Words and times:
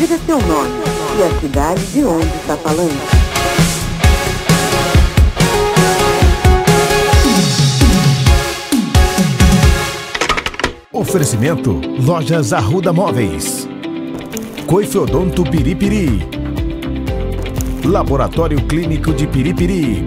Diga 0.00 0.16
seu 0.24 0.40
nome 0.40 0.70
e 1.18 1.22
a 1.22 1.40
cidade 1.40 1.86
de 1.88 2.02
onde 2.02 2.24
está 2.24 2.56
falando. 2.56 3.20
Oferecimento 10.90 11.82
Lojas 12.02 12.54
Arruda 12.54 12.94
Móveis. 12.94 13.68
Coifeodonto 14.66 15.44
Piripiri. 15.44 16.26
Laboratório 17.84 18.58
Clínico 18.62 19.12
de 19.12 19.26
Piripiri. 19.26 20.02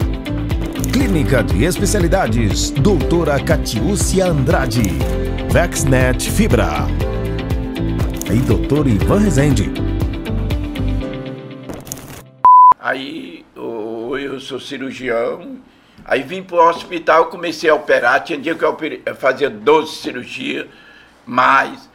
Clínica 0.91 1.44
de 1.44 1.66
Especialidades, 1.66 2.71
Doutora 2.71 3.39
Catiúcia 3.39 4.25
Andrade. 4.25 4.89
Vexnet 5.52 6.20
Fibra. 6.20 6.88
E 8.31 8.38
Doutor 8.38 8.88
Ivan 8.88 9.20
Rezende. 9.20 9.73
Cirurgião, 14.63 15.58
aí 16.05 16.23
vim 16.23 16.41
para 16.41 16.58
o 16.58 16.70
hospital, 16.70 17.27
comecei 17.27 17.70
a 17.70 17.76
operar, 17.76 18.23
tinha 18.23 18.40
dia 18.40 18.55
que 18.55 18.63
eu, 18.63 18.77
fazia 19.16 19.49
12 19.49 19.95
cirurgias, 19.98 20.67
mais. 21.26 21.89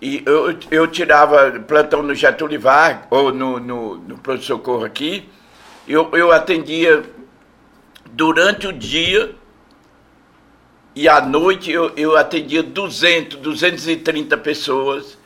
E 0.00 0.22
eu, 0.24 0.56
eu 0.70 0.86
tirava 0.86 1.50
plantão 1.66 2.02
no 2.02 2.14
Getúlio 2.14 2.60
Vargas, 2.60 3.06
ou 3.10 3.32
no, 3.32 3.58
no, 3.60 3.96
no 3.96 4.18
Pronto 4.18 4.42
Socorro 4.42 4.84
aqui, 4.84 5.28
eu, 5.86 6.08
eu 6.12 6.32
atendia 6.32 7.02
durante 8.12 8.66
o 8.66 8.72
dia 8.72 9.34
e 10.94 11.08
à 11.08 11.20
noite 11.20 11.70
eu, 11.70 11.92
eu 11.96 12.16
atendia 12.16 12.62
200, 12.62 13.38
230 13.38 14.36
pessoas, 14.38 15.18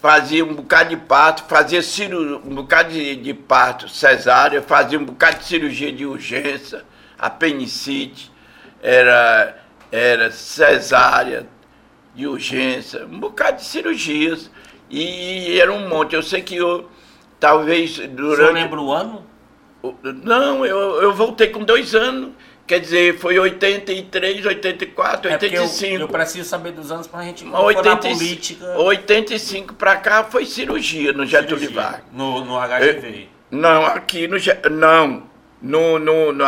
fazia 0.00 0.44
um 0.44 0.54
bocado 0.54 0.90
de 0.90 0.96
parto, 0.96 1.44
fazia 1.44 1.82
ciru, 1.82 2.40
um 2.44 2.54
bocado 2.54 2.90
de, 2.90 3.16
de 3.16 3.34
parto 3.34 3.88
cesárea, 3.88 4.62
fazia 4.62 4.98
um 4.98 5.04
bocado 5.04 5.38
de 5.38 5.44
cirurgia 5.44 5.92
de 5.92 6.06
urgência, 6.06 6.84
apendicite, 7.18 8.32
era, 8.82 9.58
era 9.92 10.30
cesárea 10.30 11.46
de 12.14 12.26
urgência, 12.26 13.04
um 13.04 13.20
bocado 13.20 13.58
de 13.58 13.64
cirurgias. 13.64 14.50
E 14.90 15.60
era 15.60 15.72
um 15.72 15.88
monte. 15.88 16.16
Eu 16.16 16.22
sei 16.22 16.42
que 16.42 16.56
eu, 16.56 16.88
talvez 17.38 17.98
durante. 18.08 18.54
lembra 18.54 18.80
o 18.80 18.92
ano? 18.92 19.24
Não, 20.02 20.66
eu, 20.66 21.00
eu 21.00 21.14
voltei 21.14 21.48
com 21.48 21.62
dois 21.62 21.94
anos. 21.94 22.32
Quer 22.70 22.78
dizer, 22.78 23.18
foi 23.18 23.36
83, 23.36 24.46
84, 24.46 25.28
É 25.28 25.36
porque 25.36 25.56
eu, 25.56 25.62
85. 25.62 26.02
eu 26.02 26.08
preciso 26.08 26.48
saber 26.48 26.70
dos 26.70 26.92
anos 26.92 27.10
gente 27.24 27.42
quando 27.42 27.74
for 27.74 27.84
na 27.84 27.90
85, 27.90 28.16
política. 28.16 28.78
85 28.78 29.74
para 29.74 29.96
cá 29.96 30.22
foi 30.22 30.46
cirurgia 30.46 31.12
no 31.12 31.26
Getúlio 31.26 31.58
cirurgia, 31.58 31.82
Vargas. 31.82 32.02
No, 32.12 32.44
no 32.44 32.54
HGV. 32.60 33.28
Não, 33.50 33.84
aqui 33.86 34.28
no. 34.28 34.36
Não, 34.70 35.24
no, 35.60 35.98
no, 35.98 36.32
no, 36.32 36.46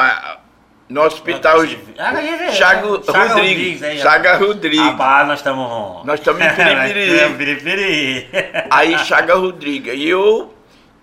no 0.88 1.02
hospital 1.02 1.66
HGV. 1.66 2.52
Chago 2.52 3.02
Chaga 3.04 3.34
Rodrigues. 3.34 4.00
Chaga 4.00 4.36
Rodrigues. 4.36 4.78
Rapaz, 4.78 5.26
nós 5.26 5.38
estamos. 5.40 6.06
Nós 6.06 6.20
estamos 6.20 6.40
em 6.46 6.54
Piripiri. 6.54 7.18
É, 7.18 7.28
Piripiri. 7.30 8.28
Aí 8.70 8.96
Chaga 9.00 9.34
Rodrigues. 9.34 9.94
E 9.96 10.08
eu, 10.08 10.54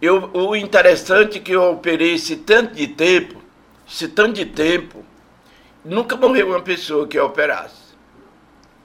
eu, 0.02 0.30
o 0.34 0.56
interessante 0.56 1.40
é 1.40 1.42
que 1.42 1.52
eu 1.52 1.72
operei 1.72 2.14
esse 2.14 2.38
tanto 2.38 2.74
de 2.74 2.88
tempo, 2.88 3.39
esse 3.90 4.08
tanto 4.08 4.34
de 4.34 4.46
tempo, 4.46 5.04
nunca 5.84 6.16
morreu 6.16 6.50
uma 6.50 6.62
pessoa 6.62 7.08
que 7.08 7.18
eu 7.18 7.26
operasse. 7.26 7.90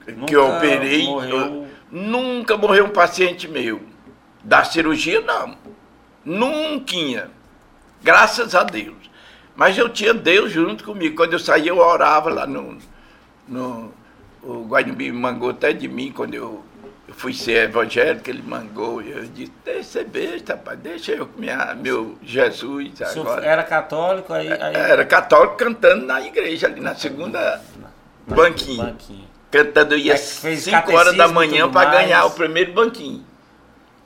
que 0.05 0.11
eu 0.11 0.17
Nunca 0.17 0.57
operei. 0.57 1.03
morreu- 1.05 1.37
eu- 1.39 1.67
nunca 1.91 2.55
morreu 2.57 2.85
um 2.85 2.89
paciente 2.89 3.47
meu. 3.47 3.81
Da 4.43 4.63
cirurgia, 4.63 5.21
não. 5.21 5.57
Nunca. 6.23 7.31
Graças 8.03 8.53
a 8.53 8.63
Deus. 8.63 8.95
Mas 9.55 9.77
eu 9.77 9.89
tinha 9.89 10.13
Deus 10.13 10.51
junto 10.51 10.83
comigo. 10.83 11.15
Quando 11.15 11.33
eu 11.33 11.39
saía, 11.39 11.69
eu 11.71 11.77
orava 11.79 12.29
lá 12.29 12.45
no. 12.45 12.77
no 13.47 13.91
o 14.43 14.63
Guanimbi 14.65 15.11
mangou 15.11 15.49
até 15.49 15.73
de 15.73 15.87
mim 15.87 16.11
quando 16.11 16.35
eu 16.35 16.63
fui 17.17 17.33
ser 17.33 17.69
evangélico, 17.69 18.29
ele 18.29 18.41
mangou. 18.43 19.01
E 19.01 19.11
eu 19.11 19.25
disse: 19.25 19.51
Deixa 19.63 19.83
ser 19.83 20.05
besta, 20.05 20.53
rapaz, 20.53 20.79
deixa 20.79 21.11
eu 21.13 21.27
com 21.27 21.39
minha, 21.39 21.73
meu 21.75 22.17
Jesus 22.23 23.01
agora. 23.01 23.45
era 23.45 23.63
católico, 23.63 24.33
aí. 24.33 24.51
aí 24.51 24.75
Era 24.75 25.05
católico 25.05 25.55
cantando 25.55 26.05
na 26.05 26.21
igreja, 26.21 26.67
ali 26.67 26.79
na 26.81 26.95
segunda 26.95 27.61
banquinha. 28.27 28.83
banquinho. 28.85 29.27
Cantando 29.51 29.95
ia 29.95 30.13
É 30.13 30.17
5 30.17 30.91
horas 30.93 31.15
da 31.15 31.27
manhã 31.29 31.69
para 31.71 31.89
ganhar 31.91 32.25
o 32.25 32.31
primeiro 32.31 32.73
banquinho. 32.73 33.23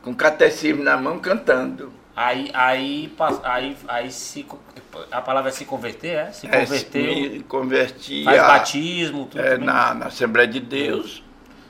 Com 0.04 0.14
catecismo 0.14 0.84
na 0.84 0.96
mão 0.96 1.20
cantando. 1.20 1.92
Aí, 2.16 2.52
aí, 2.54 3.12
aí, 3.44 3.78
aí 3.88 4.12
se, 4.12 4.46
a 5.10 5.22
palavra 5.22 5.50
é 5.50 5.54
se 5.54 5.64
converter, 5.66 6.10
é? 6.16 6.32
Se 6.32 6.48
É, 6.48 6.50
converteu, 6.66 7.04
me 7.16 7.44
converti 7.44 8.24
faz 8.26 8.40
a- 8.42 8.48
batismo, 8.48 9.26
tudo. 9.26 9.42
é, 9.42 9.58
na, 9.58 9.94
na 9.94 10.06
Assembleia 10.08 10.48
de 10.48 10.60
Deus. 10.60 11.24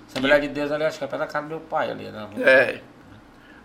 Assembleia 0.09 0.41
de 0.41 0.47
Deus 0.47 0.71
ali, 0.71 0.83
acho 0.83 0.97
que 0.97 1.03
é 1.03 1.07
perto 1.07 1.19
da 1.21 1.27
casa 1.27 1.45
do 1.45 1.49
meu 1.49 1.59
pai 1.59 1.91
ali, 1.91 2.05
né? 2.05 2.27
É. 2.39 2.81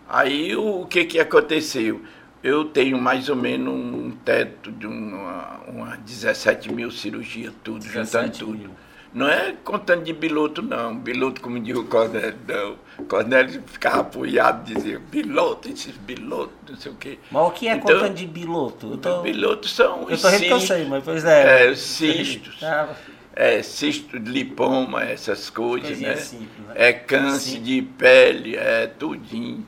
Aí 0.07 0.55
o, 0.55 0.85
que, 0.85 1.05
que 1.05 1.19
aconteceu? 1.19 2.01
Eu 2.43 2.65
tenho 2.65 3.01
mais 3.01 3.27
ou 3.27 3.35
menos 3.35 3.73
um 3.73 4.11
teto 4.23 4.71
de 4.71 4.85
uma, 4.85 5.59
uma 5.67 5.97
17 5.97 6.71
mil 6.71 6.91
cirurgias, 6.91 7.51
tudo, 7.63 7.83
juntando 7.83 8.03
17 8.05 8.39
tudo. 8.39 8.57
mil. 8.57 8.69
Não 9.11 9.29
é 9.29 9.55
contando 9.63 10.03
de 10.03 10.13
piloto, 10.13 10.61
não. 10.61 10.99
Piloto, 10.99 11.41
como 11.41 11.57
diz 11.59 11.75
o 11.75 11.85
Cornélio, 11.85 12.35
não. 12.47 13.05
Cornélio 13.05 13.63
ficava 13.65 14.01
apoiado, 14.01 14.65
dizia, 14.65 15.01
piloto, 15.09 15.69
esses 15.69 15.95
pilotos, 16.05 16.53
não 16.69 16.75
sei 16.75 16.91
o 16.91 16.95
quê. 16.95 17.17
Mas 17.31 17.47
o 17.47 17.51
que 17.51 17.67
é 17.67 17.75
Então, 17.75 17.95
contando 17.95 18.13
de 18.13 18.27
biloto? 18.27 18.97
Tô, 18.97 19.21
Pilotos 19.21 19.73
são 19.73 20.07
eu 20.09 20.17
tô 20.17 20.27
rindo 20.27 20.43
que 20.43 20.49
eu 20.49 20.59
cistos, 20.59 20.63
sei, 20.63 20.85
mas 20.85 21.03
pois 21.03 21.23
é. 21.25 21.71
É, 21.71 21.75
cistos. 21.75 22.61
Ah, 22.61 22.89
é, 23.35 23.61
cisto 23.61 24.19
de 24.19 24.31
lipoma, 24.31 25.03
essas 25.03 25.49
coisas, 25.49 25.89
Coisinha 25.89 26.11
né? 26.11 26.15
simples, 26.17 26.67
né? 26.67 26.73
É 26.75 26.93
câncer 26.93 27.57
Sim. 27.57 27.63
de 27.63 27.81
pele, 27.81 28.55
é 28.55 28.87
tudinho. 28.87 29.65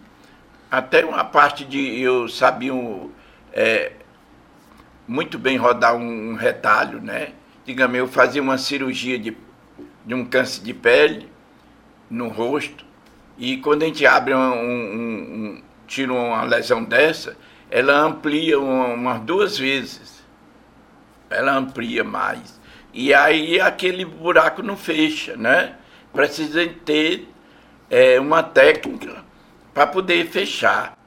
Até 0.71 1.05
uma 1.05 1.23
parte 1.23 1.65
de 1.65 1.99
eu 1.99 2.27
sabia 2.29 2.73
um, 2.73 3.11
é, 3.53 3.91
muito 5.07 5.37
bem 5.37 5.57
rodar 5.57 5.95
um, 5.95 6.31
um 6.31 6.35
retalho, 6.35 7.01
né? 7.01 7.29
Digamos, 7.65 7.97
eu 7.97 8.07
fazia 8.07 8.41
uma 8.41 8.57
cirurgia 8.57 9.19
de, 9.19 9.35
de 10.05 10.13
um 10.13 10.25
câncer 10.25 10.63
de 10.63 10.73
pele 10.73 11.29
no 12.09 12.29
rosto 12.29 12.85
e 13.37 13.57
quando 13.57 13.83
a 13.83 13.85
gente 13.85 14.05
abre 14.05 14.33
um, 14.33 14.37
um- 14.39 14.93
um- 15.57 15.61
tira 15.85 16.11
uma 16.13 16.43
lesão 16.43 16.83
dessa, 16.83 17.37
ela 17.69 17.93
amplia 17.99 18.59
uma- 18.59 18.93
umas 18.93 19.21
duas 19.21 19.57
vezes 19.57 20.17
ela 21.29 21.53
amplia 21.57 22.03
mais. 22.03 22.56
E 22.99 23.13
aí 23.13 23.61
aquele 23.61 24.03
buraco 24.03 24.63
não 24.63 24.75
fecha, 24.75 25.37
né? 25.37 25.73
Precisa 26.11 26.67
ter 26.83 27.31
é, 27.91 28.19
uma 28.19 28.41
técnica 28.41 29.23
para 29.71 29.85
poder 29.85 30.25
fechar. 30.25 30.97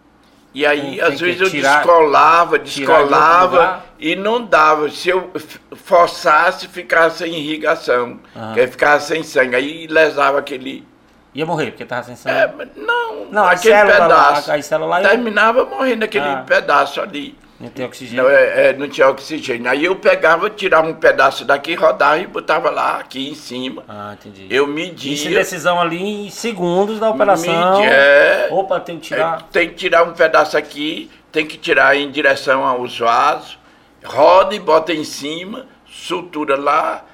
E 0.55 0.65
aí, 0.65 0.81
Tem- 0.81 0.91
tem 0.93 1.00
às 1.00 1.15
que 1.17 1.25
vezes, 1.25 1.41
eu 1.41 1.50
tirar- 1.50 1.79
descolava, 1.79 2.59
descolava 2.61 3.84
e 3.99 4.15
não 4.15 4.45
dava. 4.45 4.89
Se 4.89 5.09
eu 5.09 5.33
forçasse, 5.75 6.69
ficava 6.69 7.11
sem 7.11 7.34
irrigação, 7.34 8.21
Ah. 8.37 8.53
que 8.55 8.67
ficava 8.69 9.00
sem 9.00 9.25
sangue. 9.25 9.56
Aí 9.56 9.87
lesava 9.89 10.39
aquele. 10.39 10.87
Ia 11.34 11.45
morrer, 11.47 11.73
porque 11.73 11.84
tava 11.84 12.05
sem 12.05 12.15
sangue. 12.15 12.37
É, 12.37 12.69
não, 12.77 13.27
Não, 13.27 13.45
a 13.45 13.50
aquele 13.53 13.75
célula 13.75 13.93
pedaço. 13.97 14.50
a- 14.50 14.55
a 14.55 14.59
eu- 14.59 15.09
terminava 15.09 15.65
morrendo 15.65 16.05
aquele 16.05 16.25
Ah. 16.25 16.45
pedaço 16.47 17.00
ali. 17.00 17.37
Não 17.60 17.69
tem 17.69 17.84
oxigênio. 17.84 18.25
Não, 18.25 18.31
é, 18.31 18.69
é, 18.69 18.72
não 18.72 18.88
tinha 18.88 19.06
oxigênio. 19.09 19.71
Aí 19.71 19.84
eu 19.84 19.94
pegava, 19.94 20.48
tirava 20.48 20.88
um 20.88 20.94
pedaço 20.94 21.44
daqui, 21.44 21.75
rodava 21.75 22.19
e 22.19 22.26
botava 22.26 22.71
lá, 22.71 22.97
aqui 22.98 23.28
em 23.28 23.34
cima. 23.34 23.84
Ah, 23.87 24.15
entendi. 24.19 24.47
Eu 24.48 24.65
Isso 24.65 24.72
media. 24.72 25.38
decisão 25.38 25.78
ali 25.78 26.26
em 26.26 26.31
segundos 26.31 26.99
da 26.99 27.10
operação. 27.10 27.52
media, 27.81 27.90
é, 27.90 28.49
Opa, 28.50 28.81
tem 28.81 28.96
que 28.99 29.08
tirar. 29.08 29.40
é, 29.40 29.44
tem 29.52 29.69
que 29.69 29.75
tirar 29.75 30.05
um 30.05 30.12
pedaço 30.14 30.56
aqui, 30.56 31.11
tem 31.31 31.46
que 31.46 31.58
tirar 31.58 31.94
em 31.94 32.11
direção 32.11 32.64
aos 32.64 32.99
vasos, 32.99 33.58
roda 34.02 34.55
e 34.55 34.58
bota 34.58 34.94
em 34.94 35.05
cima, 35.05 35.67
sutura 35.87 36.56
lá, 36.56 37.05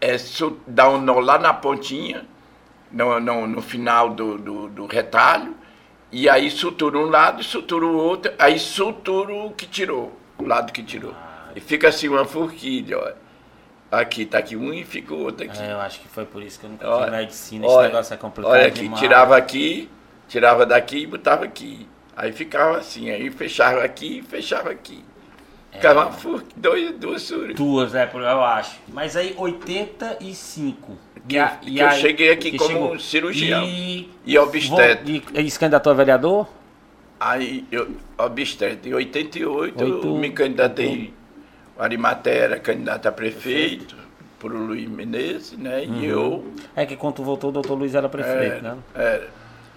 é, 0.00 0.16
su- 0.16 0.58
dá 0.64 0.88
um 0.88 1.00
nó 1.00 1.18
lá 1.18 1.38
na 1.40 1.52
pontinha, 1.52 2.24
no, 2.92 3.18
no, 3.18 3.46
no 3.48 3.60
final 3.60 4.10
do, 4.10 4.38
do, 4.38 4.68
do 4.68 4.86
retalho, 4.86 5.56
e 6.12 6.28
aí 6.28 6.50
sutura 6.50 6.98
um 6.98 7.06
lado 7.06 7.42
sutura 7.42 7.86
o 7.86 7.96
outro, 7.96 8.30
aí 8.38 8.58
sutura 8.58 9.32
o 9.32 9.50
que 9.50 9.66
tirou, 9.66 10.12
o 10.38 10.44
lado 10.44 10.70
que 10.70 10.82
tirou. 10.82 11.14
E 11.56 11.60
fica 11.60 11.88
assim 11.88 12.08
uma 12.08 12.26
forquilha, 12.26 12.98
ó. 12.98 13.12
Aqui, 13.90 14.24
tá 14.24 14.38
aqui 14.38 14.56
um 14.56 14.72
e 14.72 14.84
fica 14.84 15.12
o 15.12 15.22
outro 15.22 15.44
aqui. 15.44 15.60
É, 15.60 15.72
eu 15.72 15.80
acho 15.80 16.00
que 16.00 16.08
foi 16.08 16.24
por 16.24 16.42
isso 16.42 16.58
que 16.60 16.64
eu 16.66 16.70
nunca 16.70 16.88
Olha, 16.88 17.04
tive 17.04 17.16
medicina. 17.16 17.66
Esse 17.66 17.74
olha, 17.74 17.88
negócio 17.88 18.14
é 18.14 18.16
complicado 18.16 18.52
Olha 18.52 18.66
aqui, 18.66 18.80
demais. 18.80 19.00
tirava 19.00 19.36
aqui, 19.36 19.90
tirava 20.28 20.66
daqui 20.66 20.98
e 20.98 21.06
botava 21.06 21.44
aqui. 21.44 21.88
Aí 22.16 22.32
ficava 22.32 22.78
assim, 22.78 23.10
aí 23.10 23.30
fechava 23.30 23.82
aqui 23.82 24.18
e 24.18 24.22
fechava 24.22 24.70
aqui. 24.70 25.04
Ficava 25.72 26.02
uma 26.02 26.12
forca, 26.12 26.46
dois, 26.54 26.92
duas 26.98 27.22
suras. 27.22 27.56
Duas, 27.56 27.94
é, 27.94 28.10
eu 28.12 28.44
acho. 28.44 28.78
Mas 28.88 29.16
aí, 29.16 29.34
85. 29.36 30.98
Que 31.28 31.36
eu- 31.36 31.46
que 31.60 31.78
eu 31.78 31.90
cheguei 31.92 32.30
aqui 32.32 32.56
como 32.58 32.98
cirurgião 32.98 33.62
E, 33.64 34.10
E 34.26 34.38
obstetra. 34.38 35.02
E, 35.06 35.22
e 35.34 35.50
se 35.50 35.58
candidatou 35.58 35.92
a 35.92 35.94
vereador? 35.96 36.48
Aí, 37.20 37.64
eu, 37.70 37.88
obstetra, 38.18 38.88
em 38.88 38.94
88, 38.94 39.84
Oito- 39.84 40.06
eu 40.08 40.16
me 40.16 40.30
candidatei, 40.30 41.14
o 41.78 41.82
Arimaté 41.82 42.36
era 42.38 42.58
candidato 42.58 43.06
a 43.06 43.12
prefeito, 43.12 43.94
por 44.40 44.52
Luiz 44.52 44.88
Menezes, 44.88 45.56
né? 45.56 45.84
Uhum. 45.86 46.00
E 46.00 46.04
eu 46.06 46.44
É 46.74 46.84
que 46.84 46.96
quando 46.96 47.22
voltou, 47.22 47.50
o 47.50 47.52
doutor 47.52 47.74
Luiz 47.78 47.94
era 47.94 48.08
prefeito, 48.08 48.60
né? 48.62 48.76
era. 48.92 49.28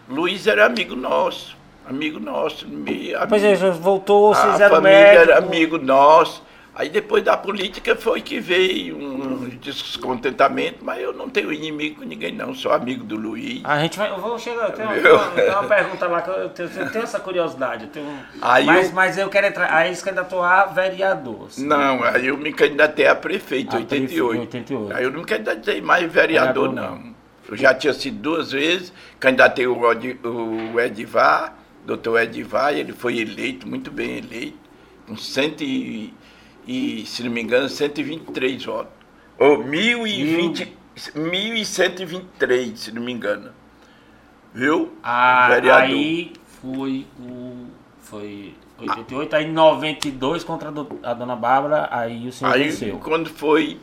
Luiz 0.10 0.48
era 0.48 0.66
amigo 0.66 0.96
nosso, 0.96 1.56
amigo 1.88 2.20
nosso. 2.20 2.68
Me, 2.68 3.14
Depois 3.20 3.44
ele 3.44 3.56
já 3.56 3.70
voltou, 3.70 4.34
a 4.34 4.36
vocês 4.36 4.62
eram 4.62 4.76
família 4.78 4.96
era 4.98 5.38
amigo 5.38 5.78
nosso. 5.78 6.44
Aí 6.78 6.90
depois 6.90 7.24
da 7.24 7.38
política 7.38 7.96
foi 7.96 8.20
que 8.22 8.38
veio 8.42 8.98
um 8.98 9.48
descontentamento, 9.48 10.84
mas 10.84 11.02
eu 11.02 11.14
não 11.14 11.30
tenho 11.30 11.54
inimigo 11.54 12.02
com 12.02 12.06
ninguém 12.06 12.34
não, 12.34 12.54
sou 12.54 12.74
amigo 12.74 13.02
do 13.04 13.16
Luiz. 13.16 13.62
A 13.64 13.80
gente 13.80 13.98
vai. 13.98 14.10
Eu 14.12 14.18
vou 14.20 14.38
chegar. 14.38 14.72
Tem 14.74 14.86
uma, 14.86 14.94
tem 15.32 15.50
uma 15.50 15.64
pergunta 15.64 16.06
lá 16.08 16.22
que 16.22 16.30
eu 16.30 16.50
tenho, 16.50 16.70
eu 16.76 16.92
tenho 16.92 17.04
essa 17.04 17.18
curiosidade. 17.20 17.86
eu 17.86 17.90
tenho 17.90 18.20
Aí 18.42 18.66
mas, 18.66 18.90
eu- 18.90 18.94
mas 18.94 19.18
eu 19.18 19.30
quero 19.30 19.48
entrar. 19.48 19.74
Aí 19.74 19.96
se 19.96 20.04
candidatou 20.04 20.44
a 20.44 20.66
vereador. 20.66 21.48
assim. 21.48 21.66
Não, 21.66 22.04
aí 22.04 22.28
eu 22.28 22.36
me 22.38 22.52
candidatei 22.52 23.08
a 23.08 23.16
prefeito, 23.16 23.74
em 23.76 23.80
88. 23.80 24.28
prefeito, 24.28 24.40
88. 24.74 24.94
Aí 24.98 25.04
eu 25.06 25.12
não 25.12 25.20
me 25.20 25.26
candidatei 25.26 25.80
mais 25.82 26.12
vereador, 26.12 26.70
Vereador, 26.70 26.74
não. 26.74 27.16
Eu 27.48 27.56
já 27.56 27.74
tinha 27.74 27.94
sido 27.94 28.18
duas 28.18 28.52
vezes, 28.52 28.92
candidatei 29.18 29.66
o, 29.66 29.78
o 30.74 30.80
Edivar, 30.82 31.56
doutor 31.86 32.20
Edivar, 32.20 32.74
ele 32.74 32.92
foi 32.92 33.20
eleito, 33.20 33.66
muito 33.68 33.90
bem 33.92 34.18
eleito, 34.18 34.58
com 35.08 35.16
cento 35.16 35.64
e, 35.64 36.12
e, 36.68 37.06
se 37.06 37.24
não 37.24 37.32
me 37.32 37.42
engano, 37.42 37.68
123 37.70 38.64
votos. 38.66 38.94
Ou 39.40 39.64
1020, 39.64 40.74
1123, 41.16 42.80
se 42.80 42.92
não 42.92 43.02
me 43.02 43.12
engano. 43.12 43.52
Viu? 44.54 44.94
Ah, 45.04 45.48
Vereador. 45.50 45.84
aí 45.84 46.34
foi 46.62 47.06
o. 47.20 47.66
Foi 48.00 48.54
88, 48.80 49.36
aí 49.36 49.52
92 49.52 50.44
contra 50.44 50.70
a 50.70 50.72
do- 50.72 51.00
a 51.02 51.14
dona 51.14 51.36
Bárbara, 51.36 51.88
aí 51.92 52.28
o 52.28 52.32
senhor 52.32 52.54
Aí, 52.54 52.66
venceu. 52.66 53.00
quando 53.00 53.30
foi 53.30 53.80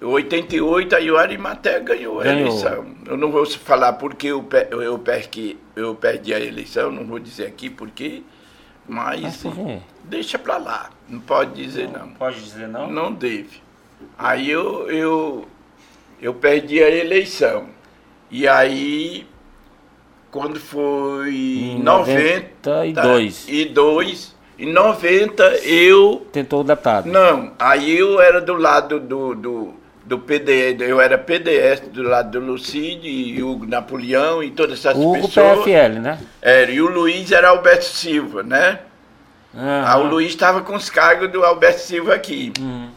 88, 0.00 0.94
aí 0.96 1.10
o 1.10 1.16
Arimaté 1.16 1.80
ganhou 1.80 2.20
a 2.20 2.24
Ganhou. 2.24 2.40
eleição. 2.48 2.86
Eu 3.06 3.16
não 3.16 3.30
vou 3.30 3.46
falar 3.46 3.94
porque 3.94 4.26
eu, 4.28 4.44
eu 4.70 4.98
perdi, 4.98 5.56
eu 5.76 5.94
perdi 5.94 6.34
a 6.34 6.40
eleição, 6.40 6.90
não 6.90 7.04
vou 7.06 7.18
dizer 7.18 7.46
aqui 7.46 7.70
porque, 7.70 8.22
mas, 8.88 9.42
quê? 9.42 9.78
deixa 10.04 10.38
pra 10.38 10.56
lá, 10.58 10.90
não 11.08 11.20
pode 11.20 11.52
dizer 11.62 11.88
não. 11.88 12.08
Pode 12.10 12.40
dizer 12.42 12.68
não? 12.68 12.90
Não 12.90 13.12
deve. 13.12 13.62
Aí 14.18 14.50
eu, 14.50 14.90
eu, 14.90 15.46
eu 16.20 16.34
perdi 16.34 16.82
a 16.82 16.90
eleição. 16.90 17.66
E 18.30 18.48
aí, 18.48 19.26
quando 20.30 20.58
foi 20.58 21.34
Em 21.34 21.82
90 21.82 22.70
92. 22.80 23.46
e 23.48 23.64
dois, 23.66 24.34
em 24.58 24.72
90 24.72 25.42
eu 25.66 26.26
Tentou 26.32 26.60
o 26.60 26.64
deputado. 26.64 27.06
não, 27.08 27.52
aí 27.58 27.96
eu 27.96 28.20
era 28.20 28.40
do 28.40 28.54
lado 28.54 28.98
do, 28.98 29.34
do, 29.34 29.74
do 30.04 30.18
PDS, 30.18 30.80
eu 30.80 31.00
era 31.00 31.16
PDS 31.16 31.80
do 31.92 32.02
lado 32.02 32.38
do 32.38 32.44
Lucídio 32.44 33.08
e 33.08 33.42
Hugo 33.42 33.66
Napoleão 33.66 34.42
e 34.42 34.50
todas 34.50 34.78
essas 34.78 34.96
Hugo 34.96 35.14
pessoas. 35.14 35.60
PFL, 35.60 36.00
né? 36.00 36.18
Era, 36.40 36.70
e 36.70 36.80
o 36.80 36.88
Luiz 36.88 37.30
era 37.30 37.50
Alberto 37.50 37.84
Silva, 37.84 38.42
né? 38.42 38.80
Aham. 39.54 39.84
Aí 39.86 40.00
o 40.00 40.08
Luiz 40.08 40.30
estava 40.30 40.62
com 40.62 40.74
os 40.74 40.90
cargos 40.90 41.30
do 41.30 41.44
Alberto 41.44 41.80
Silva 41.80 42.14
aqui. 42.14 42.52
Hum. 42.58 42.88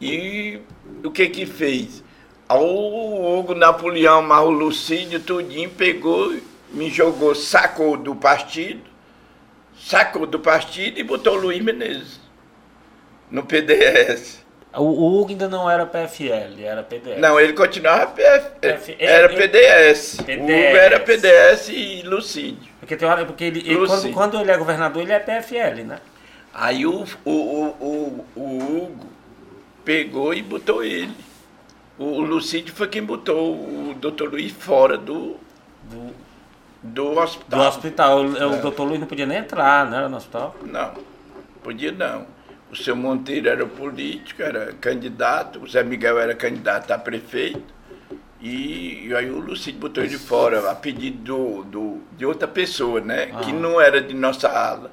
E 0.00 0.60
o 1.04 1.10
que 1.10 1.28
que 1.28 1.46
fez? 1.46 2.02
Aí 2.48 2.58
O 2.58 3.38
Hugo 3.38 3.54
Napoleão, 3.54 4.22
mas 4.22 4.44
o 4.44 4.50
Lucídio, 4.50 5.20
tudinho, 5.20 5.70
pegou, 5.70 6.34
me 6.70 6.90
jogou, 6.90 7.34
sacou 7.34 7.96
do 7.96 8.14
partido, 8.14 8.82
sacou 9.76 10.26
do 10.26 10.38
partido 10.38 10.98
e 11.00 11.02
botou 11.02 11.36
o 11.36 11.40
Luiz 11.40 11.62
Menezes 11.62 12.20
no 13.30 13.42
PDS. 13.42 14.41
O, 14.74 15.20
Hugo 15.20 15.30
ainda 15.30 15.48
não 15.48 15.70
era 15.70 15.84
PFL, 15.84 16.62
era 16.64 16.82
PDS. 16.82 17.18
Não, 17.20 17.38
ele 17.38 17.52
continuava 17.52 18.06
PF, 18.12 18.50
PF, 18.60 18.96
era 18.98 19.30
ele- 19.30 19.36
PDS. 19.36 20.18
O 20.20 20.22
Hugo 20.42 20.50
era 20.50 20.98
PDS. 21.00 21.66
PDS 21.66 21.68
e 21.68 22.02
Lucídio. 22.06 22.72
Porque 22.80 22.96
tem 22.96 23.06
hora, 23.06 23.26
porque 23.26 23.44
ele, 23.44 23.58
ele- 23.60 23.86
quando, 23.86 24.12
quando 24.12 24.40
ele 24.40 24.50
é 24.50 24.56
governador, 24.56 25.02
ele 25.02 25.12
é 25.12 25.18
PFL, 25.20 25.82
né? 25.84 25.98
Aí 26.54 26.86
o, 26.86 27.04
o, 27.24 27.30
o, 27.30 28.26
o, 28.34 28.58
Hugo 28.58 29.06
pegou 29.84 30.32
e 30.32 30.42
botou 30.42 30.82
ele. 30.82 31.14
O, 31.98 32.20
Lucídio 32.20 32.74
foi 32.74 32.88
quem 32.88 33.02
botou 33.02 33.54
o 33.54 33.94
doutor 33.98 34.30
Luiz 34.30 34.52
fora 34.52 34.96
do, 34.96 35.36
Do, 35.84 36.14
do 36.82 37.12
do 37.12 37.18
hospital. 37.18 37.68
hospital. 37.68 38.18
O, 38.24 38.56
o 38.58 38.62
doutor 38.62 38.84
Luiz 38.84 39.00
não 39.00 39.06
podia 39.06 39.26
nem 39.26 39.38
entrar, 39.38 39.88
né? 39.88 40.08
No 40.08 40.16
hospital. 40.16 40.54
Não, 40.62 40.92
podia 41.62 41.92
não. 41.92 42.26
O 42.72 42.76
seu 42.76 42.96
Monteiro 42.96 43.48
era 43.50 43.66
político, 43.66 44.42
era 44.42 44.72
candidato, 44.80 45.62
o 45.62 45.68
Zé 45.68 45.82
Miguel 45.82 46.18
era 46.18 46.34
candidato 46.34 46.90
a 46.90 46.98
prefeito. 46.98 47.62
E, 48.40 49.06
e 49.08 49.14
aí 49.14 49.30
o 49.30 49.38
Lucídio 49.38 49.78
botou 49.80 50.02
ele 50.02 50.18
fora 50.18 50.70
a 50.70 50.74
pedido 50.74 51.18
do, 51.22 51.62
do, 51.64 52.00
de 52.16 52.24
outra 52.26 52.48
pessoa, 52.48 53.00
né? 53.00 53.26
Que 53.42 53.52
não 53.52 53.80
era 53.80 54.00
de 54.00 54.14
nossa 54.14 54.48
ala. 54.48 54.90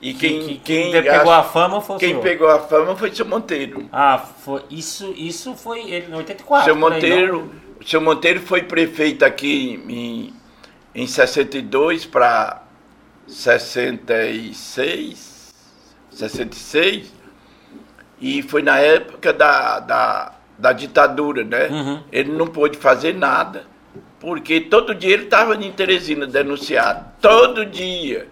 E 0.00 0.14
quem, 0.14 0.38
Ah. 0.38 0.42
que, 0.42 0.48
que, 0.54 0.58
quem, 0.60 0.92
quem 0.92 1.02
pegou 1.02 1.32
a 1.32 1.40
ach- 1.40 1.52
fama 1.52 1.80
foi 1.80 1.96
o 1.96 1.98
quem 1.98 2.08
senhor. 2.10 2.22
pegou 2.22 2.48
a 2.48 2.60
fama 2.60 2.96
foi 2.96 3.10
o 3.10 3.14
seu 3.14 3.26
Monteiro. 3.26 3.88
Ah, 3.92 4.18
foi, 4.18 4.62
isso, 4.70 5.12
isso 5.16 5.54
foi 5.54 5.80
ele 5.90 6.06
em 6.10 6.14
84. 6.14 6.64
seu 6.64 6.74
aí, 6.74 6.80
Monteiro, 6.80 7.50
o 7.80 7.86
seu 7.86 8.00
Monteiro 8.00 8.40
foi 8.40 8.62
prefeito 8.62 9.24
aqui 9.24 9.82
em, 9.88 10.32
em 11.02 11.06
62 11.06 12.06
para 12.06 12.62
66, 13.26 15.54
66, 16.10 17.12
e 18.20 18.42
foi 18.42 18.62
na 18.62 18.78
época 18.78 19.32
da, 19.32 19.80
da, 19.80 20.32
da 20.58 20.72
ditadura, 20.72 21.44
né? 21.44 21.68
Uhum. 21.68 22.02
Ele 22.12 22.32
não 22.32 22.46
pôde 22.46 22.76
fazer 22.78 23.14
nada, 23.14 23.64
porque 24.20 24.60
todo 24.60 24.94
dia 24.94 25.14
ele 25.14 25.24
estava 25.24 25.54
em 25.54 25.70
Teresina 25.72 26.26
denunciado, 26.26 27.04
todo 27.20 27.64
dia. 27.64 28.28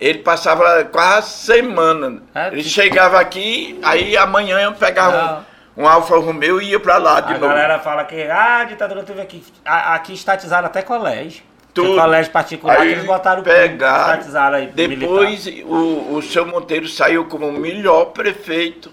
Ele 0.00 0.18
passava 0.18 0.82
quase 0.84 1.30
semana. 1.30 2.22
É, 2.34 2.48
ele 2.48 2.62
que- 2.62 2.68
chegava 2.68 3.20
aqui, 3.20 3.78
aí 3.84 4.16
amanhã 4.16 4.58
eu 4.60 4.72
pegava 4.72 5.44
um, 5.76 5.82
um 5.84 5.88
Alfa 5.88 6.16
Romeo 6.18 6.60
e 6.60 6.70
ia 6.70 6.80
para 6.80 6.96
lá 6.96 7.20
de 7.20 7.34
A 7.34 7.38
novo. 7.38 7.46
galera 7.46 7.78
fala 7.78 8.04
que 8.04 8.20
ah, 8.24 8.58
a 8.62 8.64
ditadura 8.64 9.04
teve 9.04 9.20
aqui. 9.20 9.44
A- 9.64 9.94
Aqui 9.94 10.12
estatizaram 10.14 10.66
até 10.66 10.82
colégio. 10.82 11.44
Tudo. 11.72 11.94
colégio 11.98 12.30
particular 12.32 12.80
Aí 12.80 12.92
eles 12.92 13.04
botaram 13.06 13.42
pegaram, 13.42 14.10
estatizaram 14.10 14.56
aí. 14.58 14.66
Depois 14.66 15.46
o, 15.64 16.16
o 16.16 16.20
seu 16.20 16.44
Monteiro 16.44 16.86
saiu 16.86 17.24
como 17.26 17.46
o 17.48 17.52
melhor 17.52 18.06
prefeito 18.06 18.90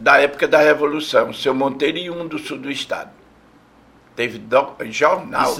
da 0.00 0.18
época 0.18 0.48
da 0.48 0.58
Revolução. 0.58 1.32
Seu 1.32 1.54
Monteiro 1.54 1.98
e 1.98 2.10
um 2.10 2.26
do 2.26 2.38
sul 2.38 2.58
do 2.58 2.70
estado. 2.70 3.10
Teve 4.16 4.38
do- 4.38 4.74
jornal 4.90 5.54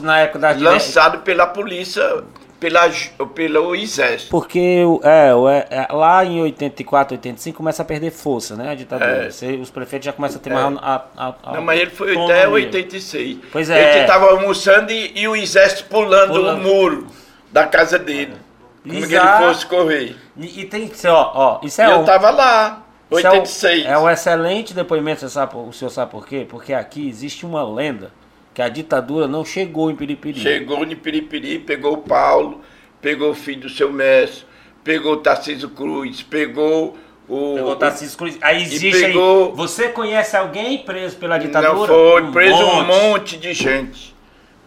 lançado 0.59 1.19
pela 1.21 1.47
polícia, 1.47 2.25
pela, 2.59 2.91
pelo 3.35 3.75
exército. 3.75 4.31
Porque 4.31 4.83
é, 5.03 5.29
é, 5.31 5.87
é, 5.89 5.93
lá 5.93 6.23
em 6.25 6.43
84, 6.43 7.15
85 7.15 7.57
começa 7.57 7.81
a 7.83 7.85
perder 7.85 8.11
força, 8.11 8.57
né? 8.57 8.71
A 8.71 8.75
ditadura. 8.75 9.27
É. 9.27 9.31
Você- 9.31 9.55
os 9.57 9.71
prefeitos 9.71 10.07
já 10.07 10.13
começam 10.13 10.39
a 10.41 10.43
ter 10.43 10.51
mais 10.53 10.77
a, 10.79 11.05
a, 11.17 11.35
a 11.43 11.53
Não, 11.55 11.63
mas 11.63 11.81
ele 11.81 11.91
foi 11.91 12.11
até 12.13 12.21
autonomia. 12.45 12.67
86. 12.67 13.39
Pois 13.53 13.71
é. 13.71 13.93
Ele 13.93 14.01
estava 14.03 14.31
almoçando 14.31 14.91
e, 14.93 15.13
e 15.21 15.29
o 15.29 15.37
exército 15.37 15.85
pulando, 15.89 16.33
Pulando. 16.35 16.59
o 16.61 16.63
muro 16.63 17.07
da 17.53 17.67
casa 17.67 17.99
dele. 17.99 18.35
Como 18.83 18.95
que 18.95 19.05
ele 19.05 19.15
Exato. 19.15 19.45
fosse 19.45 19.67
correr. 19.67 20.17
E, 20.37 20.61
e 20.61 20.65
tem 20.65 20.89
que 20.89 20.99
ser, 20.99 21.09
ó, 21.09 21.31
ó, 21.35 21.61
isso 21.63 21.81
é 21.81 21.87
eu 21.87 21.99
um- 21.99 22.01
estava 22.01 22.31
lá, 22.31 22.83
isso 23.11 23.27
é 23.27 23.31
um- 23.31 23.35
86. 23.35 23.87
É 23.87 23.99
um, 23.99 24.09
excelente 24.11 24.75
depoimento, 24.75 25.21
você 25.21 25.29
sabe, 25.29 25.57
o 25.57 25.73
senhor 25.73 25.91
sabe 25.91 26.11
por 26.11 26.27
quê? 26.27 26.47
Porque 26.49 26.73
aqui 26.73 27.09
existe 27.09 27.45
uma 27.47 27.63
lenda 27.63 28.13
que 28.55 28.63
a 28.63 28.69
ditadura 28.69 29.27
não 29.29 29.45
chegou 29.45 29.91
em 29.91 29.97
Piripiri. 29.97 30.41
Chegou 30.41 30.85
em 30.85 30.95
Piripiri, 30.97 31.59
pegou 31.61 31.95
o 31.95 31.99
Paulo, 31.99 32.61
pegou 33.01 33.31
o 33.31 33.35
filho 33.35 33.63
do 33.63 33.69
seu 33.69 33.93
mestre, 33.93 34.45
pegou 34.85 35.15
o 35.15 35.17
Tarcísio 35.19 35.71
Cruz, 35.71 36.23
pegou 36.23 36.97
o. 37.29 37.55
Pegou 37.55 37.73
o 37.73 37.77
Tarcísio 37.77 38.19
Cruz. 38.19 38.37
Aí 38.41 38.63
existe 38.63 38.91
pegou- 38.91 39.51
aí. 39.51 39.57
Você 39.57 39.89
conhece 39.89 40.37
alguém 40.37 40.79
preso 40.79 41.17
pela 41.17 41.39
ditadura? 41.39 41.73
Não 41.75 41.87
foi, 41.87 42.23
Um 42.23 42.33
preso 42.33 42.57
um 42.57 42.75
monte. 42.83 42.87
monte 42.87 43.37
de 43.37 43.53
gente. 43.55 44.15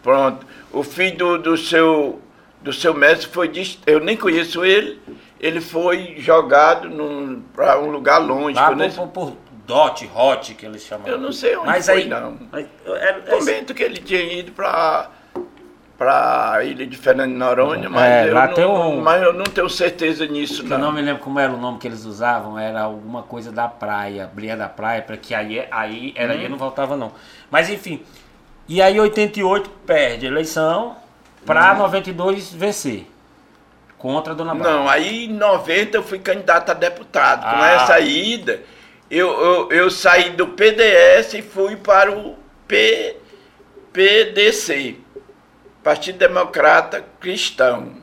Pronto. 0.02 0.46
O 0.72 0.82
filho 0.82 1.16
do, 1.16 1.38
do 1.38 1.56
seu 1.56 2.20
do 2.62 2.72
seu 2.72 2.94
mestre 2.94 3.28
foi. 3.28 3.50
Eu 3.86 4.00
nem 4.00 4.16
conheço 4.16 4.64
ele. 4.64 4.98
Ele 5.44 5.60
foi 5.60 6.14
jogado 6.18 6.88
para 7.54 7.78
um 7.78 7.90
lugar 7.90 8.16
longe. 8.18 8.56
Lá 8.56 8.74
nem- 8.74 8.90
por, 8.90 9.08
por, 9.08 9.30
por 9.32 9.36
Dot, 9.66 10.10
Hot, 10.14 10.54
que 10.54 10.64
eles 10.64 10.82
chamam. 10.82 11.06
Eu 11.06 11.18
não 11.18 11.32
sei 11.32 11.54
onde 11.56 11.66
Mas 11.66 11.84
foi, 11.86 12.02
aí, 12.02 12.08
não. 12.08 12.38
Mas, 12.50 12.66
é- 12.86 13.08
é- 13.08 13.12
Comento 13.30 13.74
que 13.74 13.82
ele 13.82 13.98
tinha 13.98 14.22
ido 14.22 14.52
para 14.52 15.10
para 15.96 16.52
a 16.54 16.64
ilha 16.64 16.84
de 16.86 16.96
Fernando 16.96 17.30
de 17.30 17.36
Noronha, 17.36 17.88
mas, 17.88 18.02
É, 18.10 18.28
eu 18.28 18.34
não, 18.34 18.54
tem 18.54 18.64
um- 18.66 19.00
mas 19.00 19.22
eu 19.22 19.32
não 19.32 19.44
tenho 19.44 19.70
certeza 19.70 20.26
nisso, 20.26 20.62
Eu 20.62 20.68
não. 20.70 20.78
não 20.78 20.92
me 20.92 21.00
lembro 21.00 21.22
como 21.22 21.38
era 21.38 21.52
o 21.52 21.56
nome 21.56 21.78
que 21.78 21.86
eles 21.86 22.04
usavam, 22.04 22.58
era 22.58 22.82
alguma 22.82 23.22
coisa 23.22 23.52
da 23.52 23.68
praia, 23.68 24.26
brilha 24.34 24.56
da 24.56 24.68
praia, 24.68 25.00
para 25.02 25.16
que 25.16 25.32
aí, 25.34 25.64
aí 25.70 26.12
era 26.16 26.34
Hum. 26.34 26.38
aí 26.40 26.48
não 26.48 26.58
voltava 26.58 26.96
não. 26.96 27.12
Mas 27.48 27.70
enfim, 27.70 28.02
e 28.68 28.82
aí 28.82 28.98
88 28.98 29.70
perde 29.86 30.26
a 30.26 30.30
eleição 30.30 30.96
para 31.46 31.72
Hum. 31.74 31.78
92 31.78 32.52
vencer. 32.52 33.06
Contra 34.04 34.34
a 34.34 34.36
Dona 34.36 34.54
Bárbara. 34.54 34.76
Não, 34.76 34.86
aí 34.86 35.24
em 35.24 35.32
90 35.32 35.96
eu 35.96 36.02
fui 36.02 36.18
candidato 36.18 36.68
a 36.68 36.74
deputado. 36.74 37.40
Com 37.40 37.62
Ah. 37.62 37.70
essa 37.70 38.00
ida, 38.00 38.60
eu, 39.10 39.30
eu, 39.32 39.72
eu 39.72 39.90
saí 39.90 40.28
do 40.28 40.48
PDS 40.48 41.32
e 41.32 41.40
fui 41.40 41.74
para 41.76 42.12
o 42.12 42.36
P, 42.68 43.16
PDC, 43.94 44.96
Partido 45.82 46.18
Democrata 46.18 47.02
Cristão. 47.18 47.94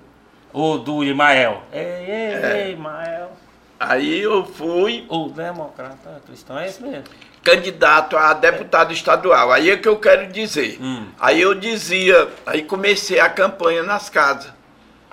O 0.51 0.79
do 0.79 1.03
Imael. 1.03 1.62
Ei, 1.72 1.79
ei, 1.81 2.34
É. 2.34 2.63
ei, 2.65 2.72
Imael. 2.74 3.34
Aí 3.79 4.22
eu 4.22 4.43
fui 4.43 5.05
O 5.08 5.29
democrata 5.29 6.20
cristão 6.25 6.58
é 6.58 6.65
esse 6.67 6.81
mesmo. 6.81 7.03
candidato 7.43 8.17
a 8.17 8.34
deputado 8.34 8.91
estadual. 8.91 9.51
Aí 9.51 9.70
é 9.70 9.77
que 9.77 9.88
eu 9.88 9.98
quero 10.00 10.27
dizer. 10.31 10.79
Hum. 10.81 11.10
Aí 11.20 11.39
eu 11.41 11.53
dizia, 11.53 12.27
aí 12.46 12.63
comecei 12.63 13.20
a 13.20 13.29
campanha 13.29 13.84
nas 13.84 14.10
casas, 14.10 14.51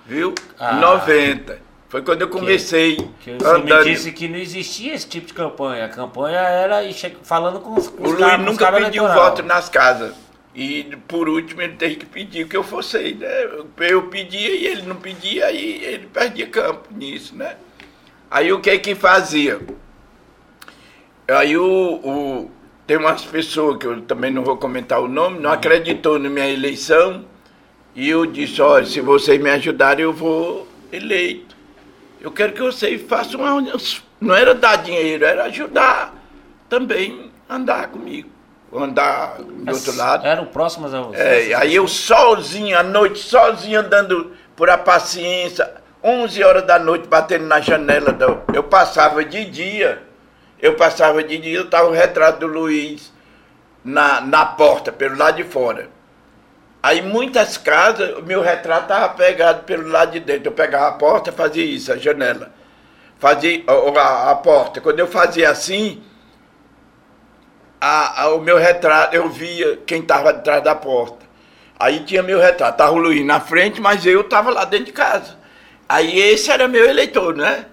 viu? 0.09 0.35
Ah. 0.59 0.75
Em 0.77 0.81
90. 0.81 1.69
Foi 1.88 2.03
quando 2.03 2.21
eu 2.23 2.29
comecei 2.29 2.97
Que 3.21 3.33
você 3.33 3.59
me 3.59 3.71
andando. 3.73 3.85
disse 3.85 4.12
que 4.12 4.29
não 4.29 4.37
existia 4.38 4.93
esse 4.95 5.09
tipo 5.09 5.27
de 5.29 5.33
campanha. 5.33 5.85
A 5.87 5.88
campanha 5.88 6.38
era 6.38 6.81
falando 7.23 7.61
com 7.61 7.75
os, 7.79 7.88
com 7.88 8.03
O 8.03 8.11
Luiz 8.11 8.38
nunca 8.41 8.71
pediu 8.73 9.05
eleitoral. 9.05 9.15
voto 9.31 9.43
nas 9.43 9.69
casas. 9.71 10.15
E 10.55 10.85
por 11.07 11.29
último 11.29 11.62
ele 11.62 11.75
teve 11.77 11.97
que 11.97 12.07
pedir 12.07 12.47
que 12.49 12.57
eu 12.57 12.62
fosse, 12.65 13.15
né? 13.15 13.29
Eu 13.79 14.03
pedia 14.09 14.50
e 14.50 14.67
ele 14.67 14.83
não 14.83 14.97
pedia, 14.97 15.47
aí 15.47 15.83
ele 15.85 16.07
perdia 16.09 16.47
campo 16.49 16.88
nisso, 16.91 17.35
né? 17.37 17.55
Aí 18.31 18.53
o 18.53 18.61
que 18.61 18.77
que 18.81 18.95
fazia? 18.95 19.61
Aí 21.29 21.57
o, 21.57 21.65
o- 21.65 22.50
tem 22.87 22.97
umas 22.97 23.25
pessoas 23.25 23.77
que 23.79 23.87
eu 23.87 24.00
também 24.03 24.31
não 24.31 24.43
vou 24.43 24.57
comentar 24.57 25.00
o 25.00 25.09
nome, 25.09 25.38
não 25.38 25.53
acreditou 25.53 26.19
na 26.19 26.29
minha 26.29 26.49
eleição. 26.49 27.25
E 27.99 28.09
eu 28.09 28.25
disse, 28.25 28.62
olha, 28.62 28.87
se 28.87 29.00
vocês 29.00 29.40
me 29.43 29.50
ajudarem, 29.50 30.05
eu 30.05 30.12
vou 30.12 30.69
eleito. 30.93 31.57
Eu 32.21 32.31
quero 32.31 32.52
que 32.52 32.62
vocês 32.62 33.02
façam 33.09 33.40
uma. 33.40 33.61
Não 34.21 34.37
era 34.37 34.55
dar 34.55 34.76
dinheiro, 34.76 35.25
era 35.25 35.47
ajudar 35.47 36.14
também 36.69 37.33
andar 37.50 37.88
comigo. 37.88 38.28
Andar 38.73 39.38
do 39.40 39.73
outro 39.73 39.97
lado. 39.97 40.25
Eram 40.25 40.47
próximas 40.47 40.95
a 40.95 41.00
você. 41.00 41.50
É, 41.50 41.55
aí 41.55 41.75
eu 41.75 41.88
sozinho, 41.88 42.78
à 42.78 42.85
noite, 42.85 43.19
sozinho 43.19 43.81
andando 43.81 44.31
por 44.55 44.71
a 44.71 44.78
paciência, 44.78 45.69
11 46.05 46.45
horas 46.45 46.62
da 46.64 46.78
noite, 46.78 47.09
batendo 47.09 47.47
na 47.47 47.61
janela. 47.61 48.12
do- 48.12 48.43
eu 48.55 48.62
passava 48.62 49.25
de 49.25 49.45
dia, 49.45 50.00
eu 50.62 50.76
passava 50.76 51.25
de 51.25 51.37
dia, 51.37 51.57
eu 51.59 51.69
tava 51.69 51.88
o 51.88 51.93
retrato 51.93 52.38
do 52.38 52.47
Luiz 52.47 53.12
na, 53.85 54.21
na 54.21 54.47
porta, 54.47 54.93
pelo 54.93 55.17
lado 55.19 55.37
de 55.38 55.45
fora. 55.45 55.88
Aí 56.88 57.02
muitas 57.02 57.59
casas, 57.59 58.16
o 58.16 58.23
meu 58.23 58.40
retrato 58.40 58.85
estava 58.85 59.11
pegado 59.11 59.64
pelo 59.64 59.88
lado 59.88 60.12
de 60.12 60.21
dentro. 60.21 60.49
Eu 60.49 60.52
pegava 60.52 60.88
a 60.88 60.92
porta, 60.92 61.30
fazia 61.30 61.62
isso, 61.62 61.92
a 61.92 61.99
janela. 61.99 62.50
Fazia 63.18 63.62
a, 63.66 64.30
a- 64.30 64.35
porta. 64.37 64.80
Quando 64.80 64.99
eu 64.99 65.07
fazia 65.07 65.50
assim, 65.50 66.02
a- 67.78 68.23
a- 68.23 68.35
o 68.35 68.40
meu 68.40 68.57
retrato, 68.57 69.14
eu 69.14 69.28
via 69.28 69.76
quem 69.87 70.00
estava 70.00 70.30
atrás 70.30 70.62
da 70.64 70.75
porta. 70.75 71.26
Aí 71.78 72.00
tinha 72.04 72.23
meu 72.23 72.40
retrato, 72.40 72.73
estava 72.73 72.92
o 72.92 72.99
Luiz 72.99 73.25
na 73.26 73.38
frente, 73.38 73.80
mas 73.83 74.07
eu 74.07 74.23
estava 74.23 74.50
lá 74.50 74.64
dentro 74.64 74.87
de 74.87 74.92
casa. 74.92 75.37
Aí 75.87 76.18
esse 76.18 76.50
era 76.50 76.66
meu 76.66 76.88
eleitor, 76.88 77.37
né? 77.37 77.66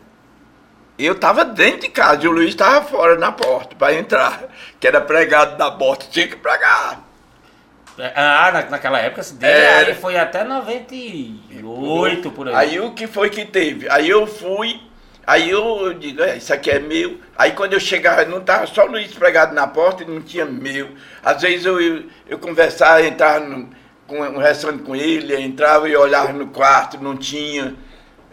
Eu 1.00 1.14
estava 1.14 1.46
dentro 1.46 1.82
de 1.82 1.90
casa 1.90 2.26
e 2.26 2.28
o 2.28 2.32
Luiz 2.32 2.50
estava 2.50 2.86
fora 2.86 3.18
na 3.18 3.32
porta 3.32 3.76
para 3.78 3.94
entrar, 3.94 4.44
que 4.80 4.86
era 4.88 5.00
pregado 5.00 5.58
na 5.58 5.72
porta, 5.72 6.06
tinha 6.12 6.28
que 6.28 6.36
pregar. 6.36 7.05
Ah, 7.98 8.52
na, 8.52 8.70
naquela 8.72 9.00
época, 9.00 9.22
assim, 9.22 9.38
aí 9.42 9.94
foi 9.94 10.18
até 10.18 10.44
98 10.44 12.32
por 12.32 12.50
aí. 12.50 12.56
Aí 12.56 12.80
o 12.80 12.92
que 12.92 13.08
foi 13.08 13.30
que 13.30 13.46
teve? 13.46 13.88
Aí 13.90 14.10
eu 14.10 14.28
fui, 14.28 14.82
aí 15.26 15.50
eu 15.50 15.94
digo, 15.94 16.22
é, 16.22 16.36
isso 16.36 16.54
aqui 16.54 16.70
é 16.70 16.80
meu. 16.80 17.20
Aí 17.38 17.52
quando 17.52 17.74
eu 17.74 17.80
chegava, 17.80 18.26
não 18.26 18.40
estava 18.40 18.68
só 18.68 18.86
o 18.86 18.92
Luiz 18.92 19.14
pregado 19.14 19.56
na 19.56 19.66
porta 19.66 20.04
e 20.04 20.06
não 20.06 20.22
tinha 20.22 20.46
meu. 20.46 20.90
Às 21.24 21.42
vezes 21.42 21.66
eu, 21.66 21.80
eu, 21.80 22.04
eu 22.28 22.38
conversava, 22.38 23.02
entrava 23.02 23.40
no, 23.46 23.70
com, 24.06 24.20
um 24.20 24.40
restaurante 24.40 24.84
com 24.84 24.96
ele, 24.96 25.36
entrava 25.42 25.88
e 25.88 25.96
olhava 25.96 26.34
no 26.34 26.48
quarto, 26.48 27.02
não 27.02 27.16
tinha. 27.16 27.76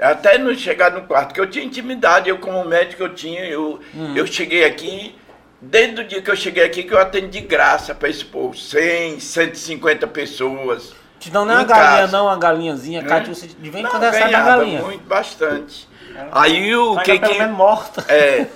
Até 0.00 0.38
não 0.38 0.52
chegar 0.56 0.90
no 0.90 1.02
quarto, 1.02 1.28
porque 1.28 1.40
eu 1.40 1.48
tinha 1.48 1.64
intimidade, 1.64 2.28
eu 2.28 2.38
como 2.38 2.64
médico 2.64 3.04
eu 3.04 3.14
tinha, 3.14 3.44
eu, 3.44 3.78
eu 4.16 4.26
cheguei 4.26 4.64
aqui, 4.64 5.14
desde 5.62 6.00
o 6.00 6.04
dia 6.04 6.20
que 6.20 6.30
eu 6.30 6.36
cheguei 6.36 6.64
aqui 6.64 6.82
que 6.82 6.92
eu 6.92 6.98
atendo 6.98 7.28
de 7.28 7.40
graça 7.40 7.94
para 7.94 8.08
esse 8.08 8.24
povo, 8.24 8.56
100, 8.56 9.20
150 9.20 10.06
pessoas. 10.08 10.92
Te 11.20 11.30
dão 11.30 11.44
nem 11.44 11.54
uma 11.54 11.62
em 11.62 11.66
galinha, 11.66 12.00
casa. 12.00 12.16
não, 12.16 12.26
uma 12.26 12.36
galinhazinha. 12.36 13.00
Hã? 13.00 13.04
Cátia, 13.06 13.32
você 13.34 13.46
de 13.46 13.70
vez 13.70 13.84
em 13.84 13.88
quando 13.88 14.02
recebe 14.02 14.34
uma 14.34 14.42
galinha. 14.44 14.82
muito, 14.82 15.04
bastante. 15.06 15.88
Aí 16.32 16.74
o 16.74 16.98
que 17.00 17.18
que... 17.18 17.38
menos 17.38 17.56
morta. 17.56 18.04
É, 18.12 18.46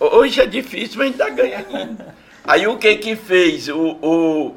hoje 0.00 0.40
é 0.40 0.46
difícil, 0.46 0.96
mas 0.98 1.08
ainda 1.10 1.28
ganha 1.28 1.58
ainda. 1.68 2.14
Aí 2.42 2.66
o 2.66 2.78
que 2.78 2.96
que 2.96 3.14
fez? 3.14 3.68
O, 3.68 3.98
o- 4.00 4.56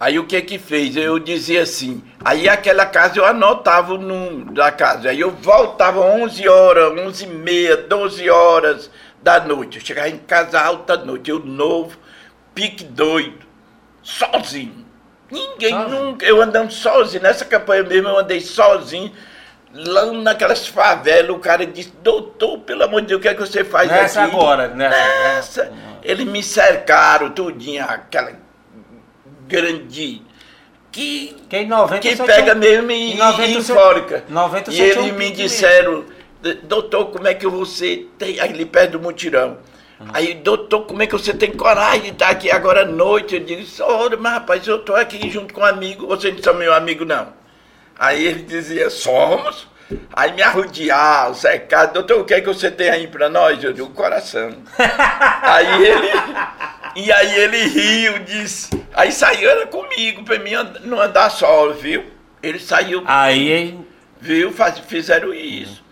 aí 0.00 0.18
o 0.18 0.24
que 0.26 0.40
que 0.40 0.58
fez? 0.58 0.96
Eu 0.96 1.18
dizia 1.18 1.62
assim, 1.62 2.02
aí 2.24 2.48
aquela 2.48 2.86
casa 2.86 3.18
eu 3.18 3.26
anotava 3.26 3.92
o 3.92 3.98
número 3.98 4.52
da 4.54 4.72
casa, 4.72 5.10
aí 5.10 5.20
eu 5.20 5.30
voltava 5.30 6.00
11 6.00 6.48
horas, 6.48 6.98
11 6.98 7.24
e 7.24 7.26
meia, 7.28 7.76
12 7.76 8.30
horas 8.30 8.90
da 9.26 9.40
noite, 9.40 9.78
eu 9.80 9.84
chegava 9.84 10.08
em 10.08 10.18
casa 10.18 10.60
alta 10.60 10.96
noite, 10.96 11.28
eu 11.30 11.40
novo, 11.40 11.98
pique 12.54 12.84
doido, 12.84 13.44
sozinho. 14.00 14.86
Ninguém 15.28 15.74
nunca, 15.74 16.24
eu 16.24 16.40
andando 16.40 16.70
sozinho, 16.70 17.24
nessa 17.24 17.44
campanha 17.44 17.82
mesmo 17.82 18.08
eu 18.08 18.18
andei 18.20 18.40
sozinho, 18.40 19.10
lá 19.74 20.06
naquelas 20.12 20.68
favelas, 20.68 21.30
o 21.34 21.40
cara 21.40 21.66
disse, 21.66 21.92
doutor, 22.04 22.60
pelo 22.60 22.84
amor 22.84 23.00
de 23.00 23.08
Deus, 23.08 23.18
o 23.18 23.22
que 23.22 23.26
é 23.28 23.34
que 23.34 23.40
você 23.40 23.64
faz 23.64 23.90
Nessa 23.90 24.22
aqui? 24.22 24.36
agora, 24.36 24.68
nessa. 24.68 24.96
Nessa. 25.24 25.72
Eles 26.04 26.24
me 26.24 26.40
cercaram 26.40 27.30
tudinho, 27.30 27.82
aquela 27.84 28.30
grande. 29.48 30.22
Que, 30.92 31.36
Que 31.50 31.56
em 31.58 31.66
90 31.68 32.00
que 32.00 32.16
pega 32.16 32.42
tinha- 32.42 32.54
mesmo 32.54 32.90
e, 32.92 33.12
em 33.12 33.16
90 33.18 33.42
e 33.48 33.54
você- 33.54 33.72
enfórica. 33.72 34.24
90 34.28 34.70
E 34.70 34.74
tinha 34.74 34.86
eles 34.86 35.12
me 35.12 35.30
disseram, 35.32 36.04
doutor, 36.54 37.06
como 37.06 37.26
é 37.26 37.34
que 37.34 37.46
você 37.46 38.06
tem. 38.18 38.40
Aí 38.40 38.50
ele 38.50 38.66
perto 38.66 38.92
do 38.92 39.00
mutirão. 39.00 39.58
Aí, 40.12 40.34
doutor, 40.34 40.82
como 40.82 41.02
é 41.02 41.06
que 41.06 41.12
você 41.12 41.32
tem 41.32 41.52
coragem 41.52 42.02
de 42.02 42.08
estar 42.10 42.28
aqui 42.28 42.50
agora 42.50 42.82
à 42.82 42.84
noite? 42.84 43.34
Eu 43.34 43.40
disse, 43.40 43.80
olha, 43.80 44.16
mas 44.16 44.32
rapaz, 44.34 44.66
eu 44.66 44.76
estou 44.76 44.94
aqui 44.94 45.30
junto 45.30 45.54
com 45.54 45.62
um 45.62 45.64
amigo, 45.64 46.06
você 46.06 46.30
não 46.30 46.42
são 46.42 46.54
meu 46.54 46.74
amigo, 46.74 47.04
não. 47.06 47.28
Aí 47.98 48.26
ele 48.26 48.42
dizia, 48.42 48.90
somos. 48.90 49.66
Aí 50.12 50.32
me 50.32 50.42
arrodear, 50.42 51.32
cercado, 51.34 51.94
doutor, 51.94 52.20
o 52.20 52.24
que 52.24 52.34
é 52.34 52.40
que 52.40 52.46
você 52.46 52.70
tem 52.70 52.90
aí 52.90 53.06
pra 53.06 53.28
nós? 53.28 53.62
Eu 53.62 53.72
digo, 53.72 53.88
coração. 53.90 54.50
aí 55.42 55.86
ele. 55.86 56.08
E 56.96 57.12
aí 57.12 57.38
ele 57.38 57.64
riu, 57.68 58.18
disse. 58.18 58.70
Aí 58.92 59.12
saiu, 59.12 59.48
era 59.48 59.66
comigo, 59.66 60.24
pra 60.24 60.38
mim 60.38 60.52
não 60.82 61.00
andar 61.00 61.30
só, 61.30 61.70
viu? 61.70 62.04
Ele 62.42 62.58
saiu 62.58 63.02
Aí, 63.06 63.78
viu? 64.20 64.52
Faz, 64.52 64.78
fizeram 64.80 65.32
isso. 65.32 65.85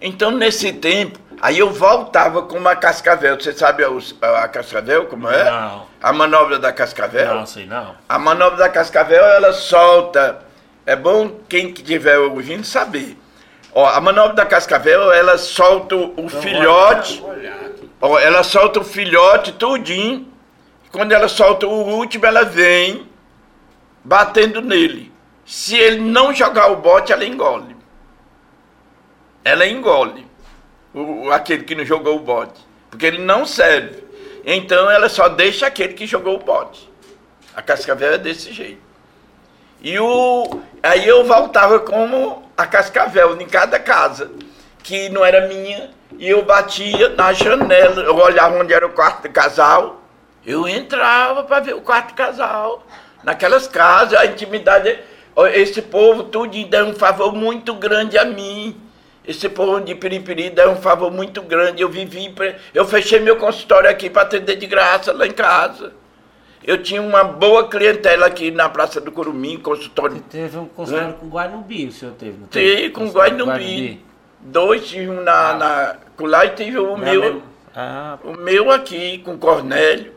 Então, 0.00 0.30
nesse 0.30 0.72
tempo, 0.72 1.18
aí 1.40 1.58
eu 1.58 1.70
voltava 1.70 2.42
com 2.42 2.56
uma 2.56 2.74
cascavel. 2.74 3.38
Você 3.38 3.52
sabe 3.52 3.84
a, 3.84 4.44
a 4.44 4.48
cascavel, 4.48 5.06
como 5.06 5.28
é? 5.28 5.44
Não. 5.44 5.86
A 6.02 6.12
manobra 6.12 6.58
da 6.58 6.72
cascavel? 6.72 7.34
não 7.34 7.46
sei 7.46 7.66
não. 7.66 7.94
A 8.08 8.18
manobra 8.18 8.56
da 8.58 8.68
cascavel, 8.68 9.22
ela 9.24 9.52
solta. 9.52 10.42
É 10.86 10.96
bom 10.96 11.38
quem 11.48 11.72
que 11.72 11.82
estiver 11.82 12.18
ouvindo 12.18 12.64
saber. 12.64 13.16
Ó, 13.72 13.86
a 13.86 14.00
manobra 14.00 14.34
da 14.34 14.46
cascavel, 14.46 15.12
ela 15.12 15.38
solta 15.38 15.94
o 15.94 16.14
o 16.24 16.28
filhote. 16.28 17.22
Ó, 18.00 18.18
ela 18.18 18.42
solta 18.42 18.80
o 18.80 18.84
filhote 18.84 19.52
tudinho. 19.52 20.26
Quando 20.90 21.12
ela 21.12 21.28
solta 21.28 21.66
o 21.66 21.70
último, 21.70 22.26
ela 22.26 22.44
vem 22.44 23.06
batendo 24.02 24.60
nele. 24.60 25.12
Se 25.44 25.76
ele 25.76 26.00
não 26.00 26.34
jogar 26.34 26.72
o 26.72 26.76
bote, 26.76 27.12
ela 27.12 27.24
engole. 27.24 27.69
Ela 29.50 29.66
engole 29.66 30.24
o, 30.94 31.28
aquele 31.32 31.64
que 31.64 31.74
não 31.74 31.84
jogou 31.84 32.14
o 32.14 32.20
bote. 32.20 32.64
Porque 32.88 33.04
ele 33.04 33.18
não 33.18 33.44
serve. 33.44 34.04
Então 34.44 34.88
ela 34.88 35.08
só 35.08 35.28
deixa 35.28 35.66
aquele 35.66 35.94
que 35.94 36.06
jogou 36.06 36.36
o 36.36 36.44
bote. 36.44 36.88
A 37.56 37.60
cascavel 37.60 38.12
é 38.12 38.18
desse 38.18 38.52
jeito. 38.52 38.80
E 39.82 39.98
o, 39.98 40.60
aí 40.80 41.08
eu 41.08 41.24
voltava 41.24 41.80
como 41.80 42.48
a 42.56 42.64
cascavel 42.64 43.40
em 43.40 43.46
cada 43.46 43.80
casa, 43.80 44.30
que 44.84 45.08
não 45.08 45.24
era 45.24 45.48
minha, 45.48 45.90
e 46.16 46.28
eu 46.28 46.44
batia 46.44 47.08
na 47.08 47.32
janela, 47.32 48.02
eu 48.02 48.14
olhava 48.14 48.56
onde 48.56 48.72
era 48.72 48.86
o 48.86 48.92
quarto 48.92 49.22
do 49.22 49.30
casal, 49.30 50.02
eu 50.46 50.68
entrava 50.68 51.42
para 51.42 51.60
ver 51.60 51.74
o 51.74 51.80
quarto 51.80 52.10
do 52.10 52.14
casal. 52.14 52.86
Naquelas 53.24 53.66
casas, 53.66 54.18
a 54.20 54.26
intimidade, 54.26 54.98
esse 55.54 55.82
povo 55.82 56.24
tudo 56.24 56.64
dá 56.66 56.84
um 56.84 56.94
favor 56.94 57.34
muito 57.34 57.74
grande 57.74 58.16
a 58.16 58.24
mim. 58.24 58.78
Esse 59.26 59.48
povo 59.48 59.80
de 59.80 59.94
Piripiri 59.94 60.50
dá 60.50 60.68
um 60.70 60.76
favor 60.76 61.10
muito 61.10 61.42
grande. 61.42 61.82
Eu 61.82 61.88
vivi, 61.88 62.34
eu 62.74 62.84
fechei 62.84 63.20
meu 63.20 63.36
consultório 63.36 63.88
aqui 63.88 64.08
para 64.08 64.22
atender 64.22 64.56
de 64.56 64.66
graça 64.66 65.12
lá 65.12 65.26
em 65.26 65.32
casa. 65.32 65.92
eu 66.64 66.82
tinha 66.82 67.00
uma 67.02 67.22
boa 67.24 67.68
clientela 67.68 68.26
aqui 68.26 68.50
na 68.50 68.68
Praça 68.68 69.00
do 69.00 69.12
Curumim, 69.12 69.58
consultório. 69.58 70.16
Você 70.16 70.22
teve 70.38 70.58
um 70.58 70.66
consultório 70.66 71.14
com 71.14 71.28
Guainubi, 71.28 71.86
o 71.86 71.92
senhor 71.92 72.14
teve? 72.14 72.38
não 72.38 72.48
Tive 72.48 72.90
com 72.90 73.00
Consultório 73.02 73.46
Guainubi. 73.46 74.04
Dois 74.40 74.88
tive 74.88 75.10
um 75.10 75.22
na, 75.22 75.54
na, 75.54 75.96
com 76.16 76.24
lá 76.26 76.46
e 76.46 76.50
tive 76.50 76.78
o 76.78 76.96
Não 76.96 76.98
meu. 76.98 77.42
Ah, 77.74 78.18
O 78.24 78.32
meu 78.32 78.70
aqui 78.70 79.18
com 79.18 79.38
Cornélio. 79.38 80.12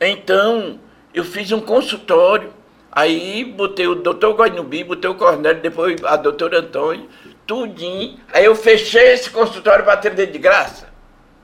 Então, 0.00 0.78
eu 1.14 1.24
fiz 1.24 1.52
um 1.52 1.60
consultório. 1.60 2.52
Aí 2.92 3.44
botei 3.44 3.86
o 3.86 3.94
doutor 3.94 4.34
Guainubi, 4.34 4.82
botei 4.82 5.08
o 5.08 5.14
Cornélio, 5.14 5.62
depois 5.62 6.02
a 6.04 6.16
doutora 6.16 6.58
Antônio, 6.58 7.08
tudinho. 7.54 8.16
Aí 8.32 8.44
eu 8.44 8.54
fechei 8.54 9.12
esse 9.12 9.28
consultório 9.28 9.82
para 9.84 9.94
atender 9.94 10.26
de 10.30 10.38
graça, 10.38 10.86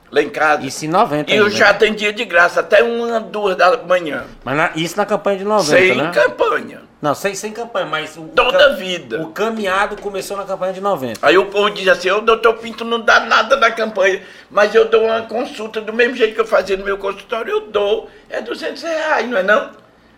lá 0.09 0.21
em 0.21 0.29
casa. 0.29 0.65
isso 0.65 0.85
em 0.85 0.87
90 0.87 1.29
e 1.29 1.35
eu 1.35 1.45
ainda. 1.45 1.55
já 1.57 1.69
atendia 1.69 2.13
de 2.13 2.23
graça, 2.23 2.61
até 2.61 2.81
uma, 2.81 3.19
duas 3.19 3.57
da 3.57 3.75
manhã. 3.83 4.23
Mas 4.43 4.55
na- 4.55 4.71
isso 4.75 4.95
na 4.95 5.05
campanha 5.05 5.37
de 5.39 5.43
90, 5.43 5.65
sem 5.77 5.97
né? 5.97 6.11
campanha. 6.13 6.81
Não, 6.99 7.13
sem, 7.13 7.35
sem 7.35 7.51
campanha, 7.51 7.85
mas 7.85 8.17
o, 8.17 8.23
Toda 8.29 8.67
a 8.67 8.69
vida. 8.69 9.21
o 9.21 9.27
caminhado 9.31 9.97
começou 10.01 10.35
na 10.37 10.45
campanha 10.45 10.73
de 10.73 10.81
90. 10.81 11.19
Aí 11.27 11.37
o 11.37 11.45
povo 11.45 11.69
diz 11.69 11.87
assim, 11.87 12.09
o 12.09 12.21
doutor 12.21 12.53
Pinto 12.55 12.83
não 12.83 12.99
dá 13.01 13.19
nada 13.19 13.55
na 13.57 13.69
campanha, 13.69 14.23
mas 14.49 14.73
eu 14.73 14.85
dou 14.85 15.03
uma 15.03 15.21
consulta 15.23 15.79
do 15.79 15.93
mesmo 15.93 16.15
jeito 16.15 16.33
que 16.33 16.41
eu 16.41 16.47
fazia 16.47 16.75
no 16.77 16.83
meu 16.85 16.97
consultório, 16.97 17.51
eu 17.51 17.61
dou, 17.67 18.09
é 18.29 18.41
200 18.41 18.81
reais, 18.81 19.29
não 19.29 19.37
é 19.37 19.43
não? 19.43 19.71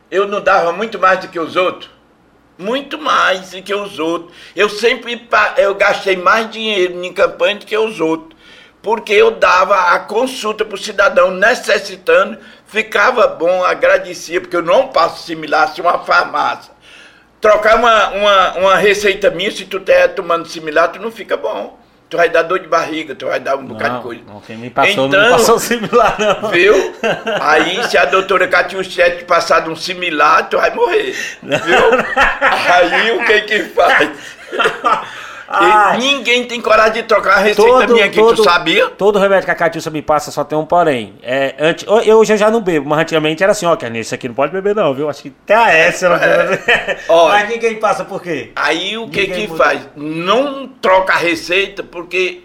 Eu 0.09 0.25
não 0.27 0.39
dava 0.39 0.71
muito 0.71 0.97
mais 0.97 1.19
do 1.19 1.27
que 1.27 1.37
os 1.39 1.55
outros? 1.57 1.89
Muito 2.59 2.97
mais 2.97 3.51
do 3.51 3.63
que 3.63 3.73
os 3.73 3.97
outros. 3.97 4.35
Eu 4.55 4.69
sempre 4.69 5.27
eu 5.57 5.73
gastei 5.75 6.17
mais 6.17 6.51
dinheiro 6.51 7.03
em 7.03 7.13
campanha 7.13 7.55
do 7.55 7.65
que 7.65 7.77
os 7.77 7.99
outros. 7.99 8.37
Porque 8.81 9.13
eu 9.13 9.31
dava 9.31 9.75
a 9.93 9.99
consulta 9.99 10.63
para 10.63 10.75
o 10.75 10.77
cidadão 10.77 11.31
necessitando, 11.31 12.37
ficava 12.67 13.27
bom, 13.27 13.63
agradecia, 13.63 14.39
porque 14.39 14.55
eu 14.55 14.61
não 14.61 14.89
passo 14.89 15.25
similar 15.25 15.73
se 15.73 15.81
uma 15.81 15.99
farmácia 15.99 16.71
trocar 17.41 17.77
uma, 17.77 18.09
uma, 18.09 18.57
uma 18.57 18.75
receita 18.75 19.29
minha, 19.29 19.51
se 19.51 19.65
tu 19.65 19.79
tá 19.79 20.07
tomando 20.09 20.47
similar, 20.47 20.91
tu 20.91 21.01
não 21.01 21.11
fica 21.11 21.37
bom. 21.37 21.78
Tu 22.09 22.17
vai 22.17 22.27
dar 22.27 22.41
dor 22.41 22.57
de 22.59 22.67
barriga, 22.67 23.13
tu 23.13 23.27
vai 23.27 23.39
dar 23.39 23.55
um 23.55 23.65
bocado 23.65 23.89
de 23.89 23.95
Não, 23.97 24.01
coisa. 24.01 24.21
não, 24.27 24.41
quem 24.41 24.57
me 24.57 24.69
passou 24.71 24.95
não 24.95 25.05
Então- 25.07 25.23
me 25.23 25.29
passou 25.29 25.59
similar, 25.59 26.15
não. 26.41 26.49
Viu? 26.49 26.95
Aí, 27.39 27.83
se 27.87 27.97
a 27.99 28.05
doutora 28.05 28.47
Catiuchete 28.47 29.25
passar 29.25 29.59
de 29.59 29.69
um 29.69 29.75
similar, 29.75 30.49
tu 30.49 30.57
vai 30.57 30.73
morrer. 30.73 31.15
Viu? 31.43 31.79
Aí, 32.73 33.11
o 33.11 33.25
que 33.25 33.41
que 33.41 33.59
faz? 33.65 34.09
Ai. 35.51 35.97
Ninguém 35.97 36.45
tem 36.45 36.61
coragem 36.61 36.93
de 36.93 37.03
trocar 37.03 37.37
a 37.37 37.39
receita 37.39 37.87
minha 37.87 38.05
aqui, 38.05 38.17
tu 38.17 38.43
sabia? 38.43 38.87
Todo 38.89 39.17
remédio 39.17 39.45
que 39.45 39.51
a 39.51 39.55
Catiúcia 39.55 39.89
me 39.89 40.01
passa 40.01 40.29
só 40.29 40.43
tem 40.43 40.55
um 40.55 40.63
porém. 40.65 41.15
É, 41.23 41.55
antes, 41.59 41.85
eu 42.05 42.19
hoje 42.19 42.33
eu 42.33 42.37
já 42.37 42.51
não 42.51 42.61
bebo, 42.61 42.87
mas 42.87 42.99
antigamente 42.99 43.41
era 43.41 43.51
assim, 43.51 43.65
ó, 43.65 43.75
Carlinhos, 43.75 44.05
isso 44.05 44.15
aqui 44.15 44.27
não 44.27 44.35
pode 44.35 44.51
beber 44.51 44.75
não, 44.75 44.93
viu? 44.93 45.09
Acho 45.09 45.23
que 45.23 45.33
até 45.43 45.55
a 45.55 45.71
S 45.71 46.05
ela 46.05 46.19
Olha. 47.09 47.33
Mas 47.33 47.49
ninguém 47.49 47.79
passa 47.79 48.05
por 48.05 48.21
quê? 48.21 48.51
Aí 48.55 48.95
o 48.95 49.09
que 49.09 49.21
Ninguém 49.21 49.41
que 49.41 49.47
muda. 49.47 49.63
faz? 49.63 49.89
Não 49.95 50.67
troca 50.67 51.13
a 51.13 51.17
receita 51.17 51.81
porque 51.81 52.43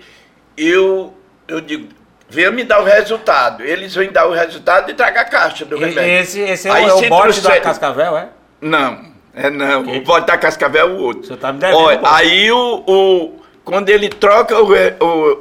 eu, 0.57 1.13
eu 1.47 1.61
digo, 1.61 1.89
venha 2.29 2.51
me 2.51 2.65
dar 2.65 2.81
o 2.81 2.85
resultado. 2.85 3.63
Eles 3.63 3.95
vêm 3.95 4.11
dar 4.11 4.27
o 4.27 4.33
resultado 4.33 4.91
e 4.91 4.95
traga 4.95 5.21
a 5.21 5.25
caixa 5.25 5.67
do 5.67 5.77
remédio. 5.77 6.03
Esse, 6.03 6.41
esse 6.41 6.69
é, 6.69 6.73
Aí 6.73 6.87
o, 6.87 6.89
é 6.89 6.95
o 6.95 7.09
bote 7.11 7.41
da 7.43 7.61
Cascavel, 7.61 8.17
é? 8.17 8.29
Não, 8.61 9.14
é 9.35 9.51
não. 9.51 9.83
O 9.83 10.01
bote 10.03 10.27
da 10.27 10.37
Cascavel 10.39 10.89
é 10.89 10.91
o 10.91 10.97
outro. 10.99 11.25
Senhor 11.27 11.39
tá 11.39 11.53
me 11.53 11.59
devendo 11.59 11.79
Olha, 11.79 12.01
aí 12.05 12.51
o, 12.53 12.83
o- 12.87 13.33
quando 13.65 13.89
ele 13.89 14.09
troca 14.09 14.57
o, 14.63 14.73
o 14.73 15.39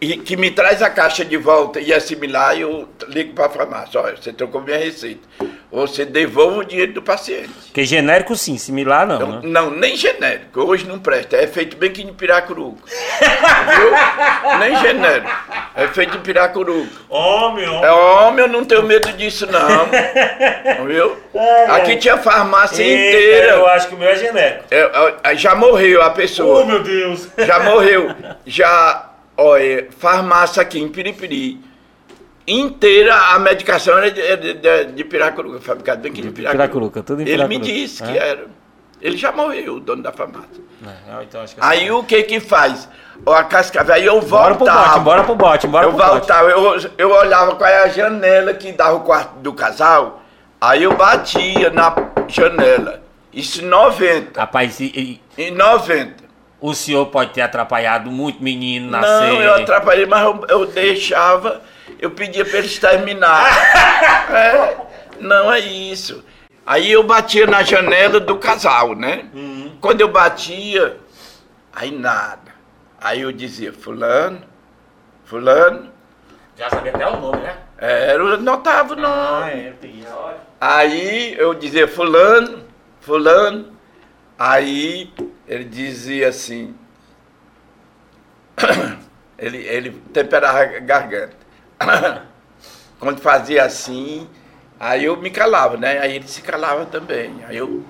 e 0.00 0.16
que 0.16 0.36
me 0.36 0.50
traz 0.50 0.82
a 0.82 0.90
caixa 0.90 1.24
de 1.24 1.36
volta 1.36 1.80
e 1.80 1.92
assimilar, 1.94 2.58
eu 2.58 2.88
ligo 3.08 3.34
para 3.34 3.46
a 3.46 3.48
farmácia. 3.48 4.00
Olha, 4.00 4.16
você 4.16 4.32
trocou 4.32 4.60
minha 4.60 4.76
receita. 4.76 5.26
Você 5.70 6.04
devolve 6.04 6.58
o 6.58 6.64
dinheiro 6.64 6.92
do 6.92 7.00
paciente. 7.00 7.48
Porque 7.66 7.84
genérico 7.84 8.36
sim, 8.36 8.58
similar 8.58 9.06
não, 9.06 9.14
Então, 9.16 9.30
né? 9.30 9.40
Não, 9.44 9.70
nem 9.70 9.96
genérico. 9.96 10.60
Hoje 10.60 10.86
não 10.86 10.98
presta. 10.98 11.36
É 11.36 11.46
feito 11.46 11.78
bem 11.78 11.90
que 11.90 12.02
em 12.02 12.12
Piracuruca. 12.12 12.82
Viu? 12.86 13.90
Nem 14.60 14.76
genérico. 14.76 15.30
É 15.74 15.86
feito 15.88 16.18
em 16.18 16.20
Piracuruca. 16.20 16.90
Homem, 17.08 17.64
É 17.64 17.90
homem, 17.90 18.44
eu 18.44 18.48
não 18.48 18.66
tenho 18.66 18.82
medo 18.82 19.10
disso, 19.14 19.46
não. 19.50 19.86
Viu? 20.84 21.16
Aqui 21.70 21.96
tinha 21.96 22.18
farmácia 22.18 22.82
inteira. 22.82 23.52
Eu 23.52 23.66
acho 23.68 23.88
que 23.88 23.94
o 23.94 23.98
meu 23.98 24.10
é 24.10 24.16
genérico. 24.16 24.64
É, 24.70 25.14
é, 25.22 25.36
já 25.36 25.54
morreu 25.54 26.02
a 26.02 26.10
pessoa. 26.10 26.62
Oh, 26.62 26.66
meu 26.66 26.82
Deus. 26.82 27.28
Já 27.38 27.60
morreu. 27.60 28.14
Já, 28.44 29.11
olha, 29.42 29.88
farmácia 29.98 30.62
aqui 30.62 30.78
em 30.80 30.88
Piripiri. 30.88 31.60
Inteira 32.46 33.14
a 33.14 33.38
medicação 33.38 33.96
era 33.98 34.10
de, 34.10 34.20
era 34.20 34.36
de, 34.36 34.54
de, 34.54 34.84
de 34.86 35.04
Piracuruca, 35.04 35.60
fabricado 35.60 36.00
bem 36.02 36.10
aqui 36.10 36.22
de 36.22 36.30
Piracuruca. 36.30 36.50
Piracuruca, 36.64 37.02
tudo 37.02 37.22
em 37.22 37.28
Ele 37.28 37.42
me 37.44 37.60
Piracuruca. 37.60 37.72
disse 37.72 38.02
É? 38.02 38.06
que 38.06 38.18
era. 38.18 38.46
Ele 39.00 39.16
já 39.16 39.32
morreu, 39.32 39.74
o 39.76 39.80
dono 39.80 40.02
da 40.02 40.12
farmácia. 40.12 40.62
Não, 40.80 41.22
então 41.22 41.40
acho 41.40 41.54
que 41.54 41.60
Aí 41.62 41.90
o 41.90 42.02
que 42.04 42.22
que 42.24 42.40
faz? 42.40 42.88
A 43.26 43.44
cascavel, 43.44 43.94
aí 43.94 44.04
eu 44.06 44.20
Bora 44.20 44.54
pro 44.54 44.64
bote, 44.64 44.74
voltava. 44.76 44.98
bora 45.00 45.24
pro 45.24 45.34
bote, 45.36 45.66
bora 45.68 45.86
eu 45.86 45.90
pro 45.90 45.98
bote. 45.98 46.10
voltava, 46.18 46.50
eu, 46.50 46.90
eu 46.98 47.10
olhava 47.10 47.54
qual 47.56 47.68
é 47.70 47.82
a 47.84 47.88
janela 47.88 48.54
que 48.54 48.72
dava 48.72 48.94
o 48.96 49.00
quarto 49.00 49.38
do 49.40 49.52
casal, 49.52 50.22
aí 50.60 50.82
eu 50.84 50.96
batia 50.96 51.70
na 51.70 51.94
janela. 52.28 53.02
Isso 53.32 53.62
em 53.62 53.66
90. 53.66 54.40
Rapaz, 54.40 54.78
e- 54.80 55.20
Em 55.38 55.50
90. 55.52 56.22
O 56.62 56.74
senhor 56.74 57.06
pode 57.06 57.32
ter 57.32 57.40
atrapalhado 57.42 58.08
muito 58.08 58.40
menino 58.42 58.88
nascer. 58.88 59.32
Não, 59.32 59.42
eu 59.42 59.54
atrapalhei, 59.56 60.06
mas 60.06 60.22
eu, 60.22 60.46
eu 60.48 60.66
deixava, 60.66 61.60
eu 61.98 62.12
pedia 62.12 62.44
para 62.44 62.58
eles 62.58 62.78
terminar. 62.78 63.50
É, 64.32 64.76
não 65.20 65.52
é 65.52 65.58
isso. 65.58 66.24
Aí 66.64 66.90
eu 66.90 67.02
batia 67.02 67.46
na 67.46 67.62
janela 67.62 68.18
do 68.18 68.38
casal, 68.38 68.94
né? 68.94 69.26
Quando 69.80 70.00
eu 70.00 70.08
batia, 70.08 70.96
aí 71.74 71.90
nada. 71.90 72.52
Aí 73.00 73.20
eu 73.20 73.32
dizia, 73.32 73.72
fulano, 73.72 74.40
fulano, 75.24 75.90
Já 76.56 76.70
sabia 76.70 76.92
até 76.94 77.06
o 77.06 77.20
nome, 77.20 77.42
né? 77.42 77.56
era, 77.76 78.22
eu 78.22 78.40
notava 78.40 78.94
o 78.94 78.96
nome. 78.96 79.50
é, 79.50 79.68
eu 79.70 79.74
peguei. 79.80 80.04
Olha. 80.06 80.36
Aí 80.60 81.34
eu 81.36 81.52
dizia, 81.52 81.86
fulano, 81.88 82.64
fulano. 83.00 83.72
Aí 84.38 85.12
ele 85.52 85.64
dizia 85.64 86.28
assim. 86.28 86.74
ele, 89.38 89.58
ele 89.58 89.90
temperava 90.12 90.60
a 90.60 90.78
garganta. 90.78 91.36
Quando 92.98 93.20
fazia 93.20 93.64
assim, 93.64 94.28
aí 94.80 95.04
eu 95.04 95.16
me 95.16 95.30
calava, 95.30 95.76
né? 95.76 95.98
Aí 95.98 96.16
ele 96.16 96.26
se 96.26 96.40
calava 96.40 96.86
também. 96.86 97.44
Aí 97.44 97.56
eu. 97.56 97.84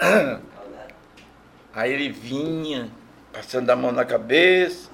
Aí 1.74 1.92
ele 1.92 2.08
vinha, 2.08 2.88
passando 3.32 3.68
a 3.68 3.74
mão 3.74 3.90
na 3.90 4.04
cabeça. 4.04 4.88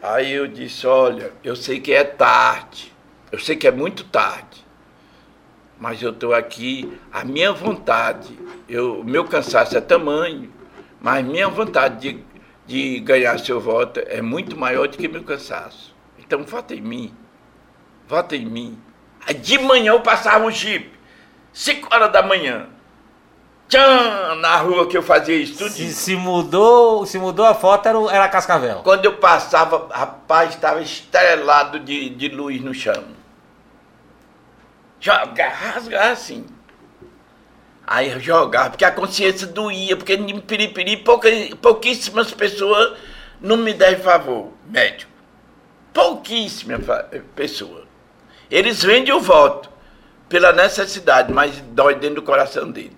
Aí 0.00 0.30
eu 0.30 0.46
disse, 0.46 0.86
olha, 0.86 1.32
eu 1.42 1.56
sei 1.56 1.80
que 1.80 1.92
é 1.92 2.04
tarde. 2.04 2.92
Eu 3.32 3.40
sei 3.40 3.56
que 3.56 3.66
é 3.66 3.72
muito 3.72 4.04
tarde 4.04 4.64
mas 5.78 6.00
eu 6.02 6.10
estou 6.10 6.34
aqui, 6.34 6.98
a 7.12 7.24
minha 7.24 7.52
vontade, 7.52 8.38
eu, 8.68 9.00
o 9.00 9.04
meu 9.04 9.24
cansaço 9.24 9.76
é 9.76 9.80
tamanho, 9.80 10.52
mas 11.00 11.24
minha 11.24 11.48
vontade 11.48 12.12
de, 12.12 12.24
de 12.66 13.00
ganhar 13.00 13.38
seu 13.38 13.60
voto 13.60 14.00
é 14.06 14.22
muito 14.22 14.56
maior 14.56 14.88
do 14.88 14.96
que 14.96 15.08
meu 15.08 15.22
cansaço. 15.22 15.94
Então 16.18 16.42
vota 16.44 16.74
em 16.74 16.80
mim, 16.80 17.14
vota 18.08 18.36
em 18.36 18.46
mim. 18.46 18.78
Aí 19.26 19.34
de 19.34 19.58
manhã 19.58 19.92
eu 19.92 20.00
passava 20.00 20.44
um 20.44 20.50
jipe, 20.50 20.92
5 21.52 21.94
horas 21.94 22.12
da 22.12 22.22
manhã, 22.22 22.68
tchan, 23.68 24.36
na 24.36 24.56
rua 24.56 24.86
que 24.86 24.96
eu 24.96 25.02
fazia 25.02 25.36
isso 25.36 25.58
tudo. 25.58 25.70
Se, 25.70 25.92
se 25.92 26.16
mudou, 26.16 27.04
se 27.06 27.18
mudou 27.18 27.44
a 27.44 27.54
foto, 27.54 27.88
era, 27.88 27.98
era 28.10 28.28
Cascavel. 28.28 28.80
Quando 28.82 29.04
eu 29.04 29.16
passava, 29.16 29.88
rapaz, 29.90 30.54
estava 30.54 30.80
estrelado 30.80 31.80
de, 31.80 32.10
de 32.10 32.28
luz 32.28 32.60
no 32.60 32.72
chão. 32.72 33.04
Jogar, 35.04 35.48
rasgar 35.50 36.12
assim. 36.12 36.46
Aí 37.86 38.10
eu 38.10 38.18
jogava, 38.18 38.70
porque 38.70 38.84
a 38.86 38.90
consciência 38.90 39.46
doía, 39.46 39.94
porque 39.98 40.14
em 40.14 40.40
Piripiri 40.40 40.96
pouca, 40.96 41.28
pouquíssimas 41.60 42.32
pessoas 42.32 42.98
não 43.38 43.58
me 43.58 43.74
devem 43.74 44.02
favor, 44.02 44.50
médico. 44.66 45.12
Pouquíssimas 45.92 46.86
fa- 46.86 47.06
pessoas. 47.36 47.84
Eles 48.50 48.82
vendem 48.82 49.12
o 49.12 49.20
voto 49.20 49.68
pela 50.26 50.54
necessidade, 50.54 51.30
mas 51.30 51.60
dói 51.60 51.96
dentro 51.96 52.16
do 52.16 52.22
coração 52.22 52.70
deles. 52.70 52.92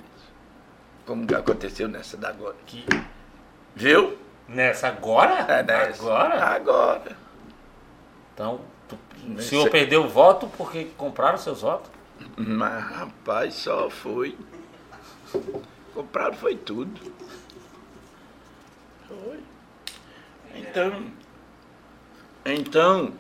Como 1.05 1.27
aconteceu 1.35 1.89
nessa 1.89 2.17
da 2.17 2.29
agora. 2.29 2.55
Que- 2.67 2.85
Viu? 3.75 4.17
Nessa 4.49 4.87
agora? 4.87 5.45
É 5.49 5.63
nessa. 5.65 6.03
Agora? 6.05 6.45
Agora. 6.45 7.17
Então, 8.33 8.61
tu- 8.87 8.97
o 9.37 9.43
senhor 9.43 9.69
perdeu 9.71 10.05
o 10.05 10.09
voto 10.09 10.49
porque 10.57 10.85
compraram 10.97 11.37
seus 11.39 11.63
votos? 11.63 11.96
Mas, 12.37 12.85
rapaz, 12.85 13.55
só 13.55 13.89
foi. 13.89 14.37
Compraram 15.95 16.35
foi 16.35 16.55
tudo. 16.57 17.01
Foi. 19.09 19.39
Então. 20.55 21.05
Então. 22.45 23.13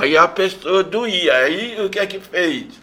Aí 0.00 0.16
a 0.16 0.26
pessoa 0.26 0.82
doía. 0.82 1.34
Aí 1.34 1.80
o 1.84 1.90
que 1.90 1.98
é 1.98 2.06
que 2.06 2.18
fez? 2.18 2.80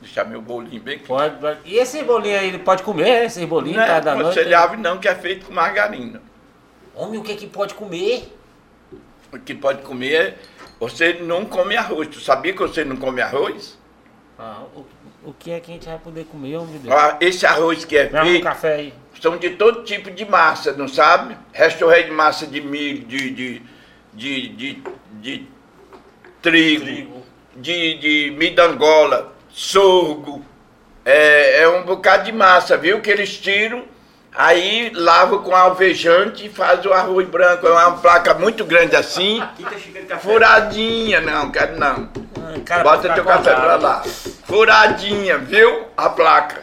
Deixar 0.00 0.24
meu 0.24 0.42
bolinho 0.42 0.82
bem 0.82 0.98
pode. 0.98 1.36
E 1.64 1.76
esse 1.76 2.02
bolinho 2.02 2.38
aí, 2.38 2.48
ele 2.48 2.58
pode 2.58 2.82
comer, 2.82 3.24
esse 3.24 3.46
bolinho 3.46 3.78
Não 3.78 3.86
tá 3.86 3.94
é 3.94 4.00
da 4.00 4.14
noite? 4.14 4.26
aconselhável 4.26 4.78
não, 4.78 4.98
que 4.98 5.08
é 5.08 5.14
feito 5.14 5.46
com 5.46 5.54
margarina. 5.54 6.20
Homem, 6.94 7.18
o 7.18 7.22
que 7.22 7.34
que 7.34 7.46
pode 7.46 7.72
comer? 7.74 8.36
O 9.32 9.38
que 9.38 9.54
pode 9.54 9.80
comer 9.82 10.14
é... 10.14 10.38
Você 10.82 11.12
não 11.12 11.44
come 11.44 11.76
arroz. 11.76 12.08
Tu 12.08 12.18
sabia 12.18 12.52
que 12.52 12.58
você 12.58 12.84
não 12.84 12.96
come 12.96 13.22
arroz? 13.22 13.78
Ah, 14.36 14.64
o, 14.74 14.84
o 15.30 15.32
que 15.32 15.52
é 15.52 15.60
que 15.60 15.70
a 15.70 15.74
gente 15.74 15.86
vai 15.86 15.96
poder 15.96 16.24
comer, 16.24 16.58
de 16.66 16.78
Deus? 16.78 16.92
Ah, 16.92 17.16
Esse 17.20 17.46
arroz 17.46 17.84
que 17.84 17.96
é 17.96 18.10
um 18.12 18.24
feito 18.24 18.42
café 18.42 18.74
aí. 18.74 18.94
são 19.20 19.36
de 19.36 19.50
todo 19.50 19.84
tipo 19.84 20.10
de 20.10 20.24
massa, 20.24 20.72
não 20.72 20.88
sabe? 20.88 21.36
Restorrei 21.52 22.02
de 22.02 22.10
massa 22.10 22.48
de 22.48 22.60
milho, 22.60 23.06
de, 23.06 23.30
de, 23.30 23.62
de, 24.12 24.48
de, 24.48 24.82
de 25.20 25.46
trigo, 26.42 26.84
Trigo. 26.84 27.22
de, 27.54 27.98
de 27.98 28.34
midangola, 28.36 29.32
sorgo. 29.50 30.44
É, 31.04 31.60
é 31.62 31.68
um 31.68 31.84
bocado 31.84 32.24
de 32.24 32.32
massa, 32.32 32.76
viu? 32.76 33.00
Que 33.00 33.10
eles 33.12 33.38
tiram, 33.38 33.84
aí 34.34 34.90
lavam 34.94 35.42
com 35.42 35.54
alvejante 35.54 36.46
e 36.46 36.48
faz 36.48 36.84
o 36.86 36.92
arroz 36.92 37.28
branco. 37.28 37.66
É 37.66 37.70
uma 37.70 37.92
placa 37.98 38.34
muito 38.34 38.64
grande 38.64 38.96
assim, 38.96 39.42
furadinha. 40.20 41.20
Não, 41.20 41.50
quero 41.50 41.78
não. 41.78 42.08
Ah, 42.36 42.60
cara, 42.64 42.82
Bota 42.82 43.02
pra 43.02 43.14
teu 43.14 43.24
café 43.24 43.54
pra 43.54 43.76
lá. 43.76 44.02
Furadinha, 44.44 45.38
viu? 45.38 45.86
A 45.96 46.08
placa. 46.08 46.62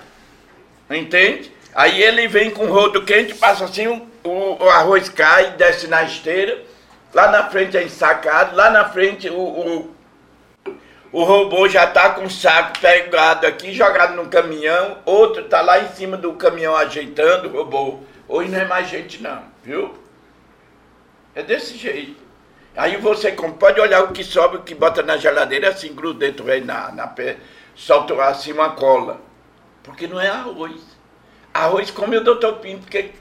Entende? 0.89 1.51
Aí 1.75 2.01
ele 2.01 2.27
vem 2.27 2.49
com 2.49 2.65
rodo 2.65 3.03
quente, 3.03 3.36
passa 3.36 3.65
assim, 3.65 3.88
o, 3.88 4.08
o- 4.23 4.63
o 4.63 4.69
arroz 4.69 5.08
cai, 5.10 5.51
desce 5.51 5.88
na 5.88 6.03
esteira. 6.03 6.58
Lá 7.13 7.32
na 7.32 7.49
frente 7.49 7.75
é 7.77 7.84
ensacado, 7.84 8.55
lá 8.55 8.69
na 8.69 8.86
frente 8.89 9.29
o, 9.29 9.34
o, 9.39 9.95
o 11.12 11.24
robô 11.24 11.67
já 11.67 11.88
tá 11.88 12.12
com 12.12 12.26
o 12.26 12.30
saco 12.30 12.80
pegado 12.80 13.48
aqui, 13.48 13.74
jogado 13.74 14.15
no 14.15 14.30
caminhão. 14.30 14.98
Outro 15.06 15.43
tá 15.45 15.62
lá 15.62 15.80
em 15.80 15.89
cima 15.89 16.15
do 16.17 16.34
caminhão 16.34 16.76
ajeitando 16.76 17.48
o 17.48 17.52
robô. 17.52 18.00
Hoje 18.28 18.50
não 18.52 18.60
é 18.60 18.65
mais 18.65 18.88
gente 18.88 19.22
não, 19.22 19.41
viu? 19.63 19.93
É 21.34 21.41
desse 21.41 21.76
jeito. 21.78 22.30
Aí 22.78 22.98
você 22.98 23.32
pode 23.32 23.82
olhar 23.82 24.04
o 24.04 24.12
que 24.12 24.24
sobra, 24.24 24.60
o 24.60 24.63
que 24.63 24.76
bota 24.76 25.02
na 25.02 25.17
geladeira, 25.17 25.69
assim, 25.69 25.93
grudento, 25.93 26.43
vem 26.43 26.62
na, 26.62 26.91
na 26.91 27.08
pé, 27.08 27.38
solta 27.76 28.13
assim 28.24 28.52
uma 28.52 28.72
cola. 28.72 29.19
Porque 29.84 30.06
não 30.06 30.22
é 30.22 30.30
arroz. 30.30 30.80
Arroz 31.54 31.89
come 31.89 32.17
o 32.17 32.24
doutor 32.24 32.58
Pinto, 32.58 32.82
porque 32.82 33.12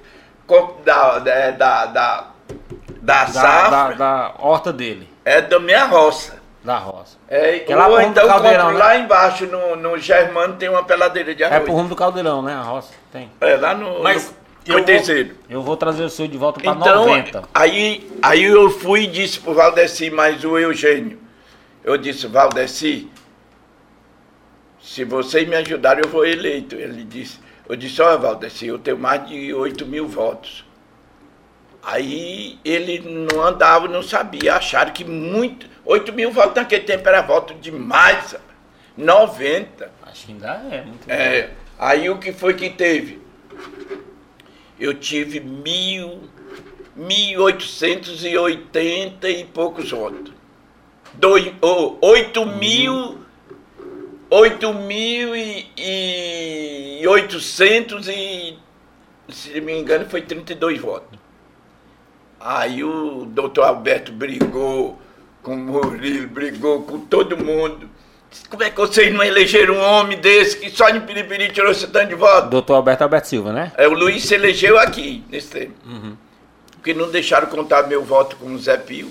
da, 0.84 1.18
da, 1.18 1.50
da, 1.50 1.86
da, 1.86 1.86
da 1.86 3.24
Da, 3.24 3.26
safra 3.26 3.96
da, 3.96 4.28
da 4.28 4.34
horta 4.38 4.72
dele, 4.72 5.08
é 5.24 5.40
da 5.40 5.58
minha 5.58 5.86
roça. 5.86 6.37
Da 6.68 6.76
roça. 6.76 7.16
É, 7.26 7.60
Que 7.60 7.72
é 7.72 7.76
lá 7.76 7.88
ou 7.88 7.96
do 7.96 8.02
então 8.02 8.26
caldeirão, 8.28 8.72
né? 8.72 8.78
lá 8.78 8.98
embaixo, 8.98 9.46
no, 9.46 9.74
no 9.74 9.96
Germano, 9.96 10.54
tem 10.56 10.68
uma 10.68 10.84
peladeira 10.84 11.34
de 11.34 11.42
É 11.42 11.46
arroz. 11.46 11.62
pro 11.62 11.72
rumo 11.72 11.88
do 11.88 11.96
caldeirão, 11.96 12.42
né? 12.42 12.52
A 12.52 12.60
roça. 12.60 12.92
Tem. 13.10 13.32
É, 13.40 13.56
lá 13.56 13.74
no, 13.74 14.02
Mas 14.02 14.34
no 14.66 14.78
eu 14.78 14.84
vou, 14.84 14.94
eu 15.48 15.62
vou 15.62 15.76
trazer 15.78 16.04
o 16.04 16.10
seu 16.10 16.28
de 16.28 16.36
volta 16.36 16.60
pra 16.60 16.72
Então, 16.72 17.06
90. 17.06 17.44
aí, 17.54 18.06
aí 18.20 18.44
eu 18.44 18.68
fui 18.68 19.04
e 19.04 19.06
disse 19.06 19.40
pro 19.40 19.54
Valdeci, 19.54 20.10
mais 20.10 20.44
o 20.44 20.58
Eugênio. 20.58 21.18
Eu 21.82 21.96
disse, 21.96 22.26
Valdeci, 22.26 23.10
se 24.78 25.04
vocês 25.04 25.48
me 25.48 25.56
ajudarem, 25.56 26.02
eu 26.04 26.10
vou 26.10 26.26
eleito. 26.26 26.74
Ele 26.74 27.02
disse, 27.02 27.40
eu 27.66 27.76
disse, 27.76 28.02
olha, 28.02 28.18
Valdeci, 28.18 28.66
eu 28.66 28.78
tenho 28.78 28.98
mais 28.98 29.26
de 29.26 29.54
8 29.54 29.86
mil 29.86 30.06
votos. 30.06 30.66
Aí 31.82 32.58
ele 32.62 33.26
não 33.32 33.42
andava, 33.42 33.88
não 33.88 34.02
sabia, 34.02 34.56
acharam 34.56 34.92
que 34.92 35.02
muito. 35.02 35.66
8 35.88 36.12
mil 36.12 36.30
votos 36.30 36.54
naquele 36.54 36.84
tempo 36.84 37.08
era 37.08 37.22
voto 37.22 37.54
demais, 37.54 38.26
sabe? 38.26 38.44
90. 38.94 39.90
Acho 40.02 40.26
que 40.26 40.32
ainda 40.32 40.62
é 40.70 40.84
muito. 40.84 41.10
É, 41.10 41.48
aí 41.78 42.10
o 42.10 42.18
que 42.18 42.30
foi 42.30 42.52
que 42.52 42.68
teve? 42.68 43.22
Eu 44.78 44.92
tive 44.92 45.40
mil, 45.40 46.28
1.880 46.98 49.24
e 49.24 49.46
poucos 49.46 49.90
votos. 49.90 50.30
Dois, 51.14 51.54
oh, 51.62 51.96
8 52.02 52.44
mil, 52.44 53.20
8 54.28 54.74
mil 54.74 55.34
e, 55.34 57.00
e 57.00 57.08
800 57.08 58.08
e, 58.08 58.58
se 59.30 59.54
não 59.54 59.62
me 59.64 59.80
engano, 59.80 60.04
foi 60.04 60.20
32 60.20 60.78
votos. 60.78 61.18
Aí 62.38 62.84
o 62.84 63.24
doutor 63.24 63.64
Alberto 63.64 64.12
brigou 64.12 65.00
com 65.42 65.54
o 65.54 65.58
Murilo, 65.58 66.28
brigou 66.28 66.82
com 66.82 67.00
todo 67.00 67.36
mundo. 67.36 67.88
Como 68.50 68.62
é 68.62 68.68
que 68.70 68.76
vocês 68.76 69.12
não 69.12 69.24
elegeram 69.24 69.74
um 69.74 69.80
homem 69.80 70.18
desse 70.18 70.58
que 70.58 70.68
só 70.70 70.88
em 70.90 71.00
Piripiri 71.00 71.50
tirou 71.50 71.70
esse 71.70 71.86
tanto 71.86 72.08
de 72.08 72.14
voto? 72.14 72.50
Doutor 72.50 72.74
Alberto 72.74 73.02
Alberto 73.04 73.28
Silva, 73.28 73.52
né? 73.52 73.72
É, 73.76 73.88
o 73.88 73.94
Luiz 73.94 74.24
se 74.24 74.34
elegeu 74.34 74.78
aqui, 74.78 75.24
nesse 75.30 75.48
tempo. 75.48 75.72
Porque 76.72 76.92
não 76.92 77.10
deixaram 77.10 77.46
contar 77.48 77.86
meu 77.86 78.04
voto 78.04 78.36
com 78.36 78.52
o 78.52 78.58
Zé 78.58 78.76
Pio. 78.76 79.10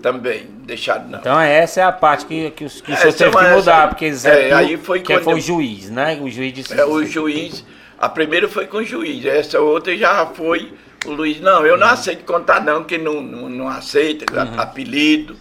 Também, 0.00 0.46
deixaram 0.64 1.06
não. 1.08 1.18
Então 1.20 1.38
essa 1.40 1.80
é 1.80 1.84
a 1.84 1.92
parte 1.92 2.24
que, 2.26 2.50
que, 2.50 2.64
os- 2.64 2.80
que 2.80 2.90
o 2.90 2.94
É, 2.94 2.96
senhor 2.96 3.12
teve 3.12 3.30
que 3.30 3.36
essa- 3.44 3.56
mudar, 3.56 3.88
porque 3.88 4.12
Zé 4.12 4.46
é, 4.46 4.48
Pio, 4.48 4.56
aí 4.56 4.76
foi 4.76 5.00
que 5.00 5.18
foi 5.20 5.34
o 5.34 5.40
juiz, 5.40 5.90
né? 5.90 6.18
O 6.20 6.28
juiz 6.30 6.52
disse 6.52 6.72
É, 6.78 6.84
o 6.84 7.04
juiz, 7.04 7.64
a 7.98 8.08
primeira 8.08 8.48
foi 8.48 8.66
com 8.66 8.78
o 8.78 8.84
juiz, 8.84 9.24
essa 9.24 9.60
outra 9.60 9.96
já 9.96 10.26
foi 10.26 10.72
o 11.06 11.10
Luiz. 11.12 11.40
Não, 11.40 11.64
eu 11.66 11.76
não 11.76 11.86
aceito 11.86 12.24
contar 12.24 12.60
não, 12.62 12.84
que 12.84 12.98
não, 12.98 13.20
não, 13.20 13.48
não 13.48 13.68
aceita, 13.68 14.24
apelido. 14.58 15.36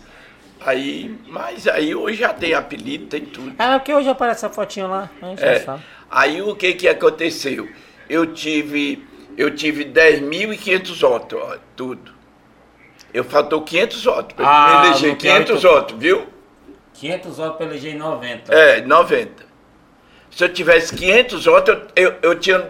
Aí, 0.64 1.16
mas 1.28 1.68
aí 1.68 1.96
hoje 1.96 2.18
já 2.20 2.30
tem 2.34 2.54
apelido, 2.54 3.08
tem 3.08 3.22
tudo. 3.26 3.54
Ah, 3.58 3.80
porque 3.80 3.94
hoje 3.94 4.08
aparece 4.10 4.46
essa 4.46 4.54
fotinha 4.54 4.86
lá, 4.88 5.10
a 5.22 5.32
É, 5.44 5.60
sabe. 5.60 5.82
aí 6.10 6.40
o 6.42 6.56
que 6.56 6.74
que 6.74 6.88
aconteceu? 6.88 7.68
Eu 8.08 8.28
tive, 8.28 9.04
eu 9.36 9.50
tive 9.56 9.84
10.500 9.86 11.00
votos, 11.02 11.40
ó, 11.42 11.58
tudo. 11.76 12.12
Eu 13.14 13.24
faltou 13.24 13.62
500 13.64 14.04
votos 14.04 14.36
para 14.36 14.46
Ah, 14.48 14.82
me 14.82 14.88
eleger, 14.88 15.10
não 15.10 15.16
tem 15.18 15.32
500 15.32 15.64
oito- 15.66 15.74
votos, 15.76 15.96
viu? 15.98 16.28
500 16.94 17.38
votos 17.38 17.58
pra 17.58 17.66
eleger 17.66 17.96
em 17.96 17.98
90. 17.98 18.54
É, 18.54 18.82
90. 18.82 19.44
Se 20.30 20.44
eu 20.46 20.50
tivesse 20.54 20.96
500 20.96 21.46
votos, 21.46 21.76
eu, 21.96 22.06
eu, 22.12 22.16
eu 22.22 22.36
tinha. 22.40 22.70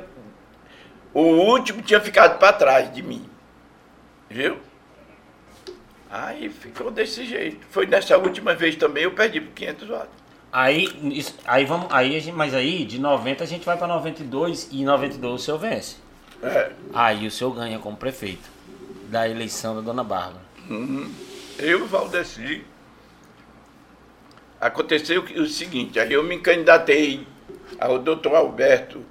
O 1.13 1.21
último 1.21 1.81
tinha 1.81 1.99
ficado 1.99 2.37
para 2.39 2.53
trás 2.53 2.93
de 2.93 3.01
mim. 3.01 3.25
Viu? 4.29 4.57
Aí 6.09 6.49
ficou 6.49 6.91
desse 6.91 7.25
jeito. 7.25 7.65
Foi 7.69 7.85
nessa 7.85 8.17
última 8.17 8.53
vez 8.53 8.75
também, 8.75 9.03
eu 9.03 9.11
perdi 9.11 9.39
por 9.41 9.53
500 9.53 9.87
votos. 9.87 10.21
Aí, 10.51 10.83
isso- 11.17 11.35
aí 11.45 11.63
vamos, 11.65 11.87
aí, 11.91 12.19
gente- 12.19 12.35
mas 12.35 12.53
aí 12.53 12.83
de 12.83 12.99
90 12.99 13.43
a 13.43 13.47
gente 13.47 13.65
vai 13.65 13.77
pra 13.77 13.87
92 13.87 14.67
e 14.71 14.81
em 14.81 14.85
92 14.85 15.41
o 15.41 15.43
senhor 15.45 15.57
vence. 15.57 15.95
É, 16.43 16.71
Aí 16.93 17.25
o 17.27 17.31
senhor 17.31 17.51
ganha 17.53 17.77
como 17.79 17.95
prefeito 17.95 18.49
da 19.09 19.29
eleição 19.29 19.75
da 19.75 19.81
dona 19.81 20.03
Bárbara. 20.03 20.41
eu, 21.59 21.85
Valdeci. 21.87 22.65
Aconteceu 24.59 25.23
o 25.23 25.45
seguinte, 25.47 25.99
aí 25.99 26.13
eu 26.13 26.23
me 26.23 26.37
candidatei 26.39 27.25
ao 27.79 27.97
doutor 27.97 28.35
Alberto, 28.35 29.03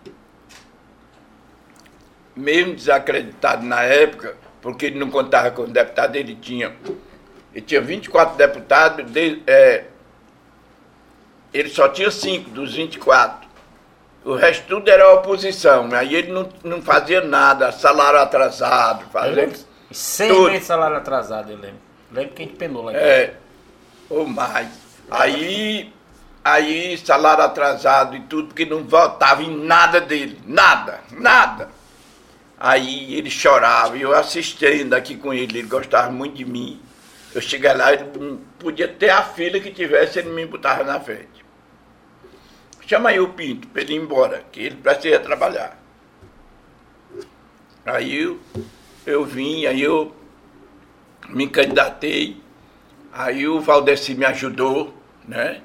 mesmo 2.37 2.75
desacreditado 2.75 3.65
na 3.67 3.83
época, 3.83 4.37
porque 4.63 4.87
ele 4.87 4.99
não 4.99 5.11
contava 5.11 5.51
com 5.51 5.65
deputado, 5.65 6.17
ele 6.17 6.35
tinha, 6.37 6.73
ele 7.55 7.65
tinha 7.65 7.81
24 7.81 8.37
deputados, 8.37 9.11
de- 9.11 9.43
é, 9.47 9.85
ele 11.53 11.69
só 11.69 11.89
tinha 11.89 12.11
5 12.11 12.51
dos 12.51 12.75
24. 12.75 13.49
O 14.25 14.35
resto 14.35 14.67
tudo 14.67 14.89
era 14.91 15.15
oposição, 15.15 15.89
aí 15.93 16.15
ele 16.15 16.31
não, 16.31 16.49
não 16.63 16.83
fazia 16.83 17.23
nada, 17.23 17.73
salário 17.73 18.21
atrasado, 18.21 19.07
fazia... 19.11 19.31
lembro. 19.33 19.59
De 20.51 20.61
salário 20.61 20.97
atrasado, 20.97 21.51
eu 21.51 21.57
lembro. 21.57 21.81
Lembro 22.13 22.35
que 22.35 22.43
a 22.43 22.47
gente 22.47 22.57
penou 22.57 22.85
lá. 22.85 22.93
em 22.93 22.95
casa. 22.95 23.07
É, 23.07 23.35
ou 24.11 24.27
mais. 24.27 24.69
Aí, 25.11 25.93
aí 26.45 26.97
salário 26.99 27.43
atrasado 27.43 28.15
e 28.15 28.21
tudo, 28.21 28.49
porque 28.49 28.65
não 28.67 28.85
votava 28.85 29.43
em 29.43 29.65
nada 29.65 30.01
dele. 30.01 30.41
Nada, 30.47 31.01
nada. 31.11 31.69
Aí 32.61 33.15
ele 33.15 33.31
chorava, 33.31 33.97
e 33.97 34.03
eu 34.03 34.15
assistindo 34.15 34.93
aqui 34.93 35.17
com 35.17 35.33
ele, 35.33 35.61
ele 35.61 35.69
gostava 35.69 36.11
muito 36.11 36.37
de 36.37 36.45
mim. 36.45 36.79
Eu 37.35 37.41
cheguei 37.41 37.73
lá, 37.73 37.91
ele 37.91 38.05
podia 38.59 38.87
ter 38.87 39.09
a 39.09 39.23
filha 39.23 39.59
que 39.59 39.71
tivesse, 39.71 40.19
ele 40.19 40.29
me 40.29 40.45
botava 40.45 40.85
na 40.85 41.01
frente. 41.01 41.43
Chama 42.87 43.11
aí 43.11 43.19
o 43.21 43.29
Pinto 43.29 43.67
para 43.69 43.81
ele 43.81 43.95
ir 43.95 43.97
embora, 43.97 44.45
que 44.53 44.61
ele 44.61 44.77
precisa 44.77 45.19
trabalhar. 45.21 45.81
Aí 47.87 48.21
eu, 48.21 48.39
eu 49.07 49.25
vim, 49.25 49.65
aí 49.65 49.81
eu 49.81 50.15
me 51.31 51.49
candidatei. 51.49 52.43
Aí 53.13 53.49
o 53.49 53.61
Valdeci 53.61 54.15
me 54.15 54.27
ajudou, 54.27 54.95
né? 55.27 55.63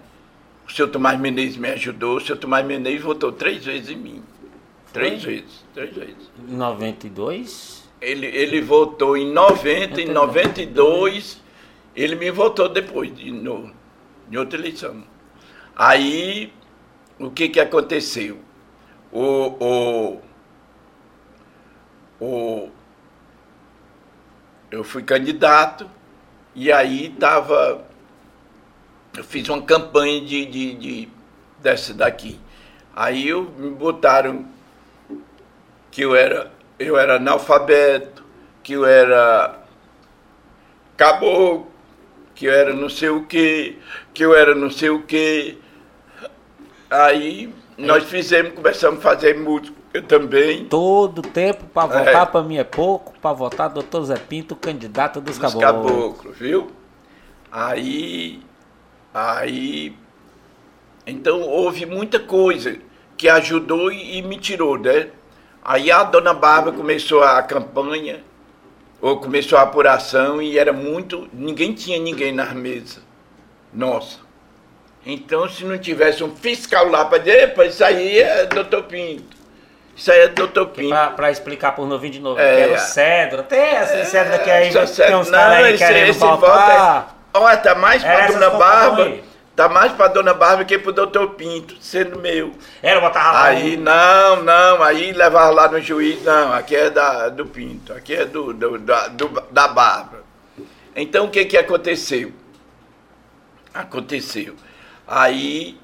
O 0.68 0.72
seu 0.72 0.88
Tomás 0.88 1.20
Menezes 1.20 1.58
me 1.58 1.70
ajudou. 1.70 2.18
O 2.18 2.22
seu 2.22 2.38
Tomás 2.38 2.66
Menezes 2.66 3.02
votou 3.02 3.32
três 3.32 3.66
vezes 3.66 3.90
em 3.90 3.98
mim. 3.98 4.24
Três 4.96 5.24
vezes, 5.24 5.66
três 5.74 5.94
vezes. 5.94 6.32
Em 6.40 6.56
92? 6.56 7.84
Ele, 8.00 8.28
ele 8.28 8.62
votou 8.62 9.18
em 9.18 9.30
90, 9.30 10.02
em 10.02 10.06
92 10.06 11.42
Ele 11.94 12.16
me 12.16 12.32
votou 12.32 12.70
depois, 12.70 13.14
de 13.14 13.30
novo, 13.30 13.74
em 14.32 14.38
outra 14.38 14.58
eleição. 14.58 15.04
Aí, 15.76 16.54
o 17.20 17.30
que 17.30 17.50
que 17.50 17.60
aconteceu? 17.60 18.40
O, 19.12 19.22
o, 19.60 20.22
o, 22.22 22.70
eu 24.72 24.84
fui 24.84 25.04
candidato 25.04 25.90
e 26.54 26.72
aí 26.72 27.08
estava. 27.08 27.86
Eu 29.18 29.24
fiz 29.26 29.48
uma 29.50 29.62
campanha 29.62 30.22
de, 30.22 30.46
de, 30.46 30.76
de 30.76 31.10
dessa 31.62 31.94
daqui. 31.94 32.40
Aí 32.96 33.28
eu, 33.28 33.44
me 33.58 33.72
botaram 33.72 34.55
que 35.96 36.02
eu 36.02 36.14
era, 36.14 36.52
eu 36.78 36.98
era 36.98 37.16
analfabeto, 37.16 38.22
que 38.62 38.74
eu 38.74 38.86
era 38.86 39.64
caboclo, 40.98 41.68
que 42.36 42.48
eu 42.48 42.54
era 42.54 42.74
não 42.74 42.90
sei 42.90 43.08
o 43.08 43.24
que, 43.24 43.80
que 44.14 44.26
eu 44.26 44.36
era 44.36 44.54
não 44.54 44.70
sei 44.70 44.90
o 44.90 45.04
que. 45.04 45.58
Aí 46.90 47.50
nós 47.78 48.04
fizemos, 48.04 48.52
começamos 48.56 49.00
a 49.00 49.02
fazer 49.02 49.40
música 49.40 50.02
também. 50.06 50.66
Todo 50.66 51.22
tempo 51.22 51.64
para 51.68 51.88
votar 51.88 52.24
é. 52.24 52.26
para 52.26 52.44
mim 52.44 52.58
é 52.58 52.66
pouco, 52.66 53.18
para 53.22 53.32
votar 53.32 53.70
doutor 53.70 54.04
Zé 54.04 54.18
Pinto, 54.18 54.54
candidato 54.54 55.22
dos, 55.22 55.38
dos 55.38 55.54
caboclos. 55.54 55.92
caboclos, 55.92 56.38
viu? 56.38 56.72
Aí, 57.50 58.42
aí, 59.14 59.96
então 61.08 61.40
houve 61.40 61.86
muita 61.86 62.20
coisa 62.20 62.78
que 63.16 63.30
ajudou 63.30 63.90
e, 63.94 64.18
e 64.18 64.22
me 64.22 64.38
tirou, 64.38 64.78
né? 64.78 65.08
Aí 65.68 65.92
a 65.92 66.04
dona 66.04 66.32
Bárbara 66.32 66.78
começou 66.78 67.24
a 67.24 67.42
campanha, 67.42 68.24
ou 69.02 69.20
começou 69.20 69.58
a 69.58 69.64
apuração 69.64 70.40
e 70.40 70.60
era 70.60 70.72
muito, 70.72 71.28
ninguém 71.34 71.74
tinha 71.74 72.00
ninguém 72.00 72.32
nas 72.32 72.54
mesas. 72.54 73.02
Nossa. 73.74 74.20
Então, 75.04 75.50
se 75.50 75.66
não 75.66 75.76
tivesse 75.80 76.24
um 76.24 76.36
fiscal 76.36 76.88
lá 76.88 77.06
para 77.06 77.18
dizer, 77.18 77.44
epa, 77.46 77.66
isso 77.66 77.84
aí 77.84 78.20
é 78.20 78.46
doutor 78.46 78.84
Pinto. 78.84 79.36
Isso 79.96 80.12
aí 80.12 80.20
é 80.20 80.28
doutor 80.28 80.68
Pinto. 80.68 80.96
Para 81.16 81.32
explicar 81.32 81.72
por 81.72 81.88
novinho 81.88 82.14
de 82.14 82.20
novo, 82.20 82.40
é, 82.40 82.56
que 82.56 82.62
era 82.62 82.74
o 82.74 82.78
Cedro. 82.78 83.44
Tem 83.44 83.60
essa 83.60 83.94
é, 83.96 84.06
Cedro 84.06 84.44
que 84.44 84.52
aí 84.52 84.72
tem 84.72 85.16
uns 85.16 85.32
caras 85.32 85.66
aí 85.66 85.78
querendo 85.80 86.10
esse 86.10 86.20
voltar. 86.20 87.16
É, 87.34 87.38
olha, 87.40 87.58
tá 87.58 87.74
mais 87.74 88.04
para 88.04 88.28
dona 88.28 88.50
Bárbara. 88.52 89.18
Tá 89.56 89.70
mais 89.70 89.94
para 89.94 90.10
dona 90.10 90.34
Bárbara 90.34 90.66
que 90.66 90.78
para 90.78 90.90
o 90.90 90.94
doutor 90.94 91.30
Pinto, 91.36 91.78
sendo 91.80 92.20
meu. 92.20 92.52
Era 92.84 93.00
botar 93.00 93.32
lá. 93.32 93.46
Aí, 93.46 93.78
não, 93.78 94.44
não, 94.44 94.84
aí 94.84 95.14
levava 95.14 95.50
lá 95.50 95.72
no 95.72 95.80
juiz, 95.80 96.22
não, 96.24 96.52
aqui 96.52 96.76
é 96.76 96.90
da, 96.90 97.30
do 97.30 97.46
Pinto, 97.46 97.94
aqui 97.94 98.14
é 98.16 98.26
do, 98.26 98.54
do, 98.54 98.78
da, 98.78 99.08
do, 99.08 99.30
da 99.52 99.70
Bárbara. 99.70 100.24
Então, 100.94 101.26
o 101.26 101.30
que 101.30 101.46
que 101.46 101.58
aconteceu? 101.58 102.34
Aconteceu. 103.74 104.56
Aí, 105.08 105.80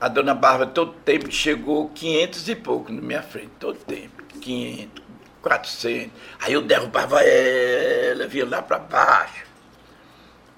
a 0.00 0.06
dona 0.06 0.34
Bárbara, 0.34 0.70
todo 0.70 0.92
tempo, 1.04 1.32
chegou 1.32 1.88
500 1.88 2.48
e 2.48 2.54
pouco 2.54 2.92
na 2.92 3.00
minha 3.00 3.22
frente, 3.22 3.50
todo 3.58 3.76
tempo, 3.76 4.22
500, 4.40 5.02
400. 5.42 6.10
Aí 6.40 6.52
eu 6.52 6.62
derrubava 6.62 7.20
ela, 7.22 8.28
via 8.28 8.46
lá 8.48 8.62
para 8.62 8.78
baixo. 8.78 9.49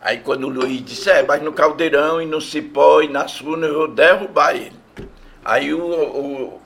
Aí 0.03 0.19
quando 0.19 0.45
o 0.45 0.51
Luiz 0.51 0.85
disse, 0.85 1.09
é, 1.09 1.23
mas 1.23 1.41
no 1.41 1.53
caldeirão 1.53 2.21
e 2.21 2.27
no 2.27 2.41
cipó 2.41 3.01
e 3.03 3.09
na 3.09 3.29
suna 3.29 3.69
eu 3.69 3.75
vou 3.75 3.89
derrubar 3.89 4.57
ele. 4.57 4.73
Aí 5.45 5.73
o, 5.73 5.81
o 5.81 6.61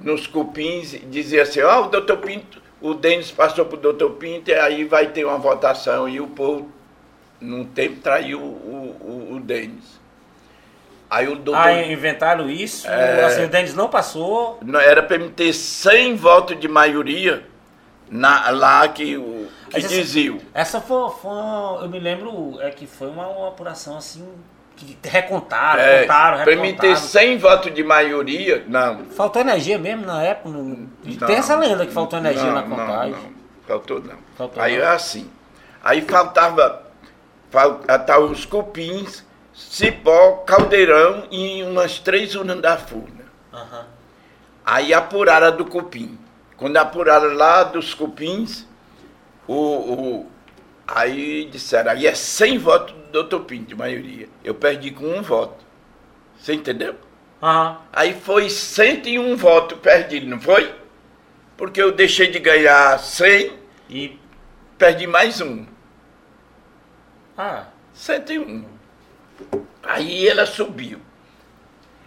nos 0.00 0.26
cupins 0.26 0.96
dizia 1.10 1.42
assim, 1.42 1.60
ó, 1.60 1.80
oh, 1.80 1.84
o 1.84 1.88
doutor 1.90 2.16
Pinto, 2.18 2.60
o 2.80 2.94
Denis 2.94 3.30
passou 3.30 3.66
para 3.66 3.76
o 3.76 3.80
doutor 3.80 4.10
Pinto 4.12 4.50
e 4.50 4.54
aí 4.54 4.84
vai 4.84 5.08
ter 5.08 5.24
uma 5.26 5.36
votação. 5.36 6.08
E 6.08 6.20
o 6.20 6.26
povo, 6.26 6.72
num 7.38 7.64
tempo, 7.64 8.00
traiu 8.00 8.40
o, 8.40 9.30
o, 9.30 9.34
o 9.36 9.40
Denis. 9.40 10.00
Aí 11.10 11.28
o 11.28 11.36
doutor... 11.36 11.60
Ah, 11.60 11.82
inventaram 11.84 12.50
isso? 12.50 12.88
É, 12.88 13.24
assim, 13.24 13.44
o 13.44 13.48
Denis 13.48 13.74
não 13.74 13.88
passou? 13.88 14.58
Era 14.82 15.02
para 15.02 15.18
me 15.18 15.28
ter 15.28 15.52
100 15.52 16.16
votos 16.16 16.58
de 16.58 16.66
maioria 16.66 17.44
na, 18.10 18.50
lá 18.50 18.88
que 18.88 19.18
o 19.18 19.46
que 19.72 19.86
essa, 19.86 19.88
diziam. 19.88 20.38
Essa 20.54 20.80
foi, 20.80 21.10
foi, 21.10 21.32
eu 21.82 21.88
me 21.88 21.98
lembro 21.98 22.60
é 22.60 22.70
que 22.70 22.86
foi 22.86 23.08
uma, 23.08 23.26
uma 23.28 23.48
apuração 23.48 23.96
assim 23.96 24.26
que 24.76 24.96
recontaram, 25.04 25.80
é, 25.80 26.02
contaram, 26.02 26.38
recontaram. 26.38 26.44
Para 26.44 26.56
mim 26.56 26.74
ter 26.76 26.96
100 26.96 27.38
votos 27.38 27.74
de 27.74 27.84
maioria, 27.84 28.64
não. 28.66 29.04
Faltou 29.06 29.42
energia 29.42 29.78
mesmo 29.78 30.06
na 30.06 30.22
época? 30.22 30.48
Não, 30.48 30.62
não 30.62 31.16
tem 31.26 31.36
essa 31.36 31.56
lenda 31.56 31.86
que 31.86 31.92
faltou 31.92 32.18
energia 32.18 32.44
não, 32.44 32.54
na 32.54 32.62
contagem. 32.62 33.12
Não, 33.12 33.22
não, 33.22 33.32
faltou 33.66 34.00
não. 34.00 34.16
Faltou 34.36 34.62
Aí 34.62 34.76
não. 34.76 34.84
é 34.84 34.88
assim. 34.88 35.30
Aí 35.82 36.00
faltava, 36.02 36.82
faltava 37.50 38.24
os 38.24 38.44
cupins, 38.44 39.24
cipó, 39.52 40.42
caldeirão 40.46 41.24
e 41.30 41.62
umas 41.64 41.98
três 41.98 42.34
urnas 42.34 42.60
da 42.60 42.76
furna. 42.76 43.24
Uhum. 43.52 43.84
Aí 44.64 44.94
apuraram 44.94 45.48
a 45.48 45.50
do 45.50 45.64
cupim. 45.64 46.18
Quando 46.56 46.76
apuraram 46.76 47.34
lá 47.34 47.64
dos 47.64 47.92
cupins, 47.92 48.66
o, 49.46 49.54
o, 49.54 50.30
aí 50.86 51.44
disseram, 51.46 51.92
aí 51.92 52.06
é 52.06 52.14
100 52.14 52.58
votos 52.58 52.94
do 52.94 53.12
doutor 53.12 53.40
Pinto, 53.40 53.66
de 53.66 53.74
maioria. 53.74 54.28
Eu 54.44 54.54
perdi 54.54 54.90
com 54.90 55.06
um 55.06 55.22
voto. 55.22 55.64
Você 56.38 56.54
entendeu? 56.54 56.94
Uhum. 57.42 57.76
Aí 57.92 58.14
foi 58.14 58.48
101 58.48 59.36
votos 59.36 59.78
perdidos, 59.78 60.28
não 60.28 60.40
foi? 60.40 60.72
Porque 61.56 61.80
eu 61.80 61.92
deixei 61.92 62.28
de 62.28 62.38
ganhar 62.38 62.98
100 62.98 63.52
e 63.90 64.18
perdi 64.78 65.06
mais 65.06 65.40
um. 65.40 65.66
Ah. 67.36 67.66
101. 67.94 68.64
Aí 69.82 70.28
ela 70.28 70.46
subiu. 70.46 70.98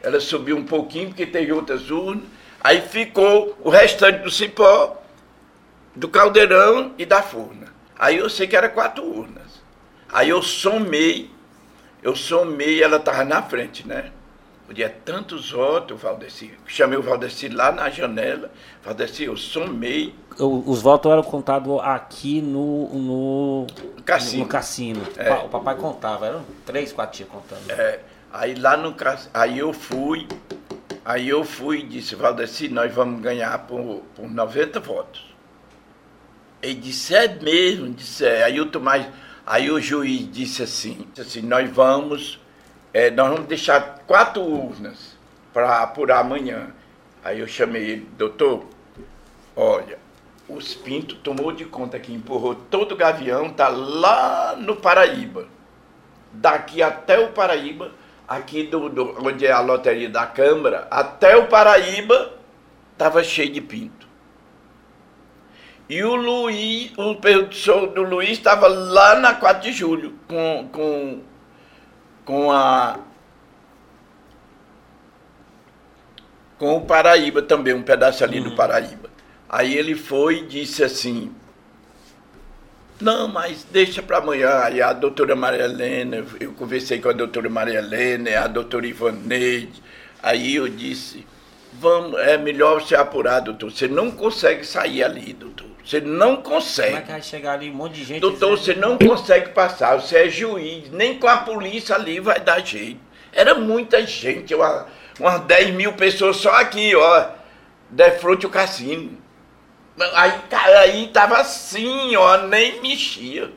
Ela 0.01 0.19
subiu 0.19 0.57
um 0.57 0.65
pouquinho, 0.65 1.09
porque 1.09 1.25
teve 1.25 1.51
outras 1.51 1.89
urnas. 1.89 2.23
Aí 2.63 2.81
ficou 2.81 3.57
o 3.61 3.69
restante 3.69 4.23
do 4.23 4.31
cipó, 4.31 5.01
do 5.95 6.07
caldeirão 6.07 6.93
e 6.97 7.05
da 7.05 7.21
furna. 7.21 7.67
Aí 7.97 8.17
eu 8.17 8.29
sei 8.29 8.47
que 8.47 8.55
era 8.55 8.69
quatro 8.69 9.03
urnas. 9.03 9.63
Aí 10.11 10.29
eu 10.29 10.41
somei, 10.41 11.29
eu 12.03 12.15
somei, 12.15 12.83
ela 12.83 12.97
estava 12.97 13.23
na 13.23 13.41
frente, 13.41 13.87
né? 13.87 14.11
Podia 14.67 14.89
tantos 14.89 15.51
votos, 15.51 16.01
Valdeci. 16.01 16.51
Chamei 16.65 16.97
o 16.97 17.01
Valdeci 17.01 17.49
lá 17.49 17.71
na 17.71 17.89
janela. 17.89 18.51
Valdeci, 18.83 19.25
eu 19.25 19.37
somei. 19.37 20.15
Os 20.39 20.81
votos 20.81 21.11
eram 21.11 21.21
contados 21.21 21.79
aqui 21.81 22.41
no, 22.41 22.87
no, 22.93 23.67
cassino. 24.03 24.43
No 24.43 24.49
cassino. 24.49 25.03
É. 25.17 25.31
O 25.33 25.49
papai 25.49 25.75
contava, 25.75 26.25
eram 26.25 26.45
três, 26.65 26.91
quatro 26.91 27.17
dias 27.17 27.29
contando. 27.29 27.69
É. 27.69 27.99
Aí 28.33 28.55
lá 28.55 28.75
no 28.75 28.95
aí 29.33 29.59
eu 29.59 29.71
fui, 29.71 30.27
Aí 31.05 31.29
eu 31.29 31.43
fui 31.43 31.81
e 31.81 31.83
disse, 31.83 32.15
Valdeci, 32.15 32.67
nós 32.67 32.91
vamos 32.91 33.21
ganhar 33.21 33.55
por, 33.67 34.01
por 34.15 34.27
90 34.27 34.79
votos. 34.79 35.34
Ele 36.65 36.75
disse, 36.75 37.13
é 37.13 37.27
mesmo, 37.27 37.89
disse, 37.89 38.25
é. 38.25 38.43
Aí 38.43 38.59
o 38.59 38.65
Tomás, 38.65 39.07
aí 39.45 39.69
o 39.69 39.79
juiz 39.79 40.31
disse 40.31 40.63
assim, 40.63 41.07
disse 41.13 41.39
assim 41.39 41.47
nós 41.47 41.69
vamos, 41.69 42.39
é, 42.93 43.11
nós 43.11 43.29
vamos 43.29 43.45
deixar 43.45 43.99
quatro 44.07 44.41
urnas 44.41 45.15
para 45.53 45.83
apurar 45.83 46.19
amanhã. 46.19 46.69
Aí 47.23 47.39
eu 47.39 47.47
chamei 47.47 47.83
ele, 47.83 48.09
doutor, 48.17 48.65
olha, 49.55 49.97
os 50.47 50.73
Pinto 50.73 51.15
tomou 51.15 51.51
de 51.51 51.65
conta 51.65 51.99
que 51.99 52.13
empurrou 52.13 52.55
todo 52.55 52.93
o 52.93 52.95
gavião, 52.95 53.49
tá 53.49 53.67
lá 53.67 54.55
no 54.57 54.75
Paraíba. 54.75 55.47
Daqui 56.31 56.83
até 56.83 57.19
o 57.19 57.31
Paraíba 57.31 57.91
aqui 58.27 58.63
do, 58.63 58.89
do, 58.89 59.15
onde 59.25 59.45
é 59.45 59.51
a 59.51 59.59
loteria 59.59 60.09
da 60.09 60.25
Câmara, 60.25 60.87
até 60.89 61.35
o 61.35 61.47
Paraíba, 61.47 62.33
estava 62.91 63.23
cheio 63.23 63.51
de 63.51 63.61
pinto. 63.61 64.04
E 65.87 66.03
o 66.03 66.15
Luiz, 66.15 66.91
o 66.97 67.17
show 67.51 67.87
do 67.87 68.01
Luiz 68.01 68.31
estava 68.31 68.67
lá 68.67 69.19
na 69.19 69.35
4 69.35 69.61
de 69.61 69.71
julho, 69.71 70.15
com, 70.27 70.69
com, 70.71 71.21
com 72.25 72.51
a. 72.51 72.99
Com 76.57 76.77
o 76.77 76.81
Paraíba 76.81 77.41
também, 77.41 77.73
um 77.73 77.83
pedaço 77.83 78.23
ali 78.23 78.39
uhum. 78.39 78.49
do 78.49 78.55
Paraíba. 78.55 79.09
Aí 79.47 79.77
ele 79.77 79.93
foi 79.93 80.39
e 80.39 80.45
disse 80.47 80.83
assim: 80.83 81.31
não, 82.99 83.27
mas 83.27 83.65
deixa 83.69 84.01
para 84.01 84.17
amanhã. 84.17 84.59
Aí 84.59 84.81
a 84.81 84.93
doutora 84.93 85.35
Maria 85.35 85.65
Helena, 85.65 86.25
eu 86.39 86.53
conversei 86.53 86.99
com 86.99 87.09
a 87.09 87.13
doutora 87.13 87.49
Maria 87.49 87.79
Helena, 87.79 88.39
a 88.39 88.47
doutora 88.47 88.87
Ivaneide. 88.87 89.83
Aí 90.23 90.55
eu 90.55 90.67
disse, 90.67 91.27
vamos, 91.73 92.19
é 92.21 92.37
melhor 92.37 92.81
você 92.81 92.95
apurar, 92.95 93.41
doutor. 93.41 93.71
Você 93.71 93.87
não 93.87 94.09
consegue 94.11 94.65
sair 94.65 95.03
ali, 95.03 95.33
doutor. 95.33 95.74
Você 95.85 96.01
não 96.01 96.37
consegue. 96.37 96.89
Como 96.89 96.99
é 96.99 97.01
que 97.03 97.11
vai 97.11 97.21
chegar 97.21 97.53
ali 97.53 97.69
um 97.69 97.75
monte 97.75 97.93
de 97.93 98.03
gente? 98.05 98.19
Doutor, 98.19 98.57
você 98.57 98.73
não 98.73 98.97
consegue 98.97 99.49
passar. 99.49 100.01
Você 100.01 100.17
é 100.17 100.29
juiz. 100.29 100.89
Nem 100.89 101.19
com 101.19 101.27
a 101.27 101.37
polícia 101.37 101.95
ali 101.95 102.19
vai 102.19 102.39
dar 102.39 102.59
jeito. 102.65 102.99
Era 103.31 103.53
muita 103.53 104.05
gente, 104.05 104.55
uma, 104.55 104.87
umas 105.19 105.41
10 105.41 105.75
mil 105.75 105.93
pessoas 105.93 106.37
só 106.37 106.51
aqui, 106.55 106.95
ó. 106.95 107.27
Defronte 107.89 108.47
o 108.47 108.49
cassino. 108.49 109.15
Aí, 110.13 110.33
aí 110.79 111.07
tava 111.07 111.37
assim, 111.37 112.15
ó, 112.15 112.37
nem 112.37 112.81
mexia. 112.81 113.51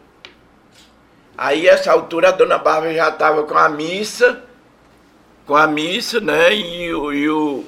Aí, 1.36 1.66
essa 1.66 1.92
altura, 1.92 2.28
a 2.28 2.32
dona 2.32 2.58
Bárbara 2.58 2.92
já 2.92 3.08
estava 3.08 3.44
com 3.44 3.56
a 3.56 3.68
missa, 3.68 4.42
com 5.46 5.56
a 5.56 5.66
missa, 5.66 6.20
né? 6.20 6.52
E, 6.52 6.86
e 6.88 7.30
o, 7.30 7.64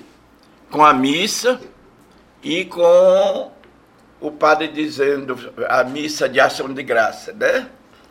com 0.71 0.85
a 0.85 0.93
missa 0.93 1.61
e 2.43 2.65
com 2.65 3.53
o 4.21 4.31
padre 4.31 4.69
dizendo 4.69 5.37
a 5.69 5.83
missa 5.85 6.29
de 6.29 6.39
ação 6.41 6.73
de 6.73 6.83
graça, 6.83 7.33
né? 7.33 7.69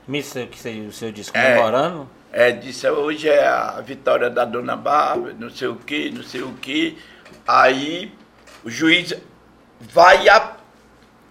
Missa 0.08 0.46
que 0.48 0.58
o 0.88 0.92
senhor 0.92 1.12
disse 1.12 1.32
É. 1.34 1.54
comemorando. 1.56 2.10
É, 2.32 2.52
disse, 2.52 2.88
hoje 2.90 3.28
é 3.30 3.48
a 3.48 3.82
vitória 3.82 4.30
da 4.30 4.46
dona 4.46 4.76
Bárbara, 4.76 5.36
não 5.40 5.50
sei 5.50 5.68
o 5.68 5.76
que, 5.76 6.12
não 6.12 6.24
sei 6.24 6.42
o 6.42 6.54
que. 6.54 6.98
Aí 7.48 8.12
o 8.64 8.70
juiz 8.70 9.14
vai 9.80 10.24
e 10.26 10.30
a- 10.30 10.54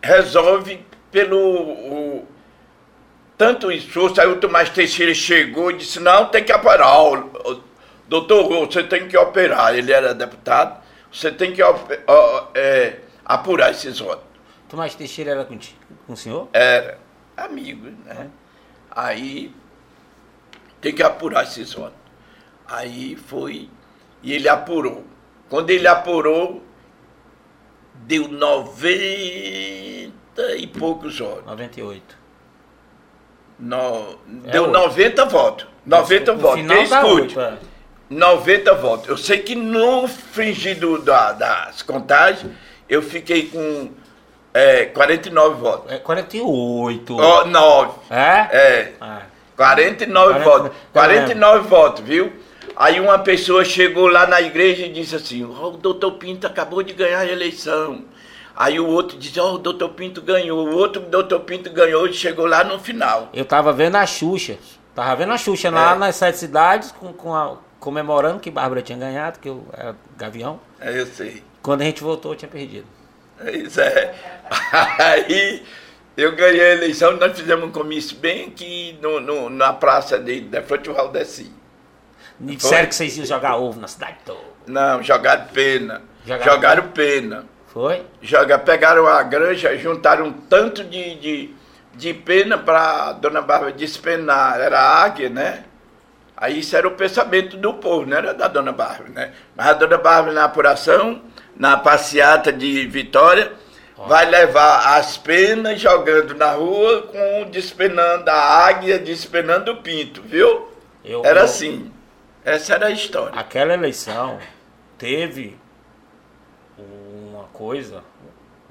resolve 0.02 0.84
pelo. 1.10 1.38
o- 1.38 2.26
tanto 3.36 3.70
esforço, 3.70 4.20
aí 4.20 4.26
o 4.26 4.36
Tomás 4.40 4.68
Teixeira 4.70 5.14
chegou 5.14 5.70
e 5.70 5.76
disse, 5.76 6.00
não, 6.00 6.26
tem 6.26 6.42
que 6.42 6.52
operar. 6.52 6.96
Doutor, 8.08 8.66
você 8.66 8.82
tem 8.82 9.06
que 9.06 9.16
operar. 9.16 9.76
Ele 9.76 9.92
era 9.92 10.12
deputado, 10.12 10.80
você 11.12 11.30
tem 11.30 11.52
que 11.52 11.62
é, 12.54 12.96
apurar 13.24 13.70
esses 13.70 13.98
votos. 14.00 14.24
Tomás 14.68 14.94
Teixeira 14.94 15.30
era 15.32 15.44
contigo, 15.44 15.78
com 16.06 16.12
o 16.12 16.16
senhor? 16.16 16.48
Era 16.52 16.98
amigo, 17.36 17.88
né? 18.04 18.28
Aí 18.90 19.52
tem 20.80 20.94
que 20.94 21.02
apurar 21.02 21.44
esses 21.44 21.72
votos. 21.72 21.96
Aí 22.66 23.16
foi, 23.16 23.68
e 24.22 24.32
ele 24.32 24.48
apurou. 24.48 25.04
Quando 25.48 25.70
ele 25.70 25.88
apurou, 25.88 26.62
deu 27.94 28.28
90 28.28 30.12
e 30.58 30.66
poucos 30.66 31.18
votos. 31.18 31.46
98. 31.46 32.18
No, 33.58 34.18
É 34.44 34.50
deu 34.50 34.64
oito. 34.64 34.72
90 34.78 35.24
votos. 35.26 35.66
90 35.86 36.32
No 36.34 36.38
votos. 36.40 36.60
final 36.60 36.82
escute? 36.82 37.38
é. 37.38 37.58
90 38.10 38.74
votos. 38.74 39.08
Eu 39.08 39.16
sei 39.16 39.38
que 39.40 39.54
no 39.54 40.06
fingido 40.06 41.00
da, 41.02 41.32
das 41.32 41.82
contagens, 41.82 42.50
eu 42.88 43.02
fiquei 43.02 43.48
com 43.48 43.90
é, 44.58 44.84
49 44.86 45.60
votos. 45.60 45.92
É 45.92 45.98
48. 45.98 47.16
Ó, 47.16 47.44
9. 47.44 47.92
É? 48.10 48.48
É. 48.56 48.92
Ah. 49.00 49.22
49 49.56 50.32
Quarenta- 50.34 50.44
votos. 50.50 50.66
eu 50.68 50.72
49 50.92 51.68
votos, 51.68 52.04
viu? 52.04 52.32
Aí 52.76 53.00
uma 53.00 53.18
pessoa 53.18 53.64
chegou 53.64 54.06
lá 54.08 54.26
na 54.26 54.40
igreja 54.40 54.86
e 54.86 54.92
disse 54.92 55.16
assim: 55.16 55.44
"Ó, 55.44 55.68
o 55.70 55.76
doutor 55.76 56.12
Pinto 56.12 56.46
acabou 56.46 56.82
de 56.82 56.92
ganhar 56.92 57.20
a 57.20 57.26
eleição. 57.26 58.04
Aí 58.54 58.78
o 58.78 58.86
outro 58.86 59.18
disse: 59.18 59.38
Ó, 59.40 59.54
o 59.54 59.58
doutor 59.58 59.90
Pinto 59.90 60.22
ganhou. 60.22 60.68
O 60.68 60.76
outro 60.76 61.00
doutor 61.02 61.40
Pinto 61.40 61.70
ganhou 61.70 62.06
e 62.06 62.12
chegou 62.12 62.46
lá 62.46 62.62
no 62.62 62.78
final. 62.78 63.28
Eu 63.34 63.44
tava 63.44 63.72
vendo 63.72 63.96
a 63.96 64.06
Xuxa. 64.06 64.56
Tava 64.94 65.16
vendo 65.16 65.32
a 65.32 65.38
Xuxa 65.38 65.70
lá 65.70 65.92
É. 65.94 65.98
nas 65.98 66.16
sete 66.16 66.38
cidades, 66.38 66.92
com, 66.92 67.12
com 67.12 67.34
a- 67.34 67.56
comemorando 67.80 68.38
que 68.40 68.50
Bárbara 68.50 68.82
tinha 68.82 68.98
ganhado, 68.98 69.38
que 69.40 69.48
eu 69.48 69.64
era 69.72 69.94
Gavião. 70.16 70.60
É, 70.80 71.00
eu 71.00 71.06
sei. 71.06 71.42
Quando 71.62 71.82
a 71.82 71.84
gente 71.84 72.02
voltou, 72.02 72.32
eu 72.32 72.36
tinha 72.36 72.48
perdido. 72.50 72.86
Isso 73.52 73.80
é. 73.80 74.14
Aí 74.98 75.62
eu 76.16 76.34
ganhei 76.34 76.60
a 76.60 76.72
eleição, 76.74 77.16
nós 77.16 77.38
fizemos 77.38 77.66
um 77.68 77.72
comício 77.72 78.16
bem 78.16 78.46
aqui 78.48 78.98
no, 79.00 79.20
no- 79.20 79.50
na 79.50 79.72
praça 79.72 80.18
de, 80.18 80.40
da 80.42 80.62
Frente 80.62 80.90
Valdeci. 80.90 81.52
Me 82.40 82.56
disseram 82.56 82.86
que 82.88 82.94
vocês 82.94 83.16
iam 83.16 83.26
jogar 83.26 83.56
ovo 83.56 83.80
na 83.80 83.88
cidade 83.88 84.16
toda. 84.24 84.38
Não, 84.66 85.02
jogaram 85.02 85.46
pena. 85.52 86.02
Jogaram 86.24 86.52
Jogaram, 86.52 86.88
pena. 86.88 87.44
Foi? 87.68 88.02
Joga, 88.22 88.58
pegaram 88.58 89.06
a 89.06 89.22
granja, 89.22 89.76
juntaram 89.76 90.26
um 90.26 90.32
tanto 90.32 90.84
de, 90.84 91.14
de, 91.16 91.54
de 91.94 92.14
pena 92.14 92.56
para 92.58 93.12
dona 93.12 93.40
Bárbara 93.42 93.72
despenar. 93.72 94.60
Era 94.60 94.80
águia, 94.80 95.28
né? 95.28 95.64
Aí 96.36 96.60
isso 96.60 96.76
era 96.76 96.86
o 96.86 96.92
pensamento 96.92 97.56
do 97.56 97.74
povo, 97.74 98.06
não 98.06 98.16
era 98.16 98.32
da 98.32 98.46
dona 98.46 98.70
Bárbara, 98.72 99.08
né? 99.10 99.32
Mas 99.56 99.66
a 99.66 99.72
dona 99.72 99.98
Bárbara, 99.98 100.32
na 100.34 100.44
apuração, 100.44 101.20
na 101.58 101.76
passeata 101.76 102.52
de 102.52 102.86
Vitória, 102.86 103.52
vai 104.06 104.24
levar 104.26 104.96
as 104.96 105.16
penas 105.18 105.80
jogando 105.80 106.34
na 106.34 106.52
rua, 106.52 107.02
com 107.02 107.50
despenando 107.50 108.30
a 108.30 108.34
águia, 108.66 108.98
despenando 108.98 109.72
o 109.72 109.76
pinto, 109.82 110.22
viu? 110.22 110.68
Eu- 111.04 111.24
era 111.24 111.40
eu- 111.40 111.44
assim. 111.44 111.92
Essa 112.44 112.74
era 112.74 112.86
a 112.86 112.90
história. 112.90 113.38
Aquela 113.38 113.74
eleição 113.74 114.38
teve 114.96 115.58
uma 116.78 117.44
coisa 117.52 118.02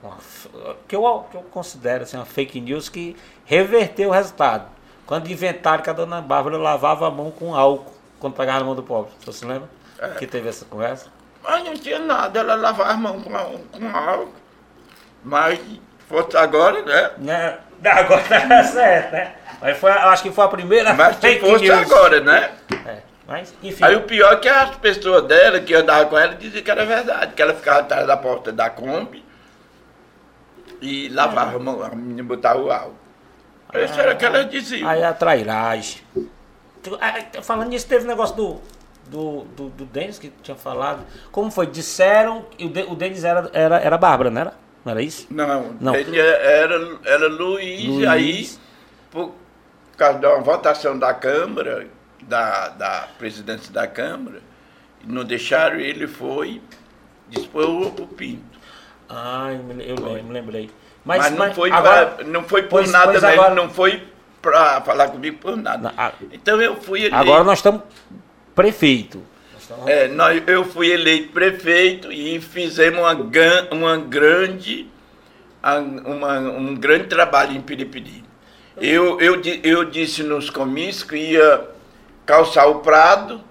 uma 0.01 0.17
que, 0.87 0.95
eu, 0.95 1.25
que 1.29 1.37
eu 1.37 1.41
considero 1.51 2.03
assim, 2.03 2.17
uma 2.17 2.25
fake 2.25 2.61
news 2.61 2.87
que 2.87 3.15
reverteu 3.45 4.09
o 4.09 4.13
resultado. 4.13 4.67
Quando 5.05 5.29
inventaram 5.29 5.83
que 5.83 5.89
a 5.89 5.93
dona 5.93 6.21
Bárbara 6.21 6.57
lavava 6.57 7.07
a 7.07 7.11
mão 7.11 7.31
com 7.31 7.55
álcool 7.55 7.93
quando 8.19 8.33
pegava 8.33 8.59
na 8.59 8.65
mão 8.65 8.75
do 8.75 8.83
pobre. 8.83 9.11
Você 9.19 9.39
se 9.39 9.45
lembra? 9.45 9.69
É. 9.99 10.09
Que 10.09 10.27
teve 10.27 10.47
essa 10.49 10.65
conversa? 10.65 11.07
Mas 11.47 11.63
não 11.63 11.73
tinha 11.73 11.99
nada, 11.99 12.39
ela 12.41 12.55
lavava 12.55 12.91
as 12.91 12.99
mãos 12.99 13.23
com, 13.23 13.31
com 13.31 13.97
álcool. 13.97 14.33
Mas 15.23 15.59
fosse 16.09 16.35
agora, 16.35 16.81
né? 16.83 17.11
Né? 17.17 17.57
Agora 17.85 18.21
tá 18.23 18.63
certo, 18.65 19.13
né? 19.13 19.33
Mas 19.61 19.77
foi, 19.77 19.91
acho 19.91 20.23
que 20.23 20.31
foi 20.31 20.43
a 20.43 20.49
primeira 20.49 20.93
Mas 20.93 21.15
se 21.15 21.39
fosse 21.39 21.63
news. 21.63 21.79
agora, 21.79 22.19
né? 22.19 22.51
É, 22.85 22.97
mas, 23.25 23.53
enfim. 23.63 23.83
Aí 23.83 23.95
o 23.95 24.01
pior 24.01 24.33
é 24.33 24.37
que 24.37 24.49
as 24.49 24.75
pessoas 24.75 25.23
dela 25.23 25.61
que 25.61 25.73
andavam 25.73 26.09
com 26.09 26.17
ela 26.17 26.35
diziam 26.35 26.61
que 26.63 26.69
era 26.69 26.85
verdade, 26.85 27.33
que 27.33 27.41
ela 27.41 27.53
ficava 27.53 27.79
atrás 27.79 28.05
da 28.05 28.17
porta 28.17 28.51
da 28.51 28.69
Kombi 28.69 29.23
e 30.81 31.07
lavava 31.09 31.55
a 31.55 31.59
mão, 31.59 31.81
a 31.81 31.89
menina 31.89 32.23
botava 32.23 32.59
o 32.59 32.69
álcool. 32.69 32.93
Isso 33.73 33.99
era 33.99 34.13
o 34.13 34.17
que 34.17 34.25
ela 34.25 34.43
dizia. 34.43 34.87
Aí 34.87 35.03
a 35.03 35.13
trairagem. 35.13 36.01
Ah, 37.01 37.41
Falando 37.41 37.69
nisso, 37.69 37.87
teve 37.87 38.05
um 38.05 38.07
negócio 38.07 38.35
do, 38.35 38.61
do, 39.09 39.43
do, 39.55 39.69
do 39.69 39.85
Denis 39.85 40.19
que 40.19 40.31
tinha 40.43 40.55
falado. 40.55 41.03
Como 41.31 41.49
foi? 41.51 41.67
Disseram 41.67 42.45
que 42.57 42.65
o, 42.65 42.69
De- 42.69 42.83
o 42.83 42.95
Denis 42.95 43.23
era, 43.23 43.49
era, 43.53 43.77
era 43.79 43.97
Bárbara, 43.97 44.29
não 44.29 44.41
era? 44.41 44.53
Não 44.85 44.91
era 44.91 45.01
isso? 45.01 45.27
Não, 45.29 45.73
Não. 45.81 45.95
ele 45.95 46.19
era, 46.19 46.97
era 47.05 47.27
Luiz, 47.27 47.85
Luiz. 47.85 48.07
aí, 48.07 48.49
por 49.11 49.31
causa 49.97 50.19
de 50.19 50.25
uma 50.25 50.39
votação 50.39 50.97
da 50.97 51.13
Câmara, 51.13 51.87
da, 52.23 52.69
da 52.69 53.07
presidência 53.17 53.73
da 53.73 53.85
Câmara, 53.87 54.41
não 55.05 55.23
deixaram 55.25 55.77
ele 55.79 56.07
foi, 56.07 56.61
dispôs 57.29 57.65
o, 57.67 57.87
o 58.03 58.07
Pinto. 58.07 58.57
Ai, 59.09 59.57
me- 59.57 59.87
eu 59.87 59.95
me 60.23 60.31
lembrei. 60.33 60.69
Mas, 61.03 61.19
Mas, 61.23 61.31
não, 61.31 61.37
mas 61.39 61.55
foi 61.55 61.71
agora, 61.71 62.05
pra- 62.07 62.25
não 62.25 62.43
foi 62.43 62.63
por 62.63 62.69
pois- 62.69 62.91
nada, 62.91 63.11
pois 63.11 63.21
né? 63.23 63.33
agora- 63.33 63.55
não 63.55 63.69
foi 63.69 64.07
para 64.41 64.81
falar 64.81 65.09
comigo 65.09 65.37
por 65.39 65.55
nada. 65.57 65.93
Então 66.31 66.61
eu 66.61 66.75
fui 66.75 66.99
eleito. 66.99 67.15
agora 67.15 67.43
nós 67.43 67.59
estamos 67.59 67.81
prefeito. 68.57 69.23
É, 69.85 70.07
nós, 70.07 70.41
eu 70.47 70.65
fui 70.65 70.89
eleito 70.91 71.31
prefeito 71.31 72.11
e 72.11 72.41
fizemos 72.41 72.99
uma, 72.99 73.13
uma 73.71 73.97
grande, 73.97 74.87
uma- 76.03 76.39
um 76.39 76.73
grande 76.73 77.05
trabalho 77.05 77.55
em 77.55 77.61
Piripiri. 77.61 78.23
Eu, 78.75 79.19
eu, 79.21 79.39
eu 79.63 79.85
disse 79.85 80.23
nos 80.23 80.49
comícios 80.49 81.03
que 81.03 81.17
ia 81.17 81.67
calçar 82.25 82.65
o 82.65 82.79
prado, 82.79 83.41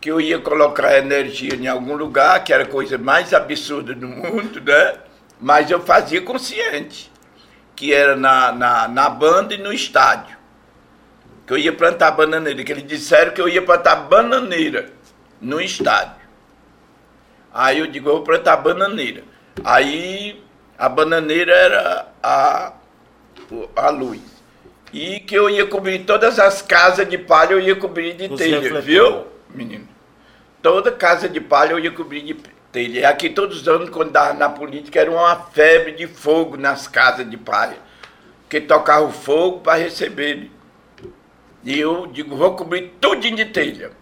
que 0.00 0.10
eu 0.10 0.20
ia 0.20 0.38
colocar 0.38 0.96
energia 0.96 1.54
em 1.54 1.66
algum 1.66 1.96
lugar, 1.96 2.42
que 2.44 2.52
era 2.52 2.62
a 2.62 2.68
coisa 2.68 2.96
mais 2.98 3.34
absurda 3.34 3.94
do 3.94 4.06
mundo, 4.06 4.60
né? 4.60 4.94
Mas 5.40 5.70
eu 5.70 5.80
fazia 5.80 6.20
consciente, 6.20 7.10
que 7.74 7.92
era 7.92 8.14
na, 8.14 8.52
na, 8.52 8.88
na 8.88 9.08
banda 9.08 9.54
e 9.54 9.58
no 9.58 9.72
estádio 9.72 10.41
que 11.46 11.52
eu 11.52 11.58
ia 11.58 11.72
plantar 11.72 12.12
bananeira, 12.12 12.62
que 12.62 12.72
eles 12.72 12.86
disseram 12.86 13.32
que 13.32 13.40
eu 13.40 13.48
ia 13.48 13.62
plantar 13.62 13.96
bananeira 13.96 14.90
no 15.40 15.60
estádio. 15.60 16.22
Aí 17.52 17.78
eu 17.78 17.86
digo, 17.86 18.08
eu 18.08 18.14
vou 18.14 18.22
plantar 18.22 18.56
bananeira. 18.56 19.24
Aí 19.64 20.42
a 20.78 20.88
bananeira 20.88 21.52
era 21.52 22.08
a, 22.22 22.72
a 23.76 23.90
luz. 23.90 24.20
E 24.92 25.20
que 25.20 25.34
eu 25.34 25.48
ia 25.48 25.66
cobrir 25.66 26.00
todas 26.04 26.38
as 26.38 26.60
casas 26.60 27.08
de 27.08 27.16
palha, 27.18 27.52
eu 27.52 27.60
ia 27.60 27.74
cobrir 27.74 28.14
de 28.14 28.26
Os 28.26 28.38
telha, 28.38 28.80
viu, 28.80 29.26
menino? 29.50 29.88
Toda 30.60 30.92
casa 30.92 31.28
de 31.28 31.40
palha 31.40 31.72
eu 31.72 31.78
ia 31.78 31.90
cobrir 31.90 32.22
de 32.22 32.36
telha. 32.70 33.00
E 33.00 33.04
aqui 33.04 33.30
todos 33.30 33.62
os 33.62 33.68
anos, 33.68 33.90
quando 33.90 34.12
dava 34.12 34.34
na 34.34 34.48
política, 34.48 35.00
era 35.00 35.10
uma 35.10 35.34
febre 35.36 35.92
de 35.92 36.06
fogo 36.06 36.56
nas 36.56 36.86
casas 36.86 37.28
de 37.28 37.36
palha. 37.36 37.76
Que 38.48 38.60
tocava 38.60 39.04
o 39.04 39.12
fogo 39.12 39.60
para 39.60 39.78
receber. 39.78 40.50
E 41.64 41.78
eu 41.78 42.06
digo, 42.08 42.36
vou 42.36 42.56
cobrir 42.56 42.94
tudinho 43.00 43.36
de 43.36 43.46
telha. 43.46 43.92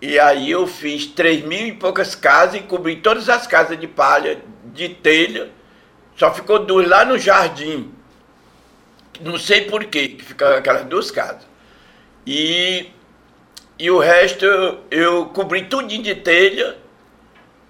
E 0.00 0.18
aí 0.18 0.50
eu 0.50 0.66
fiz 0.66 1.06
três 1.06 1.44
mil 1.44 1.66
e 1.68 1.72
poucas 1.72 2.14
casas 2.14 2.56
e 2.56 2.64
cobri 2.64 2.96
todas 2.96 3.28
as 3.28 3.46
casas 3.46 3.78
de 3.78 3.86
palha, 3.86 4.40
de 4.66 4.88
telha. 4.90 5.50
Só 6.16 6.32
ficou 6.34 6.64
duas 6.64 6.88
lá 6.88 7.04
no 7.04 7.18
jardim. 7.18 7.92
Não 9.20 9.38
sei 9.38 9.62
por 9.62 9.84
quê, 9.86 10.08
que 10.08 10.24
ficaram 10.24 10.56
aquelas 10.56 10.84
duas 10.86 11.10
casas. 11.10 11.46
E, 12.26 12.90
e 13.78 13.90
o 13.90 13.98
resto 13.98 14.44
eu, 14.44 14.84
eu 14.90 15.26
cobri 15.26 15.64
tudinho 15.66 16.02
de 16.02 16.14
telha, 16.14 16.76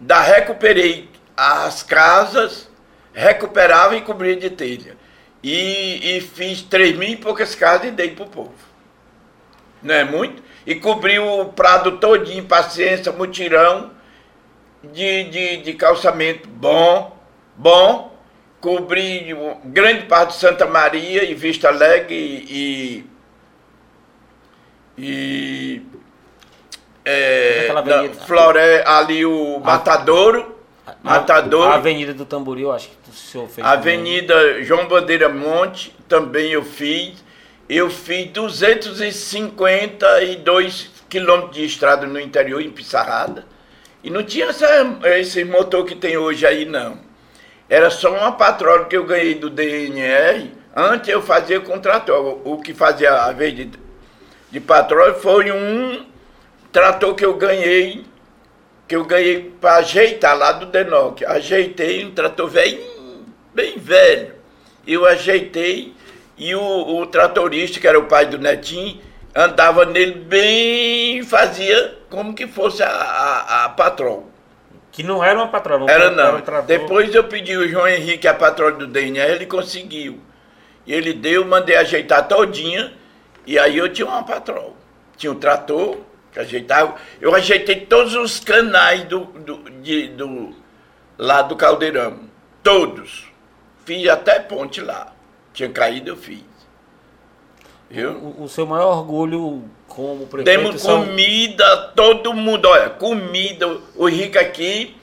da 0.01 0.21
recuperei 0.21 1.09
as 1.37 1.83
casas, 1.83 2.71
recuperava 3.13 3.97
e 3.97 4.03
cobria 4.03 4.37
de 4.37 4.51
telha. 4.51 4.97
e, 5.43 6.17
e 6.17 6.21
fiz 6.21 6.63
três 6.63 6.97
mil 6.97 7.09
e 7.09 7.17
poucas 7.17 7.55
casas 7.55 7.89
e 7.89 7.91
dei 7.91 8.11
pro 8.11 8.27
povo. 8.27 8.68
Não 9.83 9.95
é 9.95 10.05
muito? 10.05 10.43
E 10.67 10.75
cobri 10.75 11.19
o 11.19 11.47
prado 11.47 11.99
todinho, 11.99 12.45
paciência, 12.45 13.13
mutirão 13.13 13.91
de, 14.83 15.25
de, 15.25 15.57
de 15.59 15.73
calçamento 15.75 16.49
bom, 16.49 17.17
bom. 17.57 18.17
Cobri 18.61 19.37
grande 19.65 20.07
parte 20.07 20.31
de 20.31 20.41
Santa 20.41 20.67
Maria 20.67 21.23
e 21.25 21.33
Vista 21.33 21.69
Alegre 21.69 22.15
e. 22.15 23.07
e 24.99 25.83
é, 27.05 27.69
Aquela 27.71 28.15
Floré, 28.27 28.85
ali 28.85 29.25
o 29.25 29.61
Matadouro. 29.61 30.59
Matadouro. 31.03 31.71
A 31.71 31.77
Avenida 31.77 32.13
do 32.13 32.25
Tamboril, 32.25 32.73
acho 32.73 32.89
que 32.89 33.11
o 33.11 33.13
senhor 33.13 33.49
fez. 33.49 33.67
Avenida 33.67 34.35
também. 34.35 34.65
João 34.65 34.89
Bandeira 34.89 35.29
Monte, 35.29 35.95
também 36.09 36.51
eu 36.51 36.65
fiz. 36.65 37.25
Eu 37.69 37.91
fiz 37.91 38.31
252 38.31 40.91
quilômetros 41.07 41.55
de 41.55 41.67
estrada 41.67 42.07
no 42.07 42.19
interior, 42.19 42.63
em 42.63 42.71
Pissarrada. 42.71 43.45
E 44.03 44.09
não 44.09 44.23
tinha 44.23 44.47
essa, 44.47 44.67
esse 45.19 45.45
motor 45.45 45.85
que 45.85 45.95
tem 45.95 46.17
hoje 46.17 46.47
aí, 46.47 46.65
não. 46.65 46.99
Era 47.69 47.91
só 47.91 48.11
uma 48.11 48.33
patrola 48.33 48.87
que 48.87 48.97
eu 48.97 49.05
ganhei 49.05 49.35
do 49.35 49.51
DNR. 49.51 50.51
Antes 50.75 51.11
eu 51.11 51.21
fazia 51.21 51.61
com 51.61 51.79
trator. 51.79 52.41
O 52.43 52.59
que 52.63 52.73
fazia 52.73 53.13
a 53.13 53.33
vez 53.33 53.55
de, 53.55 53.71
de 54.51 54.63
foi 55.21 55.53
um 55.53 56.07
trator 56.73 57.15
que 57.15 57.27
eu 57.27 57.35
ganhei, 57.35 58.07
que 58.87 58.97
eu 58.97 59.05
ganhei 59.05 59.53
para 59.61 59.77
ajeitar 59.77 60.39
lá 60.39 60.53
do 60.53 60.65
Denoc. 60.65 61.23
Ajeitei 61.23 62.07
um 62.07 62.13
trator 62.13 62.49
velho, 62.49 62.81
bem 63.53 63.77
velho. 63.77 64.37
Eu 64.87 65.05
ajeitei 65.05 65.98
e 66.39 66.55
o, 66.55 67.01
o 67.01 67.07
tratorista, 67.07 67.81
que 67.81 67.87
era 67.87 67.99
o 67.99 68.05
pai 68.05 68.27
do 68.27 68.39
Netinho, 68.39 69.01
andava 69.35 69.85
nele 69.85 70.15
bem, 70.15 71.23
fazia 71.25 71.99
como 72.09 72.35
que 72.35 72.47
fosse 72.47 72.83
a, 72.83 72.89
a, 72.89 73.65
a 73.65 73.69
patrol. 73.71 74.31
Que 74.93 75.03
não 75.03 75.23
era 75.23 75.39
uma 75.39 75.49
patrol. 75.49 75.81
Não 75.81 75.89
era 75.89 76.11
não. 76.11 76.39
Era 76.39 76.61
um 76.61 76.65
Depois 76.65 77.15
eu 77.15 77.25
pedi 77.25 77.57
o 77.57 77.69
João 77.69 77.87
Henrique 77.87 78.27
a 78.27 78.35
patrol 78.35 78.73
do 78.73 78.87
DNR, 78.87 79.33
ele 79.33 79.47
conseguiu. 79.47 80.21
E 80.87 80.93
ele 80.93 81.13
deu, 81.13 81.45
mandei 81.45 81.77
ajeitar 81.77 82.27
todinha, 82.27 82.93
e 83.47 83.59
aí 83.59 83.77
eu 83.77 83.93
tinha 83.93 84.07
uma 84.07 84.23
patrol. 84.23 84.77
Tinha 85.17 85.33
um 85.33 85.39
trator, 85.39 85.99
que 86.33 86.39
ajeitava. 86.39 86.95
Eu 87.21 87.35
ajeitei 87.35 87.81
todos 87.81 88.15
os 88.15 88.41
canais 88.41 89.05
do, 89.05 89.21
do, 89.21 89.71
de, 89.83 90.09
do, 90.09 90.55
lá 91.17 91.43
do 91.43 91.57
Caldeirão. 91.57 92.21
Todos. 92.63 93.27
Fiz 93.85 94.09
até 94.09 94.39
ponte 94.41 94.81
lá. 94.81 95.13
Tinha 95.53 95.69
caído, 95.69 96.11
eu 96.11 96.17
fiz. 96.17 96.45
Viu? 97.91 98.13
O, 98.13 98.45
o 98.45 98.49
seu 98.49 98.67
maior 98.67 98.99
orgulho 98.99 99.65
como 99.87 100.27
prefeito 100.27 100.45
Temos 100.45 100.83
são... 100.83 101.07
comida, 101.07 101.93
todo 101.97 102.35
mundo, 102.35 102.69
olha, 102.69 102.91
comida, 102.91 103.67
o 103.97 104.07
rico 104.09 104.39
aqui, 104.39 104.95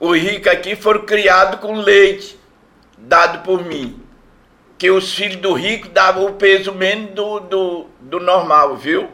o 0.00 0.14
rico 0.16 0.48
aqui 0.48 0.74
foram 0.74 1.04
criados 1.04 1.60
com 1.60 1.74
leite 1.74 2.38
dado 2.96 3.42
por 3.42 3.64
mim. 3.64 4.00
Que 4.78 4.90
os 4.90 5.14
filhos 5.14 5.36
do 5.36 5.52
rico 5.52 5.88
davam 5.88 6.26
o 6.26 6.32
peso 6.34 6.72
menos 6.72 7.10
do, 7.10 7.40
do, 7.40 7.86
do 8.00 8.20
normal, 8.20 8.76
viu? 8.76 9.08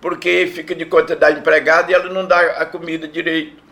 Porque 0.00 0.50
fica 0.52 0.74
de 0.74 0.84
conta 0.84 1.14
da 1.14 1.30
empregada 1.30 1.92
e 1.92 1.94
ela 1.94 2.08
não 2.08 2.26
dá 2.26 2.40
a 2.40 2.66
comida 2.66 3.06
direito. 3.06 3.62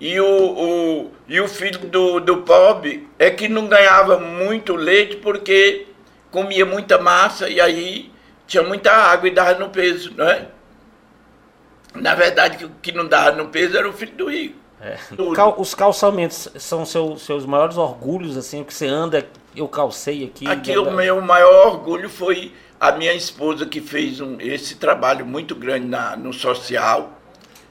E 0.00 0.18
o, 0.20 0.24
o, 0.24 1.10
e 1.28 1.40
o 1.40 1.48
filho 1.48 1.80
do, 1.80 2.20
do 2.20 2.38
pobre 2.38 3.06
é 3.18 3.30
que 3.30 3.48
não 3.48 3.66
ganhava 3.66 4.18
muito 4.18 4.76
leite 4.76 5.16
porque 5.16 5.87
comia 6.30 6.64
muita 6.64 6.98
massa 6.98 7.48
e 7.48 7.60
aí 7.60 8.12
tinha 8.46 8.62
muita 8.62 8.92
água 8.92 9.28
e 9.28 9.32
dava 9.32 9.58
no 9.58 9.70
peso, 9.70 10.12
não 10.16 10.28
é? 10.28 10.48
Na 11.94 12.14
verdade, 12.14 12.64
o 12.64 12.70
que 12.82 12.92
não 12.92 13.06
dava 13.06 13.32
no 13.32 13.48
peso 13.48 13.76
era 13.76 13.88
o 13.88 13.92
filho 13.92 14.14
do 14.14 14.30
rico. 14.30 14.56
É. 14.80 14.96
Os 15.56 15.74
calçamentos 15.74 16.48
são 16.56 16.86
seu, 16.86 17.16
seus 17.16 17.44
maiores 17.44 17.76
orgulhos, 17.76 18.36
assim, 18.36 18.60
o 18.60 18.64
que 18.64 18.72
você 18.72 18.86
anda, 18.86 19.26
eu 19.56 19.66
calcei 19.66 20.24
aqui. 20.24 20.46
Aqui 20.46 20.78
o 20.78 20.90
meu 20.92 21.20
maior 21.20 21.66
orgulho 21.66 22.08
foi 22.08 22.52
a 22.80 22.92
minha 22.92 23.12
esposa 23.12 23.66
que 23.66 23.80
fez 23.80 24.20
um, 24.20 24.36
esse 24.40 24.76
trabalho 24.76 25.26
muito 25.26 25.56
grande 25.56 25.86
na, 25.86 26.16
no 26.16 26.32
social, 26.32 27.10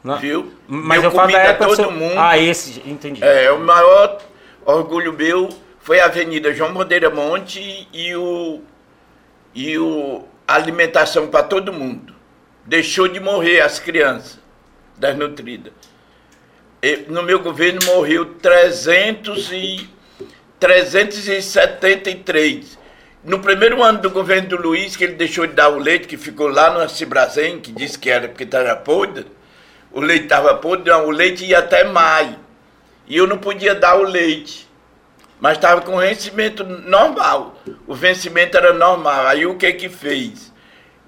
não. 0.03 0.17
viu? 0.17 0.51
Mas 0.67 1.01
eu 1.01 1.11
falo 1.11 1.31
da 1.31 1.39
época 1.39 1.67
todo 1.67 1.75
seu... 1.77 1.91
mundo. 1.91 2.17
Ah, 2.17 2.37
esse, 2.37 2.83
entendi. 2.85 3.23
É, 3.23 3.49
o 3.51 3.59
maior 3.59 4.19
orgulho 4.65 5.13
meu 5.13 5.47
foi 5.87 5.99
a 6.01 6.05
Avenida 6.07 6.53
João 6.53 6.73
Bandeira 6.73 7.09
Monte 7.09 7.87
e 7.93 8.13
o 8.13 8.59
e 9.55 9.77
o 9.77 10.25
alimentação 10.45 11.29
para 11.29 11.43
todo 11.43 11.71
mundo. 11.71 12.13
Deixou 12.65 13.07
de 13.07 13.21
morrer 13.21 13.61
as 13.61 13.79
crianças 13.79 14.37
desnutridas. 14.97 15.71
no 17.07 17.23
meu 17.23 17.39
governo 17.39 17.79
morreu 17.85 18.25
300 18.25 19.49
e, 19.53 19.89
373. 20.59 22.77
No 23.23 23.39
primeiro 23.39 23.81
ano 23.81 23.99
do 23.99 24.09
governo 24.09 24.49
do 24.49 24.57
Luiz, 24.57 24.97
que 24.97 25.05
ele 25.05 25.13
deixou 25.13 25.47
de 25.47 25.53
dar 25.53 25.69
o 25.69 25.79
leite, 25.79 26.05
que 26.05 26.17
ficou 26.17 26.49
lá 26.49 26.69
no 26.69 26.89
Cibrazen, 26.89 27.61
que 27.61 27.71
disse 27.71 27.97
que 27.97 28.09
era 28.09 28.27
porque 28.27 28.43
estava 28.43 28.75
podre, 28.75 29.25
o 29.93 30.01
leite 30.01 30.25
estava 30.25 30.53
podre, 30.55 30.91
não, 30.91 31.07
o 31.07 31.11
leite 31.11 31.45
ia 31.45 31.59
até 31.59 31.85
maio. 31.85 32.37
E 33.07 33.15
eu 33.15 33.25
não 33.25 33.37
podia 33.37 33.73
dar 33.73 33.95
o 33.95 34.03
leite 34.03 34.66
mas 35.39 35.57
estava 35.57 35.81
com 35.81 35.97
vencimento 35.97 36.63
normal. 36.63 37.61
O 37.85 37.93
vencimento 37.93 38.57
era 38.57 38.73
normal. 38.73 39.27
Aí 39.27 39.45
o 39.45 39.55
que 39.55 39.71
que 39.73 39.89
fez? 39.89 40.53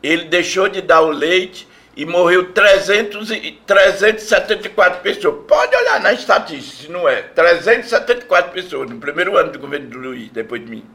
Ele 0.02 0.26
deixou 0.26 0.70
de 0.70 0.82
dar 0.82 1.02
o 1.02 1.10
leite 1.10 1.68
e 1.96 2.06
morreu 2.06 2.54
300 2.54 3.32
e, 3.32 3.60
374 3.66 5.02
pessoas. 5.02 5.46
Pode 5.48 5.76
olhar 5.76 6.00
na 6.00 6.14
estatística, 6.14 6.84
se 6.84 6.92
não 6.92 7.10
é. 7.10 7.24
374 7.24 8.52
pessoas 8.52 8.90
no 8.90 8.98
primeiro 9.00 9.36
ano 9.36 9.52
do 9.52 9.60
governo 9.60 9.90
do 9.90 9.98
Luiz, 9.98 10.30
depois 10.30 10.64
de 10.64 10.72
mim. 10.72 10.86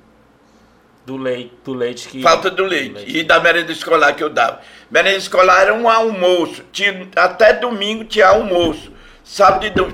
Do 1.05 1.19
leite, 1.19 1.53
do 1.63 1.75
leite 1.75 2.09
que. 2.09 2.23
Falta 2.23 2.51
do 2.51 2.65
leite. 2.65 2.89
do 2.89 2.95
leite. 2.95 3.19
E 3.19 3.23
da 3.23 3.39
merenda 3.39 3.71
escolar 3.71 4.15
que 4.15 4.25
eu 4.25 4.31
dava. 4.31 4.61
Merenda 4.91 5.19
escolar 5.19 5.61
era 5.61 5.75
um 5.75 5.87
almoço. 5.89 6.65
Tinha, 6.73 7.07
até 7.17 7.53
domingo 7.53 8.05
tinha 8.05 8.29
almoço. 8.29 8.91
Sábado 9.23 9.67
e 9.67 9.71
do, 9.71 9.93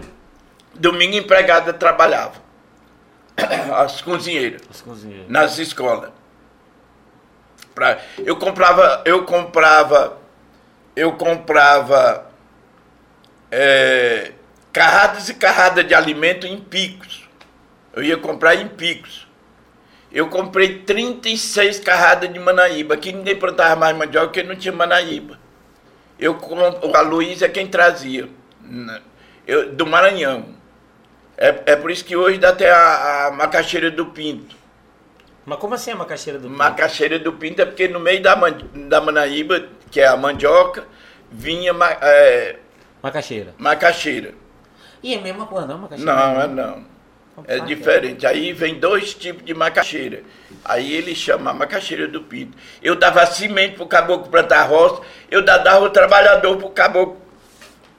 domingo 0.74 1.16
empregada 1.16 1.72
trabalhava. 1.72 2.49
as 3.76 4.00
cozinheiras, 4.00 4.62
as 4.70 4.80
cozinheiras. 4.80 5.28
nas 5.28 5.58
escolas. 5.58 6.10
Pra, 7.74 7.98
eu 8.18 8.36
comprava, 8.36 9.02
eu 9.04 9.24
comprava, 9.24 10.18
eu 10.96 11.12
comprava 11.12 12.26
é, 13.50 14.32
carradas 14.72 15.28
e 15.28 15.34
carradas 15.34 15.86
de 15.86 15.94
alimento 15.94 16.46
em 16.46 16.60
picos. 16.60 17.28
Eu 17.92 18.02
ia 18.02 18.16
comprar 18.16 18.54
em 18.54 18.68
picos. 18.68 19.26
Eu 20.12 20.28
comprei 20.28 20.80
36 20.80 21.80
carradas 21.80 22.32
de 22.32 22.38
Manaíba. 22.38 22.94
Aqui 22.94 23.12
ninguém 23.12 23.36
plantava 23.36 23.76
mais 23.76 23.96
mandioca 23.96 24.26
porque 24.26 24.42
não 24.42 24.56
tinha 24.56 24.72
Manaíba. 24.72 25.38
Eu, 26.18 26.38
a 26.94 27.00
Luísa 27.00 27.46
é 27.46 27.48
quem 27.48 27.66
trazia. 27.66 28.28
Né, 28.60 29.00
eu, 29.46 29.72
do 29.72 29.86
Maranhão. 29.86 30.59
É, 31.40 31.72
é 31.72 31.76
por 31.76 31.90
isso 31.90 32.04
que 32.04 32.14
hoje 32.14 32.36
dá 32.36 32.50
até 32.50 32.70
a, 32.70 33.28
a 33.28 33.30
macaxeira 33.30 33.90
do 33.90 34.04
pinto. 34.04 34.54
Mas 35.46 35.58
como 35.58 35.72
assim 35.72 35.90
a 35.90 35.96
macaxeira 35.96 36.38
do 36.38 36.48
pinto? 36.48 36.58
Macaxeira 36.58 37.18
do 37.18 37.32
pinto 37.32 37.62
é 37.62 37.64
porque 37.64 37.88
no 37.88 37.98
meio 37.98 38.22
da, 38.22 38.36
man, 38.36 38.58
da 38.74 39.00
manaíba, 39.00 39.66
que 39.90 40.02
é 40.02 40.06
a 40.06 40.18
mandioca, 40.18 40.84
vinha 41.32 41.72
é, 42.02 42.56
macaxeira. 43.02 43.54
Macaxeira. 43.56 44.34
E 45.02 45.14
é 45.14 45.18
a 45.18 45.22
mesma 45.22 45.46
coisa, 45.46 45.66
não, 45.66 45.78
macaxeira? 45.78 46.12
Não, 46.12 46.40
é 46.42 46.46
não. 46.46 46.84
É 47.46 47.58
diferente. 47.60 48.26
Aí 48.26 48.52
vem 48.52 48.78
dois 48.78 49.14
tipos 49.14 49.42
de 49.42 49.54
macaxeira. 49.54 50.22
Aí 50.62 50.92
ele 50.92 51.14
chama 51.14 51.52
a 51.52 51.54
macaxeira 51.54 52.06
do 52.06 52.20
pinto. 52.20 52.54
Eu 52.82 52.96
dava 52.96 53.24
semente 53.24 53.76
pro 53.76 53.86
caboclo 53.86 54.28
plantar 54.28 54.64
roça, 54.64 55.00
eu 55.30 55.42
dava 55.42 55.80
o 55.80 55.88
trabalhador 55.88 56.58
pro 56.58 56.68
caboclo. 56.68 57.16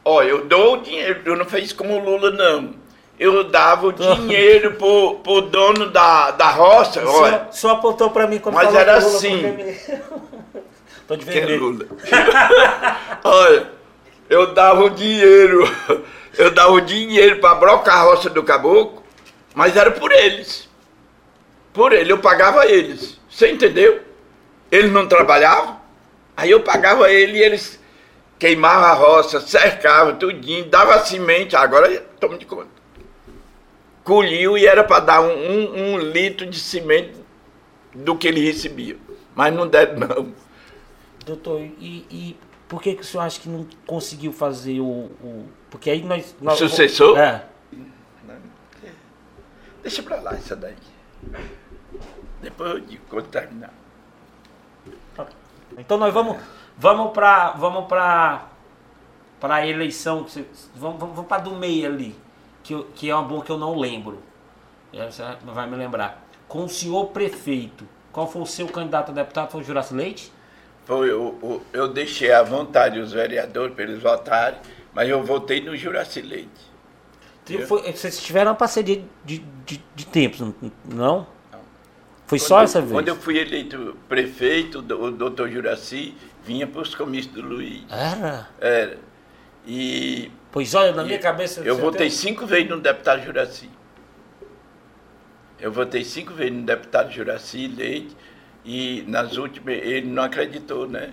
Olha, 0.05 0.27
eu 0.27 0.45
dou 0.45 0.75
o 0.75 0.81
dinheiro, 0.83 1.23
eu 1.25 1.35
não 1.35 1.45
fiz 1.45 1.73
como 1.73 1.95
o 1.95 1.99
Lula, 1.99 2.29
não 2.29 2.80
eu 3.21 3.43
dava 3.43 3.85
o 3.85 3.93
dinheiro 3.93 4.73
pro, 4.73 5.19
pro 5.19 5.41
dono 5.41 5.91
da, 5.91 6.31
da 6.31 6.49
roça. 6.49 7.05
Só, 7.05 7.21
olha. 7.21 7.47
só 7.51 7.69
apontou 7.69 8.09
para 8.09 8.25
mim 8.25 8.39
quando 8.39 8.55
Mas 8.55 8.73
era 8.73 8.95
assim. 8.95 9.43
Tô 11.07 11.15
de 11.15 11.25
vermelho. 11.25 11.87
olha, 13.23 13.69
eu 14.27 14.55
dava 14.55 14.85
o 14.85 14.89
dinheiro, 14.89 15.69
eu 16.35 16.49
dava 16.49 16.71
o 16.71 16.81
dinheiro 16.81 17.39
para 17.39 17.53
brocar 17.53 17.97
a 17.97 18.01
roça 18.05 18.27
do 18.27 18.41
caboclo, 18.41 19.03
mas 19.53 19.77
era 19.77 19.91
por 19.91 20.11
eles. 20.11 20.67
Por 21.71 21.93
ele, 21.93 22.11
eu 22.11 22.17
pagava 22.17 22.65
eles. 22.65 23.19
Você 23.29 23.51
entendeu? 23.51 24.01
Eles 24.71 24.91
não 24.91 25.07
trabalhavam, 25.07 25.79
aí 26.35 26.49
eu 26.49 26.61
pagava 26.61 27.11
ele 27.11 27.37
e 27.37 27.43
eles 27.43 27.79
queimavam 28.39 28.85
a 28.85 28.93
roça, 28.93 29.41
cercavam 29.41 30.15
tudinho, 30.15 30.65
dava 30.65 31.05
semente, 31.05 31.55
agora 31.55 32.03
toma 32.19 32.35
de 32.39 32.47
conta 32.47 32.80
colhiu 34.03 34.57
e 34.57 34.65
era 34.65 34.83
para 34.83 34.99
dar 34.99 35.21
um, 35.21 35.31
um, 35.31 35.93
um, 35.93 35.97
litro 35.97 36.45
de 36.45 36.59
cimento 36.59 37.19
do 37.93 38.17
que 38.17 38.27
ele 38.27 38.41
recebia. 38.41 38.97
Mas 39.35 39.53
não 39.53 39.67
deram, 39.67 39.99
não. 39.99 40.33
Doutor, 41.25 41.61
e, 41.61 42.05
e 42.09 42.37
por 42.67 42.81
que, 42.81 42.95
que 42.95 43.01
o 43.01 43.05
senhor 43.05 43.23
acha 43.23 43.39
que 43.39 43.49
não 43.49 43.67
conseguiu 43.85 44.31
fazer 44.33 44.79
o. 44.79 44.85
o- 44.85 45.49
porque 45.69 45.89
aí 45.89 46.03
nós. 46.03 46.35
nós 46.41 46.57
sucessor? 46.57 47.17
É. 47.17 47.45
Deixa 49.81 50.03
pra 50.03 50.19
lá 50.21 50.35
isso 50.35 50.55
daí. 50.55 50.75
Depois 52.41 52.71
eu 52.71 52.79
digo 52.79 53.03
quando 53.09 53.27
terminar. 53.27 53.73
Então 55.77 55.97
nós 55.97 56.13
vamos, 56.13 56.37
vamos 56.77 57.13
para 57.13 57.51
vamos 57.51 57.85
para 57.87 58.47
para 59.39 59.55
a 59.55 59.67
eleição, 59.67 60.25
vamos, 60.75 60.99
vamos 60.99 61.25
para 61.25 61.41
do 61.41 61.55
meio 61.55 61.87
ali, 61.87 62.15
que, 62.71 62.73
eu- 62.73 62.87
que 62.95 63.09
é 63.09 63.15
uma 63.15 63.23
boa 63.23 63.43
que 63.43 63.49
eu 63.51 63.57
não 63.57 63.77
lembro. 63.77 64.19
É, 64.93 65.05
Você 65.09 65.23
vai 65.45 65.69
me 65.69 65.75
lembrar. 65.75 66.25
Com 66.47 66.65
o 66.65 66.69
senhor 66.69 67.07
prefeito, 67.07 67.85
qual 68.11 68.29
foi 68.29 68.41
o 68.41 68.45
seu 68.45 68.67
candidato 68.67 69.11
a 69.11 69.13
deputado? 69.13 69.51
Foi 69.51 69.61
o 69.61 69.63
Juraci 69.63 69.93
Leite? 69.93 70.31
Foi, 70.85 71.11
o, 71.11 71.21
o- 71.41 71.61
eu 71.73 71.87
deixei 71.87 72.31
à 72.31 72.41
vontade 72.43 72.99
os 72.99 73.11
vereadores 73.13 73.73
para 73.75 73.83
eles 73.83 74.01
votarem, 74.01 74.59
mas 74.93 75.07
eu 75.09 75.23
votei 75.23 75.61
no 75.61 75.75
Juraci 75.75 76.21
Leite. 76.21 76.71
Então, 77.49 77.65
foi- 77.67 77.91
vocês 77.91 78.21
tiveram 78.21 78.51
uma 78.51 78.57
parceria 78.57 79.03
de, 79.25 79.39
de, 79.65 79.81
de 79.95 80.05
tempos, 80.05 80.53
não-. 80.85 81.25
Foi 82.27 82.39
só 82.39 82.55
Quando- 82.57 82.63
essa 82.63 82.79
vez? 82.81 82.91
Quando 82.93 83.07
eu 83.09 83.15
fui 83.17 83.37
eleito 83.37 83.97
prefeito, 84.07 84.79
o 84.79 85.11
doutor 85.11 85.49
Juraci 85.49 86.15
vinha 86.45 86.65
para 86.65 86.81
os 86.81 86.95
comícios 86.95 87.33
do 87.33 87.41
Luiz. 87.41 87.83
Era? 87.89 88.47
Era. 88.59 88.97
E 89.67 90.31
Pois 90.51 90.73
olha, 90.75 90.91
na 90.93 91.03
minha 91.03 91.19
cabeça... 91.19 91.61
eu 91.61 91.77
votei 91.77 92.07
tem- 92.07 92.09
cinco 92.09 92.45
vezes 92.45 92.69
no 92.69 92.79
deputado 92.79 93.23
Juraci. 93.23 93.69
Eu 95.59 95.71
votei 95.71 96.03
cinco 96.03 96.33
vezes 96.33 96.53
no 96.53 96.63
deputado 96.63 97.11
Juraci 97.11 97.67
Leite 97.67 98.15
e 98.65 99.03
nas 99.07 99.37
últimas 99.37 99.75
ele 99.75 100.07
não 100.07 100.23
acreditou, 100.23 100.87
né? 100.87 101.11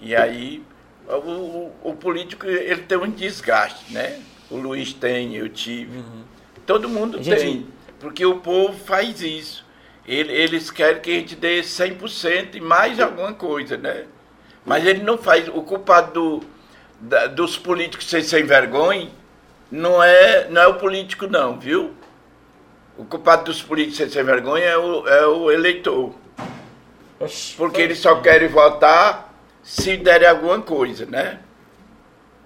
E 0.00 0.14
aí 0.14 0.62
o, 1.08 1.70
o- 1.82 1.94
político 1.94 2.46
ele 2.46 2.82
tem 2.82 2.98
um 2.98 3.10
desgaste, 3.10 3.92
né? 3.92 4.20
O 4.50 4.56
Luiz 4.56 4.92
tem, 4.92 5.36
eu 5.36 5.48
tive. 5.48 6.02
Todo 6.66 6.88
mundo 6.88 7.18
Uhum. 7.18 7.22
Gente- 7.22 7.40
tem. 7.40 7.66
Porque 8.00 8.24
o 8.26 8.38
povo 8.38 8.76
faz 8.78 9.20
isso. 9.22 9.64
Ele- 10.06 10.32
Eles 10.32 10.70
querem 10.70 11.00
que 11.00 11.10
a 11.10 11.14
gente 11.14 11.36
dê 11.36 11.62
100% 11.62 12.56
e 12.56 12.60
mais 12.60 12.98
alguma 12.98 13.32
coisa, 13.32 13.76
né? 13.76 14.06
Mas 14.66 14.84
ele 14.84 15.02
não 15.02 15.16
faz. 15.16 15.48
O 15.48 15.62
culpado 15.62 16.12
do, 16.12 16.46
da- 17.00 17.26
dos 17.26 17.56
políticos 17.58 18.06
ser 18.08 18.22
sem 18.22 18.44
vergonha 18.44 19.10
não 19.70 20.02
é, 20.02 20.48
não 20.50 20.60
é 20.62 20.66
o 20.66 20.74
político, 20.74 21.26
não, 21.26 21.58
viu? 21.58 21.94
O 22.98 23.04
culpado 23.04 23.44
dos 23.44 23.62
políticos 23.62 23.96
ser 23.98 24.10
sem 24.10 24.22
vergonha 24.24 24.64
é 24.64 24.76
o, 24.76 25.06
é 25.08 25.26
o 25.26 25.50
eleitor. 25.50 26.14
Porque 27.56 27.80
eles 27.80 27.98
só 27.98 28.16
querem 28.20 28.48
votar 28.48 29.32
se 29.62 29.96
derem 29.96 30.28
alguma 30.28 30.60
coisa, 30.60 31.06
né? 31.06 31.40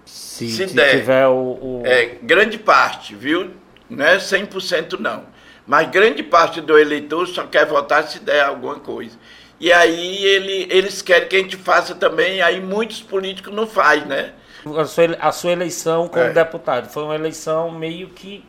Se, 0.05 0.49
se 0.49 0.69
se 0.69 0.75
tiver 0.99 1.27
o... 1.29 1.33
o- 1.61 1.83
É, 1.87 2.19
grande 2.23 2.59
parte, 2.59 3.15
viu? 3.15 3.51
Não 3.89 4.05
é 4.05 4.19
100% 4.19 4.99
não. 4.99 5.25
Mas 5.67 5.89
grande 5.91 6.23
parte 6.23 6.61
do 6.61 6.79
eleitor 6.79 7.27
só 7.27 7.47
quer 7.47 7.65
votar 7.67 8.05
se 8.07 8.19
der 8.19 8.45
alguma 8.45 8.79
coisa. 8.81 9.17
E 9.59 9.73
aí 9.73 10.25
ele, 10.27 10.67
eles 10.71 11.01
querem 11.01 11.29
que 11.29 11.37
a 11.37 11.39
gente 11.39 11.57
faça 11.57 11.95
também, 11.95 12.43
aí 12.43 12.61
muitos 12.61 13.01
políticos 13.01 13.55
não 13.55 13.67
fazem, 13.67 14.05
né? 14.07 14.35
A 14.79 14.85
sua, 14.87 15.05
a 15.21 15.33
sua 15.33 15.51
eleição 15.53 16.09
como 16.09 16.23
É. 16.25 16.31
deputado 16.33 16.89
foi 16.89 17.03
uma 17.05 17.15
eleição 17.15 17.71
meio 17.71 18.09
que. 18.11 18.45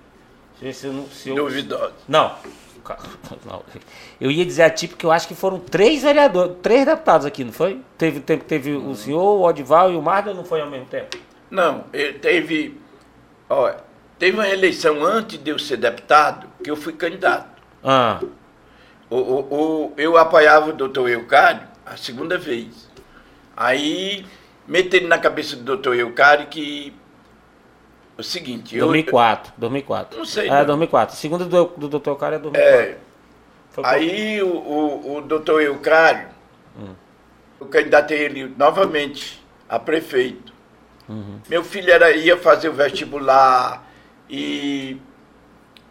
Se 0.74 0.88
eu, 0.88 0.94
não- 0.94 1.08
se 1.10 1.30
eu- 1.30 1.92
não. 2.08 2.36
Ca- 2.86 2.98
não. 3.46 3.64
Eu 4.22 4.32
ia 4.32 4.46
dizer 4.46 4.62
a 4.64 4.70
ti 4.70 4.88
porque 4.88 5.06
eu 5.06 5.12
acho 5.12 5.28
que 5.28 5.36
foram 5.36 5.60
três 5.60 6.02
vereadores, 6.04 6.56
três 6.62 6.86
deputados 6.86 7.26
aqui, 7.26 7.44
não 7.44 7.52
foi? 7.52 7.82
Teve, 7.98 8.20
teve, 8.22 8.44
teve 8.44 8.72
o 8.74 8.96
senhor, 8.96 9.20
o 9.22 9.42
Odival 9.44 9.92
e 9.92 9.96
o 9.98 10.02
Marda, 10.02 10.34
não 10.34 10.46
foi 10.46 10.62
ao 10.62 10.70
mesmo 10.70 10.86
tempo? 10.86 11.18
Não, 11.52 11.84
ele 11.92 12.14
teve. 12.20 12.80
Olha, 13.50 13.78
teve 14.18 14.38
uma 14.38 14.48
eleição 14.48 15.04
antes 15.04 15.38
de 15.44 15.50
eu 15.50 15.60
ser 15.60 15.78
deputado, 15.78 16.48
que 16.64 16.70
eu 16.72 16.76
fui 16.78 16.94
candidato. 16.94 17.62
Ah, 17.84 18.20
O, 19.10 19.18
o, 19.18 19.40
o- 19.88 19.94
eu 19.98 20.18
apoiava 20.18 20.70
o 20.70 20.74
doutor 20.74 21.10
Eucário 21.10 21.62
a 21.86 21.96
segunda 21.98 22.38
vez. 22.38 22.90
Aí 23.56 24.26
meteram 24.68 25.08
na 25.08 25.18
cabeça 25.18 25.56
do 25.56 25.64
doutor 25.64 25.96
Eucário 25.96 26.48
que. 26.48 26.94
O 28.18 28.24
seguinte, 28.24 28.76
eu. 28.76 28.86
2004, 28.86 29.54
2004. 29.58 30.18
Não 30.18 30.26
sei, 30.26 30.48
É, 30.48 30.52
não. 30.60 30.66
2004. 30.66 31.16
Segundo 31.18 31.46
do, 31.46 31.66
do 31.88 32.00
Dr. 32.00 32.14
Cara 32.16 32.38
é 32.38 32.40
2004. 32.40 32.92
É, 32.92 32.98
Foi 33.72 33.84
aí 33.86 34.42
o, 34.42 34.48
o, 34.48 35.18
o 35.18 35.22
doutor 35.22 35.62
Eucário, 35.62 36.30
eu 37.60 37.68
candidatei 37.68 38.20
ele 38.20 38.54
novamente 38.58 39.44
a 39.68 39.78
prefeito. 39.80 40.54
Meu 41.50 41.64
filho 41.64 41.92
era, 41.92 42.12
ia 42.12 42.38
fazer 42.38 42.70
o 42.70 42.74
vestibular 42.74 43.86
e. 44.30 44.98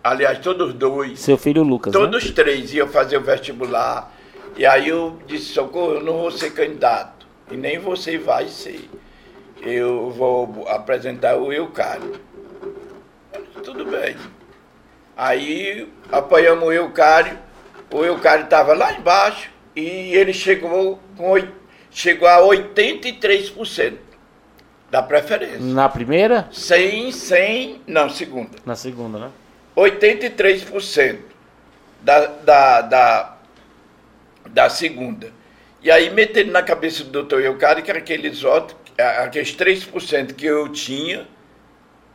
Aliás, 0.02 0.38
todos 0.40 0.68
os 0.68 0.74
dois. 0.74 1.20
Seu 1.20 1.38
filho 1.38 1.62
Lucas, 1.62 1.92
né? 1.92 1.98
Todos 1.98 2.30
três 2.32 2.74
iam 2.74 2.88
fazer 2.88 3.16
o 3.18 3.20
vestibular. 3.22 4.12
E 4.56 4.64
aí 4.66 4.88
eu 4.88 5.18
disse, 5.26 5.52
socorro, 5.52 5.94
eu 5.94 6.02
não 6.02 6.18
vou 6.18 6.30
ser 6.30 6.50
candidato. 6.50 7.13
E 7.50 7.56
nem 7.56 7.78
você 7.78 8.18
vai 8.18 8.48
ser. 8.48 8.88
Eu 9.60 10.10
vou 10.10 10.66
apresentar 10.68 11.36
o 11.36 11.52
Eucário. 11.52 12.20
Tudo 13.62 13.84
bem. 13.84 14.16
Aí 15.16 15.88
apoiamos 16.10 16.64
o 16.64 16.72
Eucário. 16.72 17.38
O 17.90 18.04
Eucário 18.04 18.44
estava 18.44 18.74
lá 18.74 18.92
embaixo 18.92 19.50
e 19.76 19.80
ele 20.14 20.32
chegou, 20.32 20.98
com, 21.16 21.34
chegou 21.90 22.28
a 22.28 22.38
83% 22.40 23.94
da 24.90 25.02
preferência. 25.02 25.60
Na 25.60 25.88
primeira? 25.88 26.48
Sem, 26.52 27.12
sem, 27.12 27.80
não, 27.86 28.08
segunda. 28.08 28.58
Na 28.64 28.76
segunda, 28.76 29.18
né? 29.18 29.30
83% 29.76 31.18
da, 32.00 32.26
da, 32.26 32.80
da, 32.80 33.36
da 34.50 34.68
segunda. 34.68 35.32
E 35.84 35.90
aí 35.90 36.08
meteram 36.08 36.50
na 36.50 36.62
cabeça 36.62 37.04
do 37.04 37.10
doutor 37.10 37.42
Eucário 37.42 37.82
que 37.82 37.90
era 37.90 37.98
aqueles 37.98 38.42
aqueles 39.20 39.54
3% 39.54 40.32
que 40.32 40.46
eu 40.46 40.66
tinha, 40.70 41.28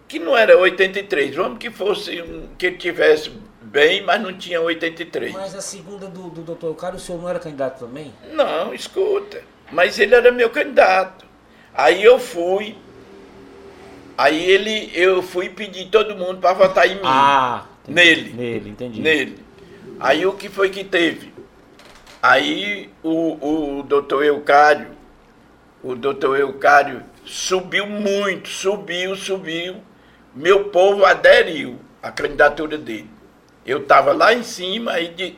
que 0.07 0.17
não 0.17 0.35
era 0.35 0.57
83, 0.57 1.35
vamos 1.35 1.59
que 1.59 1.69
fosse 1.69 2.23
que 2.57 2.65
ele 2.65 2.77
tivesse 2.77 3.31
bem, 3.61 4.01
mas 4.03 4.19
não 4.19 4.35
tinha 4.35 4.59
83. 4.59 5.31
Mas 5.33 5.53
a 5.53 5.61
segunda 5.61 6.07
do, 6.07 6.31
do 6.31 6.55
Dr. 6.55 6.73
Cara, 6.75 6.95
o 6.95 6.99
senhor 6.99 7.21
não 7.21 7.29
era 7.29 7.37
candidato 7.37 7.85
também? 7.85 8.11
Não, 8.33 8.73
escuta. 8.73 9.43
Mas 9.71 9.99
ele 9.99 10.15
era 10.15 10.31
meu 10.31 10.49
candidato. 10.49 11.23
Aí 11.71 12.03
eu 12.03 12.17
fui. 12.17 12.75
Aí 14.17 14.49
ele, 14.49 14.91
eu 14.95 15.21
fui 15.21 15.47
pedir 15.47 15.89
todo 15.89 16.15
mundo 16.15 16.39
para 16.39 16.53
votar 16.53 16.87
em 16.87 16.95
mim. 16.95 17.01
Ah, 17.03 17.65
entendi. 17.83 17.95
Nele. 17.95 18.33
Nele, 18.33 18.69
entendi. 18.71 18.99
nele. 18.99 19.37
Aí 19.99 20.25
o 20.25 20.33
que 20.33 20.49
foi 20.49 20.69
que 20.69 20.83
teve? 20.83 21.28
Aí 22.21 22.89
o, 23.01 23.79
o 23.79 23.83
doutor 23.83 24.25
Eucário, 24.25 24.87
o 25.81 25.95
doutor 25.95 26.37
Eucário 26.37 27.03
subiu 27.25 27.85
muito, 27.85 28.49
subiu, 28.49 29.15
subiu. 29.15 29.77
Meu 30.35 30.65
povo 30.65 31.05
aderiu 31.05 31.79
à 32.03 32.11
candidatura 32.11 32.77
dele. 32.77 33.09
Eu 33.65 33.79
estava 33.79 34.11
lá 34.11 34.33
em 34.33 34.43
cima, 34.43 34.91
aí 34.91 35.09
de, 35.09 35.37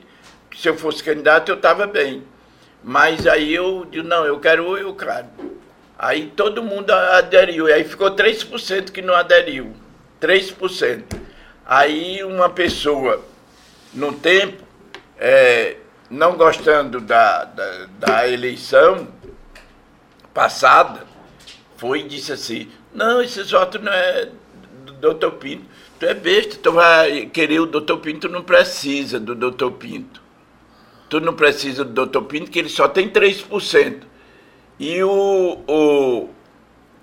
se 0.56 0.68
eu 0.68 0.76
fosse 0.76 1.04
candidato 1.04 1.50
eu 1.50 1.56
estava 1.56 1.86
bem. 1.86 2.24
Mas 2.84 3.28
aí 3.28 3.54
eu 3.54 3.86
digo, 3.86 4.08
não, 4.08 4.26
eu 4.26 4.40
quero 4.40 4.68
o 4.68 4.78
Eucário. 4.78 5.30
Aí 6.00 6.34
todo 6.36 6.64
mundo 6.64 6.90
aderiu, 6.90 7.68
aí 7.68 7.84
ficou 7.84 8.10
3% 8.16 8.90
que 8.90 9.04
não 9.04 9.14
aderiu. 9.14 9.72
3%. 10.20 11.04
Aí 11.64 12.24
uma 12.24 12.50
pessoa, 12.50 13.24
no 13.94 14.12
tempo, 14.14 14.64
é, 15.20 15.78
não 16.12 16.36
gostando 16.36 17.00
da, 17.00 17.46
da, 17.46 17.86
da 17.98 18.28
eleição 18.28 19.08
passada, 20.34 21.08
foi 21.78 22.02
e 22.02 22.08
disse 22.08 22.34
assim, 22.34 22.70
não, 22.94 23.22
esses 23.22 23.50
votos 23.50 23.82
não 23.82 23.92
é 23.92 24.30
do 24.86 24.94
doutor 24.94 25.32
Pinto. 25.32 25.66
Tu 25.98 26.06
é 26.06 26.14
besta, 26.14 26.58
tu 26.62 26.74
vai 26.74 27.28
querer 27.28 27.62
o 27.62 27.66
doutor 27.66 27.98
Pinto, 28.00 28.28
tu 28.28 28.30
não 28.30 28.44
precisa 28.44 29.20
do 29.20 29.34
doutor 29.34 29.72
Pinto. 29.72 30.22
Tu 31.10 31.22
não 31.22 31.34
precisa 31.34 31.86
do 31.86 31.92
doutor 31.92 32.24
Pinto, 32.24 32.52
que 32.52 32.60
ele 32.60 32.70
só 32.70 32.90
tem 32.90 33.10
3%. 33.10 34.02
E 34.80 35.02
o, 35.04 35.60
o, 35.68 36.30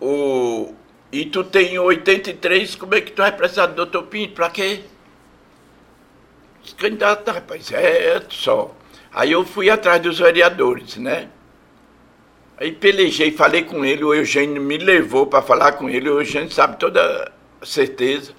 o 0.00 0.74
e 1.10 1.24
tu 1.24 1.42
tem 1.44 1.78
83, 1.78 2.74
como 2.74 2.94
é 2.94 3.00
que 3.00 3.12
tu 3.12 3.22
vai 3.22 3.32
precisar 3.32 3.66
do 3.66 3.74
doutor 3.74 4.02
Pinto? 4.04 4.34
Pra 4.34 4.50
quê? 4.50 4.82
Esse 6.62 6.74
Candidato, 6.74 7.30
rapaz, 7.30 7.72
é 7.72 8.22
só. 8.28 8.74
Aí 9.12 9.32
eu 9.32 9.44
fui 9.44 9.70
atrás 9.70 10.00
dos 10.00 10.18
vereadores, 10.18 10.96
né? 10.96 11.28
Aí 12.56 12.72
pelejei, 12.72 13.30
falei 13.30 13.62
com 13.62 13.84
ele, 13.84 14.04
o 14.04 14.12
Eugênio 14.12 14.60
me 14.60 14.76
levou 14.78 15.26
para 15.26 15.40
falar 15.40 15.72
com 15.72 15.88
ele, 15.88 16.10
o 16.10 16.20
Eugênio 16.20 16.50
sabe 16.50 16.76
toda 16.76 17.32
certeza. 17.62 18.32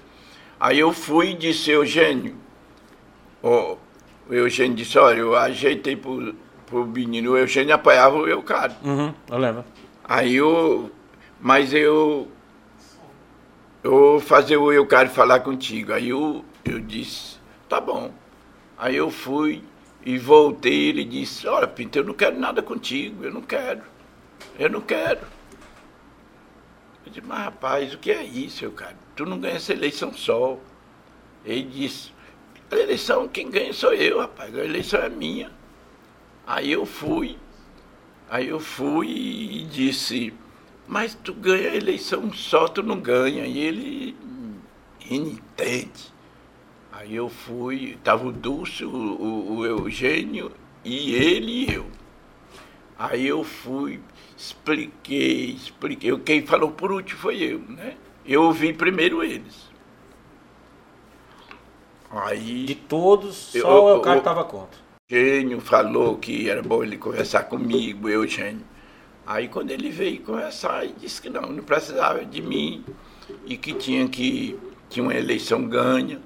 Aí 0.58 0.78
eu 0.78 0.92
fui 0.92 1.30
e 1.30 1.34
disse, 1.34 1.70
Eugênio, 1.70 2.36
ó, 3.42 3.76
o 4.28 4.34
Eugênio 4.34 4.76
disse, 4.76 4.98
olha, 4.98 5.20
eu 5.20 5.34
ajeitei 5.34 5.96
pro, 5.96 6.34
pro 6.66 6.86
menino, 6.86 7.32
o 7.32 7.38
Eugênio 7.38 7.74
apoiava 7.74 8.16
o 8.16 8.28
Eucário. 8.28 8.76
Uhum, 8.84 9.14
eu 9.30 9.38
lembro. 9.38 9.64
Aí 10.04 10.36
eu. 10.36 10.90
Mas 11.40 11.72
eu. 11.72 12.28
Eu 13.82 13.90
vou 13.90 14.20
fazer 14.20 14.58
o 14.58 14.70
Eucário 14.70 15.10
falar 15.10 15.40
contigo. 15.40 15.92
Aí 15.92 16.10
eu, 16.10 16.44
eu 16.64 16.78
disse, 16.78 17.38
tá 17.68 17.80
bom. 17.80 18.12
Aí 18.76 18.96
eu 18.96 19.10
fui 19.10 19.62
e 20.04 20.16
voltei, 20.18 20.88
ele 20.88 21.04
disse, 21.04 21.46
olha, 21.46 21.66
Pinto, 21.66 21.98
eu 21.98 22.04
não 22.04 22.14
quero 22.14 22.38
nada 22.38 22.62
contigo, 22.62 23.24
eu 23.24 23.32
não 23.32 23.42
quero. 23.42 23.82
Eu 24.58 24.70
não 24.70 24.80
quero. 24.80 25.20
Eu 27.04 27.12
disse, 27.12 27.26
mas 27.26 27.38
rapaz, 27.40 27.94
o 27.94 27.98
que 27.98 28.10
é 28.10 28.22
isso, 28.22 28.64
Eucário? 28.64 28.96
Tu 29.14 29.26
não 29.26 29.38
ganha 29.38 29.56
essa 29.56 29.72
eleição 29.72 30.12
só. 30.12 30.58
Ele 31.44 31.64
disse, 31.64 32.12
a 32.70 32.76
eleição, 32.76 33.28
quem 33.28 33.50
ganha 33.50 33.72
sou 33.72 33.92
eu, 33.92 34.20
rapaz, 34.20 34.56
a 34.56 34.64
eleição 34.64 35.00
é 35.00 35.08
minha. 35.08 35.50
Aí 36.46 36.72
eu 36.72 36.86
fui, 36.86 37.38
aí 38.28 38.48
eu 38.48 38.60
fui 38.60 39.08
e 39.08 39.64
disse, 39.64 40.32
mas 40.86 41.14
tu 41.14 41.32
ganha 41.34 41.70
a 41.70 41.76
eleição 41.76 42.32
só, 42.32 42.66
tu 42.66 42.82
não 42.82 43.00
ganha. 43.00 43.44
E 43.46 43.58
ele 43.58 44.16
entende. 45.10 46.09
Aí 47.00 47.16
eu 47.16 47.30
fui, 47.30 47.92
estava 47.92 48.28
o 48.28 48.30
Dulce, 48.30 48.84
o, 48.84 48.90
o, 48.90 49.56
o 49.56 49.64
Eugênio 49.64 50.52
e 50.84 51.14
ele 51.14 51.64
e 51.64 51.74
eu. 51.74 51.86
Aí 52.98 53.26
eu 53.26 53.42
fui, 53.42 54.00
expliquei, 54.36 55.46
expliquei. 55.52 56.14
Quem 56.18 56.44
falou 56.46 56.70
por 56.72 56.92
último 56.92 57.18
foi 57.18 57.38
eu, 57.38 57.58
né? 57.60 57.96
Eu 58.26 58.42
ouvi 58.42 58.74
primeiro 58.74 59.22
eles. 59.22 59.70
Aí. 62.10 62.66
De 62.66 62.74
todos, 62.74 63.34
só 63.34 63.88
Eu- 63.92 63.96
o 63.96 64.00
cara 64.02 64.18
estava 64.18 64.44
contra. 64.44 64.78
Eugênio 65.08 65.58
falou 65.58 66.18
que 66.18 66.50
era 66.50 66.62
bom 66.62 66.84
ele 66.84 66.98
conversar 66.98 67.44
comigo, 67.44 68.10
Eugênio. 68.10 68.66
Aí 69.26 69.48
quando 69.48 69.70
ele 69.70 69.88
veio 69.88 70.20
conversar, 70.20 70.84
ele 70.84 70.94
disse 71.00 71.22
que 71.22 71.30
não, 71.30 71.50
não 71.50 71.64
precisava 71.64 72.22
de 72.26 72.42
mim 72.42 72.84
e 73.46 73.56
que 73.56 73.72
tinha 73.72 74.06
que 74.06 74.58
tinha 74.90 75.02
uma 75.02 75.14
eleição 75.14 75.66
ganha 75.66 76.20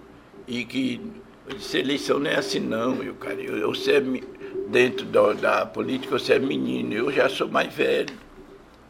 e 0.47 0.65
que 0.65 1.01
eu 1.47 1.57
disse, 1.57 1.79
eleição 1.79 2.19
não 2.19 2.31
é 2.31 2.37
assim 2.37 2.61
não, 2.61 3.03
eu, 3.03 3.15
cara, 3.15 3.41
eu, 3.41 3.57
eu 3.59 4.03
me- 4.05 4.25
dentro 4.69 5.07
da, 5.07 5.33
da 5.33 5.67
política 5.67 6.19
você 6.19 6.35
é 6.35 6.39
menino, 6.39 6.93
eu 6.95 7.13
já 7.13 7.29
sou 7.29 7.49
mais 7.49 7.73
velho. 7.73 8.15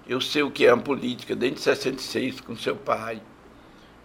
Eu 0.06 0.20
sei 0.20 0.42
o 0.42 0.50
que 0.50 0.66
é 0.66 0.72
uma 0.74 0.82
política 0.82 1.34
desde 1.34 1.60
66 1.60 2.40
com 2.40 2.54
seu 2.56 2.76
pai. 2.76 3.22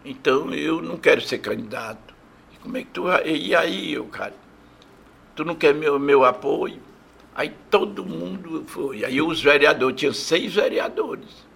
Então 0.05 0.53
eu 0.53 0.81
não 0.81 0.97
quero 0.97 1.21
ser 1.21 1.39
candidato. 1.39 2.13
E 2.53 2.57
como 2.57 2.77
é 2.77 2.81
que 2.83 2.87
tu? 2.91 3.05
E 3.25 3.55
aí, 3.55 3.93
eu, 3.93 4.05
cara? 4.05 4.33
tu 5.35 5.45
não 5.45 5.55
quer 5.55 5.73
meu, 5.73 5.97
meu 5.99 6.25
apoio? 6.25 6.79
Aí 7.35 7.53
todo 7.69 8.05
mundo 8.05 8.63
foi. 8.67 9.05
Aí 9.05 9.21
os 9.21 9.41
vereadores, 9.41 9.97
tinha 9.99 10.13
seis 10.13 10.53
vereadores. 10.53 11.47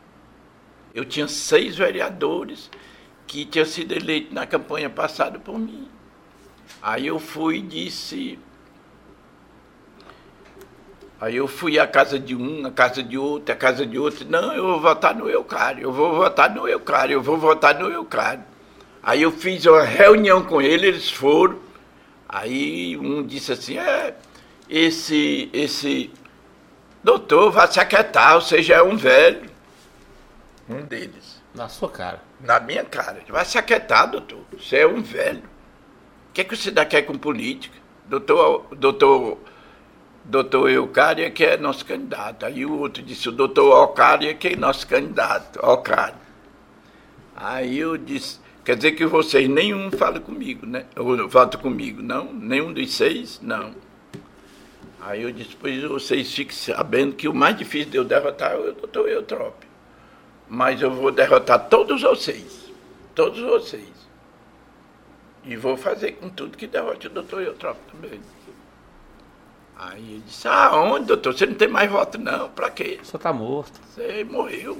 Eu 0.94 1.04
tinha 1.04 1.28
seis 1.28 1.76
vereadores 1.76 2.70
que 3.34 3.46
tinham 3.46 3.66
sido 3.66 3.94
eleitos 3.94 4.32
na 4.32 4.46
campanha 4.46 4.92
passada 4.92 5.40
por 5.40 5.58
mim. 5.58 5.90
Aí 6.80 7.08
eu 7.08 7.18
fui 7.18 7.58
e 7.58 7.62
disse. 7.64 8.38
Aí 11.20 11.36
eu 11.38 11.48
fui 11.48 11.80
à 11.80 11.88
casa 11.88 12.20
de 12.20 12.36
um, 12.36 12.68
à 12.68 12.70
casa 12.70 13.02
de 13.02 13.18
outro, 13.18 13.52
à 13.52 13.58
casa 13.58 13.88
de 13.88 13.98
outro. 13.98 14.30
Não, 14.30 14.54
eu 14.54 14.64
vou 14.68 14.80
votar 14.80 15.16
no 15.16 15.28
Eucário, 15.28 15.82
eu 15.82 15.92
vou 15.92 16.16
votar 16.16 16.54
no 16.54 16.68
Eucário, 16.68 17.14
eu 17.16 17.24
vou 17.24 17.36
votar 17.36 17.74
no 17.80 17.90
Eucário. 17.90 18.44
Aí 19.02 19.24
eu 19.24 19.32
fiz 19.32 19.66
uma 19.66 19.82
reunião 19.82 20.44
com 20.44 20.62
ele, 20.62 20.86
eles 20.86 21.10
foram. 21.10 21.58
Aí 22.30 22.96
um 22.98 23.26
disse 23.26 23.52
assim, 23.52 23.80
é, 23.80 24.16
esse, 24.70 25.50
esse 25.52 26.12
doutor 27.04 27.52
vai 27.52 27.72
se 27.72 27.80
aquietar, 27.80 28.36
você 28.36 28.62
já 28.62 28.76
é 28.76 28.84
um 28.84 28.96
velho. 28.96 29.50
Um 30.70 30.84
deles. 30.84 31.42
Na 31.56 31.68
sua 31.68 31.90
cara. 31.90 32.33
Na 32.44 32.60
minha 32.60 32.84
cara. 32.84 33.22
Vai 33.30 33.46
se 33.46 33.58
aquietar, 33.58 34.12
doutor. 34.12 34.41
Você 34.52 34.78
é 34.78 34.88
um 34.88 35.02
velho. 35.02 35.44
O 36.30 36.34
que, 36.34 36.41
é 36.41 36.44
que 36.44 36.56
você 36.56 36.70
dá 36.70 36.86
quer 36.86 37.04
com 37.04 37.18
política? 37.18 37.78
Doutor, 38.06 38.68
doutor, 38.76 39.38
doutor 40.26 40.70
Eucária 40.70 41.32
que 41.32 41.46
é 41.46 41.58
nosso 41.58 41.86
candidato. 41.86 42.46
Aí 42.46 42.66
o 42.66 42.78
outro 42.78 43.02
disse, 43.02 43.30
o 43.30 43.32
doutor 43.32 43.84
Ocária 43.84 44.34
que 44.34 44.50
é 44.50 44.56
nosso 44.56 44.86
candidato. 44.86 45.60
Ocária. 45.66 46.22
Aí 47.36 47.80
eu 47.80 47.98
disse, 47.98 48.39
quer 48.66 48.76
dizer 48.76 48.91
que 48.91 49.06
vocês 49.06 49.50
nenhum 49.50 49.89
fala 49.91 50.20
comigo, 50.20 50.66
né? 50.66 50.86
Ou 50.98 51.28
vota 51.30 51.58
comigo, 51.58 52.02
não? 52.02 52.34
Nenhum 52.34 52.74
dos 52.74 52.94
seis, 52.94 53.39
não. 53.41 53.74
Aí 55.00 55.22
eu 55.22 55.32
disse, 55.32 55.56
pois 55.60 55.82
vocês 55.84 56.34
fiquem 56.34 56.56
sabendo 56.56 57.16
que 57.16 57.28
o 57.28 57.34
mais 57.34 57.58
difícil 57.58 57.89
de 57.89 57.98
eu 57.98 58.04
derrotar 58.04 58.52
é 58.52 58.58
o 58.58 58.74
doutor 58.74 59.10
Eutrópio. 59.10 59.73
Mas 60.54 60.80
eu 60.84 60.91
vou 60.91 61.12
derrotar 61.12 61.68
todos 61.68 61.99
vocês. 62.04 62.72
Todos 63.16 63.39
vocês. 63.41 63.89
E 65.43 65.56
vou 65.56 65.76
fazer 65.76 66.12
com 66.12 66.30
tudo 66.30 66.56
que 66.56 66.68
derrote 66.68 67.08
o 67.08 67.10
doutor 67.10 67.41
Eutrópio 67.41 67.82
também. 67.91 68.22
Aí 69.76 69.99
ele 69.99 70.24
disse, 70.28 70.47
ah, 70.47 70.76
onde, 70.76 71.08
doutor? 71.08 71.34
Você 71.36 71.47
não 71.47 71.56
tem 71.56 71.68
mais 71.68 71.89
voto, 71.89 72.20
não. 72.20 72.49
Pra 72.49 72.70
quê? 72.70 72.99
Você 73.01 73.18
tá 73.18 73.34
morto. 73.34 73.82
Você 73.89 74.24
morreu. 74.24 74.80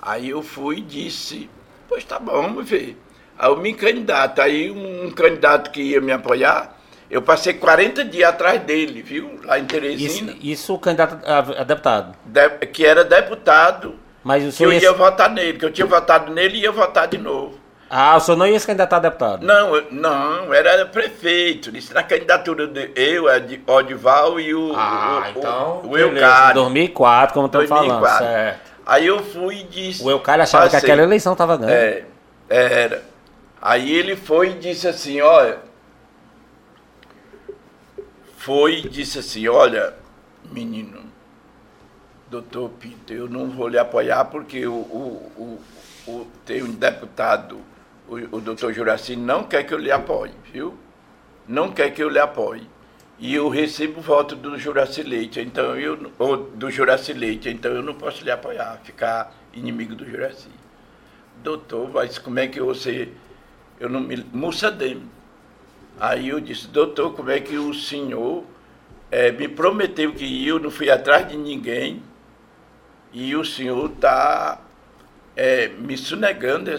Aí 0.00 0.30
eu 0.30 0.42
fui 0.42 0.78
e 0.78 0.80
disse, 0.80 1.48
pois 1.88 2.02
tá 2.04 2.18
bom, 2.18 2.32
vamos 2.42 2.68
ver. 2.68 3.00
Aí 3.38 3.48
eu 3.48 3.56
me 3.58 3.72
candidato, 3.74 4.40
aí 4.42 4.68
um, 4.68 5.06
um 5.06 5.10
candidato 5.12 5.70
que 5.70 5.80
ia 5.80 6.00
me 6.00 6.10
apoiar, 6.10 6.76
eu 7.08 7.22
passei 7.22 7.54
40 7.54 8.04
dias 8.04 8.28
atrás 8.30 8.60
dele, 8.62 9.00
viu? 9.00 9.38
Lá 9.44 9.60
em 9.60 9.62
Isso, 9.62 9.68
Teresina, 9.72 10.36
isso 10.42 10.74
o 10.74 10.78
candidato 10.80 11.24
a, 11.24 11.38
a 11.60 11.64
deputado. 11.64 12.16
de- 12.26 12.66
que 12.66 12.84
era 12.84 13.04
deputado, 13.04 13.94
Mas 14.24 14.42
o 14.42 14.46
que 14.46 14.48
eu 14.48 14.52
senhor 14.52 14.72
ia... 14.74 14.80
ia 14.82 14.92
votar 14.92 15.30
nele, 15.30 15.58
que 15.58 15.64
eu 15.64 15.72
tinha 15.72 15.86
votado 15.86 16.32
nele 16.32 16.58
e 16.58 16.62
ia 16.62 16.72
votar 16.72 17.08
de 17.08 17.18
novo. 17.18 17.60
Ah, 17.90 18.16
o 18.16 18.20
senhor 18.20 18.36
não 18.38 18.46
ia 18.46 18.58
se 18.58 18.66
candidatar 18.66 18.96
a 18.96 19.00
deputado? 19.00 19.44
Não, 19.44 19.76
eu- 19.76 19.86
não, 19.90 20.54
era 20.54 20.86
prefeito. 20.86 21.76
Isso 21.76 21.92
na 21.92 22.02
candidatura 22.02 22.66
de 22.66 22.90
eu, 22.96 23.28
Ed- 23.28 23.62
Odival 23.66 24.40
e 24.40 24.54
o, 24.54 24.72
Ah, 24.74 25.24
o, 25.34 25.38
então. 25.38 25.80
o, 25.84 25.88
o. 25.90 25.98
Eucário. 25.98 26.54
2004, 26.62 27.34
como 27.34 27.46
estamos 27.46 27.68
falando. 27.68 27.88
2004. 28.00 28.26
Certo. 28.26 28.72
Aí 28.86 29.06
eu 29.06 29.22
fui 29.22 29.56
e 29.60 29.64
disse. 29.64 30.02
O 30.02 30.10
Eucário 30.10 30.42
achava 30.42 30.64
que 30.66 30.72
passei. 30.72 30.88
aquela 30.88 31.02
eleição 31.02 31.32
estava 31.32 31.56
ganhando. 31.56 31.72
É, 31.74 32.04
era. 32.48 33.02
Aí 33.60 33.92
ele 33.94 34.16
foi 34.16 34.50
e 34.50 34.54
disse 34.54 34.88
assim, 34.88 35.20
olha. 35.20 35.58
Foi 38.38 38.78
e 38.78 38.88
disse 38.88 39.18
assim, 39.18 39.46
olha, 39.48 39.94
menino, 40.50 41.00
doutor 42.32 42.70
Pinto, 42.80 43.12
eu 43.12 43.28
não 43.28 43.50
vou 43.50 43.68
lhe 43.68 43.76
apoiar 43.78 44.24
porque 44.24 44.66
o, 44.66 44.72
o, 44.72 45.60
o, 46.06 46.10
o- 46.10 46.26
tem 46.46 46.62
um 46.62 46.72
deputado, 46.72 47.58
o, 48.08 48.14
o 48.36 48.40
doutor 48.40 48.72
Juraci 48.72 49.16
não 49.16 49.44
quer 49.44 49.64
que 49.64 49.74
eu 49.74 49.78
lhe 49.78 49.90
apoie, 49.92 50.32
viu? 50.50 50.74
Não 51.46 51.70
quer 51.70 51.90
que 51.90 52.02
eu 52.02 52.08
lhe 52.08 52.18
apoie. 52.18 52.62
E 53.18 53.34
eu 53.34 53.50
recebo 53.50 54.00
voto 54.00 54.34
do 54.34 54.56
Juraci 54.58 55.02
Leite, 55.02 55.40
então 55.40 55.76
eu, 55.78 56.10
ou 56.18 56.38
do 56.38 56.70
Juraci 56.70 57.12
Leite, 57.12 57.50
então 57.50 57.70
eu 57.70 57.82
não 57.82 57.94
posso 57.94 58.24
lhe 58.24 58.30
apoiar, 58.30 58.80
ficar 58.82 59.34
inimigo 59.52 59.94
do 59.94 60.08
Juraci. 60.08 60.48
Doutor, 61.42 61.90
mas 61.92 62.18
como 62.18 62.38
é 62.38 62.48
que 62.48 62.60
você. 62.60 63.10
Eu 63.78 63.90
não 63.90 64.00
me. 64.00 64.24
Mussadem. 64.32 65.02
Aí 66.00 66.30
eu 66.30 66.40
disse, 66.40 66.66
doutor, 66.68 67.12
como 67.14 67.30
é 67.30 67.38
que 67.40 67.58
o 67.58 67.74
senhor 67.74 68.44
eh, 69.10 69.30
me 69.32 69.46
prometeu 69.48 70.12
que 70.14 70.46
eu 70.48 70.58
não 70.58 70.70
fui 70.70 70.90
atrás 70.90 71.28
de 71.28 71.36
ninguém 71.36 72.02
e 73.12 73.36
o 73.36 73.44
senhor 73.44 73.90
está 73.90 74.60
me 75.78 75.96
sonegando 75.96 76.70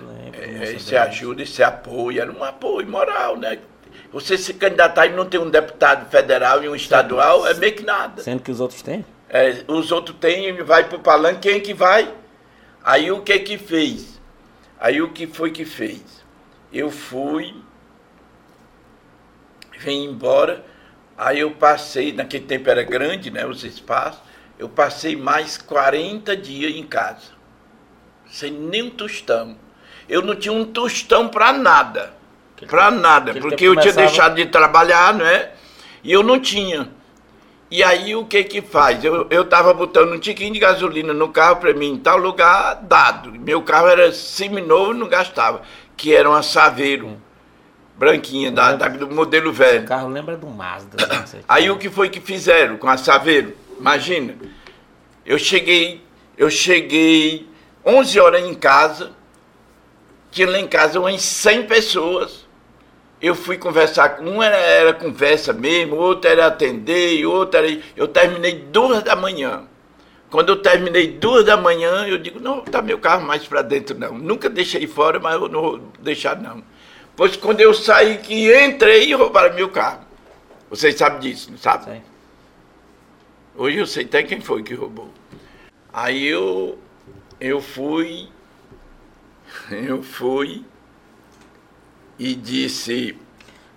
lembro. 0.00 0.40
é, 0.40 0.72
esse 0.74 0.96
ajuda, 0.96 1.42
esse 1.42 1.62
apoio, 1.62 2.20
era 2.20 2.32
um 2.32 2.42
apoio 2.42 2.88
moral, 2.88 3.36
né? 3.36 3.58
Você 4.12 4.36
se 4.36 4.54
candidatar 4.54 5.06
e 5.06 5.12
não 5.12 5.26
ter 5.26 5.38
um 5.38 5.50
deputado 5.50 6.08
federal 6.10 6.62
e 6.62 6.68
um 6.68 6.74
estadual 6.74 7.46
é 7.46 7.54
meio 7.54 7.74
que 7.74 7.84
nada. 7.84 8.22
Sendo 8.22 8.42
que 8.42 8.50
os 8.50 8.60
outros 8.60 8.82
têm? 8.82 9.04
É, 9.28 9.64
os 9.68 9.90
outros 9.90 10.16
têm, 10.18 10.62
vai 10.62 10.88
pro 10.88 10.98
palanque, 10.98 11.48
quem 11.48 11.60
que 11.60 11.74
vai? 11.74 12.12
Aí 12.84 13.10
o 13.10 13.22
que 13.22 13.38
que 13.40 13.58
fez? 13.58 14.20
Aí 14.78 15.02
o 15.02 15.12
que 15.12 15.26
foi 15.26 15.50
que 15.50 15.64
fez? 15.64 16.24
Eu 16.72 16.90
fui, 16.90 17.54
vim 19.78 20.04
embora, 20.04 20.64
aí 21.16 21.40
eu 21.40 21.50
passei, 21.52 22.12
naquele 22.12 22.44
tempo 22.44 22.68
era 22.68 22.82
grande, 22.82 23.30
né, 23.30 23.46
os 23.46 23.64
espaços, 23.64 24.20
eu 24.58 24.68
passei 24.68 25.16
mais 25.16 25.58
40 25.58 26.36
dias 26.36 26.74
em 26.74 26.82
casa, 26.84 27.32
sem 28.30 28.50
nem 28.50 28.82
um 28.84 28.90
tostão. 28.90 29.56
Eu 30.08 30.22
não 30.22 30.34
tinha 30.34 30.52
um 30.52 30.64
tostão 30.64 31.28
para 31.28 31.52
nada, 31.52 32.14
para 32.68 32.90
nada, 32.90 33.32
porque 33.34 33.66
eu 33.66 33.74
tinha 33.74 33.92
começava- 33.92 34.06
deixado 34.06 34.34
de 34.36 34.46
trabalhar, 34.46 35.12
né? 35.14 35.50
E 36.02 36.12
eu 36.12 36.22
não 36.22 36.38
tinha. 36.38 36.88
E 37.68 37.82
aí 37.82 38.14
o 38.14 38.24
que 38.24 38.44
que 38.44 38.62
faz? 38.62 39.02
Eu, 39.04 39.26
eu 39.28 39.44
tava 39.44 39.74
botando 39.74 40.12
um 40.12 40.18
tiquinho 40.20 40.52
de 40.52 40.60
gasolina 40.60 41.12
no 41.12 41.28
carro 41.30 41.56
para 41.56 41.74
mim 41.74 41.94
em 41.94 41.98
tal 41.98 42.16
lugar, 42.16 42.76
dado. 42.82 43.32
Meu 43.32 43.60
carro 43.62 43.88
era 43.88 44.12
seminovo, 44.12 44.94
não 44.94 45.08
gastava, 45.08 45.62
que 45.96 46.14
era 46.14 46.30
um 46.30 46.40
Saveiro. 46.42 47.20
branquinha, 47.98 48.52
da, 48.52 48.76
da- 48.76 48.88
do 48.88 49.10
modelo 49.10 49.52
velho. 49.52 49.82
O 49.82 49.86
carro 49.88 50.08
lembra 50.08 50.36
do 50.36 50.46
Mazda. 50.46 50.96
né? 51.08 51.24
Aí 51.48 51.62
tinha. 51.62 51.72
o 51.74 51.78
que 51.78 51.90
foi 51.90 52.08
que 52.08 52.20
fizeram 52.20 52.76
com 52.76 52.88
a 52.88 52.96
Saveiro? 52.96 53.56
Imagina, 53.78 54.36
eu 55.24 55.38
cheguei, 55.38 56.02
eu 56.36 56.50
cheguei 56.50 57.48
11 57.84 58.20
horas 58.20 58.44
em 58.44 58.54
casa, 58.54 59.12
tinha 60.30 60.48
lá 60.48 60.58
em 60.58 60.66
casa 60.66 60.98
umas 60.98 61.22
100 61.22 61.66
pessoas. 61.66 62.46
Eu 63.20 63.34
fui 63.34 63.56
conversar 63.56 64.10
com 64.10 64.24
um 64.24 64.42
era, 64.42 64.56
era 64.56 64.92
conversa 64.92 65.52
mesmo, 65.52 65.96
outro 65.96 66.30
era 66.30 66.46
atender, 66.46 67.24
outro 67.24 67.58
era. 67.58 67.78
Eu 67.96 68.06
terminei 68.06 68.54
duas 68.70 69.02
da 69.02 69.16
manhã. 69.16 69.64
Quando 70.30 70.50
eu 70.50 70.56
terminei 70.56 71.12
duas 71.12 71.44
da 71.44 71.56
manhã, 71.56 72.06
eu 72.06 72.18
digo, 72.18 72.40
não, 72.40 72.60
tá 72.60 72.82
meu 72.82 72.98
carro 72.98 73.24
mais 73.24 73.46
para 73.46 73.62
dentro 73.62 73.98
não. 73.98 74.18
Nunca 74.18 74.50
deixei 74.50 74.86
fora, 74.86 75.18
mas 75.18 75.34
eu 75.34 75.48
não 75.48 75.62
vou 75.62 75.78
deixar 76.00 76.36
não. 76.36 76.62
Pois 77.14 77.36
quando 77.36 77.60
eu 77.60 77.72
saí 77.72 78.18
que 78.18 78.54
entrei, 78.64 79.14
roubaram 79.14 79.54
meu 79.54 79.70
carro. 79.70 80.00
Vocês 80.68 80.96
sabem 80.96 81.20
disso, 81.20 81.50
não 81.50 81.58
sabem? 81.58 81.94
Sim. 81.94 82.15
Hoje 83.56 83.78
eu 83.78 83.86
sei 83.86 84.04
até 84.04 84.22
quem 84.22 84.40
foi 84.40 84.62
que 84.62 84.74
roubou. 84.74 85.10
Aí 85.92 86.26
eu, 86.26 86.78
eu 87.40 87.60
fui, 87.60 88.28
eu 89.70 90.02
fui 90.02 90.64
e 92.18 92.34
disse. 92.34 93.16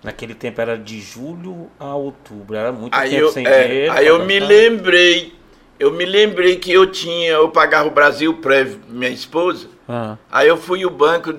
Naquele 0.02 0.34
tempo 0.34 0.60
era 0.60 0.78
de 0.78 1.00
julho 1.00 1.70
a 1.78 1.94
outubro. 1.94 2.56
Era 2.56 2.72
muito 2.72 2.94
Aí 2.94 3.10
tempo 3.10 3.22
eu, 3.26 3.30
sem 3.30 3.46
é, 3.46 3.68
dinheiro. 3.68 3.92
aí 3.92 4.06
eu 4.06 4.16
pra 4.16 4.26
me 4.26 4.40
gastar. 4.40 4.46
lembrei, 4.54 5.34
eu 5.78 5.92
me 5.92 6.04
lembrei 6.06 6.56
que 6.56 6.72
eu 6.72 6.86
tinha, 6.90 7.32
eu 7.32 7.50
pagava 7.50 7.88
o 7.88 7.90
Brasil 7.90 8.34
Prévio, 8.38 8.80
minha 8.88 9.10
esposa. 9.10 9.68
Ah, 9.86 10.16
Aí 10.30 10.48
eu 10.48 10.56
fui 10.56 10.82
ao 10.84 10.90
banco, 10.90 11.34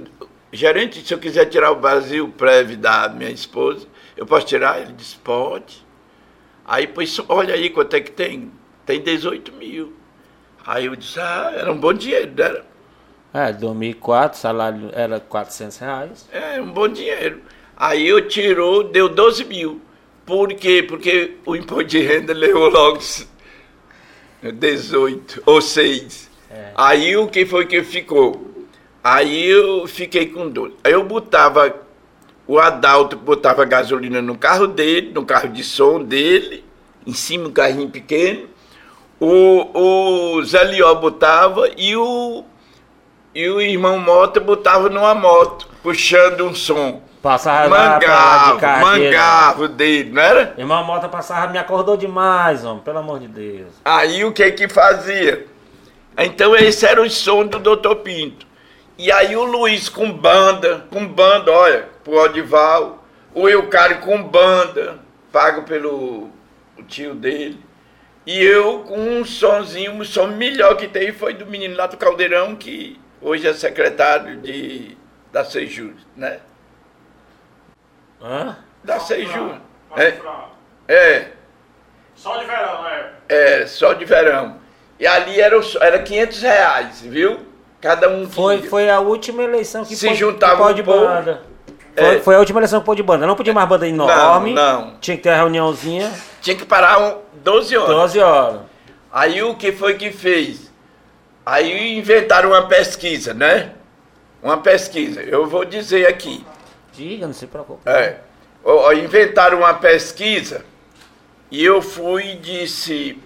gerente, 0.52 1.06
se 1.06 1.14
eu 1.14 1.18
quiser 1.20 1.46
tirar 1.46 1.72
o 1.72 1.76
Brasil 1.78 2.28
Prévio 2.30 2.78
da 2.78 3.10
minha 3.10 3.32
esposa, 3.32 3.88
eu 4.16 4.26
posso 4.28 4.46
tirar? 4.46 4.80
Ele 4.82 4.94
disse, 4.94 5.16
pode. 5.18 5.81
Aí, 6.72 6.88
pois, 6.88 7.20
olha 7.28 7.54
aí 7.54 7.70
quanto 7.70 7.98
é 7.98 8.00
que 8.00 8.12
tem. 8.12 8.50
Tem 8.86 9.02
18 9.02 9.52
mil. 9.52 9.92
Aí 10.66 10.86
eu 10.86 10.96
disse, 10.96 11.20
ah, 11.20 11.52
era 11.54 11.70
um 11.70 11.78
bom 11.78 11.92
dinheiro, 11.92 12.32
não 12.34 12.46
era? 12.46 12.66
é, 13.34 13.52
2004, 13.52 14.40
salário 14.40 14.90
era 14.94 15.20
400 15.20 15.78
reais. 15.80 16.30
É, 16.32 16.62
um 16.62 16.72
bom 16.72 16.88
dinheiro. 16.88 17.42
Aí 17.76 18.08
eu 18.08 18.26
tirou, 18.26 18.86
deu 18.86 19.10
12 19.10 19.44
mil. 19.44 19.82
Por 20.26 20.54
quê? 20.54 20.82
Porque 20.82 21.36
o 21.46 21.58
imposto 21.58 21.90
de 21.90 22.00
renda 22.04 22.32
levou 22.32 22.70
logo 22.70 23.02
18 24.42 25.44
ou 25.46 25.62
6. 25.62 26.32
É. 26.50 26.72
Aí 26.74 27.18
o 27.18 27.28
que 27.28 27.46
foi 27.46 27.66
que 27.66 27.84
ficou? 27.84 28.50
Aí 29.04 29.46
eu 29.46 29.86
fiquei 29.88 30.28
com 30.28 30.50
dor. 30.50 30.72
Aí 30.86 30.94
eu 30.94 31.04
botava, 31.04 31.76
o 32.48 32.60
Adalto 32.60 33.16
botava 33.16 33.66
gasolina 33.66 34.22
no 34.22 34.38
carro 34.38 34.68
dele, 34.68 35.12
no 35.14 35.26
carro 35.26 35.50
de 35.50 35.64
som 35.64 36.04
dele, 36.04 36.66
em 37.06 37.14
cima 37.14 37.48
um 37.48 37.52
carrinho 37.52 37.89
pequeno. 37.89 38.50
O, 39.20 40.38
o 40.38 40.44
Zé 40.44 40.64
Lió 40.64 40.96
botava 40.96 41.70
e 41.78 41.96
o, 41.96 42.44
e 43.36 43.48
o 43.50 43.62
irmão 43.62 44.00
Mota 44.00 44.39
botava 44.39 44.89
numa 44.89 45.14
moto, 45.14 45.68
puxando 45.84 46.46
um 46.46 46.56
som. 46.56 47.02
Passava 47.22 47.68
lá 47.68 48.00
pra 48.00 48.16
lá 48.16 48.56
de 48.56 48.84
mangavo 48.84 49.68
dele, 49.68 50.12
não 50.12 50.22
era? 50.22 50.56
Irmão 50.58 50.84
Mota 50.84 51.08
passava, 51.08 51.52
me 51.52 51.60
acordou 51.60 51.96
demais, 51.96 52.66
homem, 52.66 52.82
pelo 52.82 52.98
amor 52.98 53.20
de 53.20 53.28
Deus. 53.28 53.74
Aí 53.86 54.26
o 54.26 54.32
que 54.32 54.52
que 54.52 54.68
fazia? 54.68 55.46
Então 56.18 56.56
esse 56.56 56.84
era 56.86 57.00
o 57.00 57.10
som 57.10 57.46
do 57.46 57.60
Dr. 57.60 57.98
Pinto. 57.98 58.48
E 58.98 59.12
aí 59.12 59.36
o 59.36 59.44
Luiz 59.44 59.88
com 59.88 60.12
banda, 60.12 60.86
com 60.92 61.06
banda, 61.08 61.52
olha, 61.52 61.91
pro 62.04 62.18
Odival, 62.18 63.04
o 63.34 63.47
Eucário 63.47 63.99
com 63.99 64.22
banda, 64.24 64.99
pago 65.32 65.64
pelo 65.64 66.30
o 66.78 66.84
tio 66.88 67.14
dele. 67.16 67.60
E 68.26 68.41
eu 68.43 68.80
com 68.80 68.97
um 68.99 69.26
sonzinho, 69.26 69.93
um 69.93 70.04
som 70.04 70.28
melhor 70.28 70.76
que 70.78 70.88
teve 70.88 71.14
foi 71.14 71.34
do 71.34 71.45
menino 71.45 71.76
lá 71.76 71.88
do 71.88 71.97
Caldeirão, 71.97 72.56
que 72.56 72.99
hoje 73.22 73.47
é 73.47 73.54
secretário 73.54 74.38
de, 74.38 74.95
da 75.32 75.43
Sejur, 75.43 75.93
né? 76.16 76.39
Hã? 78.22 78.58
Da 78.84 78.99
Sejur. 78.99 79.56
Pode 79.89 80.02
É, 80.04 80.12
falar. 80.14 80.52
é. 80.88 81.28
Só 82.16 82.38
de 82.38 82.45
verão, 82.45 82.88
é. 82.88 83.12
É, 83.30 83.66
só 83.66 83.93
de 83.93 84.06
verão. 84.06 84.58
E 84.99 85.08
ali 85.08 85.41
era, 85.41 85.60
era 85.80 85.99
500 85.99 86.41
reais, 86.43 87.02
viu? 87.02 87.39
Cada 87.80 88.08
um 88.10 88.30
Foi, 88.30 88.62
foi 88.62 88.89
a 88.91 88.99
última 88.99 89.41
eleição 89.41 89.84
que 89.84 89.95
Se 89.95 90.06
pôde- 90.06 90.20
juntava 90.20 90.72
que 90.76 90.82
um 90.82 90.86
povo. 90.86 90.99
banda. 91.06 91.41
É. 91.96 92.02
Foi, 92.02 92.20
foi 92.22 92.36
a 92.36 92.39
última 92.39 92.60
eleição 92.60 92.80
que 92.80 92.86
pôde 92.86 93.04
banda. 93.04 93.28
Não 93.28 93.36
podia 93.36 93.54
mais 93.54 93.68
banda 93.68 93.88
enorme. 93.88 94.54
não. 94.54 94.96
Tinha 95.00 95.18
que 95.18 95.24
ter 95.24 95.30
a 95.30 95.36
reuniãozinha, 95.36 96.12
Tinha 96.42 96.56
que 96.56 96.66
parar 96.66 97.00
um, 97.00 97.18
12 97.44 97.78
horas. 97.78 97.96
12 97.96 98.20
horas. 98.20 98.62
Aí 99.12 99.44
o 99.44 99.56
que 99.56 99.72
foi 99.72 99.96
que 99.96 100.12
fez? 100.12 100.72
Aí 101.46 101.98
inventaram 101.98 102.50
uma 102.50 102.68
pesquisa, 102.68 103.34
né? 103.34 103.72
Uma 104.42 104.58
pesquisa. 104.58 105.22
Eu 105.22 105.46
vou 105.48 105.66
dizer 105.66 106.08
aqui. 106.08 106.46
Diga, 106.94 107.28
não 107.28 107.34
se 107.34 107.48
preocupe. 107.48 107.82
É. 107.89 108.18
Inventaram 108.96 109.60
uma 109.60 109.74
pesquisa 109.74 110.64
e 111.50 111.64
eu 111.64 111.82
fui 111.82 112.32
e 112.32 112.36
disse. 112.38 113.22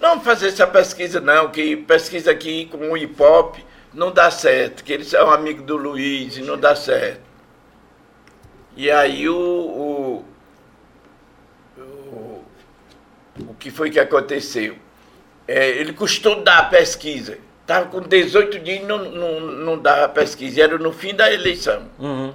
Não 0.00 0.20
fazer 0.20 0.48
essa 0.48 0.66
pesquisa 0.66 1.20
não, 1.20 1.50
que 1.50 1.76
pesquisa 1.76 2.30
aqui 2.30 2.66
com 2.66 2.90
o 2.90 2.96
hip 2.96 3.20
hop 3.22 3.56
não 3.92 4.10
dá 4.10 4.30
certo, 4.30 4.82
que 4.84 4.92
eles 4.92 5.08
são 5.08 5.30
amigos 5.30 5.64
do 5.64 5.76
Luiz 5.76 6.36
e 6.36 6.42
não 6.42 6.58
dá 6.58 6.74
certo. 6.74 7.20
E 8.76 8.90
aí 8.90 9.28
o, 9.28 9.36
o, 9.36 10.24
o, 11.78 12.42
o 13.50 13.54
que 13.58 13.70
foi 13.70 13.90
que 13.90 14.00
aconteceu? 14.00 14.76
É, 15.46 15.68
ele 15.70 15.92
custou 15.92 16.42
dar 16.42 16.58
a 16.58 16.64
pesquisa. 16.64 17.38
Estava 17.62 17.86
com 17.86 18.00
18 18.00 18.58
dias 18.60 18.80
e 18.82 18.84
não, 18.84 18.98
não, 19.10 19.40
não 19.40 19.78
dava 19.78 20.04
a 20.04 20.08
pesquisa. 20.08 20.62
Era 20.62 20.78
no 20.78 20.92
fim 20.92 21.14
da 21.14 21.32
eleição. 21.32 21.82
Uhum. 21.98 22.32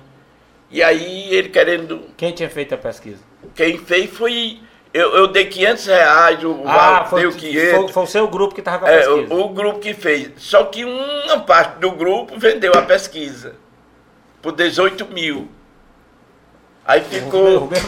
E 0.72 0.82
aí 0.82 1.34
ele 1.34 1.50
querendo. 1.50 2.02
Quem 2.18 2.32
tinha 2.32 2.50
feito 2.50 2.74
a 2.74 2.78
pesquisa? 2.78 3.22
Quem 3.56 3.78
fez 3.78 4.10
foi. 4.10 4.60
Eu, 4.92 5.16
eu 5.16 5.28
dei 5.28 5.46
500 5.46 5.86
reais, 5.86 6.44
o 6.44 6.64
Ah, 6.66 6.74
Val 7.02 7.10
foi, 7.10 7.22
deu 7.22 7.32
foi, 7.32 7.40
500. 7.42 7.92
foi 7.92 8.04
o 8.04 8.08
seu 8.08 8.28
grupo 8.28 8.56
que 8.56 8.62
estava 8.62 8.80
com 8.80 8.86
a 8.86 8.90
É, 8.92 8.98
pesquisa. 9.06 9.34
o, 9.36 9.42
o 9.42 9.50
grupo 9.50 9.80
que 9.80 9.94
fez. 9.94 10.32
Só 10.38 10.64
que 10.64 10.84
uma 10.84 11.40
parte 11.42 11.78
do 11.80 11.92
grupo 11.92 12.40
vendeu 12.40 12.74
a 12.74 12.82
pesquisa 12.82 13.56
por 14.42 14.52
18 14.52 15.06
mil. 15.08 15.48
Aí 16.90 17.02
O 17.02 17.04
ficou. 17.04 17.68
mesmo, 17.68 17.88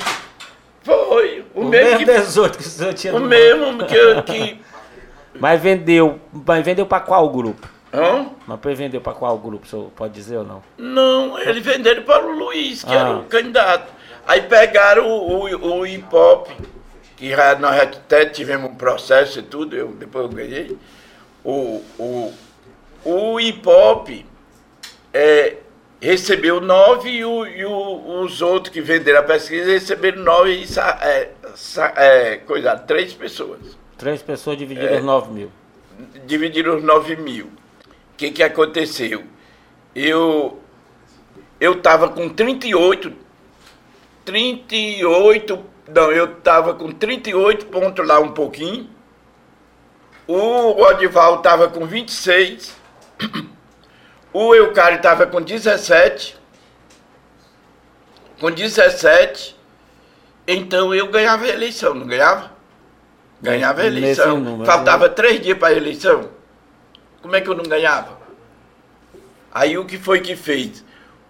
Foi. 0.84 1.46
O, 1.56 1.62
o 1.62 1.66
mesmo 1.66 1.90
mesmo 1.90 1.98
que. 2.00 2.06
18 2.06 2.58
que 2.60 2.64
o 2.64 2.68
senhor 2.70 2.94
tinha 2.94 3.16
O 3.16 3.20
mesmo 3.20 3.78
que. 3.86 4.22
que 4.22 4.62
Mas 5.40 5.60
vendeu. 5.60 6.20
Mas 6.32 6.64
vendeu 6.64 6.86
para 6.86 7.00
qual 7.00 7.28
grupo? 7.30 7.68
hã? 7.92 8.28
Mas 8.46 8.78
vendeu 8.78 9.02
para 9.02 9.14
qual 9.14 9.38
grupo? 9.40 9.66
O 9.66 9.70
senhor 9.70 9.90
pode 9.96 10.14
dizer 10.14 10.38
ou 10.38 10.44
não? 10.46 10.62
Não, 10.78 11.40
eles 11.40 11.64
venderam 11.66 12.04
para 12.04 12.24
o 12.26 12.32
Luiz, 12.32 12.84
que 12.84 12.92
Ah. 12.92 13.00
era 13.00 13.18
o 13.18 13.24
candidato. 13.24 13.92
Aí 14.28 14.44
pegaram 14.44 15.08
o, 15.10 15.46
o, 15.48 15.80
o 15.80 15.86
hip 15.88 16.06
hop, 16.16 16.48
que 17.18 17.32
já, 17.32 17.56
nós 17.56 17.82
até 17.82 18.26
tivemos 18.26 18.70
um 18.70 18.76
processo 18.76 19.40
e 19.40 19.42
tudo, 19.42 19.76
eu, 19.76 19.88
depois 19.88 20.26
eu 20.26 20.30
ganhei. 20.32 20.78
O, 21.44 21.82
o, 21.98 22.34
o 23.04 23.40
hip 23.40 23.68
hop 23.68 24.10
é, 25.12 25.58
recebeu 26.02 26.60
nove 26.60 27.10
e, 27.10 27.24
o, 27.24 27.46
e 27.46 27.64
o- 27.64 28.22
os 28.24 28.42
outros 28.42 28.74
que 28.74 28.82
venderam 28.82 29.20
a 29.20 29.24
pesquisa 29.24 29.72
receberam 29.72 30.24
nove 30.24 30.52
e 30.62 30.68
sa, 30.68 30.98
é, 31.02 31.30
sa- 31.56 31.94
é, 31.96 32.38
coisa, 32.38 32.76
três 32.78 33.14
pessoas. 33.14 33.78
Três 33.98 34.22
pessoas 34.22 34.58
divididas 34.58 34.98
É. 34.98 35.02
9 35.02 35.32
mil. 35.32 35.52
dividiram 36.26 36.78
os 36.78 36.84
9 36.84 37.16
mil. 37.16 37.46
O 37.46 38.18
que, 38.18 38.32
que 38.32 38.42
aconteceu? 38.44 39.24
Eu 39.96 40.60
eu 41.60 41.74
estava 41.74 42.10
com 42.10 42.28
38, 42.28 43.14
38, 44.26 45.64
não, 45.94 46.12
eu 46.12 46.26
estava 46.26 46.74
com 46.74 46.92
38 46.92 47.68
pontos 47.68 48.08
lá 48.08 48.20
um 48.20 48.32
pouquinho. 48.32 48.90
O 50.28 50.82
Odival 50.82 51.36
estava 51.38 51.68
com 51.68 51.86
26. 51.86 52.76
O 54.34 54.56
Eucário 54.56 54.98
estava 54.98 55.28
com 55.28 55.42
17. 55.42 56.38
Com 58.40 58.50
17. 58.50 59.56
Então 60.48 60.94
eu 60.94 61.08
ganhava 61.08 61.46
a 61.46 61.50
eleição, 61.50 61.94
não 61.94 62.08
ganhava? 62.08 62.52
Ganhava 63.42 63.82
a 63.82 63.86
eleição. 63.86 64.40
número, 64.40 64.66
Faltava 64.66 65.10
três 65.10 65.42
dias 65.42 65.58
para 65.58 65.70
a 65.70 65.78
eleição. 65.78 66.30
Como 67.22 67.36
é 67.36 67.42
que 67.42 67.50
eu 67.50 67.56
não 67.56 67.64
ganhava? 67.64 68.20
Aí 69.54 69.78
o 69.78 69.86
que 69.86 69.98
foi 69.98 70.22
que 70.22 70.36
fez? 70.36 70.84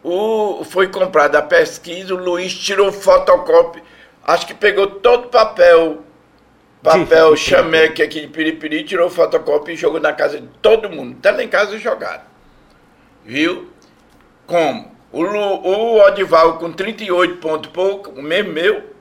O, 0.04 0.64
foi 0.64 0.88
comprada 0.88 1.40
a 1.40 1.42
pesquisa, 1.42 2.14
o 2.14 2.18
Luiz 2.18 2.54
tirou 2.54 2.92
fotocópia, 2.92 3.84
acho 4.24 4.48
que 4.48 4.54
pegou 4.54 4.88
todo 4.88 5.26
o 5.26 5.30
papel, 5.30 6.04
papel 6.82 7.36
chameque 7.36 8.02
aqui 8.02 8.22
de 8.22 8.28
Piripiri, 8.28 8.84
tirou 8.84 9.10
fotocópia 9.10 9.74
e 9.74 9.78
jogou 9.78 10.00
na 10.00 10.14
casa 10.14 10.40
de 10.40 10.48
todo 10.62 10.90
mundo. 10.90 11.18
Até 11.20 11.32
lá 11.32 11.44
em 11.44 11.48
casa 11.48 11.78
jogaram. 11.78 12.31
Viu? 13.26 13.70
Como? 14.48 14.92
O, 15.12 15.22
Lu- 15.22 15.62
o 15.64 16.00
Odival 16.06 16.58
com 16.58 16.72
38 16.72 17.38
pontos 17.38 17.72
pouco, 17.72 18.12
o 18.12 18.22
mesmo 18.24 18.54
meu. 18.54 18.92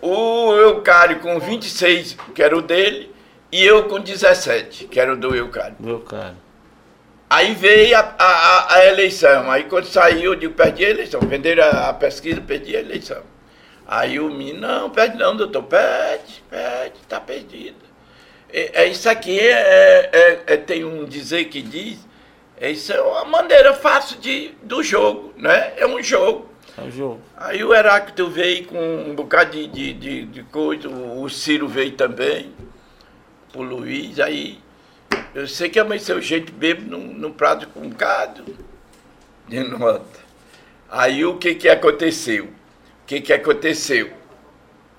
O 0.00 0.52
Eucário 0.54 1.20
com 1.20 1.38
26, 1.38 2.16
que 2.34 2.42
era 2.42 2.56
o 2.56 2.62
dele. 2.62 3.14
E 3.50 3.64
eu 3.64 3.84
com 3.84 3.98
17, 4.00 4.86
que 4.86 4.98
era 5.00 5.12
o 5.12 5.16
do 5.16 5.34
Eucário. 5.34 5.76
Meu 5.78 6.00
cara. 6.00 6.34
Aí 7.28 7.54
veio 7.54 7.96
a, 7.96 8.14
a, 8.18 8.74
a- 8.76 8.86
eleição. 8.86 9.50
Aí 9.50 9.64
quando 9.64 9.86
saiu, 9.86 10.32
eu 10.32 10.36
digo, 10.36 10.54
perdi 10.54 10.84
a 10.84 10.90
eleição. 10.90 11.20
Venderam 11.20 11.64
a, 11.64 11.88
a 11.88 11.92
pesquisa, 11.94 12.40
perdi 12.40 12.76
a 12.76 12.80
eleição. 12.80 13.22
Aí 13.86 14.18
o 14.20 14.28
menino, 14.28 14.60
não, 14.60 14.90
perde 14.90 15.16
não, 15.16 15.36
doutor, 15.36 15.62
perde, 15.64 16.42
perde, 16.50 16.94
está 17.02 17.20
perdido. 17.20 17.76
É, 18.52 18.82
é 18.82 18.88
isso 18.88 19.08
aqui 19.08 19.38
é, 19.38 20.10
é- 20.12 20.42
é- 20.54 20.56
tem 20.56 20.84
um 20.84 21.04
dizer 21.04 21.46
que 21.46 21.62
diz, 21.62 21.98
é 21.98 22.05
isso 22.60 22.92
é 22.92 23.00
uma 23.00 23.24
maneira 23.24 23.74
fácil 23.74 24.18
de, 24.18 24.52
do 24.62 24.82
jogo, 24.82 25.32
né? 25.36 25.74
É 25.76 25.86
um 25.86 26.02
jogo. 26.02 26.48
É 26.78 26.82
o 26.82 26.90
jogo. 26.90 27.20
Aí 27.36 27.62
o 27.62 27.74
Heráclito 27.74 28.28
veio 28.28 28.66
com 28.66 28.78
um 28.78 29.14
bocado 29.14 29.50
de, 29.50 29.66
de, 29.66 29.92
de, 29.92 30.26
de 30.26 30.42
coisa, 30.44 30.88
o 30.88 31.28
Ciro 31.28 31.68
veio 31.68 31.92
também, 31.92 32.52
o 33.54 33.62
Luiz, 33.62 34.18
aí 34.20 34.58
eu 35.34 35.46
sei 35.46 35.68
que 35.68 35.78
amanheceu 35.78 36.20
gente 36.20 36.50
bêbado 36.50 36.86
no, 36.86 36.98
no 36.98 37.30
prato 37.30 37.68
com 37.68 37.80
um 37.80 37.90
bocado 37.90 38.44
de 39.46 39.60
nota. 39.60 40.20
Aí 40.88 41.24
o 41.24 41.36
que 41.36 41.54
que 41.54 41.68
aconteceu? 41.68 42.46
O 42.46 43.06
que 43.06 43.20
que 43.20 43.32
aconteceu? 43.32 44.10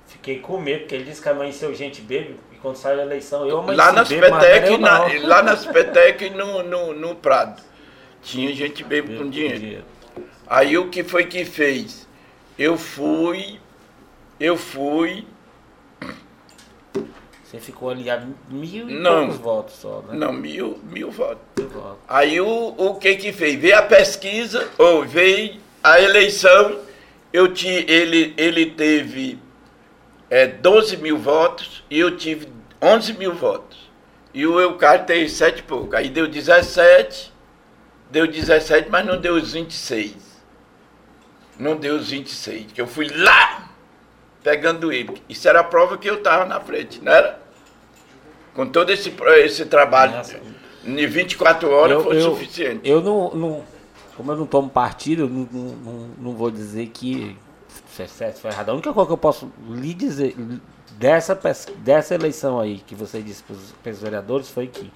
Fiquei 0.05 0.39
com 0.39 0.59
medo, 0.59 0.81
porque 0.81 0.95
ele 0.95 1.05
disse 1.05 1.21
que 1.21 1.29
amanheceu 1.29 1.73
gente 1.73 2.01
bêbado 2.01 2.37
e 2.57 2.59
quando 2.59 2.75
saiu 2.75 2.99
a 2.99 3.03
eleição 3.03 3.47
eu 3.47 3.61
Lá 3.61 3.91
nas 3.91 4.09
Petec, 4.09 4.67
eu, 4.67 4.77
na, 4.79 4.99
lá 5.23 5.43
nas 5.43 5.65
Petec 5.65 6.29
no, 6.31 6.63
no, 6.63 6.93
no 6.93 7.15
Prado. 7.15 7.61
Tinha 8.21 8.53
gente 8.53 8.83
bêbada 8.83 9.15
com 9.17 9.29
dinheiro. 9.29 9.85
Aí 10.47 10.77
o 10.77 10.89
que 10.89 11.03
foi 11.03 11.25
que 11.25 11.45
fez? 11.45 12.07
Eu 12.57 12.77
fui, 12.77 13.59
eu 14.39 14.57
fui, 14.57 15.25
Você 17.43 17.59
ficou 17.59 17.91
ali 17.91 18.09
a 18.09 18.25
mil 18.49 18.89
e 18.89 18.93
Não. 18.93 19.27
poucos 19.27 19.37
votos 19.37 19.75
só, 19.75 20.01
né? 20.07 20.17
não, 20.17 20.33
mil, 20.33 20.79
mil 20.83 21.11
votos. 21.11 21.43
Mil 21.57 21.69
votos. 21.69 21.99
Aí 22.07 22.41
o, 22.41 22.73
o 22.75 22.95
que 22.95 23.15
que 23.15 23.31
fez? 23.31 23.59
Veio 23.59 23.77
a 23.77 23.83
pesquisa, 23.83 24.67
ou 24.79 25.05
veio 25.05 25.59
a 25.83 26.01
eleição, 26.01 26.79
eu 27.31 27.53
ti, 27.53 27.85
ele, 27.87 28.33
ele 28.35 28.71
teve 28.71 29.37
é, 30.29 30.47
12 30.47 30.97
mil 30.97 31.19
votos 31.19 31.76
e 31.89 31.99
eu 31.99 32.15
tive 32.17 32.47
11 32.81 33.13
mil 33.13 33.33
votos. 33.33 33.87
E 34.33 34.45
o 34.45 34.59
Eucário 34.59 35.05
teve 35.05 35.29
7 35.29 35.59
e 35.59 35.63
pouco. 35.63 35.95
Aí 35.95 36.09
deu 36.09 36.27
17, 36.27 37.33
deu 38.11 38.27
17, 38.27 38.89
mas 38.89 39.05
não 39.05 39.19
deu 39.19 39.35
os 39.35 39.53
26. 39.53 40.15
Não 41.59 41.75
deu 41.75 41.95
os 41.95 42.09
26, 42.11 42.71
que 42.71 42.79
eu 42.81 42.85
fui 42.87 43.07
lá 43.09 43.69
pegando 44.43 44.91
ele. 44.93 45.21
Isso 45.27 45.47
era 45.49 45.61
a 45.61 45.63
prova 45.63 45.97
que 45.97 46.07
eu 46.09 46.15
estava 46.15 46.45
na 46.45 46.59
frente, 46.59 47.01
não 47.03 47.11
era? 47.11 47.41
Com 48.53 48.67
todo 48.67 48.91
esse, 48.91 49.13
esse 49.43 49.65
trabalho, 49.65 50.13
Nossa. 50.17 50.39
em 50.85 51.07
24 51.07 51.69
horas 51.71 52.03
foi 52.03 52.21
suficiente. 52.21 52.87
Eu 52.87 53.01
não, 53.01 53.31
não- 53.33 53.63
Como 54.15 54.31
eu 54.31 54.35
não 54.37 54.45
tomo 54.45 54.69
partido, 54.69 55.23
eu 55.23 55.29
não, 55.29 55.47
não, 55.51 56.07
não- 56.19 56.33
vou 56.35 56.49
dizer 56.51 56.87
que 56.87 57.35
isso 57.89 58.01
é 58.01 58.07
certo, 58.07 58.39
foi 58.39 58.51
errado. 58.51 58.69
A 58.69 58.73
única 58.73 58.93
coisa 58.93 59.07
que 59.07 59.13
eu 59.13 59.17
posso 59.17 59.51
lhe 59.69 59.93
dizer 59.93 60.35
dessa, 60.97 61.37
dessa 61.77 62.15
eleição 62.15 62.59
aí, 62.59 62.79
que 62.85 62.95
você 62.95 63.21
disse 63.21 63.43
para 63.83 63.91
os 63.91 63.99
vereadores, 64.01 64.49
foi 64.49 64.67
que 64.67 64.91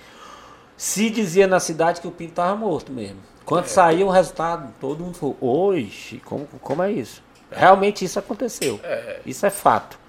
se 0.75 1.09
dizia 1.09 1.47
na 1.47 1.59
cidade 1.59 2.01
que 2.01 2.07
o 2.07 2.11
Pinto 2.11 2.31
estava 2.31 2.55
morto 2.55 2.91
mesmo. 2.91 3.17
Quando 3.45 3.65
saiu 3.67 4.07
o 4.07 4.09
resultado, 4.09 4.73
todo 4.79 5.03
mundo 5.03 5.17
falou, 5.17 5.37
oxe, 5.41 6.21
como, 6.25 6.47
como 6.61 6.81
é 6.83 6.91
isso? 6.91 7.21
Realmente 7.51 8.05
isso 8.05 8.17
aconteceu. 8.17 8.79
Isso 9.25 9.45
é 9.45 9.49
fato. 9.49 9.99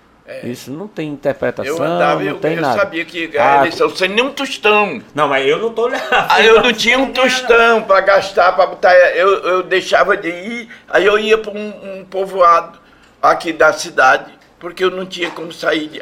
Isso 0.45 0.71
não 0.71 0.87
tem 0.87 1.09
interpretação, 1.11 1.77
Eu 1.77 1.83
andava, 1.83 2.21
não 2.21 2.31
eu, 2.31 2.39
tem 2.39 2.55
eu 2.55 2.63
nada. 2.63 2.79
sabia 2.79 3.05
que 3.05 3.37
a 3.37 3.55
Ah, 3.55 3.59
eleição 3.59 3.91
sem 3.95 4.09
nenhum 4.09 4.33
tostão. 4.33 5.03
Não, 5.15 5.27
mas 5.29 5.47
eu 5.47 5.59
não 5.59 5.75
tô 5.75 5.87
olhando. 5.87 6.03
Aí 6.31 6.47
eu 6.47 6.63
não 6.63 6.73
tinha 6.73 6.99
um 6.99 7.13
tostão 7.13 7.83
para 7.83 8.01
gastar, 8.03 8.53
para 8.53 8.67
botar. 8.67 8.95
Eu, 9.17 9.29
eu 9.45 9.63
deixava 9.65 10.17
de 10.17 10.29
ir, 10.29 10.69
aí 10.89 11.05
eu 11.05 11.19
ia 11.19 11.37
para 11.37 11.51
um, 11.51 11.99
um 12.01 12.05
povoado 12.05 12.79
aqui 13.21 13.53
da 13.53 13.73
cidade, 13.73 14.33
porque 14.63 14.85
eu 14.85 14.93
não 14.93 15.05
tinha 15.05 15.29
como 15.33 15.53
sair. 15.53 15.89
De, 15.89 16.01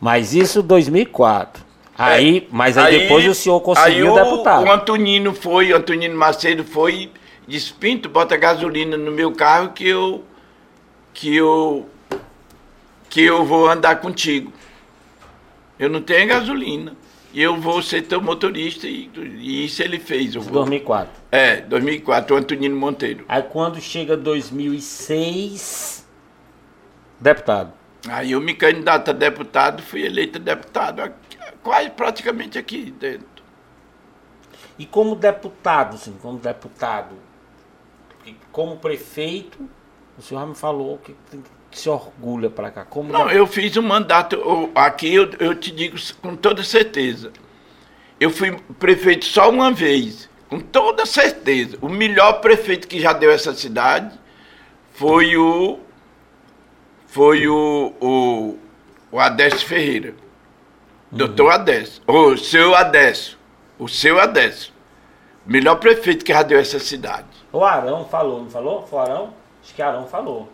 Mas 0.00 0.32
isso 0.32 0.62
2004. 0.62 1.66
Aí, 1.98 2.46
mas 2.52 2.78
aí, 2.78 2.94
Aí- 2.94 3.00
depois 3.02 3.26
o 3.26 3.34
senhor 3.34 3.60
conseguiu 3.60 4.14
aí 4.14 4.22
o, 4.22 4.24
deputado. 4.24 4.64
O 4.64 4.70
Antonino 4.70 5.34
foi, 5.34 5.72
o 5.72 5.76
Antonino 5.76 6.16
Macedo 6.16 6.62
foi 6.62 6.94
e 6.94 7.10
disse, 7.48 7.72
Pinto, 7.72 8.08
bota 8.08 8.36
gasolina 8.36 8.96
no 8.96 9.10
meu 9.10 9.32
carro 9.32 9.70
que 9.70 9.88
eu. 9.88 10.24
que 11.12 11.34
eu. 11.34 11.88
que 13.10 13.22
eu 13.22 13.44
vou 13.44 13.68
andar 13.68 13.96
contigo. 13.96 14.52
Eu 15.76 15.90
não 15.90 16.00
tenho 16.00 16.28
gasolina. 16.28 16.92
E 17.34 17.42
eu 17.42 17.60
vou 17.60 17.82
ser 17.82 18.02
teu 18.02 18.22
motorista 18.22 18.86
e, 18.86 19.10
e 19.16 19.64
isso 19.64 19.82
ele 19.82 19.98
fez. 19.98 20.34
Eu 20.34 20.42
vou. 20.42 20.52
2004. 20.52 21.12
É, 21.32 21.60
2004, 21.62 22.34
o 22.36 22.38
Antonino 22.38 22.76
Monteiro. 22.76 23.24
Aí 23.28 23.42
quando 23.42 23.80
chega 23.80 24.16
2006, 24.16 26.06
deputado. 27.20 27.75
Aí 28.08 28.32
eu 28.32 28.40
me 28.40 28.54
candidato 28.54 29.10
a 29.10 29.12
deputado, 29.14 29.82
fui 29.82 30.04
eleito 30.04 30.38
deputado, 30.38 31.12
quase 31.62 31.90
praticamente 31.90 32.58
aqui 32.58 32.90
dentro. 32.90 33.26
E 34.78 34.84
como 34.86 35.14
deputado, 35.16 35.94
assim, 35.94 36.16
como 36.20 36.38
deputado, 36.38 37.16
como 38.52 38.76
prefeito, 38.76 39.68
o 40.18 40.22
senhor 40.22 40.40
já 40.40 40.46
me 40.46 40.54
falou 40.54 40.98
que, 40.98 41.14
que 41.70 41.78
se 41.78 41.88
orgulha 41.88 42.50
para 42.50 42.70
cá. 42.70 42.84
Como 42.84 43.12
Não, 43.12 43.30
eu 43.30 43.46
fiz 43.46 43.76
um 43.76 43.82
mandato, 43.82 44.36
eu- 44.36 44.70
aqui 44.74 45.14
eu, 45.14 45.30
eu 45.40 45.54
te 45.54 45.70
digo 45.70 45.96
com 46.20 46.36
toda 46.36 46.62
certeza. 46.62 47.32
Eu 48.20 48.30
fui 48.30 48.52
prefeito 48.78 49.24
só 49.24 49.50
uma 49.50 49.70
vez, 49.70 50.28
com 50.48 50.58
toda 50.60 51.04
certeza. 51.06 51.78
O 51.82 51.88
melhor 51.88 52.40
prefeito 52.40 52.88
que 52.88 53.00
já 53.00 53.12
deu 53.12 53.30
essa 53.30 53.52
cidade 53.54 54.18
foi 54.92 55.36
o. 55.36 55.80
Foi 57.16 57.48
o. 57.48 57.94
O, 57.98 58.58
o 59.10 59.18
Adécio 59.18 59.66
Ferreira. 59.66 60.12
Doutor 61.10 61.50
Adécio. 61.50 62.02
O 62.06 62.36
seu 62.36 62.74
Adécio. 62.74 63.38
O 63.78 63.88
seu 63.88 64.20
Adécio. 64.20 64.70
Melhor 65.46 65.76
prefeito 65.76 66.22
que 66.26 66.30
já 66.34 66.42
deu 66.42 66.58
essa 66.58 66.78
cidade. 66.78 67.24
O 67.50 67.64
Arão 67.64 68.04
falou, 68.04 68.42
não 68.42 68.50
falou? 68.50 68.86
Foi 68.86 68.98
o 68.98 69.02
Arão? 69.02 69.34
Acho 69.64 69.74
que 69.74 69.80
Arão 69.80 70.06
falou. 70.06 70.52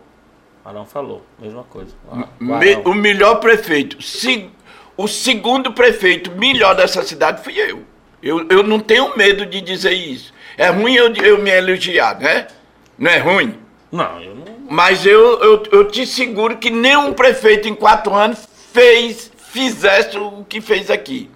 Arão 0.63 0.85
falou, 0.85 1.21
mesma 1.37 1.63
coisa. 1.65 1.93
O 2.39 2.43
Me- 2.45 2.75
o 2.85 2.93
melhor 2.93 3.41
prefeito. 3.41 4.01
Se- 4.01 4.49
o 4.95 5.05
segundo 5.05 5.73
prefeito 5.73 6.31
melhor 6.31 6.75
dessa 6.77 7.03
cidade 7.03 7.43
fui 7.43 7.59
eu. 7.59 7.83
eu. 8.21 8.47
Eu 8.49 8.63
não 8.63 8.79
tenho 8.79 9.17
medo 9.17 9.45
de 9.45 9.59
dizer 9.59 9.91
isso. 9.91 10.33
É 10.57 10.69
ruim 10.69 10.93
eu, 10.95 11.13
eu 11.15 11.39
me 11.43 11.51
elogiar, 11.51 12.17
né? 12.21 12.47
Não 12.97 13.11
é 13.11 13.17
ruim? 13.17 13.59
Não, 13.91 14.21
eu 14.21 14.33
não. 14.33 14.52
Mas 14.73 15.05
eu, 15.05 15.39
eu, 15.39 15.63
eu 15.71 15.87
te 15.87 16.03
seguro 16.03 16.57
que 16.57 16.71
nenhum 16.71 17.13
prefeito 17.13 17.67
em 17.67 17.75
quatro 17.75 18.11
anos 18.11 18.39
fez, 18.73 19.31
fizesse 19.51 20.17
o 20.17 20.43
que 20.49 20.59
fez 20.59 20.89
aqui. 20.89 21.29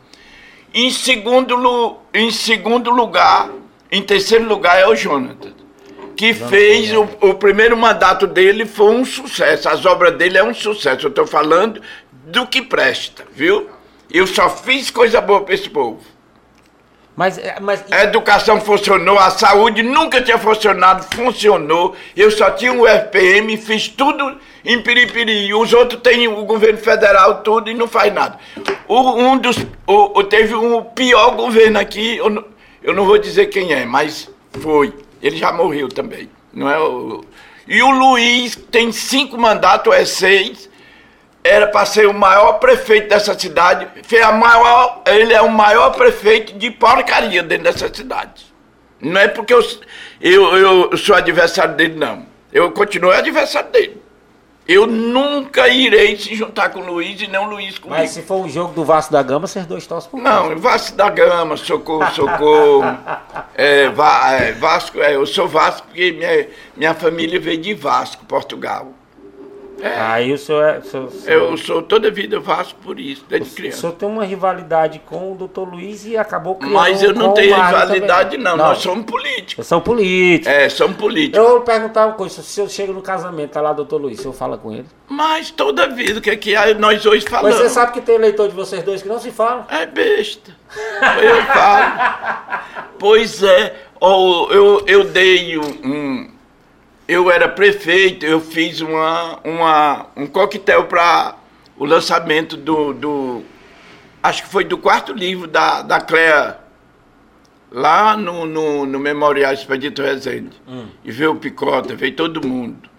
Em 0.73 0.89
segundo, 0.89 1.97
em 2.11 2.31
segundo 2.31 2.89
lugar, 2.89 3.51
em 3.91 4.01
terceiro 4.01 4.43
lugar 4.47 4.79
é 4.79 4.87
o 4.87 4.95
Jonathan, 4.95 5.53
que 6.15 6.33
fez 6.33 6.91
o, 6.91 7.07
o 7.21 7.35
primeiro 7.35 7.77
mandato 7.77 8.25
dele 8.25 8.65
foi 8.65 8.89
um 8.89 9.05
sucesso. 9.05 9.69
As 9.69 9.85
obras 9.85 10.17
dele 10.17 10.39
é 10.39 10.43
um 10.43 10.51
sucesso. 10.51 11.05
Eu 11.05 11.09
estou 11.09 11.27
falando 11.27 11.79
do 12.11 12.47
que 12.47 12.63
presta, 12.63 13.23
viu? 13.31 13.69
Eu 14.11 14.25
só 14.25 14.49
fiz 14.49 14.89
coisa 14.89 15.21
boa 15.21 15.41
para 15.41 15.53
esse 15.53 15.69
povo. 15.69 15.99
Mas, 17.17 17.39
é, 17.39 17.57
mas 17.59 17.83
A 17.91 18.03
educação 18.03 18.61
funcionou, 18.61 19.17
a 19.17 19.31
saúde 19.31 19.81
nunca 19.81 20.21
tinha 20.21 20.37
funcionado, 20.37 21.03
funcionou. 21.15 21.95
Eu 22.15 22.29
só 22.29 22.51
tinha 22.51 22.71
o 22.71 22.87
FPM, 22.87 23.57
fiz 23.57 23.87
tudo 23.87 24.37
em 24.63 24.79
Piripiri. 24.83 25.51
Os 25.51 25.73
outros 25.73 25.99
têm 26.03 26.27
o 26.27 26.45
governo 26.45 26.77
federal, 26.77 27.41
tudo, 27.41 27.71
e 27.71 27.73
não 27.73 27.87
faz 27.87 28.13
nada. 28.13 28.37
O, 28.87 29.13
um 29.19 29.35
dos, 29.35 29.57
o, 29.87 30.19
o- 30.19 30.23
teve 30.25 30.53
um 30.53 30.83
pior 30.83 31.31
governo 31.35 31.79
aqui, 31.79 32.17
eu 32.17 32.29
não, 32.29 32.45
eu 32.83 32.93
não 32.93 33.03
vou 33.03 33.17
dizer 33.17 33.47
quem 33.47 33.73
é, 33.73 33.83
mas 33.83 34.29
foi. 34.61 34.93
Ele 35.19 35.37
já 35.37 35.51
morreu 35.51 35.89
também. 35.89 36.29
Não 36.53 36.69
é 36.69 36.77
o, 36.77 37.25
e 37.67 37.81
o 37.81 37.89
Luiz 37.89 38.55
tem 38.55 38.91
cinco 38.91 39.39
mandatos, 39.39 39.91
é 39.91 40.05
seis 40.05 40.69
era 41.47 41.67
para 41.67 41.85
ser 41.85 42.07
o 42.07 42.13
maior 42.13 42.53
prefeito 42.53 43.09
dessa 43.09 43.37
cidade. 43.37 43.87
Foi 44.03 44.21
a 44.21 44.31
maior, 44.31 45.01
ele 45.07 45.33
é 45.33 45.41
o 45.41 45.49
maior 45.51 45.91
prefeito 45.91 46.53
de 46.57 46.69
porcaria 46.71 47.41
dentro 47.43 47.65
dessa 47.65 47.93
cidade. 47.93 48.45
Não 48.99 49.19
é 49.21 49.27
porque 49.27 49.53
eu, 49.53 49.61
eu, 50.21 50.89
eu 50.91 50.97
sou 50.97 51.15
adversário 51.15 51.75
dele, 51.75 51.95
não. 51.95 52.25
Eu 52.51 52.71
continuo 52.71 53.11
adversário 53.11 53.69
dele. 53.71 54.01
Eu 54.67 54.85
nunca 54.85 55.69
irei 55.69 56.17
se 56.17 56.35
juntar 56.35 56.69
com 56.71 56.79
o 56.79 56.85
Luiz 56.85 57.21
e 57.21 57.27
não 57.27 57.45
o 57.45 57.49
Luiz 57.51 57.79
comigo. 57.79 58.01
Mas 58.01 58.09
se 58.11 58.21
for 58.21 58.35
um 58.45 58.49
jogo 58.49 58.73
do 58.73 58.83
Vasco 58.83 59.13
da 59.13 59.23
Gama, 59.23 59.47
vocês 59.47 59.65
dois 59.65 59.87
torcem 59.87 60.11
por 60.11 60.19
Não, 60.19 60.57
Vasco 60.57 60.97
da 60.97 61.09
Gama, 61.09 61.55
socorro, 61.55 62.11
socorro. 62.13 62.83
É, 63.55 63.87
Va- 63.89 64.33
é, 64.33 64.51
Vasco, 64.51 64.99
é, 65.01 65.15
eu 65.15 65.25
sou 65.25 65.47
Vasco 65.47 65.87
porque 65.87 66.11
minha, 66.11 66.47
minha 66.75 66.93
família 66.93 67.39
veio 67.39 67.57
de 67.57 67.73
Vasco, 67.73 68.23
Portugal. 68.25 68.91
Aí 69.83 70.33
o 70.33 70.37
senhor 70.37 70.63
é. 70.63 70.77
o 70.79 70.83
senhor- 70.83 71.05
o 71.07 71.11
senhor- 71.11 71.41
Eu 71.51 71.57
sou 71.57 71.81
toda 71.81 72.09
vida 72.09 72.39
Vasco 72.39 72.79
por 72.83 72.99
isso, 72.99 73.23
desde 73.29 73.49
O 73.49 73.53
criança. 73.55 73.77
senhor 73.81 73.93
tem 73.93 74.09
uma 74.09 74.23
rivalidade 74.25 74.99
com 75.05 75.31
o 75.31 75.35
doutor 75.35 75.69
Luiz 75.69 76.05
e 76.05 76.17
acabou 76.17 76.55
criando 76.55 76.73
Mas 76.73 77.03
eu 77.03 77.13
não 77.13 77.33
tenho 77.33 77.55
o 77.55 77.61
rivalidade, 77.61 78.31
também. 78.37 78.43
não. 78.43 78.57
Nós 78.57 78.79
somos 78.79 79.05
políticos. 79.05 79.55
Vocês 79.55 79.67
são 79.67 79.79
políticos. 79.81 80.47
É, 80.51 80.67
somos 80.69 80.97
políticos. 80.97 81.37
Eu 81.37 81.49
vou 81.49 81.61
perguntar 81.61 82.07
uma 82.07 82.15
coisa, 82.15 82.41
se 82.41 82.59
eu 82.59 82.67
chego 82.67 82.91
no 82.93 83.01
casamento, 83.01 83.51
tá 83.51 83.61
lá 83.61 83.71
o 83.71 83.75
doutor 83.75 84.01
Luiz, 84.01 84.17
o 84.19 84.21
senhor 84.23 84.33
fala 84.33 84.57
com 84.57 84.71
ele. 84.71 84.85
Mas 85.07 85.51
toda 85.51 85.87
vida, 85.87 86.19
o 86.19 86.21
que 86.21 86.29
é 86.31 86.35
que 86.35 86.55
nós 86.75 87.05
hoje 87.05 87.23
Mas 87.29 87.31
falamos? 87.39 87.57
você 87.57 87.69
sabe 87.69 87.91
que 87.93 88.01
tem 88.01 88.15
eleitor 88.15 88.47
de 88.49 88.55
vocês 88.55 88.83
dois 88.83 89.01
que 89.01 89.07
não 89.07 89.19
se 89.19 89.31
fala. 89.31 89.65
É 89.69 89.85
besta. 89.85 90.51
Eu 91.21 91.43
falo. 91.43 92.61
Pois 92.99 93.43
é, 93.43 93.75
ó, 94.01 94.47
eu, 94.51 94.83
eu 94.87 95.03
dei 95.03 95.57
um. 95.57 96.31
Eu 97.07 97.31
era 97.31 97.47
prefeito, 97.47 98.25
eu 98.25 98.41
fiz 98.41 98.81
uma, 98.81 99.39
uma, 99.43 100.07
um 100.15 100.27
coquetel 100.27 100.85
para 100.85 101.35
o 101.77 101.85
lançamento 101.85 102.57
do, 102.57 102.93
do. 102.93 103.43
Acho 104.21 104.43
que 104.43 104.49
foi 104.49 104.65
do 104.65 104.77
quarto 104.77 105.13
livro 105.13 105.47
da, 105.47 105.81
da 105.81 106.01
Clea, 106.01 106.57
lá 107.71 108.17
no, 108.17 108.45
no, 108.45 108.85
no 108.85 108.99
Memorial 108.99 109.53
Expedito 109.53 110.01
Rezende. 110.01 110.61
E 111.03 111.09
veio 111.11 111.31
o 111.31 111.35
Picota, 111.37 111.95
veio 111.95 112.13
todo 112.13 112.45
mundo. 112.45 112.89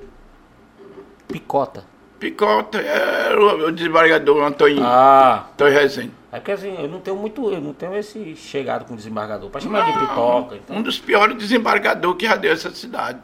Picota. 1.26 1.84
Picota 2.18 2.78
era 2.78 3.38
o, 3.38 3.66
o 3.66 3.72
desembargador 3.72 4.42
Antônio, 4.42 4.82
Ah. 4.82 5.44
Antônio 5.52 5.74
Rezende. 5.74 6.12
É 6.32 6.38
porque 6.38 6.52
assim, 6.52 6.74
eu 6.78 6.88
não 6.88 7.00
tenho 7.00 7.16
muito, 7.16 7.50
eu 7.52 7.60
não 7.60 7.72
tenho 7.74 7.94
esse 7.96 8.34
chegado 8.36 8.86
com 8.86 8.96
desembargador. 8.96 9.50
Pra 9.50 9.60
chamar 9.60 9.92
de 9.92 9.98
pipoca. 9.98 10.56
Então. 10.56 10.76
Um 10.76 10.82
dos 10.82 10.98
piores 10.98 11.36
desembargadores 11.36 12.18
que 12.18 12.26
já 12.26 12.36
deu 12.36 12.52
essa 12.52 12.70
cidade. 12.70 13.20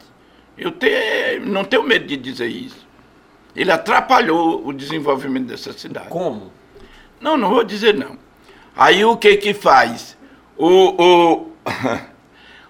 Eu 0.57 0.71
te, 0.71 1.39
não 1.43 1.63
tenho 1.63 1.83
medo 1.83 2.05
de 2.05 2.15
dizer 2.17 2.47
isso. 2.47 2.85
Ele 3.55 3.71
atrapalhou 3.71 4.65
o 4.65 4.73
desenvolvimento 4.73 5.47
dessa 5.47 5.73
cidade. 5.73 6.09
Como? 6.09 6.51
Não, 7.19 7.37
não 7.37 7.49
vou 7.49 7.63
dizer 7.63 7.93
não. 7.93 8.17
Aí 8.75 9.03
o 9.05 9.15
que 9.17 9.37
que 9.37 9.53
faz? 9.53 10.17
O, 10.57 10.67
o, 11.01 11.51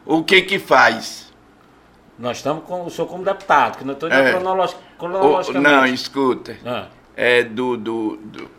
o 0.20 0.24
que 0.24 0.42
que 0.42 0.60
faz? 0.60 1.34
Nós 2.18 2.38
estamos 2.38 2.64
com 2.64 2.86
o 2.86 2.90
senhor 2.90 3.08
como 3.08 3.24
deputado, 3.24 3.78
que 3.78 3.84
não 3.84 3.94
estou 3.94 4.10
É. 4.10 4.32
cronologi 4.32 4.76
cronologicamente. 4.98 5.70
não, 5.76 5.86
escuta. 5.86 6.58
Ah. 6.66 6.88
É 7.16 7.44
do... 7.44 7.76
do, 7.78 8.18
do 8.18 8.50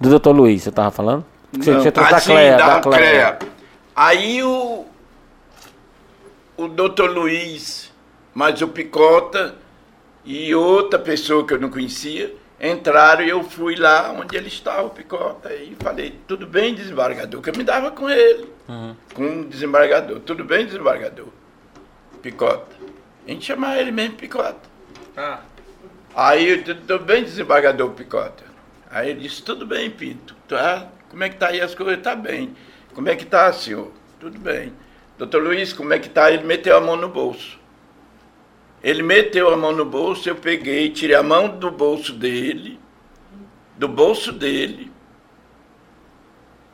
Do 0.00 0.10
doutor 0.10 0.32
Luiz, 0.34 0.62
você 0.62 0.72
tava 0.72 0.90
falando? 0.90 1.24
Você, 1.52 1.70
não, 1.70 1.80
você 1.80 1.88
assim, 1.88 2.10
da 2.10 2.20
Cleia, 2.20 2.56
da 2.56 2.74
da 2.74 2.80
Cleia. 2.80 3.32
Clea. 3.32 3.38
Aí 3.94 4.42
o, 4.42 4.84
o 6.56 6.68
doutor 6.68 7.10
Luiz, 7.10 7.85
mais 8.36 8.60
o 8.60 8.68
Picota 8.68 9.56
e 10.22 10.54
outra 10.54 10.98
pessoa 10.98 11.46
que 11.46 11.54
eu 11.54 11.58
não 11.58 11.70
conhecia, 11.70 12.34
entraram 12.60 13.24
e 13.24 13.30
eu 13.30 13.42
fui 13.42 13.76
lá 13.76 14.12
onde 14.12 14.36
ele 14.36 14.48
estava, 14.48 14.82
o 14.82 14.90
Picota, 14.90 15.54
e 15.54 15.74
falei, 15.80 16.20
tudo 16.28 16.46
bem, 16.46 16.74
desembargador, 16.74 17.40
que 17.40 17.48
eu 17.48 17.56
me 17.56 17.64
dava 17.64 17.90
com 17.92 18.10
ele, 18.10 18.46
com 19.14 19.40
o 19.40 19.44
desembargador, 19.46 20.20
tudo 20.20 20.44
bem, 20.44 20.66
desembargador, 20.66 21.28
Picota. 22.20 22.76
A 23.26 23.30
gente 23.30 23.46
chamava 23.46 23.80
ele 23.80 23.90
mesmo 23.90 24.16
Picota. 24.16 24.68
Ah. 25.16 25.40
Aí 26.14 26.50
eu 26.50 26.56
disse, 26.58 26.80
tudo 26.80 27.06
bem, 27.06 27.24
desembargador 27.24 27.90
Picota? 27.92 28.44
Aí 28.90 29.12
ele 29.12 29.20
disse, 29.20 29.42
tudo 29.42 29.64
bem, 29.64 29.88
Pinto. 29.88 30.36
Tá? 30.46 30.88
Como 31.08 31.24
é 31.24 31.30
que 31.30 31.36
tá 31.36 31.48
aí 31.48 31.62
as 31.62 31.74
coisas? 31.74 32.02
Tá 32.02 32.14
bem. 32.14 32.54
Como 32.94 33.08
é 33.08 33.16
que 33.16 33.24
tá, 33.24 33.50
senhor? 33.54 33.90
Tudo 34.20 34.38
bem. 34.38 34.74
Doutor 35.16 35.42
Luiz, 35.42 35.72
como 35.72 35.94
é 35.94 35.98
que 35.98 36.10
tá? 36.10 36.30
Ele 36.30 36.44
meteu 36.44 36.76
a 36.76 36.80
mão 36.82 36.96
no 36.96 37.08
bolso. 37.08 37.64
Ele 38.86 39.02
meteu 39.02 39.52
a 39.52 39.56
mão 39.56 39.72
no 39.72 39.84
bolso, 39.84 40.28
eu 40.28 40.36
peguei, 40.36 40.90
tirei 40.90 41.16
a 41.16 41.22
mão 41.22 41.48
do 41.48 41.72
bolso 41.72 42.12
dele, 42.12 42.78
do 43.76 43.88
bolso 43.88 44.30
dele, 44.30 44.92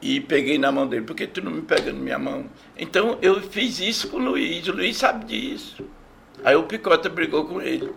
e 0.02 0.20
peguei 0.20 0.58
na 0.58 0.70
mão 0.70 0.86
dele. 0.86 1.06
Por 1.06 1.16
que 1.16 1.26
tu 1.26 1.40
não 1.40 1.50
me 1.50 1.62
pega 1.62 1.90
na 1.90 1.98
minha 1.98 2.18
mão? 2.18 2.50
Então 2.76 3.16
eu 3.22 3.40
fiz 3.40 3.80
isso 3.80 4.08
com 4.08 4.18
o 4.18 4.20
Luiz, 4.20 4.68
o 4.68 4.72
Luiz 4.72 4.98
sabe 4.98 5.24
disso. 5.24 5.86
Aí 6.44 6.54
o 6.54 6.64
Picota 6.64 7.08
brigou 7.08 7.46
com 7.46 7.62
ele 7.62 7.94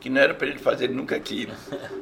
que 0.00 0.10
não 0.10 0.20
era 0.20 0.34
para 0.34 0.48
ele 0.48 0.58
fazer 0.58 0.88
nunca 0.88 1.14
aquilo. 1.14 1.52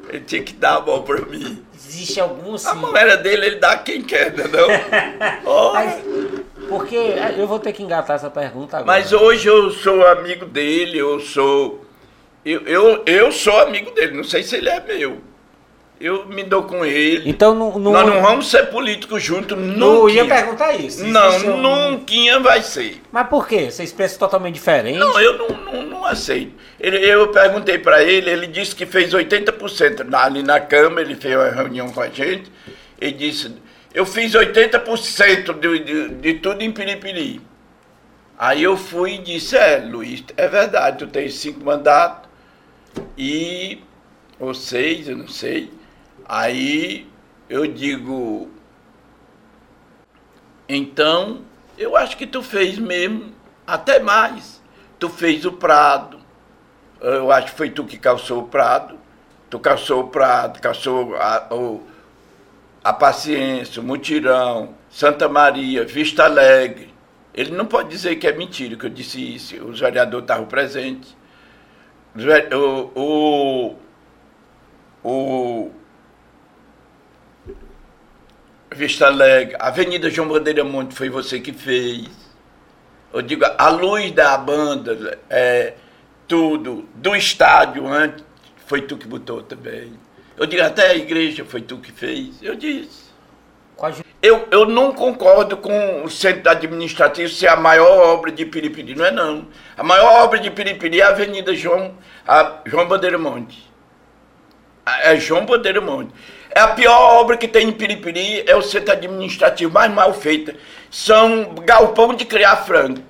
Ele 0.08 0.20
tinha 0.20 0.42
que 0.42 0.54
dar 0.54 0.76
a 0.76 0.80
mão 0.80 1.02
para 1.02 1.20
mim. 1.26 1.62
Existe 1.74 2.18
algum 2.18 2.54
A 2.54 2.58
sim. 2.58 2.76
mão 2.76 2.96
era 2.96 3.16
dele, 3.16 3.44
ele 3.46 3.56
dá 3.56 3.72
a 3.72 3.78
quem 3.78 4.02
quer, 4.02 4.32
entendeu? 4.32 4.68
Oh, 5.44 5.72
Mas, 5.74 6.02
porque 6.68 6.96
é, 6.96 7.34
eu 7.38 7.46
vou 7.46 7.58
ter 7.58 7.72
que 7.72 7.82
engatar 7.82 8.16
essa 8.16 8.30
pergunta 8.30 8.76
agora. 8.78 8.86
mas 8.98 9.12
hoje 9.12 9.48
eu 9.48 9.70
sou 9.70 10.06
amigo 10.06 10.44
dele, 10.46 10.98
eu 10.98 11.20
sou. 11.20 11.84
Eu, 12.44 12.60
eu, 12.66 13.02
eu 13.06 13.32
sou 13.32 13.58
amigo 13.60 13.90
dele, 13.92 14.16
não 14.16 14.24
sei 14.24 14.42
se 14.42 14.56
ele 14.56 14.68
é 14.68 14.80
meu. 14.80 15.18
Eu 15.98 16.26
me 16.26 16.42
dou 16.44 16.64
com 16.64 16.84
ele. 16.84 17.28
Então 17.30 17.54
não. 17.54 17.78
não, 17.78 17.92
Nós 17.92 18.06
não 18.06 18.20
vamos 18.20 18.50
ser 18.50 18.66
políticos 18.66 19.22
juntos, 19.22 19.56
não 19.56 20.02
nunca. 20.02 20.12
ia 20.12 20.26
perguntar 20.26 20.74
isso. 20.74 21.02
Não, 21.06 21.28
Existe 21.28 21.46
algum- 21.48 21.62
nunca 21.62 22.40
vai 22.40 22.62
ser. 22.62 23.00
Mas 23.10 23.26
por 23.28 23.48
quê? 23.48 23.70
Vocês 23.70 23.92
pensam 23.92 24.18
totalmente 24.18 24.54
diferente? 24.54 24.98
Não, 24.98 25.18
eu 25.18 25.38
não, 25.38 25.48
não, 25.48 25.82
não 25.84 26.04
aceito. 26.04 26.52
Ele, 26.78 26.98
eu 26.98 27.28
perguntei 27.28 27.78
para 27.78 28.02
ele, 28.04 28.28
ele 28.30 28.46
disse 28.46 28.76
que 28.76 28.84
fez 28.84 29.14
80% 29.14 30.00
na- 30.04 30.24
ali 30.24 30.42
na 30.42 30.60
Câmara, 30.60 31.00
ele 31.00 31.14
fez 31.16 31.34
uma 31.34 31.48
reunião 31.48 31.88
com 31.90 32.02
a 32.02 32.08
gente, 32.10 32.52
ele 33.00 33.12
disse, 33.12 33.54
eu 33.96 34.04
fiz 34.04 34.34
80% 34.34 35.58
de, 35.58 35.78
de, 35.78 36.08
de 36.16 36.34
tudo 36.34 36.60
em 36.60 36.70
Piripiri. 36.70 37.40
Aí 38.38 38.62
eu 38.62 38.76
fui 38.76 39.14
e 39.14 39.18
disse, 39.22 39.56
é, 39.56 39.78
Luiz, 39.78 40.22
é 40.36 40.46
verdade, 40.46 40.98
tu 40.98 41.06
tens 41.06 41.32
cinco 41.36 41.64
mandatos 41.64 42.28
e, 43.16 43.82
ou 44.38 44.52
seis, 44.52 45.08
eu 45.08 45.16
não 45.16 45.26
sei. 45.26 45.72
Aí 46.26 47.08
eu 47.48 47.66
digo, 47.66 48.50
então, 50.68 51.40
eu 51.78 51.96
acho 51.96 52.18
que 52.18 52.26
tu 52.26 52.42
fez 52.42 52.78
mesmo, 52.78 53.32
até 53.66 53.98
mais. 53.98 54.62
Tu 54.98 55.08
fez 55.08 55.46
o 55.46 55.52
Prado. 55.52 56.20
Eu 57.00 57.32
acho 57.32 57.52
que 57.52 57.56
foi 57.56 57.70
tu 57.70 57.84
que 57.84 57.96
calçou 57.96 58.42
o 58.42 58.48
Prado. 58.48 58.98
Tu 59.48 59.58
calçou 59.58 60.02
o 60.02 60.08
Prado, 60.08 60.60
calçou 60.60 61.16
a, 61.16 61.46
o, 61.50 61.82
a 62.86 62.92
Paciência, 62.92 63.82
o 63.82 63.84
Mutirão, 63.84 64.72
Santa 64.88 65.28
Maria, 65.28 65.84
Vista 65.84 66.22
Alegre. 66.22 66.94
Ele 67.34 67.50
não 67.50 67.66
pode 67.66 67.88
dizer 67.88 68.14
que 68.14 68.28
é 68.28 68.32
mentira 68.32 68.76
que 68.76 68.86
eu 68.86 68.90
disse 68.90 69.34
isso. 69.34 69.56
Os 69.64 69.80
vereadores 69.80 70.22
estavam 70.22 70.46
presentes. 70.46 71.16
O, 72.54 72.90
o, 72.94 73.76
o 75.02 75.70
Vista 78.72 79.08
Alegre, 79.08 79.56
Avenida 79.58 80.08
João 80.08 80.28
Bandeira 80.28 80.62
Monte 80.62 80.94
foi 80.94 81.10
você 81.10 81.40
que 81.40 81.52
fez. 81.52 82.08
Eu 83.12 83.20
digo, 83.20 83.44
a 83.58 83.68
luz 83.68 84.12
da 84.12 84.38
banda, 84.38 85.18
é, 85.28 85.74
tudo, 86.28 86.88
do 86.94 87.16
estádio 87.16 87.84
antes, 87.84 88.24
foi 88.64 88.82
tu 88.82 88.96
que 88.96 89.08
botou 89.08 89.42
também. 89.42 90.05
Eu 90.36 90.46
digo, 90.46 90.62
até 90.62 90.88
a 90.88 90.94
igreja 90.94 91.44
foi 91.44 91.62
tu 91.62 91.78
que 91.78 91.90
fez. 91.90 92.42
Eu 92.42 92.54
disse. 92.54 93.06
Eu, 94.22 94.48
eu 94.50 94.64
não 94.66 94.92
concordo 94.92 95.56
com 95.56 96.02
o 96.02 96.10
centro 96.10 96.50
administrativo 96.50 97.28
ser 97.28 97.48
a 97.48 97.56
maior 97.56 98.14
obra 98.14 98.32
de 98.32 98.44
Piripiri, 98.44 98.94
não 98.94 99.04
é 99.04 99.10
não. 99.10 99.46
A 99.76 99.82
maior 99.82 100.24
obra 100.24 100.38
de 100.38 100.50
Piripiri 100.50 101.00
é 101.00 101.04
a 101.04 101.08
Avenida 101.08 101.54
João, 101.54 101.94
a 102.26 102.60
João 102.64 102.88
Bandeira 102.88 103.18
Monte. 103.18 103.70
É 105.02 105.16
João 105.16 105.44
Bandeira 105.44 105.80
Monte. 105.80 106.12
É 106.50 106.60
a 106.60 106.68
pior 106.68 107.20
obra 107.20 107.36
que 107.36 107.46
tem 107.46 107.68
em 107.68 107.72
Piripiri, 107.72 108.44
é 108.46 108.56
o 108.56 108.62
centro 108.62 108.92
administrativo 108.92 109.72
mais 109.72 109.92
mal 109.92 110.14
feito. 110.14 110.54
São 110.90 111.54
galpão 111.64 112.14
de 112.14 112.24
criar 112.24 112.56
frango. 112.56 113.02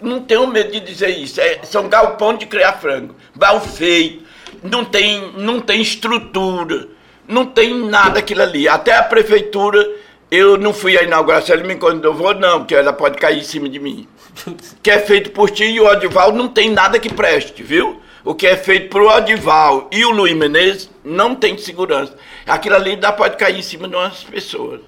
Não 0.00 0.22
tenho 0.22 0.46
medo 0.46 0.72
de 0.72 0.80
dizer 0.80 1.10
isso. 1.10 1.40
É, 1.40 1.60
são 1.62 1.88
galpão 1.88 2.34
de 2.34 2.46
criar 2.46 2.72
frango. 2.74 3.14
Mal 3.38 3.60
feito. 3.60 4.29
Não 4.62 4.84
tem, 4.84 5.32
não 5.36 5.60
tem 5.60 5.80
estrutura. 5.80 6.88
Não 7.26 7.46
tem 7.46 7.74
nada 7.74 8.18
aquilo 8.18 8.42
ali. 8.42 8.68
Até 8.68 8.94
a 8.96 9.02
prefeitura, 9.02 9.88
eu 10.30 10.56
não 10.56 10.72
fui 10.72 10.96
à 10.98 11.02
inauguração, 11.02 11.56
ele 11.56 11.66
me 11.66 11.76
convidou, 11.76 12.12
eu 12.12 12.16
vou 12.16 12.34
não, 12.34 12.60
porque 12.60 12.74
ela 12.74 12.92
pode 12.92 13.18
cair 13.18 13.38
em 13.38 13.44
cima 13.44 13.68
de 13.68 13.78
mim. 13.78 14.06
que 14.82 14.90
é 14.90 14.98
feito 14.98 15.30
por 15.30 15.50
ti 15.50 15.64
e 15.64 15.80
o 15.80 15.86
Odival 15.86 16.32
não 16.32 16.48
tem 16.48 16.70
nada 16.70 16.98
que 16.98 17.12
preste, 17.12 17.62
viu? 17.62 18.00
O 18.24 18.34
que 18.34 18.46
é 18.46 18.56
feito 18.56 18.90
por 18.90 19.02
Odival 19.02 19.88
e 19.90 20.04
o 20.04 20.10
Luiz 20.10 20.36
Menezes 20.36 20.90
não 21.04 21.34
tem 21.34 21.56
segurança. 21.56 22.14
Aquilo 22.46 22.76
ali 22.76 22.96
dá, 22.96 23.12
pode 23.12 23.36
cair 23.36 23.58
em 23.58 23.62
cima 23.62 23.88
de 23.88 23.96
umas 23.96 24.22
pessoas. 24.24 24.80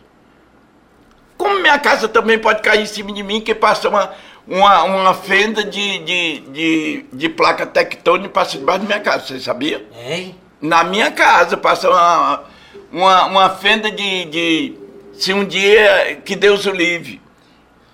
Como 1.37 1.59
minha 1.61 1.79
casa 1.79 2.09
também 2.09 2.39
pode 2.39 2.63
cair 2.63 2.83
em 2.83 2.87
cima 2.87 3.13
de 3.13 3.23
mim, 3.23 3.41
que 3.41 3.55
passa 3.55 3.89
uma, 3.89 4.13
uma, 4.47 4.83
uma 4.83 5.15
fenda 5.15 5.63
de, 5.63 5.99
de, 5.99 6.41
de, 6.41 7.05
de 7.13 7.29
placa 7.29 7.65
tectônica 7.65 8.29
passa 8.29 8.59
debaixo 8.59 8.81
da 8.81 8.87
minha 8.87 9.01
casa, 9.01 9.27
você 9.27 9.41
sabia? 9.41 9.87
Hein? 10.05 10.35
Na 10.61 10.85
minha 10.85 11.11
casa, 11.11 11.57
passa 11.57 11.89
uma, 11.89 12.45
uma, 12.93 13.25
uma 13.27 13.51
fenda 13.51 13.91
de, 13.91 14.25
de. 14.27 14.79
Se 15.15 15.33
um 15.33 15.45
dia 15.45 16.21
que 16.25 16.35
Deus 16.35 16.67
o 16.67 16.71
livre, 16.71 17.21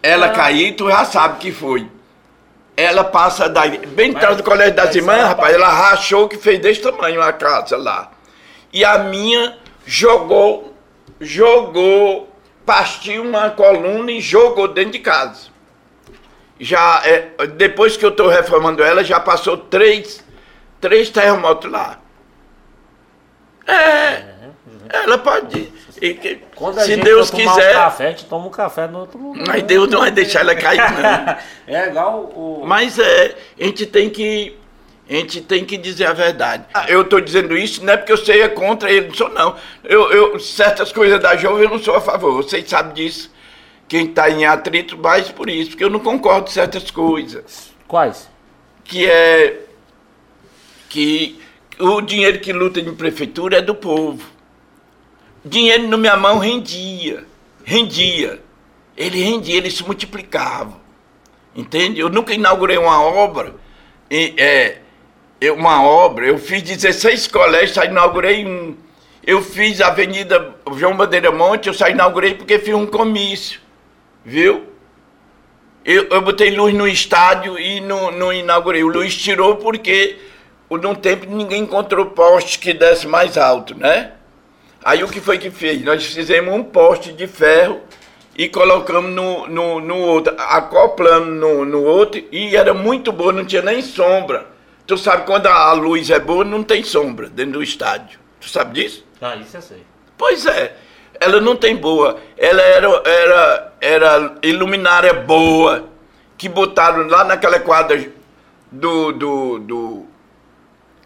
ela 0.02 0.26
Ah. 0.26 0.30
cair, 0.30 0.74
tu 0.74 0.88
já 0.88 1.04
sabe 1.04 1.38
que 1.38 1.52
foi. 1.52 1.86
Ela 2.76 3.02
passa 3.02 3.48
daí, 3.48 3.78
bem 3.86 4.14
atrás 4.14 4.36
do 4.36 4.42
colégio 4.42 4.74
das 4.74 4.94
irmãs, 4.94 5.22
rapaz, 5.22 5.52
ela 5.52 5.68
rachou 5.68 6.28
que 6.28 6.36
fez 6.36 6.60
desse 6.60 6.80
tamanho 6.80 7.20
a 7.20 7.32
casa 7.32 7.76
lá. 7.76 8.12
E 8.72 8.84
a 8.84 8.98
minha 8.98 9.56
jogou, 9.84 10.74
jogou, 11.20 12.32
partiu 12.64 13.22
uma 13.22 13.50
coluna 13.50 14.12
e 14.12 14.20
jogou 14.20 14.68
dentro 14.68 14.92
de 14.92 15.00
casa. 15.00 15.48
Já, 16.60 17.02
é, 17.04 17.46
depois 17.56 17.96
que 17.96 18.04
eu 18.04 18.10
estou 18.10 18.28
reformando 18.28 18.82
ela, 18.82 19.04
já 19.04 19.20
passou 19.20 19.56
três, 19.56 20.24
três 20.80 21.08
terremotos 21.08 21.70
lá. 21.70 22.00
É, 23.66 24.24
ela 24.90 25.18
pode. 25.18 25.72
e 26.00 26.14
Quando 26.54 26.78
a 26.78 26.82
se 26.82 26.94
gente 26.94 27.04
Deus 27.04 27.30
quiser, 27.30 27.70
um 27.70 27.74
café, 27.74 28.06
a 28.06 28.10
gente 28.10 28.24
toma 28.24 28.46
um 28.46 28.50
café 28.50 28.86
no 28.86 29.00
outro 29.00 29.18
lugar. 29.18 29.44
mas 29.46 29.62
Deus 29.62 29.88
não 29.88 30.00
vai 30.00 30.10
deixar 30.10 30.40
ela 30.40 30.54
cair, 30.54 30.78
não. 30.78 31.36
é 31.74 31.88
igual 31.88 32.20
o. 32.34 32.62
Mas 32.64 32.98
é, 32.98 33.36
a 33.60 33.64
gente 33.64 33.86
tem 33.86 34.08
que. 34.10 34.56
A 35.08 35.12
gente 35.14 35.40
tem 35.40 35.64
que 35.64 35.78
dizer 35.78 36.04
a 36.06 36.12
verdade. 36.12 36.64
Ah, 36.74 36.84
Eu 36.86 37.00
estou 37.00 37.18
dizendo 37.18 37.56
isso 37.56 37.82
não 37.82 37.94
é 37.94 37.96
porque 37.96 38.12
eu 38.12 38.16
sei 38.18 38.42
é 38.42 38.48
contra 38.48 38.90
ele, 38.90 39.08
não 39.08 39.14
sou 39.14 39.30
não. 39.30 39.56
Eu, 39.82 40.12
eu, 40.12 40.38
certas 40.38 40.92
coisas 40.92 41.18
da 41.18 41.34
jovem 41.34 41.64
eu 41.64 41.70
não 41.70 41.78
sou 41.78 41.96
a 41.96 42.00
favor, 42.00 42.42
vocês 42.42 42.68
sabem 42.68 42.92
disso. 42.92 43.30
Quem 43.88 44.06
está 44.06 44.28
em 44.28 44.44
atrito, 44.44 44.98
mais 44.98 45.30
por 45.30 45.48
isso, 45.48 45.70
porque 45.70 45.82
eu 45.82 45.90
não 45.90 45.98
concordo 45.98 46.44
com 46.44 46.52
certas 46.52 46.90
coisas. 46.90 47.72
Quais? 47.88 48.28
Que 48.84 49.06
é. 49.06 49.60
Que 50.90 51.40
o 51.78 52.00
dinheiro 52.02 52.38
que 52.38 52.52
luta 52.52 52.80
em 52.80 52.94
prefeitura 52.94 53.58
é 53.58 53.62
do 53.62 53.74
povo. 53.74 54.22
Dinheiro 55.44 55.88
na 55.88 55.96
minha 55.96 56.16
mão 56.16 56.38
rendia. 56.38 57.24
Rendia. 57.64 58.42
Ele 58.96 59.22
rendia, 59.22 59.56
ele 59.56 59.70
se 59.70 59.82
multiplicava. 59.82 60.78
Entende? 61.56 62.00
Eu 62.00 62.10
nunca 62.10 62.34
inaugurei 62.34 62.76
uma 62.76 63.02
obra. 63.02 63.54
e, 64.10 64.34
é, 64.36 64.82
uma 65.52 65.82
obra, 65.82 66.26
eu 66.26 66.38
fiz 66.38 66.62
16 66.62 67.28
colégios, 67.28 67.72
só 67.72 67.84
inaugurei 67.84 68.44
um. 68.44 68.76
Eu 69.24 69.42
fiz 69.42 69.80
a 69.80 69.88
Avenida 69.88 70.54
João 70.76 70.96
Bandeira 70.96 71.30
Monte, 71.30 71.68
eu 71.68 71.74
só 71.74 71.88
inaugurei 71.88 72.34
porque 72.34 72.58
fiz 72.58 72.74
um 72.74 72.86
comício. 72.86 73.60
Viu? 74.28 74.66
Eu, 75.82 76.06
eu 76.10 76.20
botei 76.20 76.50
luz 76.50 76.74
no 76.74 76.86
estádio 76.86 77.58
e 77.58 77.80
não, 77.80 78.10
não 78.10 78.30
inaugurei. 78.30 78.84
O 78.84 78.88
Luiz 78.88 79.16
tirou 79.16 79.56
porque 79.56 80.18
num 80.70 80.94
tempo 80.94 81.24
ninguém 81.24 81.62
encontrou 81.62 82.04
poste 82.04 82.58
que 82.58 82.74
desse 82.74 83.06
mais 83.06 83.38
alto, 83.38 83.74
né? 83.74 84.12
Aí 84.84 85.02
o 85.02 85.08
que 85.08 85.18
foi 85.18 85.38
que 85.38 85.50
fez? 85.50 85.82
Nós 85.82 86.04
fizemos 86.04 86.54
um 86.54 86.62
poste 86.62 87.10
de 87.10 87.26
ferro 87.26 87.80
e 88.36 88.50
colocamos 88.50 89.10
no, 89.10 89.46
no, 89.46 89.80
no 89.80 89.96
outro, 89.96 90.34
acoplando 90.36 91.30
no, 91.30 91.64
no 91.64 91.82
outro, 91.82 92.22
e 92.30 92.54
era 92.54 92.74
muito 92.74 93.10
boa, 93.10 93.32
não 93.32 93.46
tinha 93.46 93.62
nem 93.62 93.80
sombra. 93.80 94.46
Tu 94.86 94.98
sabe 94.98 95.24
quando 95.24 95.46
a 95.46 95.72
luz 95.72 96.10
é 96.10 96.20
boa, 96.20 96.44
não 96.44 96.62
tem 96.62 96.84
sombra 96.84 97.30
dentro 97.30 97.52
do 97.52 97.62
estádio. 97.62 98.20
Tu 98.38 98.50
sabe 98.50 98.78
disso? 98.78 99.06
Ah, 99.22 99.36
isso 99.36 99.56
eu 99.56 99.62
sei. 99.62 99.82
Pois 100.18 100.44
é, 100.44 100.76
ela 101.20 101.40
não 101.40 101.56
tem 101.56 101.76
boa. 101.76 102.18
Ela 102.36 102.62
era, 102.62 102.88
era, 103.04 103.72
era 103.80 104.34
iluminária 104.42 105.12
boa, 105.14 105.88
que 106.36 106.48
botaram 106.48 107.06
lá 107.08 107.24
naquela 107.24 107.60
quadra 107.60 108.10
do, 108.70 109.12
do, 109.12 109.58
do, 109.58 110.06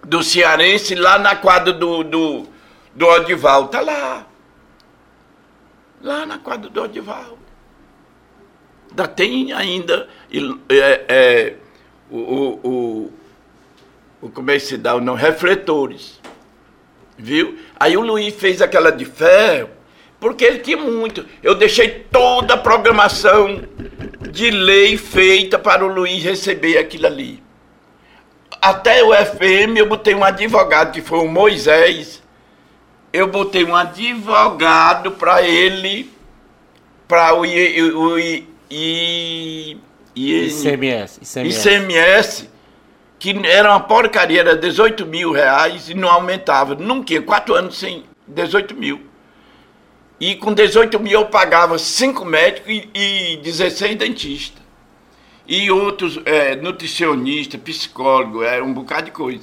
do 0.05 0.23
Cearense, 0.23 0.95
lá 0.95 1.19
na 1.19 1.37
quadra 1.37 1.73
do, 1.73 2.03
do, 2.03 2.47
do 2.95 3.07
Odival. 3.07 3.69
Tá 3.69 3.81
lá. 3.81 4.27
Lá 6.01 6.27
na 6.27 6.39
quadra 6.39 6.69
do 6.69 6.83
Odival. 6.83 7.39
Ainda 8.91 9.09
tem 9.09 9.53
ainda 9.53 10.09
é, 10.69 11.05
é, 11.09 11.57
o, 12.11 12.19
o, 12.19 13.13
o. 14.23 14.31
Como 14.31 14.51
é 14.51 14.55
que 14.55 14.61
se 14.61 14.77
dá? 14.77 14.93
Refletores 15.17 16.21
viu? 17.23 17.57
Aí 17.79 17.97
o 17.97 18.01
Luiz 18.01 18.35
fez 18.35 18.61
aquela 18.61 18.91
de 18.91 19.05
ferro, 19.05 19.71
porque 20.23 20.45
ele 20.45 20.61
tinha 20.61 20.77
muito. 20.77 21.27
Eu 21.43 21.57
deixei 21.57 21.89
toda 21.89 22.55
a 22.55 22.57
programação 22.57 23.61
de 24.31 24.53
lei 24.53 24.97
feita 24.97 25.59
para 25.59 25.85
o 25.85 25.89
Luiz 25.93 26.23
receber 26.23 26.79
aquilo 26.79 27.09
ali. 27.09 27.43
Até 28.61 29.03
o 29.03 29.13
FM 29.13 29.77
eu 29.79 29.87
botei 29.89 30.15
um 30.15 30.23
advogado, 30.23 30.93
que 30.93 31.03
foi 31.03 31.19
o 31.19 31.27
Moisés. 31.27 32.23
Eu 33.13 33.27
botei 33.27 33.65
um 33.65 33.75
advogado 33.75 35.11
para 35.11 35.43
ele, 35.43 36.09
para 37.09 37.35
o, 37.35 37.45
I- 37.45 37.83
o, 37.93 38.17
I- 38.17 38.49
I- 38.71 39.77
ICMS. 40.15 41.19
ICMS. 41.21 41.69
ICMS, 41.69 42.51
que 43.19 43.37
era 43.45 43.71
uma 43.71 43.81
porcaria, 43.81 44.39
era 44.39 44.55
18 44.55 45.05
mil 45.05 45.33
reais 45.33 45.89
e 45.89 45.95
não 45.95 46.09
aumentava. 46.09 46.77
Nunca, 46.77 47.21
quatro 47.23 47.57
anos 47.57 47.77
sem 47.77 48.05
18 48.29 48.77
mil. 48.77 49.11
E 50.23 50.37
com 50.37 50.55
18 50.55 51.01
mil 51.01 51.19
eu 51.19 51.27
pagava 51.27 51.77
cinco 51.81 52.25
médicos 52.25 52.71
e, 52.73 52.89
e 53.33 53.37
16 53.39 53.97
dentistas. 53.97 54.63
E 55.49 55.69
outros 55.69 56.17
é, 56.25 56.55
nutricionistas, 56.55 57.61
psicólogo, 57.61 58.41
era 58.45 58.65
um 58.65 58.73
bocado 58.73 59.07
de 59.07 59.11
coisa. 59.11 59.43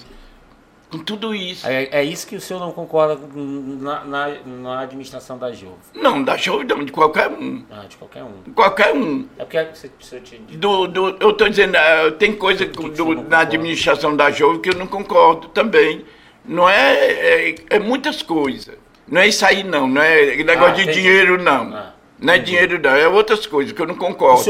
Com 0.90 1.00
tudo 1.00 1.36
isso. 1.36 1.68
É, 1.68 1.90
é 1.92 2.04
isso 2.06 2.26
que 2.26 2.38
o 2.38 2.40
senhor 2.40 2.62
não 2.62 2.72
concorda 2.72 3.20
na, 3.36 4.06
na, 4.06 4.28
na 4.46 4.80
administração 4.80 5.38
da 5.38 5.52
Jove. 5.52 5.76
Não, 5.94 6.24
da 6.24 6.38
show 6.38 6.64
não, 6.64 6.86
de 6.86 6.94
qualquer 6.94 7.28
um. 7.28 7.62
Ah, 7.70 7.86
de 7.86 7.98
qualquer 7.98 8.24
um. 8.24 8.42
De 8.42 8.52
qualquer 8.52 8.94
um. 8.94 9.28
É 9.38 9.44
porque 9.44 9.62
você, 9.74 9.92
você 10.00 10.22
dito. 10.22 10.58
Do, 10.58 10.88
do, 10.88 11.18
eu 11.20 11.32
estou 11.32 11.50
dizendo, 11.50 11.76
eh, 11.76 12.12
tem 12.12 12.34
coisa 12.34 12.66
que 12.66 12.72
do- 12.72 12.90
que 12.90 13.16
não 13.16 13.24
na 13.26 13.40
administração 13.40 14.16
da 14.16 14.32
Jovem 14.32 14.62
que 14.62 14.70
eu 14.70 14.76
não 14.76 14.88
concordo 14.88 15.50
também. 15.50 16.06
Não 16.46 16.70
é, 16.70 17.50
é, 17.50 17.56
é 17.70 17.80
muitas 17.80 18.22
coisas. 18.22 18.78
Não 19.10 19.22
é 19.22 19.28
isso 19.28 19.46
aí 19.46 19.64
não, 19.64 19.88
não 19.88 20.02
é 20.02 20.36
negócio 20.44 20.72
Ah, 20.72 20.76
de 20.76 20.82
entendi. 20.84 21.02
dinheiro 21.02 21.42
não. 21.42 21.74
Ah, 21.76 21.94
não 22.20 22.34
é 22.34 22.38
dinheiro 22.40 22.80
não, 22.80 22.92
é 22.92 23.08
outras 23.08 23.46
coisas 23.46 23.72
que 23.74 23.82
eu 23.82 23.88
não 23.88 23.96
concordo. 23.96 24.44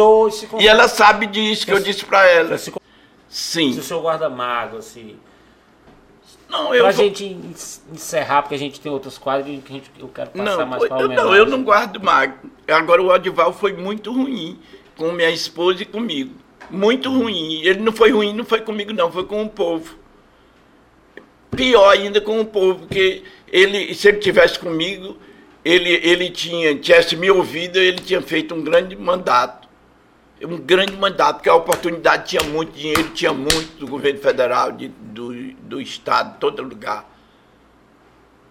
E 0.60 0.68
ela 0.68 0.88
sabe 0.88 1.28
disso 1.28 1.66
que 1.66 1.72
eu 1.72 1.80
disse 1.80 2.03
para 2.05 2.28
ela. 2.28 2.57
se, 2.57 2.74
Sim. 3.30 3.74
se 3.74 3.80
o 3.80 3.84
senhor 3.84 4.01
guarda 4.01 4.30
mágoa, 4.30 4.80
assim. 4.80 5.16
Não, 6.49 6.74
eu 6.74 6.84
Pra 6.84 6.91
vou- 6.91 7.05
gente 7.05 7.24
en- 7.26 7.53
encerrar, 7.93 8.41
porque 8.41 8.55
a 8.55 8.57
gente 8.57 8.82
tem 8.82 8.91
outros 8.91 9.20
quadros 9.20 9.45
que 9.64 9.72
a 9.72 9.76
gente, 9.76 9.91
eu 9.99 10.07
quero 10.07 10.32
passar 10.32 10.57
não, 10.57 10.66
mais 10.66 10.88
para 10.88 10.99
eu, 11.01 11.05
o 11.07 11.14
não, 11.14 11.36
eu 11.36 11.45
não 11.45 11.64
guardo 11.64 12.01
mágoa. 12.03 12.38
Agora 12.68 13.01
o 13.03 13.07
Odival 13.14 13.53
foi 13.53 13.74
muito 13.74 14.12
ruim 14.12 14.60
com 14.97 15.12
minha 15.12 15.30
esposa 15.30 15.84
e 15.84 15.86
comigo. 15.86 16.34
Muito 16.72 17.07
ruim. 17.12 17.62
Ele 17.62 17.80
não 17.82 17.91
foi 17.91 18.12
ruim, 18.12 18.34
não 18.34 18.43
foi 18.43 18.62
comigo 18.62 18.91
não, 18.91 19.12
foi 19.12 19.26
com 19.26 19.43
o 19.43 19.49
povo. 19.49 19.95
Pior 21.55 21.89
ainda 21.89 22.20
com 22.21 22.39
o 22.39 22.46
povo, 22.46 22.79
porque 22.79 23.24
ele, 23.51 23.93
se 23.96 24.08
ele 24.08 24.17
tivesse 24.20 24.58
comigo, 24.59 25.17
ele, 25.63 25.89
ele 26.04 26.30
tinha, 26.30 26.76
tivesse 26.76 27.16
me 27.16 27.30
ouvido, 27.30 27.78
ele 27.78 28.00
tinha 28.00 28.21
feito 28.21 28.54
um 28.55 28.62
grande 28.63 28.96
mandato. 28.96 29.67
Um 30.42 30.58
grande 30.58 30.93
mandato, 30.96 31.38
porque 31.38 31.50
a 31.50 31.55
oportunidade 31.55 32.30
tinha 32.30 32.43
muito 32.43 32.71
dinheiro, 32.71 33.09
tinha 33.09 33.34
muito 33.34 33.78
do 33.78 33.88
governo 33.88 34.20
federal, 34.21 34.71
de- 34.71 34.88
do, 34.88 35.34
do 35.54 35.82
estado, 35.82 36.39
todo 36.39 36.63
lugar 36.63 37.05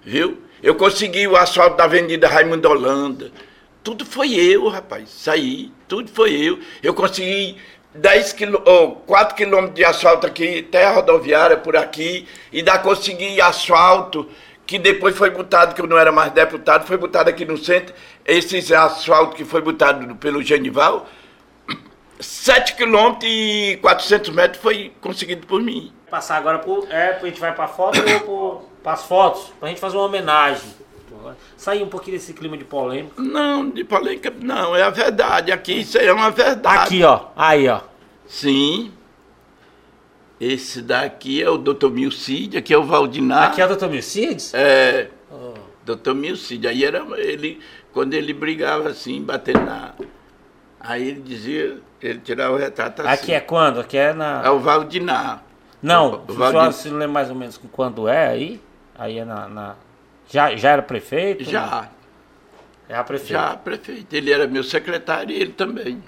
viu? 0.02 0.42
Eu 0.62 0.74
consegui 0.74 1.26
o 1.26 1.36
asfalto 1.36 1.76
da 1.76 1.84
Avenida 1.84 2.28
Raimundo 2.28 2.68
Holanda. 2.68 3.30
Tudo 3.82 4.04
foi 4.04 4.34
eu, 4.34 4.66
rapaz. 4.68 5.08
Isso 5.08 5.30
aí, 5.30 5.70
tudo 5.86 6.10
foi 6.10 6.32
eu. 6.32 6.58
Eu 6.82 6.94
consegui 6.94 7.56
10 7.94 8.32
quilô, 8.32 8.62
oh, 8.66 8.90
4 9.06 9.36
quilômetros 9.36 9.74
de 9.74 9.84
asfalto 9.84 10.26
aqui, 10.26 10.62
terra 10.62 10.92
rodoviária 10.94 11.56
por 11.56 11.76
aqui, 11.76 12.26
e 12.52 12.58
ainda 12.58 12.78
consegui 12.78 13.40
asfalto, 13.40 14.28
que 14.68 14.78
depois 14.78 15.16
foi 15.16 15.30
botado, 15.30 15.74
que 15.74 15.80
eu 15.80 15.86
não 15.86 15.96
era 15.96 16.12
mais 16.12 16.30
deputado, 16.30 16.86
foi 16.86 16.98
botado 16.98 17.30
aqui 17.30 17.42
no 17.46 17.56
centro. 17.56 17.94
Esse 18.22 18.74
asfalto 18.74 19.34
que 19.34 19.42
foi 19.42 19.62
botado 19.62 20.14
pelo 20.16 20.42
Genival, 20.42 21.06
7 22.20 22.76
quilômetros 22.76 23.24
e 23.24 23.78
400 23.80 24.28
metros 24.28 24.62
foi 24.62 24.92
conseguido 25.00 25.46
por 25.46 25.62
mim. 25.62 25.90
Passar 26.10 26.36
agora 26.36 26.58
pro. 26.58 26.86
É, 26.90 27.16
a 27.16 27.24
gente 27.24 27.40
vai 27.40 27.54
pra 27.54 27.66
foto 27.66 27.98
ou 28.26 28.70
para 28.82 28.92
as 28.92 29.04
fotos? 29.04 29.50
Pra 29.58 29.70
gente 29.70 29.80
fazer 29.80 29.96
uma 29.96 30.04
homenagem. 30.04 30.76
Sair 31.56 31.82
um 31.82 31.88
pouquinho 31.88 32.18
desse 32.18 32.34
clima 32.34 32.56
de 32.56 32.64
polêmica. 32.64 33.14
Não, 33.20 33.70
de 33.70 33.84
polêmica, 33.84 34.30
não, 34.38 34.76
é 34.76 34.82
a 34.82 34.90
verdade. 34.90 35.50
Aqui 35.50 35.80
isso 35.80 35.98
aí 35.98 36.06
é 36.06 36.12
uma 36.12 36.30
verdade. 36.30 36.82
Aqui, 36.84 37.02
ó. 37.02 37.20
Aí, 37.34 37.66
ó. 37.68 37.80
Sim. 38.26 38.92
Esse 40.40 40.80
daqui 40.82 41.42
é 41.42 41.50
o 41.50 41.58
Dr. 41.58 41.88
Milcide, 41.90 42.58
aqui 42.58 42.72
é 42.72 42.78
o 42.78 42.84
Valdinar. 42.84 43.48
Aqui 43.50 43.60
é 43.60 43.66
o 43.66 43.74
Dr. 43.76 43.86
Milcides? 43.88 44.54
É, 44.54 45.08
Oh. 45.30 45.52
Dr. 45.84 46.14
Milcide. 46.14 46.66
Aí 46.68 46.84
era 46.84 47.04
ele, 47.18 47.60
quando 47.92 48.14
ele 48.14 48.32
brigava 48.32 48.88
assim, 48.90 49.20
batendo 49.22 49.60
na. 49.60 49.92
Aí 50.80 51.08
ele 51.08 51.20
dizia, 51.20 51.78
ele 52.00 52.18
tirava 52.20 52.54
o 52.54 52.56
retrato 52.56 53.02
assim. 53.02 53.10
Aqui 53.12 53.32
é 53.34 53.40
quando? 53.40 53.80
Aqui 53.80 53.96
é 53.98 54.12
na. 54.12 54.42
É 54.44 54.50
o 54.50 54.58
Valdinar. 54.58 55.42
Não, 55.82 56.24
o 56.28 56.32
o 56.32 56.34
senhor 56.50 56.72
se 56.72 56.88
lembra 56.88 57.08
mais 57.08 57.30
ou 57.30 57.36
menos 57.36 57.60
quando 57.72 58.08
é 58.08 58.28
aí? 58.28 58.60
Aí 58.96 59.18
é 59.18 59.24
na. 59.24 59.48
na- 59.48 59.74
Já, 60.28 60.54
já 60.56 60.70
era 60.70 60.82
prefeito? 60.82 61.44
Já, 61.44 61.88
É 62.88 62.94
a 62.96 63.04
prefeito. 63.04 63.32
já, 63.32 63.54
prefeito. 63.56 64.14
Ele 64.14 64.32
era 64.32 64.46
meu 64.46 64.62
secretário 64.62 65.30
e 65.34 65.40
ele 65.40 65.52
também. 65.52 66.02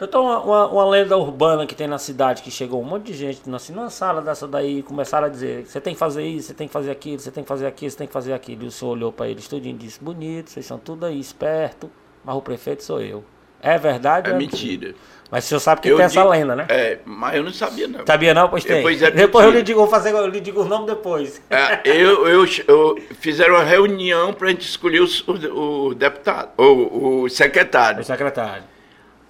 Então, 0.00 0.24
uma, 0.24 0.66
uma, 0.68 0.84
lenda 0.90 1.16
urbana 1.16 1.66
que 1.66 1.74
tem 1.74 1.86
na 1.86 1.96
cidade 1.98 2.42
que 2.42 2.50
chegou 2.50 2.82
um 2.82 2.84
monte 2.84 3.06
de 3.06 3.14
gente 3.14 3.40
assim, 3.54 3.72
numa 3.72 3.88
sala 3.88 4.20
dessa 4.20 4.46
daí 4.46 4.82
começaram 4.82 5.26
a 5.26 5.30
dizer: 5.30 5.64
você 5.66 5.80
tem 5.80 5.94
que 5.94 5.98
fazer 5.98 6.22
isso, 6.24 6.48
você 6.48 6.54
tem 6.54 6.66
que 6.66 6.72
fazer 6.72 6.90
aquilo, 6.90 7.18
você 7.18 7.30
tem 7.30 7.42
que 7.42 7.48
fazer 7.48 7.66
aquilo, 7.66 7.90
você 7.90 7.96
tem 7.96 8.06
que 8.06 8.12
fazer 8.12 8.32
aquilo. 8.34 8.64
E 8.64 8.66
o 8.66 8.70
senhor 8.70 8.92
olhou 8.92 9.10
para 9.10 9.26
eles 9.28 9.48
tudinho 9.48 9.74
e 9.74 9.78
disse: 9.78 10.02
bonito, 10.02 10.50
vocês 10.50 10.66
são 10.66 10.78
tudo 10.78 11.06
aí 11.06 11.18
esperto, 11.18 11.90
mas 12.22 12.36
o 12.36 12.42
prefeito 12.42 12.82
sou 12.84 13.00
eu. 13.00 13.24
É 13.62 13.78
verdade? 13.78 14.28
É 14.28 14.32
ou 14.34 14.38
mentira. 14.38 14.94
Mas 15.30 15.46
o 15.46 15.48
senhor 15.48 15.60
sabe 15.60 15.80
que 15.80 15.88
Eu 15.88 15.96
tem 15.96 16.04
essa 16.04 16.20
digo- 16.20 16.30
lenda, 16.30 16.54
né? 16.54 16.66
É, 16.68 16.98
mas 17.04 17.34
eu 17.34 17.42
não 17.42 17.52
sabia 17.52 17.88
não. 17.88 18.06
Sabia 18.06 18.34
não? 18.34 18.48
Pois 18.50 18.64
tem. 18.64 18.76
Depois 18.76 19.02
é 19.02 19.10
depois 19.10 19.44
eu 19.46 19.50
lhe 19.50 19.62
digo, 19.62 19.80
vou 19.80 19.88
fazer, 19.88 20.12
eu 20.12 20.26
lhe 20.28 20.40
digo 20.40 20.60
os 20.60 20.68
nomes 20.68 20.86
depois. 20.86 21.42
É, 21.50 21.80
eu, 21.84 22.28
eu, 22.28 22.44
eu 22.68 22.96
fizeram 23.18 23.54
uma 23.54 23.64
reunião 23.64 24.32
para 24.34 24.48
a 24.48 24.50
gente 24.50 24.68
escolher 24.68 25.00
os- 25.00 25.26
o, 25.26 25.86
o 25.88 25.94
deputado, 25.94 26.50
o, 26.58 27.22
o 27.22 27.28
secretário. 27.30 28.02
O 28.02 28.04
secretário. 28.04 28.62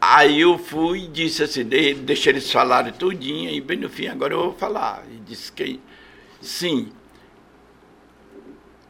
Aí 0.00 0.40
eu 0.42 0.58
fui 0.58 1.04
e 1.04 1.08
disse 1.08 1.42
assim, 1.42 1.64
de- 1.64 1.94
deixei 1.94 2.32
eles 2.32 2.50
falarem 2.52 2.92
tudinho, 2.92 3.50
e 3.50 3.60
bem 3.60 3.78
no 3.78 3.88
fim 3.88 4.06
agora 4.08 4.34
eu 4.34 4.42
vou 4.44 4.52
falar. 4.54 5.04
E 5.10 5.16
disse 5.18 5.50
que 5.50 5.80
sim. 6.40 6.92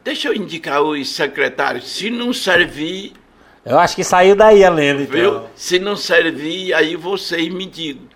Deixa 0.03 0.29
eu 0.29 0.33
indicar 0.35 0.81
os 0.81 1.09
secretários. 1.09 1.87
Se 1.89 2.09
não 2.09 2.31
servir, 2.33 3.13
Eu 3.65 3.77
acho 3.77 3.95
que 3.95 4.03
saiu 4.03 4.35
daí 4.35 4.63
a 4.63 4.69
lenda, 4.69 5.03
viu? 5.03 5.29
então. 5.29 5.49
Se 5.55 5.77
não 5.79 5.95
servir, 5.97 6.73
aí 6.73 6.95
vocês 6.95 7.49
me 7.53 7.65
digam. 7.65 8.07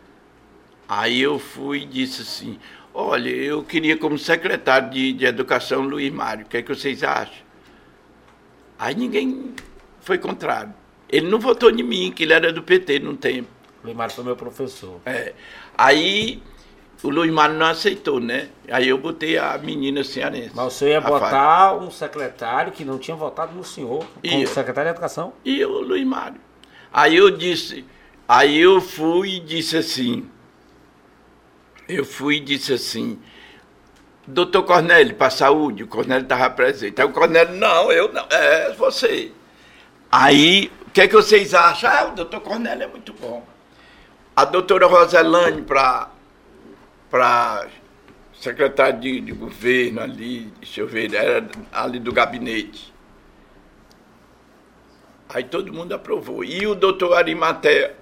Aí 0.88 1.22
eu 1.22 1.38
fui 1.39 1.81
e 1.81 1.85
disse 1.85 2.22
assim, 2.22 2.57
olha, 2.93 3.30
eu 3.30 3.61
queria 3.63 3.97
como 3.97 4.18
secretário 4.18 4.89
de, 4.89 5.11
de 5.13 5.26
educação 5.26 5.81
Luiz 5.81 6.11
Mário, 6.11 6.45
o 6.45 6.49
que 6.49 6.57
é 6.57 6.61
que 6.61 6.73
vocês 6.73 7.03
acham? 7.03 7.34
Aí 8.80 8.95
ninguém 8.95 9.53
foi 10.01 10.18
contrário. 10.18 10.73
Ele 11.11 11.27
não 11.27 11.39
votou 11.39 11.69
em 11.69 11.83
mim, 11.83 12.11
que 12.11 12.23
ele 12.23 12.33
era 12.33 12.53
do 12.53 12.63
PT 12.63 12.99
num 12.99 13.15
tempo. 13.15 13.49
O 13.83 13.85
Luiz 13.85 13.97
Mário 13.97 14.13
foi 14.13 14.23
meu 14.23 14.35
professor. 14.35 15.01
É. 15.05 15.33
Aí 15.77 16.41
o 17.03 17.09
Luiz 17.09 17.31
Mário 17.31 17.55
não 17.55 17.65
aceitou, 17.65 18.19
né? 18.19 18.49
Aí 18.69 18.88
eu 18.88 18.97
botei 18.97 19.38
a 19.38 19.57
menina 19.57 20.03
cearense. 20.03 20.51
Mas 20.53 20.67
o 20.67 20.69
senhor 20.69 20.91
ia 20.91 20.99
a 20.99 21.01
Fábio. 21.01 21.19
botar 21.19 21.75
um 21.75 21.91
secretário 21.91 22.71
que 22.71 22.85
não 22.85 22.99
tinha 22.99 23.17
votado 23.17 23.53
no 23.53 23.63
senhor, 23.63 24.05
como 24.21 24.47
secretário 24.47 24.89
de 24.91 24.95
educação. 24.95 25.33
E 25.43 25.65
o 25.65 25.81
Luiz 25.81 26.05
Mário. 26.05 26.39
Aí 26.93 27.15
eu 27.15 27.31
disse, 27.31 27.85
aí 28.27 28.59
eu 28.59 28.79
fui 28.79 29.35
e 29.35 29.39
disse 29.39 29.77
assim, 29.77 30.29
eu 31.88 32.05
fui 32.05 32.38
e 32.38 32.39
disse 32.39 32.73
assim, 32.73 33.19
doutor 34.27 34.63
Cornélio, 34.63 35.15
para 35.15 35.29
saúde, 35.29 35.83
o 35.83 35.88
Cornélio 35.88 36.23
estava 36.23 36.49
presente. 36.49 37.01
Aí 37.01 37.07
o 37.07 37.11
Cornélio, 37.11 37.55
não, 37.55 37.91
eu 37.91 38.11
não, 38.13 38.25
é 38.29 38.73
você. 38.73 39.31
Aí, 40.11 40.71
o 40.91 40.93
que 40.93 40.99
é 40.99 41.07
que 41.07 41.15
vocês 41.15 41.53
acham? 41.53 41.89
Ah, 41.89 42.09
o 42.09 42.15
doutor 42.15 42.41
Cornélio 42.41 42.84
é 42.84 42.88
muito 42.88 43.13
bom. 43.13 43.47
A 44.35 44.43
doutora 44.43 44.88
Roselane 44.88 45.61
para 45.61 46.09
secretário 48.34 48.99
de, 48.99 49.22
de 49.22 49.31
governo 49.31 50.01
ali, 50.01 50.51
deixa 50.59 50.81
eu 50.81 50.88
ver, 50.88 51.13
era 51.13 51.47
ali 51.72 51.97
do 51.97 52.11
gabinete. 52.11 52.93
Aí 55.30 55.45
todo 55.45 55.72
mundo 55.72 55.93
aprovou. 55.93 56.43
E 56.43 56.68
o 56.68 56.76
doutor 56.76 57.13
Arimatea, 57.13 57.95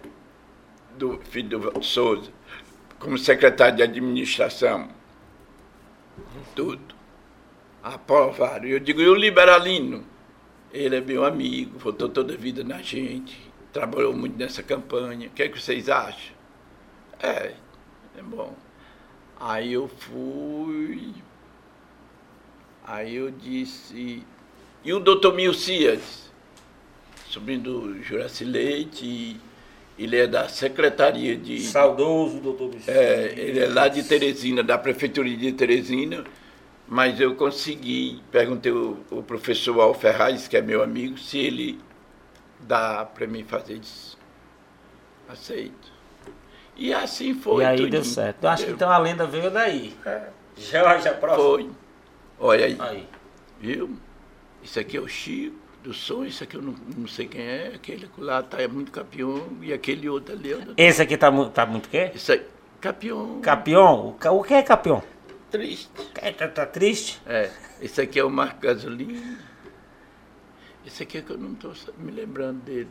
do 0.98 1.20
filho 1.30 1.60
do 1.60 1.84
Souza, 1.84 2.32
como 2.98 3.20
secretário 3.20 3.76
de 3.76 3.84
administração, 3.84 4.90
tudo. 6.56 6.96
Aprovaram. 7.84 8.66
Eu 8.66 8.80
digo, 8.80 9.00
e 9.00 9.08
o 9.08 9.14
Liberalino? 9.14 10.09
Ele 10.72 10.96
é 10.96 11.02
meu 11.02 11.26
amigo, 11.26 11.80
votou 11.80 12.08
toda 12.08 12.34
a 12.34 12.38
vida 12.38 12.64
na 12.64 12.82
gente, 12.82 13.38
trabalhou 13.74 14.14
muito 14.14 14.38
nessa 14.38 14.62
campanha. 14.62 15.28
O 15.28 15.32
que 15.32 15.44
é 15.44 15.50
que 15.50 15.60
vocês 15.60 15.90
acham? 15.90 16.36
É, 17.20 17.54
é 18.18 18.22
bom. 18.22 18.56
Aí 19.40 19.74
eu 19.74 19.88
fui. 19.88 21.14
Aí 22.86 23.16
eu 23.16 23.32
disse. 23.32 24.24
E 24.84 24.94
o 24.94 25.00
doutor 25.00 25.34
Milcias, 25.34 26.32
sobrinho 27.30 27.62
do 27.62 28.04
Juraci 28.04 28.44
Leite, 28.46 29.40
ele 29.98 30.18
é 30.18 30.28
da 30.28 30.48
Secretaria 30.48 31.36
de. 31.36 31.62
Saudoso, 31.62 32.40
doutor 32.40 32.70
Vicente. 32.70 32.98
É, 32.98 33.34
ele 33.38 33.60
é 33.60 33.68
lá 33.68 33.88
de 33.88 34.04
Teresina, 34.04 34.64
da 34.64 34.78
Prefeitura 34.78 35.30
de 35.30 35.52
Teresina, 35.52 36.24
mas 36.90 37.20
eu 37.20 37.36
consegui, 37.36 38.22
perguntei 38.32 38.72
o, 38.72 38.98
o 39.12 39.22
professor 39.24 39.80
Al 39.80 39.94
Ferraz, 39.94 40.48
que 40.48 40.58
é 40.58 40.62
meu 40.62 40.82
amigo, 40.84 41.18
se 41.18 41.38
ele 41.38 41.80
dá 42.62 43.06
para 43.06 43.28
mim 43.28 43.44
fazer 43.44 43.76
isso. 43.76 44.18
Aceito. 45.28 45.92
E 46.76 46.94
assim 46.94 47.34
foi. 47.34 47.64
e 47.64 47.66
aí 47.66 47.76
tudinho. 47.78 47.92
deu 47.92 48.04
certo. 48.04 48.44
Eu 48.44 48.50
acho 48.50 48.66
que 48.66 48.72
então 48.72 48.90
a 48.90 48.98
lenda 48.98 49.26
veio 49.26 49.52
daí. 49.52 49.94
É, 50.06 50.30
Já, 50.58 50.98
já 50.98 51.14
próximo. 51.14 51.44
foi. 51.50 51.70
Olha 52.40 52.66
aí, 52.66 52.78
Aí. 52.80 53.08
viu? 53.60 53.98
Isso 54.64 54.80
aqui 54.80 54.98
é 54.98 55.00
o 55.02 55.08
Chico 55.08 55.56
do 55.84 55.94
som, 55.94 56.26
isso 56.26 56.44
aqui 56.44 56.56
eu 56.56 56.62
não, 56.62 56.76
não 56.98 57.08
sei 57.08 57.26
quem 57.28 57.42
é, 57.42 57.72
aquele 57.76 58.10
lá 58.18 58.42
tá 58.44 58.62
é 58.62 58.68
muito 58.68 58.92
campeão, 58.92 59.46
e 59.62 59.72
aquele 59.72 60.10
outro 60.10 60.34
ali, 60.36 60.54
ó, 60.54 60.58
Esse 60.76 61.02
aqui 61.02 61.16
tá, 61.18 61.32
tá 61.50 61.66
muito 61.66 61.86
o 61.86 61.90
quê? 61.90 62.12
isso 62.14 62.34
aí, 62.34 62.42
campeão, 62.82 63.40
Capião? 63.42 64.10
O, 64.10 64.14
ca- 64.14 64.32
o 64.32 64.44
que 64.44 64.54
é 64.54 64.62
capião? 64.62 65.02
Triste. 65.50 65.90
É, 66.16 66.32
Tá, 66.32 66.48
tá 66.48 66.66
triste? 66.66 67.20
É, 67.26 67.52
esse 67.82 68.02
aqui 68.02 68.20
é 68.20 68.24
o 68.24 68.30
Marco 68.30 68.62
Gasolina. 68.62 69.38
Esse 70.86 71.04
aqui 71.04 71.18
é 71.18 71.22
que 71.22 71.32
eu 71.32 71.38
não 71.38 71.54
estou 71.54 71.74
me 71.98 72.12
lembrando 72.12 72.62
dele. 72.64 72.90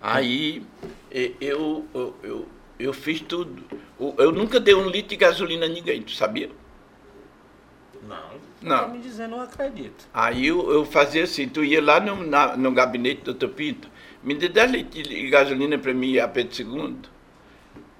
Aí 0.00 0.64
eu, 1.40 1.86
eu, 1.94 2.16
eu, 2.22 2.48
eu 2.78 2.92
fiz 2.92 3.20
tudo. 3.20 3.62
Eu 4.18 4.32
nunca 4.32 4.58
dei 4.58 4.74
um 4.74 4.88
litro 4.88 5.10
de 5.10 5.16
gasolina 5.16 5.66
a 5.66 5.68
ninguém, 5.68 6.02
tu 6.02 6.12
sabia? 6.12 6.50
Não. 8.08 8.32
Não. 8.60 8.78
Tá 8.78 8.88
me 8.88 8.98
dizendo, 8.98 9.32
não 9.32 9.40
acredito. 9.40 10.06
Aí 10.12 10.46
eu, 10.46 10.70
eu 10.72 10.84
fazia 10.84 11.22
assim, 11.24 11.48
tu 11.48 11.62
ia 11.64 11.80
lá 11.82 12.00
no, 12.00 12.24
na- 12.26 12.56
no 12.56 12.72
gabinete 12.72 13.22
do 13.22 13.34
Dr. 13.34 13.48
Pinto, 13.48 13.88
me 14.22 14.34
dê 14.34 14.48
10 14.48 14.70
litros 14.72 15.02
de 15.08 15.28
gasolina 15.30 15.78
para 15.78 15.94
mim 15.94 16.10
ir 16.12 16.20
a 16.20 16.26
Pedro 16.28 16.52
II. 16.62 16.96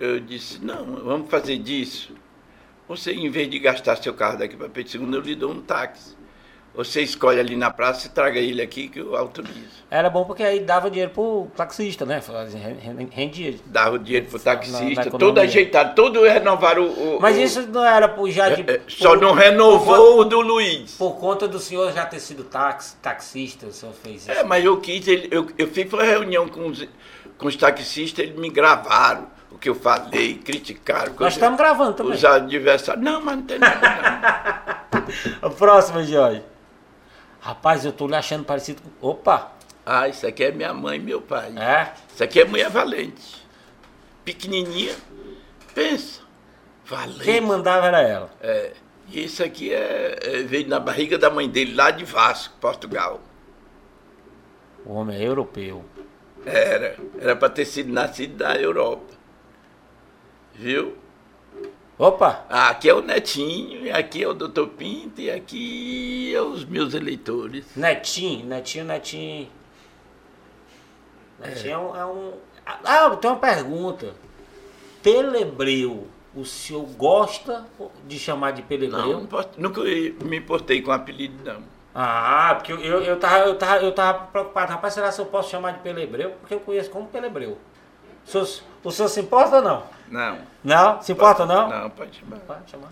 Eu 0.03 0.19
disse, 0.19 0.59
não, 0.61 0.85
vamos 0.97 1.31
fazer 1.31 1.59
disso. 1.59 2.11
Você, 2.89 3.13
em 3.13 3.31
vez 3.31 3.49
de 3.49 3.61
gastar 3.61 3.95
seu 3.95 4.13
carro 4.13 4.37
daqui 4.37 4.57
para 4.57 4.69
Pedro 4.69 5.01
II, 5.01 5.15
eu 5.15 5.21
lhe 5.21 5.37
dou 5.37 5.53
um 5.53 5.63
táxi. 5.63 6.17
Você 6.75 7.03
escolhe 7.03 7.39
ali 7.39 7.55
na 7.55 7.71
praça 7.71 8.09
e 8.09 8.11
traga 8.11 8.41
ele 8.41 8.61
aqui 8.61 8.89
que 8.89 8.99
eu 8.99 9.15
autorizo. 9.15 9.61
Era 9.89 10.11
bom 10.11 10.25
porque 10.25 10.43
aí 10.43 10.59
dava 10.59 10.91
dinheiro 10.91 11.13
pro 11.13 11.47
taxista, 11.55 12.05
né? 12.05 12.21
Ren- 12.83 13.09
Rendia. 13.13 13.55
Dava 13.67 13.97
dinheiro 13.97 14.27
pro 14.27 14.39
Na- 14.39 14.45
taxista, 14.45 14.81
na 14.81 15.03
todo 15.05 15.15
economia. 15.23 15.43
ajeitado, 15.45 15.95
todo 15.95 16.21
renovaram 16.25 16.83
o... 16.83 17.19
o- 17.19 17.21
Mas 17.21 17.37
isso 17.37 17.63
não 17.69 17.85
era 17.85 18.09
por 18.09 18.29
já 18.29 18.49
de. 18.49 18.63
é, 18.69 18.75
é, 18.77 18.81
só 18.89 19.11
por- 19.11 19.21
não 19.21 19.29
por 19.29 19.39
renovou 19.39 20.19
o 20.21 20.25
do 20.25 20.41
Luiz. 20.41 20.97
Por 20.97 21.13
conta 21.21 21.47
do 21.47 21.61
senhor 21.61 21.93
já 21.93 22.05
ter 22.07 22.19
sido 22.19 22.43
tax, 22.43 22.99
taxista, 23.01 23.67
o 23.67 23.73
senhor 23.73 23.93
fez 23.95 24.23
isso. 24.23 24.33
É, 24.33 24.43
mas 24.43 24.65
eu 24.65 24.81
quis, 24.81 25.07
ele- 25.07 25.29
eu, 25.31 25.47
eu 25.57 25.69
fiz 25.69 25.93
uma 25.93 26.03
reunião 26.03 26.49
com 26.49 26.67
os, 26.67 26.85
com 27.39 27.47
os 27.47 27.55
taxistas, 27.55 28.25
eles 28.25 28.37
me 28.37 28.49
gravaram 28.51 29.31
o 29.55 29.59
que 29.59 29.69
eu 29.69 29.75
falei, 29.75 30.35
criticaram. 30.39 31.15
Nós 31.19 31.35
estamos 31.35 31.59
gravando 31.59 31.95
também. 31.95 32.13
Os 32.13 32.25
adversários. 32.25 33.05
Não, 33.05 33.21
mas 33.21 33.37
não 33.37 33.43
tem 33.43 33.59
nada. 33.59 34.87
A 35.43 35.51
próxima, 35.51 36.03
Jorge. 36.05 36.43
Rapaz, 37.41 37.85
eu 37.85 37.93
tô 37.93 38.07
lhe 38.07 38.15
achando 38.15 38.45
parecido 38.45 38.83
com. 38.83 39.09
Opa! 39.09 39.53
Ah, 39.85 40.09
isso 40.09 40.27
aqui 40.27 40.45
é 40.45 40.53
minha 40.53 40.73
mãe 40.73 40.99
e 40.99 41.03
meu 41.03 41.21
pai. 41.21 41.53
É? 41.57 41.93
Isso 42.13 42.23
aqui 42.23 42.41
é 42.41 42.45
mulher 42.45 42.71
valente. 42.71 43.45
Pequenininha. 44.25 44.95
Pensa. 45.75 46.21
Valente. 46.85 47.25
Quem 47.25 47.41
mandava 47.41 47.89
era 47.89 48.01
ela. 48.01 48.31
É, 48.41 48.73
e 49.09 49.25
isso 49.25 49.43
aqui 49.43 49.73
é, 49.73 50.19
é- 50.23 50.43
veio 50.45 50.69
na 50.69 50.79
barriga 50.79 51.19
da 51.19 51.31
mãe 51.31 51.49
dele, 51.49 51.75
lá 51.75 51.91
de 51.91 52.05
Vasco, 52.05 52.55
Portugal. 52.61 53.21
O 54.87 54.95
homem 54.95 55.19
é 55.21 55.27
europeu. 55.27 55.85
Era. 56.47 56.97
Era 57.21 57.35
para 57.35 57.49
ter 57.49 57.65
sido 57.65 57.93
nascido 57.93 58.37
da 58.37 58.55
Europa. 58.55 59.12
Viu? 60.55 60.97
Opa! 61.99 62.45
Aqui 62.49 62.89
é 62.89 62.95
o 62.95 63.03
Netinho, 63.03 63.95
aqui 63.95 64.23
é 64.23 64.29
o 64.29 64.35
Doutor 64.35 64.69
Pinto, 64.69 65.21
e 65.21 65.31
aqui 65.31 66.35
é 66.35 66.41
os 66.43 66.65
meus 66.65 66.95
eleitores. 66.95 67.65
Netinho, 67.77 68.47
Netinho, 68.47 68.85
Netinho. 68.85 69.49
Netinho 71.39 71.73
é, 71.73 71.79
um, 71.79 71.97
é 71.97 72.07
um. 72.07 72.33
Ah, 72.67 73.05
eu 73.05 73.17
tenho 73.17 73.35
uma 73.35 73.41
pergunta. 73.41 74.15
Pelebreu, 75.03 76.07
o 76.35 76.45
senhor 76.45 76.85
gosta 76.97 77.67
de 78.07 78.19
chamar 78.19 78.53
de 78.53 78.63
Pelebreu? 78.63 79.21
Não, 79.21 79.29
nunca 79.59 79.83
me 79.83 80.39
importei 80.39 80.81
com 80.81 80.93
apelido, 80.93 81.45
não. 81.45 81.63
Ah, 81.95 82.55
porque 82.57 82.73
eu, 82.73 82.81
eu, 82.81 83.03
eu, 83.03 83.19
tava, 83.19 83.45
eu, 83.45 83.55
tava, 83.57 83.85
eu 83.85 83.93
tava 83.93 84.27
preocupado. 84.27 84.73
Rapaz, 84.73 84.95
será 84.95 85.13
que 85.13 85.21
eu 85.21 85.27
posso 85.27 85.51
chamar 85.51 85.73
de 85.73 85.81
Pelebreu? 85.81 86.31
Porque 86.41 86.55
eu 86.55 86.61
conheço 86.61 86.91
como 86.91 87.07
Pelebreu. 87.07 87.59
O 88.27 88.29
senhor, 88.31 88.49
o 88.85 88.91
senhor 88.91 89.09
se 89.09 89.21
importa 89.21 89.57
ou 89.57 89.63
não? 89.63 89.83
Não. 90.09 90.39
Não? 90.63 91.03
Se 91.03 91.13
importa 91.13 91.43
ou 91.43 91.49
não? 91.49 91.69
Não, 91.69 91.91
pode 91.91 92.19
chamar. 92.19 92.37
Pode 92.41 92.71
chamar. 92.71 92.89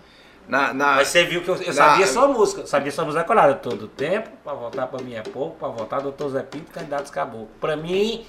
Na, 0.47 0.73
na, 0.73 0.95
Mas 0.95 1.07
você 1.07 1.23
viu 1.23 1.41
que 1.43 1.49
eu, 1.49 1.55
eu 1.55 1.67
na- 1.67 1.73
sabia 1.73 2.07
sua 2.07 2.27
música. 2.27 2.65
Sabia 2.67 2.91
sua 2.91 3.05
música 3.05 3.21
decorada 3.23 3.53
todo 3.55 3.83
o 3.83 3.87
tempo. 3.87 4.29
Pra 4.43 4.53
votar 4.53 4.87
pra 4.87 5.01
mim 5.01 5.13
é 5.13 5.21
pouco. 5.21 5.57
Pra 5.57 5.67
votar 5.69 6.01
doutor 6.01 6.29
Zé 6.29 6.43
Pinto, 6.43 6.71
candidatos 6.71 7.09
acabou. 7.11 7.47
Pra 7.61 7.77
mim, 7.77 8.25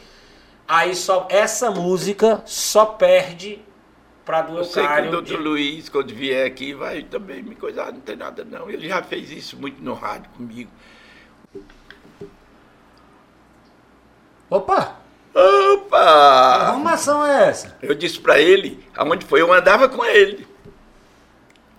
aí 0.68 0.94
só. 0.94 1.26
Essa 1.30 1.70
música 1.70 2.42
só 2.44 2.84
perde 2.86 3.60
pra 4.24 4.42
do 4.42 4.58
Eu 4.58 4.64
sei 4.64 4.86
que 4.86 4.92
o 5.00 5.10
doutor 5.10 5.36
de- 5.38 5.42
Luiz, 5.42 5.88
quando 5.88 6.14
vier 6.14 6.46
aqui, 6.46 6.74
vai 6.74 7.02
também 7.02 7.42
me 7.42 7.56
coisar, 7.56 7.90
não 7.92 8.00
tem 8.00 8.14
nada 8.14 8.44
não. 8.44 8.70
Ele 8.70 8.86
já 8.88 9.02
fez 9.02 9.30
isso 9.32 9.56
muito 9.56 9.82
no 9.82 9.94
rádio 9.94 10.30
comigo. 10.36 10.70
Opa! 14.50 14.96
Que 15.32 15.38
Opa! 15.38 15.98
arrumação 15.98 17.24
é 17.24 17.48
essa? 17.48 17.76
Eu 17.82 17.94
disse 17.94 18.20
pra 18.20 18.40
ele, 18.40 18.82
aonde 18.96 19.24
foi, 19.24 19.40
eu 19.40 19.52
andava 19.52 19.88
com 19.88 20.04
ele. 20.04 20.46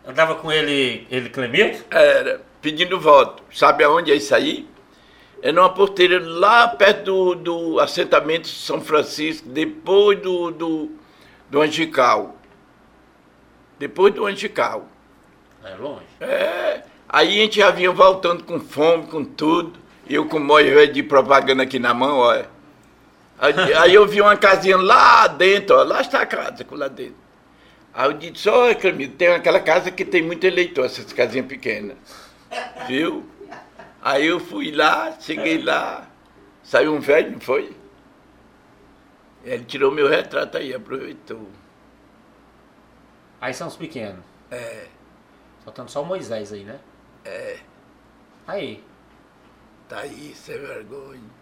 Andava 0.06 0.36
com 0.36 0.52
ele, 0.52 1.08
ele 1.10 1.30
Clemilton? 1.30 1.84
Era, 1.90 2.42
pedindo 2.62 3.00
voto. 3.00 3.44
Sabe 3.52 3.84
aonde 3.84 4.12
é 4.12 4.16
isso 4.16 4.36
aí? 4.36 4.68
É 5.42 5.52
numa 5.52 5.70
porteira 5.70 6.20
lá 6.22 6.68
perto 6.68 7.04
do, 7.04 7.36
do 7.36 7.80
assentamento 7.80 8.48
São 8.48 8.82
Francisco, 8.82 9.48
depois 9.50 10.20
do, 10.22 10.52
do, 10.52 10.92
do 11.50 11.62
Angical. 11.62 12.36
Depois 13.78 14.14
do 14.14 14.26
Angical. 14.26 14.88
É 15.64 15.76
longe. 15.76 16.06
É, 16.20 16.84
aí 17.08 17.40
a 17.40 17.44
gente 17.44 17.58
já 17.58 17.72
vinha 17.72 17.92
voltando 17.92 18.44
com 18.44 18.60
fome, 18.60 19.08
com 19.08 19.24
tudo. 19.24 19.80
Eu 20.10 20.26
com 20.26 20.40
moio 20.40 20.92
de 20.92 21.02
propaganda 21.02 21.64
aqui 21.64 21.80
na 21.80 21.94
mão, 21.94 22.18
olha. 22.18 22.53
Aí, 23.44 23.74
aí 23.74 23.94
eu 23.94 24.08
vi 24.08 24.22
uma 24.22 24.38
casinha 24.38 24.78
lá 24.78 25.28
dentro, 25.28 25.76
ó, 25.76 25.84
lá 25.84 26.00
está 26.00 26.22
a 26.22 26.26
casa, 26.26 26.66
lá 26.72 26.88
dentro. 26.88 27.18
Aí 27.94 28.10
eu 28.10 28.14
disse, 28.14 28.48
olha, 28.48 28.74
Camilo, 28.74 29.14
tem 29.16 29.28
aquela 29.28 29.60
casa 29.60 29.92
que 29.92 30.06
tem 30.06 30.22
muito 30.22 30.46
eleitor, 30.46 30.86
essas 30.86 31.12
casinhas 31.12 31.46
pequenas. 31.46 31.98
Viu? 32.88 33.30
Aí 34.02 34.28
eu 34.28 34.40
fui 34.40 34.72
lá, 34.72 35.12
cheguei 35.20 35.62
lá, 35.62 36.08
saiu 36.64 36.96
um 36.96 37.02
velho, 37.02 37.34
não 37.34 37.42
foi? 37.42 37.76
Ele 39.44 39.66
tirou 39.66 39.92
meu 39.92 40.08
retrato 40.08 40.58
aí, 40.58 40.74
aproveitou. 40.74 41.50
Aí 43.42 43.54
são 43.54 43.68
os 43.68 43.76
pequenos. 43.76 44.24
É. 44.50 44.88
Faltando 45.66 45.92
só 45.92 46.02
o 46.02 46.06
Moisés 46.06 46.54
aí, 46.54 46.64
né? 46.64 46.80
É, 47.26 47.58
Aí. 48.48 48.82
tá 49.90 50.00
aí, 50.00 50.34
sem 50.34 50.58
vergonha. 50.58 51.33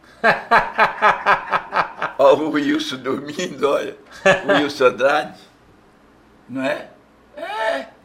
Ó, 2.18 2.34
o 2.36 2.50
Wilson 2.52 2.98
dormindo, 2.98 3.68
olha. 3.68 3.98
O 4.46 4.52
Wilson 4.54 4.86
Andrade. 4.86 5.40
Não 6.48 6.64
é? 6.64 6.90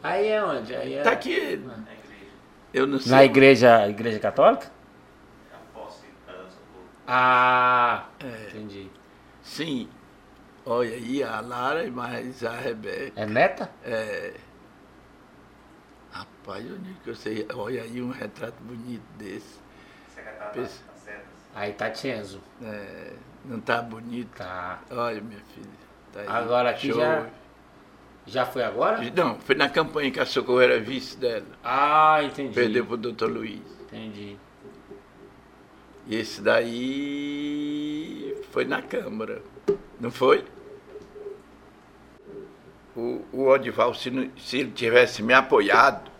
Aí 0.03 0.27
é 0.27 0.43
onde? 0.43 0.75
Aí 0.75 0.93
é... 0.95 1.01
Tá 1.03 1.11
aqui. 1.11 1.63
Eu 2.73 2.87
não 2.87 2.99
sei. 2.99 3.11
Na 3.11 3.23
igreja, 3.23 3.87
igreja 3.87 4.19
católica? 4.19 4.71
Ah, 7.09 8.05
entendi. 8.49 8.89
Sim. 9.41 9.89
Olha 10.65 10.91
aí 10.93 11.23
a 11.23 11.39
Lara 11.39 11.85
e 11.85 11.91
mais 11.91 12.43
a 12.43 12.51
Rebeca. 12.51 13.13
É 13.15 13.25
neta? 13.25 13.71
É. 13.85 14.33
Rapaz, 16.11 16.65
onde 16.65 16.93
que 17.03 17.09
eu 17.09 17.15
sei? 17.15 17.47
Olha 17.53 17.83
aí 17.83 18.01
um 18.01 18.11
retrato 18.11 18.61
bonito 18.61 19.05
desse. 19.17 19.59
Pensa- 20.53 20.83
Aí 21.57 21.73
tá 21.73 21.89
Tienzo. 21.89 22.39
É, 22.63 23.13
não 23.43 23.59
tá 23.59 23.81
bonito? 23.81 24.29
Tá. 24.37 24.79
Olha, 24.91 25.19
minha 25.19 25.39
filha. 25.55 25.65
Tá 26.13 26.19
aí. 26.19 26.27
Agora 26.27 26.69
aqui 26.69 26.91
Show. 26.91 26.99
já- 27.01 27.25
Já 28.27 28.45
foi 28.45 28.61
agora? 28.63 28.99
Não, 29.15 29.39
foi 29.39 29.55
na 29.55 29.67
campanha 29.69 30.11
que 30.11 30.19
a 30.19 30.25
Socorro 30.25 30.59
era 30.61 30.79
vice 30.79 31.17
dela. 31.17 31.45
Ah, 31.63 32.19
entendi. 32.21 32.53
Perdeu 32.53 32.85
pro 32.85 32.95
doutor 32.97 33.27
Luiz. 33.31 33.61
Entendi. 33.87 34.37
E 36.05 36.15
esse 36.15 36.41
daí 36.41 38.35
foi 38.51 38.65
na 38.65 38.81
Câmara, 38.81 39.41
não 39.99 40.11
foi? 40.11 40.43
O, 42.95 43.23
o 43.31 43.47
Odival, 43.47 43.93
se, 43.95 44.11
não- 44.11 44.29
se 44.37 44.57
ele 44.59 44.71
tivesse 44.71 45.23
me 45.23 45.33
apoiado, 45.33 46.11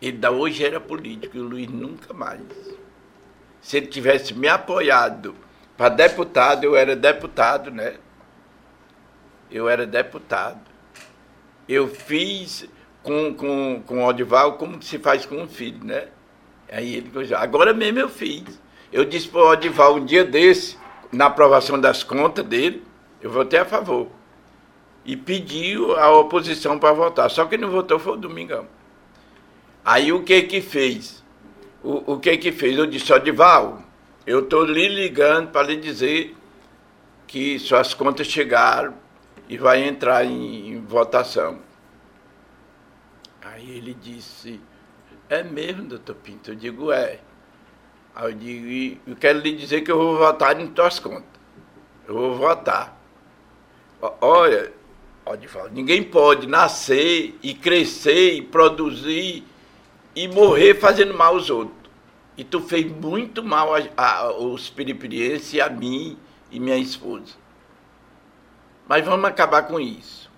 ele 0.00 0.18
da 0.18 0.30
hoje 0.30 0.64
era 0.64 0.80
político 0.80 1.36
e 1.36 1.40
o 1.40 1.44
Luiz 1.44 1.70
nunca 1.70 2.12
mais. 2.12 2.42
Se 3.62 3.76
ele 3.76 3.86
tivesse 3.86 4.34
me 4.34 4.48
apoiado 4.48 5.34
para 5.76 5.88
deputado, 5.88 6.64
eu 6.64 6.76
era 6.76 6.96
deputado, 6.96 7.70
né? 7.70 7.94
Eu 9.50 9.68
era 9.68 9.86
deputado. 9.86 10.60
Eu 11.68 11.86
fiz 11.88 12.68
com, 13.02 13.32
com, 13.32 13.82
com 13.86 14.02
o 14.02 14.06
Odival 14.06 14.54
como 14.54 14.82
se 14.82 14.98
faz 14.98 15.24
com 15.24 15.36
um 15.36 15.48
filho, 15.48 15.82
né? 15.84 16.08
Aí 16.70 16.96
ele 16.96 17.34
agora 17.34 17.72
mesmo 17.72 18.00
eu 18.00 18.08
fiz. 18.08 18.60
Eu 18.92 19.04
disse 19.04 19.28
para 19.28 19.40
o 19.40 19.50
Odival 19.52 19.94
um 19.96 20.04
dia 20.04 20.24
desse, 20.24 20.76
na 21.12 21.26
aprovação 21.26 21.80
das 21.80 22.02
contas 22.02 22.44
dele, 22.44 22.84
eu 23.20 23.30
votei 23.30 23.60
a 23.60 23.64
favor. 23.64 24.08
E 25.04 25.16
pediu 25.16 25.96
a 25.96 26.10
oposição 26.10 26.78
para 26.78 26.92
votar. 26.92 27.30
Só 27.30 27.44
que 27.44 27.56
não 27.56 27.70
votou 27.70 27.98
foi 27.98 28.14
o 28.14 28.16
Domingão. 28.16 28.66
Aí 29.84 30.12
o 30.12 30.22
que 30.22 30.42
que 30.42 30.60
fez? 30.60 31.21
O, 31.82 32.12
o 32.14 32.20
que 32.20 32.36
que 32.36 32.52
fez? 32.52 32.78
Eu 32.78 32.86
disse, 32.86 33.12
Odival, 33.12 33.82
eu 34.26 34.40
estou 34.40 34.64
lhe 34.64 34.88
ligando 34.88 35.50
para 35.50 35.66
lhe 35.66 35.76
dizer 35.76 36.36
que 37.26 37.58
suas 37.58 37.92
contas 37.92 38.26
chegaram 38.26 38.94
e 39.48 39.56
vai 39.56 39.82
entrar 39.82 40.24
em, 40.24 40.68
em 40.70 40.80
votação. 40.80 41.58
Aí 43.42 43.76
ele 43.76 43.94
disse, 43.94 44.60
é 45.28 45.42
mesmo, 45.42 45.84
doutor 45.84 46.14
Pinto? 46.16 46.50
Eu 46.52 46.54
digo, 46.54 46.92
é. 46.92 47.18
Aí 48.14 48.30
eu 48.30 48.32
digo, 48.32 48.66
"E 48.66 49.00
eu 49.06 49.16
quero 49.16 49.40
lhe 49.40 49.52
dizer 49.56 49.80
que 49.80 49.90
eu 49.90 49.96
vou 49.96 50.18
votar 50.18 50.60
em 50.60 50.66
tuas 50.68 50.98
contas. 50.98 51.24
Eu 52.06 52.14
vou 52.14 52.36
votar. 52.36 53.00
Olha, 54.20 54.72
Odival, 55.24 55.68
ninguém 55.70 56.02
pode 56.02 56.46
nascer 56.46 57.38
e 57.42 57.54
crescer 57.54 58.34
e 58.34 58.42
produzir 58.42 59.44
e 60.14 60.28
morrer 60.28 60.74
fazendo 60.74 61.14
mal 61.14 61.34
aos 61.34 61.50
outros. 61.50 61.76
E 62.36 62.44
tu 62.44 62.60
fez 62.60 62.90
muito 62.90 63.42
mal 63.42 63.74
a, 63.74 63.80
a, 63.96 64.16
aos 64.20 64.70
piripirienses 64.70 65.60
a 65.60 65.68
mim 65.68 66.18
e 66.50 66.58
minha 66.58 66.76
esposa. 66.76 67.34
Mas 68.88 69.04
vamos 69.04 69.24
acabar 69.26 69.62
com 69.64 69.78
isso. 69.78 70.30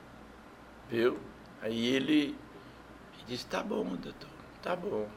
Viu? 0.91 1.19
Aí 1.63 1.95
ele, 1.95 2.37
disse, 3.27 3.47
tá 3.47 3.63
bom, 3.63 3.85
doutor, 3.85 4.29
tá 4.63 4.77
bom. 4.77 5.09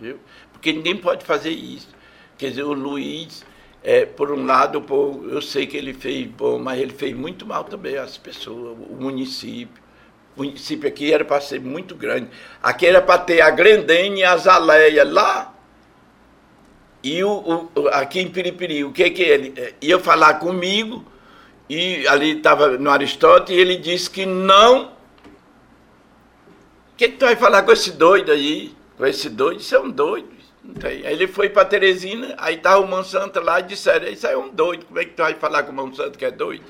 Viu? 0.00 0.18
Porque 0.52 0.72
ninguém 0.72 0.96
pode 0.96 1.24
fazer 1.24 1.50
isso. 1.50 1.88
Quer 2.36 2.50
dizer, 2.50 2.64
o 2.64 2.72
Luiz, 2.72 3.44
é, 3.82 4.04
por 4.04 4.30
um 4.30 4.44
lado, 4.44 4.84
eu 5.30 5.40
sei 5.40 5.66
que 5.66 5.76
ele 5.76 5.94
fez 5.94 6.26
bom, 6.26 6.58
mas 6.58 6.80
ele 6.80 6.92
fez 6.92 7.16
muito 7.16 7.46
mal 7.46 7.64
também 7.64 7.96
às 7.96 8.16
pessoas, 8.16 8.76
o 8.88 8.94
município. 8.94 9.82
Município 10.38 10.88
aqui 10.88 11.12
era 11.12 11.24
para 11.24 11.40
ser 11.40 11.60
muito 11.60 11.94
grande. 11.94 12.28
Aqui 12.62 12.86
era 12.86 13.00
para 13.02 13.18
ter 13.18 13.40
a 13.40 13.50
Grandene 13.50 14.20
e 14.20 14.24
a 14.24 14.36
Zaleia 14.36 15.04
lá. 15.04 15.54
E 17.02 17.22
o, 17.22 17.68
o- 17.74 17.88
aqui 17.88 18.20
em 18.20 18.28
Piripiri, 18.30 18.84
o 18.84 18.92
que 18.92 19.10
que 19.10 19.22
ele 19.22 19.52
eh, 19.56 19.74
ia 19.80 19.98
falar 19.98 20.34
comigo? 20.34 21.04
E 21.68 22.06
ali 22.08 22.36
estava 22.38 22.76
no 22.78 22.90
Aristóteles 22.90 23.58
e 23.58 23.60
ele 23.60 23.76
disse 23.76 24.10
que 24.10 24.24
não. 24.26 24.86
O 26.92 26.96
que, 26.96 27.08
que 27.08 27.16
tu 27.16 27.24
vai 27.24 27.36
falar 27.36 27.62
com 27.62 27.72
esse 27.72 27.92
doido 27.92 28.32
aí? 28.32 28.74
Com 28.96 29.06
esse 29.06 29.28
doido? 29.28 29.60
Isso 29.60 29.74
é 29.74 29.80
um 29.80 29.90
doido. 29.90 30.28
Aí 30.84 31.02
ele 31.06 31.26
foi 31.28 31.48
para 31.48 31.64
Teresina, 31.64 32.34
aí 32.36 32.56
estava 32.56 32.80
o 32.80 32.86
Monsanto 32.88 33.40
lá 33.40 33.60
e 33.60 33.62
disseram, 33.62 34.08
isso 34.08 34.26
é 34.26 34.36
um 34.36 34.48
doido. 34.50 34.84
Como 34.86 34.98
é 34.98 35.04
que 35.04 35.12
tu 35.12 35.22
vai 35.22 35.34
falar 35.34 35.62
com 35.62 35.72
o 35.72 35.74
Monsanto 35.74 36.18
que 36.18 36.24
é 36.24 36.30
doido? 36.30 36.64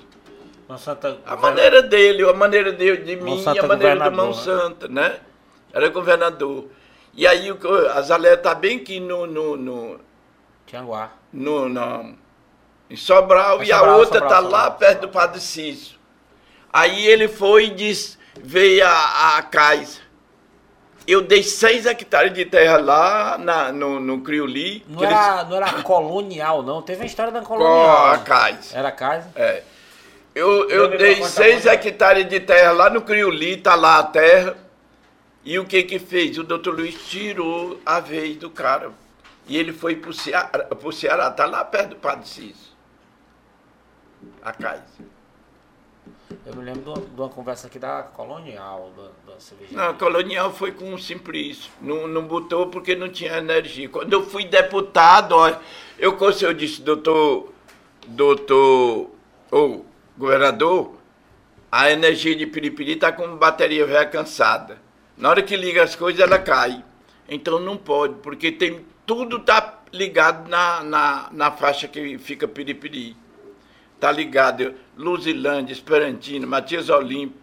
Monsanto, 0.68 1.18
A 1.24 1.36
maneira 1.36 1.82
dele, 1.82 2.28
a 2.28 2.32
maneira 2.34 2.72
dele, 2.72 2.98
de 2.98 3.16
mim 3.16 3.30
Monsanto 3.36 3.56
e 3.56 3.60
a 3.60 3.66
maneira 3.66 3.94
do 3.94 3.98
governador, 4.10 4.26
Monsanto, 4.26 4.88
né? 4.92 5.16
Era 5.72 5.88
governador. 5.88 6.66
E 7.14 7.26
aí 7.26 7.50
o 7.50 7.56
que 7.56 7.66
eu- 7.66 7.90
a 7.90 8.00
Zalé 8.02 8.34
está 8.34 8.54
bem 8.54 8.76
aqui 8.78 9.00
no, 9.00 9.26
no, 9.26 9.56
no, 9.56 10.00
Tianguá. 10.66 11.10
no, 11.32 11.68
no- 11.68 12.14
em 12.90 12.96
Sobral 12.96 13.60
É 13.62 13.66
e 13.66 13.72
a 13.72 13.78
Sobral, 13.78 13.98
outra 13.98 14.18
Sobral, 14.20 14.28
está 14.30 14.42
Sobral. 14.42 14.62
lá 14.64 14.70
perto 14.70 15.00
do 15.02 15.08
Padre 15.08 15.40
Cício. 15.40 15.96
Aí 16.72 17.06
ele 17.06 17.28
foi 17.28 17.66
e 17.66 17.70
disse, 17.70 18.18
veio 18.38 18.86
a, 18.86 19.38
a 19.38 19.42
Cais. 19.42 20.00
Eu 21.06 21.22
dei 21.22 21.42
seis 21.42 21.86
hectares 21.86 22.34
de 22.34 22.44
terra 22.44 22.76
lá 22.76 23.38
na, 23.38 23.72
no, 23.72 23.98
no 23.98 24.20
Criuli. 24.20 24.84
Não 24.86 24.98
que 24.98 25.04
eles- 25.04 25.16
era, 25.16 25.44
não 25.44 25.56
era 25.56 25.82
colonial, 25.82 26.62
não. 26.62 26.82
Teve 26.82 27.02
a 27.04 27.06
história 27.06 27.32
da 27.32 27.40
colonial. 27.40 28.08
a 28.12 28.18
Cais. 28.18 28.74
Era 28.74 28.92
casa? 28.92 29.30
É. 29.34 29.62
Eu, 30.38 30.70
eu 30.70 30.96
dei 30.96 31.16
tá 31.16 31.26
seis 31.26 31.66
hectares 31.66 32.28
de 32.28 32.38
terra 32.38 32.70
lá 32.70 32.88
no 32.88 33.02
Criuli, 33.02 33.56
tá 33.56 33.74
lá 33.74 33.98
a 33.98 34.04
terra. 34.04 34.56
E 35.44 35.58
o 35.58 35.64
que 35.64 35.82
que 35.82 35.98
fez? 35.98 36.38
O 36.38 36.44
doutor 36.44 36.76
Luiz 36.76 36.94
tirou 37.08 37.80
a 37.84 37.98
vez 37.98 38.36
do 38.36 38.48
cara. 38.48 38.92
E 39.48 39.56
ele 39.56 39.72
foi 39.72 39.96
pro 39.96 40.12
Ceará, 40.12 40.48
pro 40.48 40.92
Ceará 40.92 41.28
tá 41.32 41.44
lá 41.44 41.64
perto 41.64 41.90
do 41.90 41.96
Padre 41.96 42.28
Cício. 42.28 42.68
A 44.40 44.52
casa. 44.52 44.84
Eu 46.46 46.54
me 46.54 46.64
lembro 46.64 46.94
de 46.94 47.20
uma, 47.20 47.28
conversa 47.28 47.66
aqui 47.66 47.80
da 47.80 48.04
Colonial, 48.04 48.92
da, 48.96 49.32
da. 49.32 49.38
Não, 49.72 49.90
a 49.90 49.94
Colonial 49.94 50.52
foi 50.52 50.70
com 50.70 50.94
o 50.94 50.98
Simplício. 50.98 51.72
Não, 51.80 52.06
não 52.06 52.28
botou 52.28 52.68
porque 52.68 52.94
não 52.94 53.08
tinha 53.08 53.38
energia. 53.38 53.88
Quando 53.88 54.12
eu 54.12 54.22
fui 54.22 54.44
deputado, 54.44 55.32
ó, 55.32 55.48
eu, 55.98 56.16
eu 56.42 56.54
disse, 56.54 56.80
doutor, 56.80 57.52
doutor, 58.06 59.10
ou 59.50 59.87
governador, 60.18 60.98
a 61.70 61.90
energia 61.90 62.34
de 62.34 62.46
Piripiri 62.46 62.92
está 62.92 63.12
com 63.12 63.36
bateria 63.36 63.86
velha 63.86 64.04
cansada. 64.04 64.78
Na 65.16 65.30
hora 65.30 65.42
que 65.42 65.56
liga 65.56 65.82
as 65.82 65.94
coisas, 65.94 66.20
ela 66.20 66.38
cai. 66.38 66.82
Então 67.28 67.58
não 67.58 67.76
pode, 67.76 68.14
porque 68.16 68.50
tem 68.50 68.84
tudo 69.06 69.38
tá 69.38 69.80
ligado 69.92 70.48
na, 70.48 70.82
na, 70.82 71.28
na 71.32 71.50
faixa 71.52 71.86
que 71.86 72.18
fica 72.18 72.48
Piripiri. 72.48 73.16
Tá 74.00 74.10
ligado 74.10 74.74
Luzilândia, 74.96 75.72
Esperantino, 75.72 76.46
Matias 76.46 76.88
Olimpo, 76.88 77.34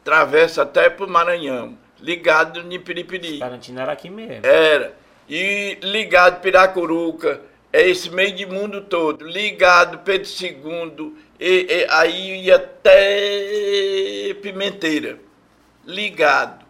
atravessa 0.00 0.62
até 0.62 0.88
pro 0.88 1.08
Maranhão. 1.08 1.78
Ligado 2.00 2.60
em 2.60 2.80
Piripiri. 2.80 3.34
Esperantino 3.34 3.80
era 3.80 3.92
aqui 3.92 4.10
mesmo. 4.10 4.46
Era. 4.46 4.94
E 5.28 5.78
ligado 5.82 6.40
Piracuruca, 6.42 7.40
é 7.72 7.88
esse 7.88 8.10
meio 8.10 8.34
de 8.34 8.46
mundo 8.46 8.82
todo. 8.82 9.26
Ligado 9.26 9.98
Pedro 9.98 10.28
II, 10.28 11.16
e, 11.38 11.66
e, 11.68 11.86
aí 11.90 12.44
ia 12.44 12.56
até 12.56 14.34
Pimenteira. 14.42 15.18
Ligado. 15.86 16.64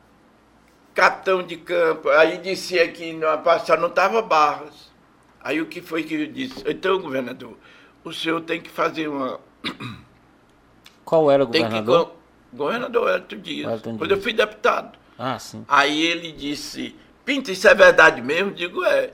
Capitão 0.94 1.42
de 1.42 1.56
campo. 1.56 2.08
Aí 2.10 2.38
disse 2.38 2.86
que 2.88 3.18
passado 3.42 3.80
não 3.80 3.88
estava 3.88 4.22
Barras. 4.22 4.92
Aí 5.40 5.60
o 5.60 5.66
que 5.66 5.80
foi 5.82 6.02
que 6.04 6.14
eu 6.14 6.26
disse? 6.26 6.62
Então, 6.66 7.00
governador, 7.00 7.56
o 8.02 8.12
senhor 8.12 8.40
tem 8.42 8.60
que 8.60 8.70
fazer 8.70 9.08
uma. 9.08 9.40
Qual 11.04 11.30
era 11.30 11.44
o 11.44 11.46
Tem 11.46 11.62
que. 11.62 11.68
governador? 11.68 12.04
go- 12.06 12.24
Governador 12.56 13.10
Elton 13.10 13.38
Dias. 13.38 13.72
Elton 13.72 13.98
Quando 13.98 14.12
eu 14.12 14.20
fui 14.22 14.32
deputado. 14.32 14.96
Ah, 15.18 15.38
sim. 15.40 15.64
Aí 15.68 16.00
ele 16.06 16.30
disse, 16.32 16.94
Pinto, 17.24 17.50
isso 17.50 17.66
é 17.66 17.74
verdade 17.74 18.22
mesmo? 18.22 18.52
Digo, 18.52 18.84
é. 18.84 19.10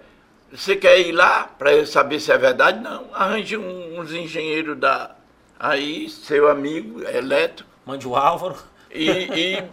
Você 0.53 0.77
quer 0.77 1.01
ir 1.01 1.13
lá 1.13 1.45
para 1.45 1.73
eu 1.73 1.87
saber 1.87 2.21
se 2.21 2.31
é 2.31 2.37
verdade? 2.37 2.81
Não. 2.81 3.07
Arranje 3.15 3.57
um- 3.57 3.99
uns 3.99 4.13
engenheiros 4.13 4.79
da. 4.79 5.17
Aí, 5.63 6.09
seu 6.09 6.49
amigo, 6.49 7.03
elétrico, 7.03 7.69
Mande 7.85 8.09
o 8.09 8.17
Álvaro. 8.17 8.57
e, 8.91 9.11
e 9.11 9.71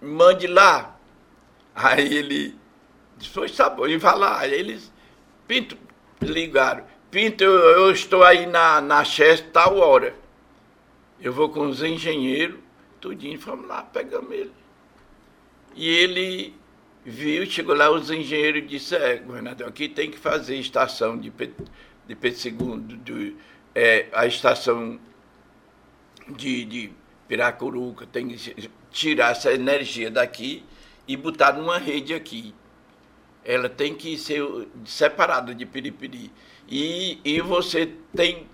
mande 0.00 0.46
lá. 0.46 0.96
Aí 1.74 2.14
ele 2.14 2.54
disse, 3.16 3.32
foi 3.32 3.48
sabor, 3.48 3.90
e 3.90 3.96
vai 3.96 4.16
lá. 4.16 4.38
Aí 4.38 4.54
eles, 4.54 4.92
Pinto, 5.48 5.76
ligaram. 6.20 6.84
Pinto, 7.10 7.42
eu, 7.42 7.52
eu 7.52 7.90
estou 7.90 8.22
aí 8.22 8.46
na, 8.46 8.80
na 8.80 9.02
Chester 9.02 9.50
tal 9.50 9.78
hora. 9.78 10.14
Eu 11.20 11.32
vou 11.32 11.48
com 11.48 11.66
os 11.66 11.82
engenheiros, 11.82 12.60
tudinho, 13.00 13.38
vamos 13.40 13.66
lá, 13.66 13.82
pegamos 13.82 14.30
ele. 14.30 14.52
E 15.74 15.88
ele 15.88 16.54
viu, 17.04 17.44
chegou 17.46 17.74
lá, 17.74 17.90
os 17.90 18.12
engenheiros 18.12 18.68
disseram, 18.68 19.04
é, 19.06 19.16
governador, 19.16 19.66
aqui 19.66 19.88
tem 19.88 20.08
que 20.08 20.18
fazer 20.18 20.56
estação 20.56 21.18
de, 21.18 21.32
de 22.06 22.14
Pedro 22.14 22.48
II, 22.48 22.96
do, 22.98 23.36
é, 23.74 24.06
a 24.12 24.24
estação 24.26 25.00
de, 26.28 26.64
de 26.64 26.92
Piracuruca, 27.28 28.06
tem 28.06 28.28
que 28.28 28.70
tirar 28.90 29.32
essa 29.32 29.52
energia 29.52 30.10
daqui 30.10 30.64
e 31.06 31.16
botar 31.16 31.52
numa 31.52 31.78
rede 31.78 32.14
aqui. 32.14 32.54
Ela 33.44 33.68
tem 33.68 33.94
que 33.94 34.18
ser 34.18 34.42
separada 34.84 35.54
de 35.54 35.64
Piripiri. 35.64 36.32
E, 36.68 37.20
e 37.24 37.40
você 37.40 37.92
tem, 38.14 38.46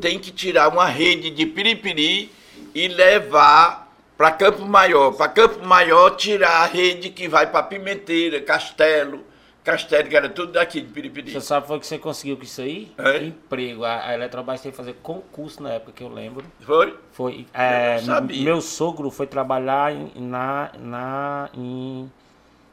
tem 0.00 0.18
que 0.18 0.30
tirar 0.30 0.68
uma 0.68 0.86
rede 0.86 1.30
de 1.30 1.46
Piripiri 1.46 2.30
e 2.74 2.88
levar 2.88 3.92
para 4.16 4.30
Campo 4.30 4.64
Maior. 4.64 5.12
Para 5.12 5.28
Campo 5.28 5.64
Maior, 5.66 6.10
tirar 6.10 6.62
a 6.62 6.66
rede 6.66 7.10
que 7.10 7.28
vai 7.28 7.50
para 7.50 7.62
Pimenteira, 7.62 8.40
Castelo, 8.40 9.24
Castelo, 9.66 10.08
que 10.08 10.16
era 10.16 10.28
tudo 10.28 10.52
daqui 10.52 10.80
de 10.80 10.86
Piripiri. 10.92 11.32
Você 11.32 11.40
sabe 11.40 11.66
foi 11.66 11.80
que 11.80 11.86
você 11.86 11.98
conseguiu 11.98 12.36
com 12.36 12.44
isso 12.44 12.60
aí? 12.62 12.90
É. 12.96 13.24
Emprego. 13.24 13.84
A, 13.84 14.06
a 14.06 14.14
Eletrobras 14.14 14.60
teve 14.60 14.70
que 14.72 14.76
fazer 14.76 14.94
concurso 15.02 15.62
na 15.62 15.70
época 15.72 15.90
que 15.92 16.02
eu 16.04 16.08
lembro. 16.08 16.44
Foi? 16.60 16.96
Foi. 17.12 17.46
é, 17.52 17.96
não 18.00 18.04
sabia. 18.14 18.44
meu 18.44 18.60
sogro 18.60 19.10
foi 19.10 19.26
trabalhar 19.26 19.92
em, 19.92 20.12
na, 20.16 20.70
na, 20.78 21.50
em 21.52 22.10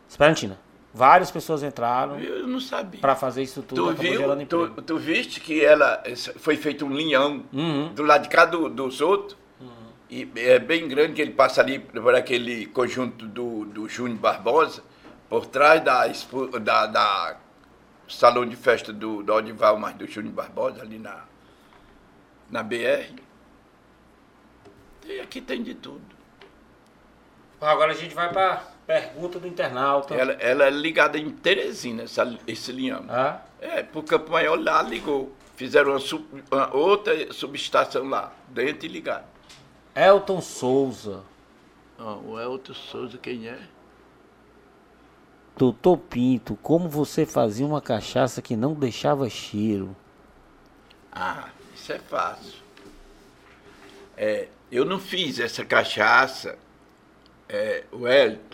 Esperantina. 0.08 0.58
Várias 0.96 1.32
pessoas 1.32 1.64
entraram 1.64 2.20
Eu 2.20 2.46
não 2.48 2.60
sabia. 2.60 3.02
para 3.02 3.16
fazer 3.16 3.42
isso 3.42 3.64
tudo. 3.64 3.96
Tu 3.96 4.00
viu? 4.00 4.46
Tu, 4.46 4.82
tu 4.84 4.98
viste 4.98 5.40
que 5.40 5.66
ela 5.66 6.04
foi 6.38 6.56
feito 6.56 6.86
um 6.86 6.94
linhão 6.96 7.44
Uhum. 7.52 7.92
do 7.96 8.04
lado 8.04 8.22
de 8.24 8.30
cá 8.30 8.46
do, 8.46 8.70
dos 8.70 9.02
outros? 9.02 9.36
E 10.08 10.30
é 10.36 10.60
bem 10.60 10.88
grande 10.88 11.14
que 11.14 11.22
ele 11.24 11.32
passa 11.32 11.60
ali 11.62 11.80
por 11.80 12.14
aquele 12.14 12.68
conjunto 12.68 13.26
do, 13.26 13.66
do 13.66 13.90
Júnior 13.90 14.20
Barbosa, 14.20 14.84
por 15.30 15.46
trás 15.48 15.84
da, 15.84 16.08
da, 16.60 16.86
da 16.88 17.38
salão 18.08 18.46
de 18.46 18.56
festa 18.56 18.92
do, 18.94 19.24
do 19.24 19.34
Odival, 19.34 19.78
mas 19.78 19.96
do 19.96 20.06
Júnior 20.08 20.34
Barbosa, 20.34 20.82
ali 20.82 21.00
na, 21.00 21.24
na 22.50 22.62
BR. 22.64 23.14
E 25.06 25.20
aqui 25.20 25.42
tem 25.42 25.62
de 25.64 25.74
tudo. 25.76 26.02
Agora 27.60 27.92
a 27.94 27.96
gente 27.96 28.14
vai 28.14 28.32
para 28.32 28.62
pergunta 28.86 29.40
do 29.40 29.48
internauta. 29.48 30.14
Ela, 30.14 30.34
ela 30.34 30.66
é 30.66 30.70
ligada 30.70 31.18
em 31.18 31.30
Teresina, 31.30 32.04
essa, 32.04 32.38
esse 32.46 32.72
linhão. 32.72 33.06
Ah, 33.10 33.40
É, 33.62 33.82
pro 33.84 34.04
Campo 34.04 34.32
Maior 34.32 34.60
lá 34.62 34.82
ligou. 34.82 35.32
Fizeram 35.56 35.92
uma, 35.92 36.00
sub- 36.00 36.44
uma 36.52 36.76
outra 36.76 37.32
subestação 37.32 38.10
lá, 38.10 38.34
dentro 38.50 38.86
e 38.86 38.90
ligaram. 38.90 39.24
Elton 39.96 40.42
Souza. 40.42 41.24
Ó, 41.98 42.16
o 42.18 42.40
Elton 42.40 42.74
Souza, 42.74 43.18
quem 43.18 43.48
é? 43.48 43.60
Doutor 45.58 45.98
Pinto, 45.98 46.58
como 46.62 46.90
você 46.90 47.26
fazia 47.26 47.66
uma 47.66 47.82
cachaça 47.82 48.42
que 48.42 48.56
não 48.56 48.74
deixava 48.74 49.30
cheiro? 49.30 49.96
Ah, 51.12 51.50
isso 51.76 51.92
é 51.94 52.00
fácil. 52.00 52.64
É, 54.18 54.48
eu 54.72 54.84
não 54.84 55.00
fiz 55.00 55.40
essa 55.40 55.64
cachaça, 55.64 56.58
é, 57.48 57.84
o. 57.92 58.08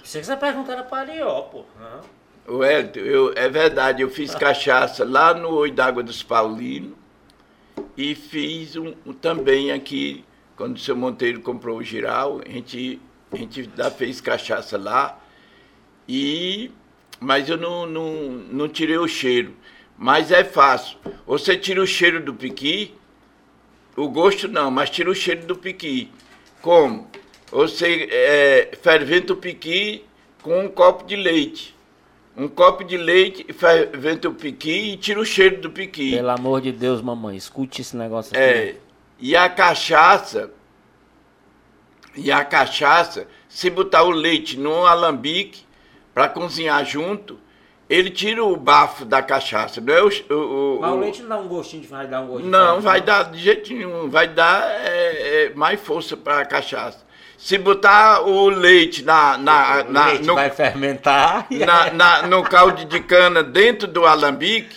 Se 0.04 0.22
você 0.22 0.36
perguntar 0.36 0.74
era 0.74 0.84
para 0.84 1.02
ali, 1.02 1.22
ó, 1.22 1.42
pô. 1.42 1.64
Não. 1.80 2.20
O 2.58 2.64
Elton, 2.64 3.00
eu, 3.00 3.34
é 3.36 3.48
verdade, 3.48 4.02
eu 4.02 4.10
fiz 4.10 4.34
cachaça 4.36 5.06
lá 5.06 5.34
no 5.34 5.50
Oi 5.52 5.72
d'Água 5.72 6.04
dos 6.04 6.24
Paulinos 6.24 6.98
e 7.96 8.16
fiz 8.16 8.76
um, 8.76 8.94
um 9.06 9.14
também 9.14 9.72
aqui, 9.72 10.26
quando 10.56 10.76
o 10.76 10.80
seu 10.80 10.96
Monteiro 10.96 11.42
comprou 11.42 11.78
o 11.78 11.84
Giral, 11.84 12.42
a 12.46 12.50
gente, 12.50 13.00
a 13.32 13.38
gente 13.38 13.70
fez 13.96 14.20
cachaça 14.20 14.78
lá, 14.78 15.20
e, 16.08 16.72
mas 17.20 17.50
eu 17.50 17.58
não, 17.58 17.86
não, 17.86 18.14
não 18.52 18.70
tirei 18.70 18.98
o 18.98 19.08
cheiro. 19.08 19.54
Mas 19.98 20.32
é 20.32 20.44
fácil. 20.44 20.98
Você 21.28 21.58
tira 21.58 21.82
o 21.82 21.88
cheiro 21.88 22.24
do 22.24 22.34
piqui, 22.34 22.94
o 23.96 24.08
gosto 24.08 24.48
não, 24.48 24.72
mas 24.72 24.90
tira 24.90 25.10
o 25.10 25.16
cheiro 25.16 25.46
do 25.46 25.56
piqui. 25.56 26.10
Como? 26.62 27.10
Você 27.52 28.08
é, 28.12 28.78
ferventa 28.82 29.34
o 29.34 29.38
piqui 29.38 30.06
com 30.42 30.66
um 30.66 30.70
copo 30.70 31.06
de 31.06 31.16
leite. 31.16 31.76
Um 32.38 32.48
copo 32.48 32.86
de 32.86 32.96
leite, 32.96 33.46
ferventa 33.52 34.30
o 34.30 34.34
piqui 34.34 34.94
e 34.94 34.98
tira 34.98 35.20
o 35.20 35.26
cheiro 35.26 35.60
do 35.60 35.70
piqui. 35.70 36.12
Pelo 36.12 36.30
amor 36.30 36.62
de 36.62 36.72
Deus, 36.72 37.02
mamãe, 37.02 37.36
escute 37.36 37.82
esse 37.82 37.98
negócio 37.98 38.32
aqui. 38.32 38.42
É, 38.42 38.76
e 39.20 39.36
a 39.36 39.50
cachaça, 39.50 40.50
e 42.16 42.32
a 42.32 42.46
cachaça, 42.46 43.28
se 43.50 43.70
botar 43.70 44.04
o 44.04 44.12
leite 44.12 44.58
num 44.58 44.86
alambique 44.86 45.66
para 46.20 46.28
cozinhar 46.28 46.84
junto, 46.86 47.40
ele 47.90 48.10
tira 48.10 48.44
o 48.44 48.54
bafo 48.58 49.06
da 49.06 49.22
cachaça. 49.22 49.80
Não 49.80 49.94
é 49.94 50.04
o, 50.04 50.10
o- 50.30 50.76
o- 50.78 50.82
Mas 50.82 50.92
o 50.92 50.98
leite 51.00 51.22
não 51.22 51.30
dá 51.30 51.38
um 51.38 51.48
gostinho 51.48 51.82
de 51.82 51.88
vai 51.88 52.06
dar 52.08 52.20
um 52.20 52.28
gostinho. 52.28 52.52
não, 52.52 52.60
diferente, 52.80 52.84
vai 52.84 53.02
dar 53.02 53.24
de 53.32 53.40
jeito 53.40 53.74
nenhum. 53.74 54.10
Vai 54.10 54.28
dar 54.28 54.70
é, 54.70 55.46
é, 55.46 55.52
mais 55.56 55.80
força 55.80 56.18
para 56.18 56.40
a 56.42 56.46
cachaça. 56.46 57.06
Se 57.38 57.58
botar 57.58 58.22
o 58.28 58.50
leite 58.50 59.02
na, 59.02 59.38
na, 59.38 59.86
O 59.88 59.92
na- 59.94 60.06
leite 60.08 60.28
no, 60.28 60.36
vai 60.36 60.50
fermentar. 60.50 61.48
na- 61.50 61.90
na- 61.94 62.22
no 62.24 62.44
caldo 62.44 62.84
de 62.84 63.00
cana 63.00 63.42
dentro 63.42 63.88
do 63.88 64.06
alambique, 64.06 64.76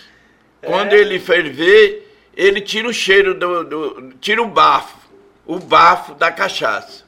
É. 0.63 0.69
quando 0.69 0.93
ele 0.93 1.19
ferver, 1.19 2.09
ele 2.37 2.61
tira 2.61 2.87
o 2.89 2.93
cheiro 2.95 3.35
do, 3.35 3.65
do- 3.65 4.13
tira 4.21 4.41
o 4.41 4.47
bafo, 4.47 4.97
o 5.45 5.59
bafo 5.59 6.15
da 6.15 6.31
cachaça. 6.31 7.03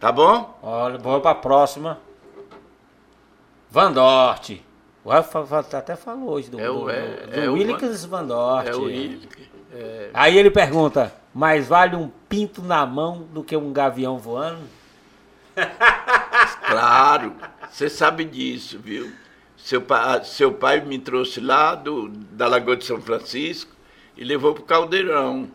Tá 0.00 0.10
bom? 0.10 0.58
Olha, 0.64 0.98
vamos 0.98 1.22
pra 1.22 1.32
próxima. 1.36 2.00
Van 3.70 3.92
Dort. 3.92 4.60
O 5.04 5.10
Rafa 5.10 5.40
até 5.76 5.96
falou 5.96 6.30
hoje 6.30 6.50
do, 6.50 6.60
É 6.60 6.68
o- 6.70 6.80
do, 6.80 6.90
é- 6.90 7.26
do, 7.26 7.40
é 7.40 7.44
do 7.46 7.52
Willikes 7.54 8.04
Van 8.04 8.24
Dort. 8.24 8.66
É 8.68 8.74
o 8.74 8.88
Ilke. 8.90 9.48
É, 9.72 10.10
Aí 10.14 10.36
ele 10.38 10.50
pergunta, 10.50 11.14
mais 11.34 11.66
vale 11.68 11.94
um 11.94 12.08
pinto 12.28 12.62
na 12.62 12.84
mão 12.86 13.22
do 13.32 13.44
que 13.44 13.56
um 13.56 13.72
gavião 13.72 14.18
voando? 14.18 14.62
claro, 16.66 17.34
você 17.70 17.88
sabe 17.88 18.24
disso, 18.24 18.78
viu? 18.78 19.10
Seu, 19.56 19.82
pa- 19.82 20.22
seu 20.22 20.52
pai 20.52 20.80
me 20.80 20.98
trouxe 20.98 21.40
lá 21.40 21.74
do, 21.74 22.08
da 22.08 22.46
Lagoa 22.46 22.76
de 22.76 22.84
São 22.84 23.00
Francisco 23.00 23.70
e 24.16 24.24
levou 24.24 24.54
para 24.54 24.62
o 24.62 24.66
Caldeirão. 24.66 25.48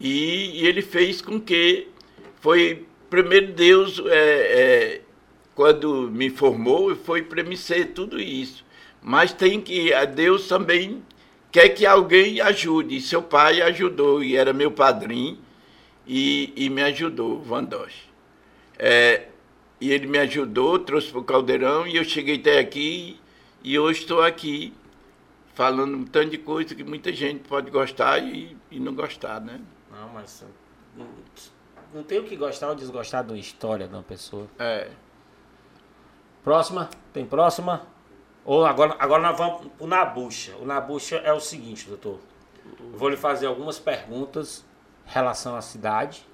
E, 0.00 0.60
e 0.62 0.66
ele 0.66 0.82
fez 0.82 1.20
com 1.20 1.40
que 1.40 1.88
foi 2.40 2.86
primeiro 3.08 3.52
Deus, 3.52 4.00
é, 4.06 4.12
é, 4.16 5.00
quando 5.54 6.10
me 6.10 6.30
formou, 6.30 6.94
foi 6.96 7.22
para 7.22 7.42
me 7.42 7.56
ser 7.56 7.92
tudo 7.92 8.20
isso. 8.20 8.64
Mas 9.02 9.32
tem 9.32 9.60
que, 9.60 9.92
a 9.92 10.04
Deus 10.04 10.48
também 10.48 11.02
quer 11.50 11.68
que 11.70 11.84
alguém 11.84 12.40
ajude. 12.40 12.96
E 12.96 13.00
seu 13.00 13.22
pai 13.22 13.60
ajudou, 13.60 14.22
e 14.22 14.36
era 14.36 14.52
meu 14.52 14.70
padrinho, 14.70 15.38
e, 16.06 16.52
e 16.56 16.70
me 16.70 16.82
ajudou, 16.82 17.40
Vandoche. 17.40 18.04
É, 18.78 19.28
e 19.80 19.90
ele 19.90 20.06
me 20.06 20.18
ajudou, 20.18 20.78
trouxe 20.78 21.10
para 21.10 21.20
o 21.20 21.24
Caldeirão, 21.24 21.86
e 21.86 21.96
eu 21.96 22.04
cheguei 22.04 22.36
até 22.36 22.58
aqui, 22.58 23.20
e 23.62 23.78
hoje 23.78 24.00
estou 24.00 24.22
aqui, 24.22 24.72
falando 25.54 25.96
um 25.96 26.04
tanto 26.04 26.30
de 26.30 26.38
coisa 26.38 26.74
que 26.74 26.82
muita 26.82 27.12
gente 27.12 27.40
pode 27.40 27.70
gostar 27.70 28.18
e, 28.18 28.56
e 28.70 28.80
não 28.80 28.94
gostar, 28.94 29.40
né? 29.40 29.60
Não, 29.90 30.08
mas 30.08 30.44
não, 31.94 32.02
tem 32.02 32.18
o 32.18 32.24
que 32.24 32.36
gostar 32.36 32.70
ou 32.70 32.74
desgostar 32.74 33.24
de 33.24 33.32
uma 33.32 33.38
história 33.38 33.86
de 33.86 33.94
uma 33.94 34.02
pessoa. 34.02 34.48
É. 34.58 34.90
Próxima? 36.42 36.90
Tem 37.12 37.24
próxima? 37.24 37.86
Ou 38.44 38.66
agora, 38.66 38.96
agora 38.98 39.22
nós 39.22 39.38
vamos 39.38 39.68
pro 39.78 39.86
Nabucha. 39.86 40.56
O 40.60 40.64
Nabucha 40.64 41.16
é 41.16 41.32
o 41.32 41.40
seguinte, 41.40 41.86
doutor. 41.86 42.18
Eu 42.80 42.98
vou 42.98 43.08
lhe 43.08 43.16
fazer 43.16 43.46
algumas 43.46 43.78
perguntas 43.78 44.64
em 45.06 45.12
relação 45.12 45.54
à 45.54 45.60
cidade. 45.60 46.26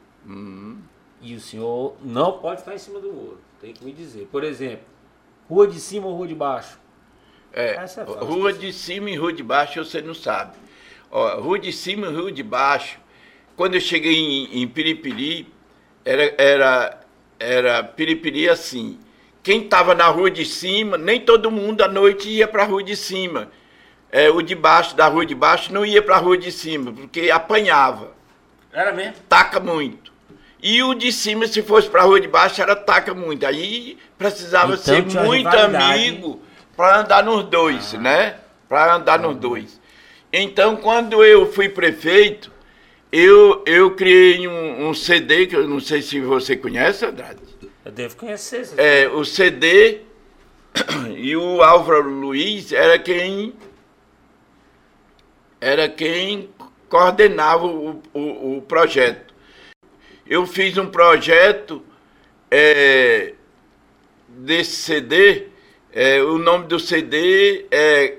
E 1.20 1.35
o 1.35 1.40
senhor 1.40 1.97
não 2.02 2.39
pode 2.39 2.60
ficar 2.60 2.74
em 2.74 2.78
cima 2.78 3.01
do 3.01 3.12
muro. 3.12 3.39
Tem 3.60 3.72
que 3.72 3.85
me 3.85 3.93
dizer. 3.93 4.28
Por 4.30 4.44
exemplo, 4.44 4.86
rua 5.48 5.66
de 5.66 5.78
cima 5.80 6.06
ou 6.06 6.16
rua 6.16 6.26
de 6.26 6.35
baixo? 6.35 6.78
É, 7.52 7.70
é 7.70 7.74
fácil. 7.74 8.05
rua 8.05 8.52
de 8.52 8.72
cima 8.72 9.10
e 9.10 9.16
rua 9.16 9.32
de 9.32 9.43
baixo 9.43 9.85
você 9.85 10.01
não 10.01 10.14
sabe. 10.14 10.56
Ó, 11.10 11.40
rua 11.40 11.59
de 11.59 11.72
cima 11.72 12.06
e 12.06 12.14
rua 12.14 12.30
de 12.30 12.43
baixo, 12.43 12.98
quando 13.56 13.74
eu 13.74 13.80
cheguei 13.80 14.14
em, 14.14 14.62
em 14.62 14.68
Piripiri, 14.68 15.52
era, 16.05 16.35
era, 16.39 17.01
era 17.39 17.85
Piripiri 17.85 18.48
assim. 18.48 18.98
Quem 19.49 19.62
estava 19.62 19.95
na 19.95 20.07
rua 20.09 20.31
de 20.31 20.45
cima, 20.45 20.99
nem 20.99 21.19
todo 21.19 21.51
mundo 21.51 21.81
à 21.81 21.89
noite 21.89 22.29
ia 22.29 22.47
para 22.47 22.65
a 22.65 22.66
rua 22.66 22.83
de 22.83 22.95
cima. 22.95 23.49
É, 24.12 24.29
o 24.29 24.43
de 24.43 24.55
baixo, 24.55 24.95
da 24.95 25.09
rua 25.09 25.25
de 25.25 25.35
baixo, 25.35 25.73
não 25.73 25.87
ia 25.87 26.03
para 26.03 26.16
a 26.16 26.19
rua 26.19 26.37
de 26.37 26.53
cima, 26.53 26.93
porque 26.93 27.31
apanhava 27.31 28.12
Era 28.70 28.93
mesmo? 28.93 29.15
taca 29.27 29.59
muito. 29.59 30.12
E 30.62 30.83
o 30.83 30.93
de 30.93 31.11
cima, 31.11 31.47
se 31.47 31.62
fosse 31.62 31.89
para 31.89 32.03
a 32.03 32.05
rua 32.05 32.20
de 32.20 32.29
baixo, 32.29 32.61
era 32.61 32.77
taca 32.77 33.15
muito. 33.15 33.47
Aí 33.47 33.97
precisava 34.19 34.75
Então 34.75 34.85
ser 34.85 35.25
muito 35.25 35.49
amigo 35.49 36.43
para 36.77 37.01
andar 37.01 37.25
nos 37.25 37.45
dois, 37.45 37.95
né? 37.95 38.35
Para 38.69 38.97
andar 38.97 39.19
nos 39.19 39.35
dois. 39.35 39.81
Então, 40.31 40.77
quando 40.77 41.25
eu 41.25 41.51
fui 41.51 41.70
prefeito, 41.70 42.53
eu, 43.11 43.65
eu 43.65 43.93
criei 43.93 44.47
um, 44.47 44.91
um 44.91 44.93
CD, 44.93 45.47
que 45.47 45.57
eu 45.57 45.66
não 45.66 45.81
sei 45.81 46.03
se 46.03 46.20
você 46.20 46.55
conhece, 46.55 47.07
Andrade. 47.07 47.49
Eu 47.89 47.93
devo 47.93 48.16
conhecer. 48.16 48.60
esse- 48.60 48.78
É, 48.78 49.09
o 49.09 49.24
CD 49.24 50.02
e 51.16 51.35
o 51.35 51.62
Álvaro 51.62 52.06
Luiz 52.10 52.70
era 52.70 52.98
quem 52.98 53.55
era 55.59 55.89
quem 55.89 56.51
coordenava 56.90 57.65
o, 57.65 58.02
o, 58.12 58.59
o 58.59 58.62
projeto. 58.62 59.32
Eu 60.27 60.47
fiz 60.47 60.77
um 60.77 60.86
projeto 60.89 61.82
é, 62.51 63.32
desse 64.28 64.77
CD, 64.77 65.47
é, 65.90 66.23
o 66.23 66.36
nome 66.36 66.66
do 66.66 66.78
CD 66.78 67.65
é, 67.70 68.19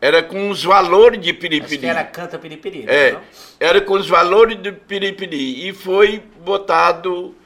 era 0.00 0.20
com 0.20 0.50
os 0.50 0.64
valores 0.64 1.20
de 1.20 1.30
Acho 1.30 1.38
Piripiri. 1.38 1.78
que 1.78 1.86
era 1.86 2.02
Canta 2.02 2.40
Piripiri, 2.40 2.84
É, 2.88 3.12
não? 3.12 3.22
era 3.60 3.80
com 3.80 3.94
os 3.94 4.08
valores 4.08 4.58
do 4.58 4.72
piripiri 4.72 5.68
e 5.68 5.72
foi 5.72 6.18
botado 6.44 7.36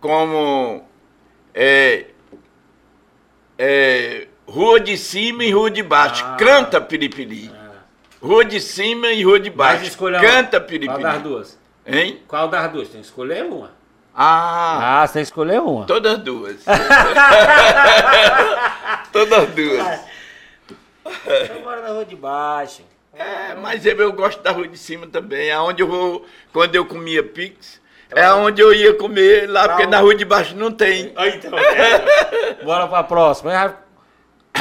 como 0.00 0.84
é, 1.54 2.06
é, 3.58 4.26
rua 4.46 4.80
de 4.80 4.96
cima 4.96 5.44
e 5.44 5.50
rua 5.52 5.70
de 5.70 5.82
baixo. 5.82 6.24
Ah. 6.26 6.36
Canta 6.38 6.80
piripiri. 6.80 7.50
Rua 8.20 8.44
de 8.44 8.60
cima 8.60 9.08
e 9.12 9.22
rua 9.22 9.38
de 9.38 9.50
Mas 9.50 9.56
baixo. 9.56 9.84
escolha 9.84 10.20
Canta 10.20 10.58
Qual 10.58 10.60
das 10.60 10.70
piripiri. 10.70 11.18
duas? 11.22 11.58
Hein? 11.86 12.22
Qual 12.26 12.48
das 12.48 12.72
duas? 12.72 12.88
Tem 12.88 13.00
que 13.00 13.06
escolher 13.06 13.44
uma. 13.44 13.70
Ah, 14.14 15.02
Ah, 15.02 15.06
você 15.06 15.20
escolher 15.20 15.60
uma. 15.60 15.86
todas 15.86 16.18
duas. 16.18 16.64
todas 19.12 19.48
duas. 19.50 20.00
Eu 21.50 21.60
moro 21.62 21.82
na 21.82 21.88
rua 21.88 22.04
de 22.04 22.16
baixo. 22.16 22.82
É, 23.14 23.54
mas 23.54 23.84
eu, 23.86 23.96
eu 23.96 24.12
gosto 24.12 24.42
da 24.42 24.50
rua 24.52 24.68
de 24.68 24.76
cima 24.78 25.06
também. 25.06 25.48
É 25.50 25.58
onde 25.58 25.82
eu 25.82 25.86
vou, 25.88 26.26
quando 26.52 26.74
eu 26.74 26.84
comia 26.84 27.22
pix, 27.22 27.80
é 28.10 28.32
onde 28.32 28.60
eu 28.62 28.72
ia 28.72 28.94
comer 28.94 29.48
lá, 29.48 29.68
porque 29.68 29.86
na 29.86 30.00
rua 30.00 30.14
de 30.14 30.24
baixo 30.24 30.56
não 30.56 30.72
tem. 30.72 31.12
Ah, 31.16 31.28
então. 31.28 31.50
Bora 32.64 32.86
pra 32.88 33.04
próxima. 33.04 33.78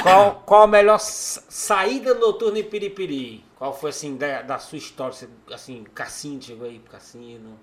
Qual, 0.01 0.43
qual 0.45 0.63
a 0.63 0.67
melhor 0.67 0.99
sa- 0.99 1.43
saída 1.49 2.13
noturna 2.13 2.59
em 2.59 2.63
Piripiri? 2.63 3.43
Qual 3.55 3.73
foi, 3.73 3.89
assim, 3.89 4.15
da, 4.15 4.41
da 4.43 4.59
sua 4.59 4.77
história? 4.77 5.13
Você, 5.13 5.27
assim, 5.51 5.83
cassino, 5.95 6.41
chegou 6.41 6.67
aí 6.67 6.77
pro 6.79 6.91
cassino, 6.91 7.59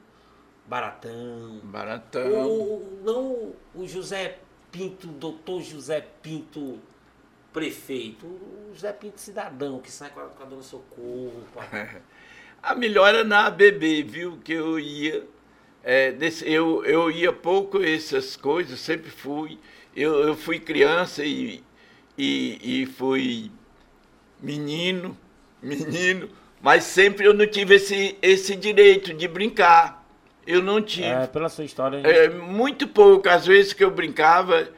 Baratão. 0.66 1.60
Baratão. 1.62 2.48
O, 2.48 3.00
não 3.04 3.52
o 3.74 3.86
José 3.86 4.38
Pinto, 4.72 5.06
doutor 5.06 5.62
José 5.62 6.04
Pinto, 6.22 6.80
prefeito. 7.52 8.26
O 8.26 8.70
José 8.74 8.92
Pinto 8.92 9.20
cidadão, 9.20 9.78
que 9.78 9.92
sai 9.92 10.10
com 10.10 10.20
a, 10.20 10.24
com 10.24 10.42
a 10.42 10.46
dona 10.46 10.62
Socorro. 10.62 11.44
A 12.62 12.74
melhor 12.74 13.08
era 13.08 13.22
na 13.22 13.44
ABB, 13.46 14.02
viu? 14.02 14.38
Que 14.42 14.54
eu 14.54 14.78
ia. 14.80 15.22
É, 15.84 16.10
desse- 16.12 16.50
eu, 16.50 16.84
eu 16.84 17.10
ia 17.10 17.32
pouco 17.32 17.82
essas 17.82 18.36
coisas, 18.36 18.80
sempre 18.80 19.10
fui. 19.10 19.58
Eu, 19.94 20.14
eu 20.26 20.34
fui 20.36 20.58
criança 20.58 21.24
e, 21.24 21.62
e, 22.18 22.82
e 22.82 22.86
fui 22.86 23.50
menino, 24.40 25.16
menino, 25.62 26.28
mas 26.60 26.84
sempre 26.84 27.26
eu 27.26 27.34
não 27.34 27.46
tive 27.46 27.76
esse, 27.76 28.16
esse 28.20 28.56
direito 28.56 29.14
de 29.14 29.28
brincar. 29.28 30.02
Eu 30.46 30.62
não 30.62 30.80
tive. 30.82 31.06
É, 31.06 31.26
pela 31.26 31.48
sua 31.48 31.64
história. 31.64 31.98
É, 32.04 32.28
muito 32.28 32.86
pouco. 32.86 33.28
Às 33.28 33.46
vezes 33.46 33.72
que 33.72 33.82
eu 33.82 33.90
brincava, 33.90 34.68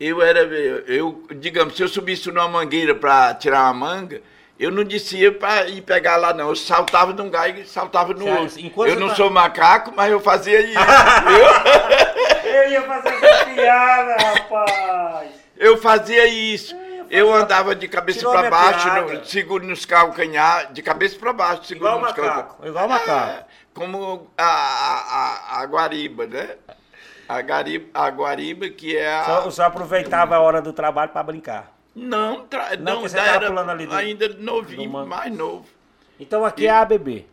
eu 0.00 0.20
era. 0.20 0.40
Eu, 0.40 1.24
digamos, 1.38 1.76
se 1.76 1.82
eu 1.82 1.88
subisse 1.88 2.28
numa 2.28 2.48
mangueira 2.48 2.94
para 2.94 3.32
tirar 3.34 3.62
uma 3.70 3.74
manga, 3.74 4.20
eu 4.62 4.70
não 4.70 4.84
descia 4.84 5.32
para 5.32 5.66
ir 5.68 5.80
pegar 5.82 6.16
lá, 6.16 6.32
não. 6.32 6.48
Eu 6.50 6.56
saltava 6.56 7.12
de 7.12 7.20
um 7.22 7.28
galho 7.30 7.60
e 7.60 7.66
saltava 7.66 8.12
no 8.14 8.26
outro. 8.28 8.60
enquanto 8.60 8.90
Eu 8.90 9.00
não 9.00 9.08
tá- 9.08 9.14
sou 9.16 9.30
macaco, 9.30 9.92
mas 9.94 10.10
eu 10.10 10.20
fazia 10.20 10.60
isso. 10.60 10.78
Eu 12.44 12.70
ia 12.70 12.82
fazer 12.82 13.08
essa 13.08 13.44
piada, 13.46 14.16
rapaz. 14.22 15.30
eu 15.56 15.76
fazia 15.78 16.26
isso. 16.26 16.76
Eu 17.08 17.32
andava 17.32 17.74
de 17.74 17.88
cabeça 17.88 18.28
para 18.28 18.50
baixo, 18.50 18.88
no, 18.88 19.24
seguro 19.24 19.66
nos 19.66 19.84
calcanhar, 19.84 20.72
de 20.72 20.82
cabeça 20.82 21.18
para 21.18 21.32
baixo, 21.32 21.64
seguro 21.64 21.88
Igual 21.90 22.00
nos 22.02 22.12
calcanhar. 22.12 22.36
macaco. 22.36 22.66
Igual 22.66 22.88
macaco. 22.88 23.30
É, 23.30 23.44
como 23.74 24.30
a, 24.36 24.44
a, 24.44 25.58
a, 25.58 25.60
a 25.60 25.66
guariba, 25.66 26.26
né? 26.26 26.56
A, 27.28 27.40
gariba, 27.40 27.86
a 27.94 28.10
guariba, 28.10 28.68
que 28.68 28.96
é 28.96 29.14
a. 29.14 29.24
Só, 29.24 29.50
só 29.50 29.62
aproveitava 29.64 30.36
a 30.36 30.40
hora 30.40 30.60
do 30.60 30.72
trabalho 30.72 31.10
pra 31.10 31.22
brincar. 31.22 31.70
Não, 31.94 32.46
tra... 32.46 32.76
Não, 32.76 32.94
não, 32.94 33.00
você 33.02 33.18
era 33.18 33.46
pulando 33.48 33.70
ali 33.70 33.86
do- 33.86 33.94
ainda 33.94 34.28
novinho, 34.28 34.90
do 34.90 35.06
mais 35.06 35.32
novo. 35.34 35.66
Então 36.18 36.44
aqui 36.44 36.66
é 36.66 36.70
a 36.70 36.80
ABB. 36.80 37.26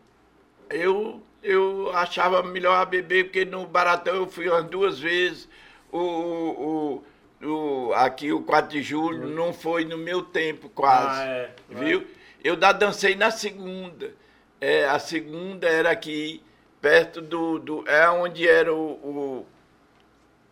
Eu, 0.70 1.22
eu 1.42 1.90
achava 1.94 2.44
melhor 2.44 2.76
a 2.76 2.86
beber, 2.86 3.26
porque 3.26 3.46
no 3.46 3.66
Baratão 3.66 4.16
eu 4.16 4.28
fui 4.28 4.50
umas 4.50 4.66
duas 4.66 5.00
vezes. 5.00 5.48
O, 5.92 7.02
o, 7.42 7.48
o, 7.48 7.94
aqui 7.94 8.32
o 8.32 8.42
4 8.44 8.70
de 8.70 8.82
julho 8.84 9.28
não 9.28 9.54
foi 9.54 9.86
no 9.86 9.98
meu 9.98 10.22
tempo 10.22 10.70
quase. 10.70 11.22
Ah, 11.22 11.26
é. 11.26 11.52
Viu? 11.70 12.06
Eu 12.44 12.56
da 12.56 12.72
dancei 12.72 13.16
na 13.16 13.32
segunda. 13.32 14.14
É, 14.62 14.86
a 14.86 15.00
segunda 15.00 15.68
era 15.68 15.90
aqui, 15.90 16.44
perto 16.82 17.22
do. 17.22 17.60
do 17.60 17.84
é 17.88 18.10
onde 18.10 18.48
era 18.48 18.74
o. 18.74 18.92
o- 18.92 19.46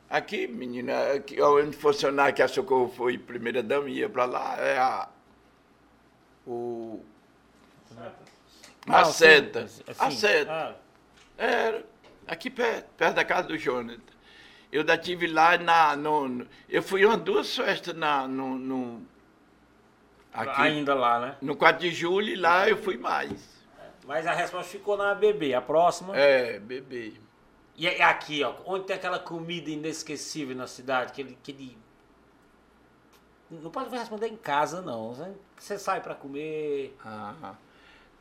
aqui, 0.10 0.48
menina, 0.48 1.14
aqui, 1.14 1.42
onde 1.42 1.76
funcionar 1.76 2.34
que 2.34 2.42
a 2.42 2.48
Socorro 2.48 2.90
foi 2.90 3.18
primeira 3.18 3.62
dama, 3.64 3.90
ia 3.90 4.10
pra 4.10 4.26
lá. 4.26 4.56
É 4.60 4.78
a. 4.78 5.10
O. 6.46 7.04
A 8.88 9.02
Ah, 9.02 9.06
seta. 9.06 9.62
assim, 9.64 9.84
A 10.00 10.12
seta. 10.12 10.52
ah, 10.52 10.76
Era, 11.38 11.86
aqui 12.28 12.50
perto, 12.50 12.88
perto 12.98 13.16
da 13.16 13.26
casa 13.26 13.48
do 13.48 13.58
Jonathan. 13.58 14.02
Eu 14.72 14.82
ainda 14.82 14.98
tive 14.98 15.28
lá 15.28 15.58
na. 15.58 15.96
No, 15.96 16.28
no- 16.28 16.48
eu 16.70 16.82
fui 16.82 17.06
umas 17.06 17.20
duas 17.22 17.56
festas 17.56 17.94
na, 17.96 18.28
no, 18.28 18.58
no, 18.58 19.02
aqui, 20.34 20.62
ainda 20.62 20.94
lá, 20.94 21.20
né? 21.20 21.36
no 21.42 21.56
4 21.56 21.82
de 21.82 21.92
julho 21.94 22.30
e 22.30 22.36
lá 22.36 22.68
eu 22.70 22.78
fui 22.78 22.98
mais. 22.98 23.58
Mas 24.06 24.26
a 24.26 24.34
resposta 24.34 24.72
ficou 24.72 24.96
na 24.98 25.12
ABB. 25.12 25.54
A 25.54 25.62
próxima. 25.62 26.18
É, 26.18 26.60
bebê. 26.60 27.14
E 27.78 27.86
é 27.86 28.04
aqui, 28.04 28.44
ó. 28.44 28.56
Onde 28.66 28.86
tem 28.86 28.96
aquela 28.96 29.20
comida 29.20 29.70
inesquecível 29.70 30.56
na 30.56 30.66
cidade? 30.66 31.12
Aquele. 31.12 31.38
aquele... 31.40 31.78
Não 33.52 33.70
pode 33.70 33.96
responder 33.96 34.28
em 34.28 34.36
casa, 34.36 34.82
não. 34.82 35.16
Você 35.56 35.78
sai 35.78 36.02
pra 36.02 36.16
comer. 36.16 36.98
Ah, 37.06 37.54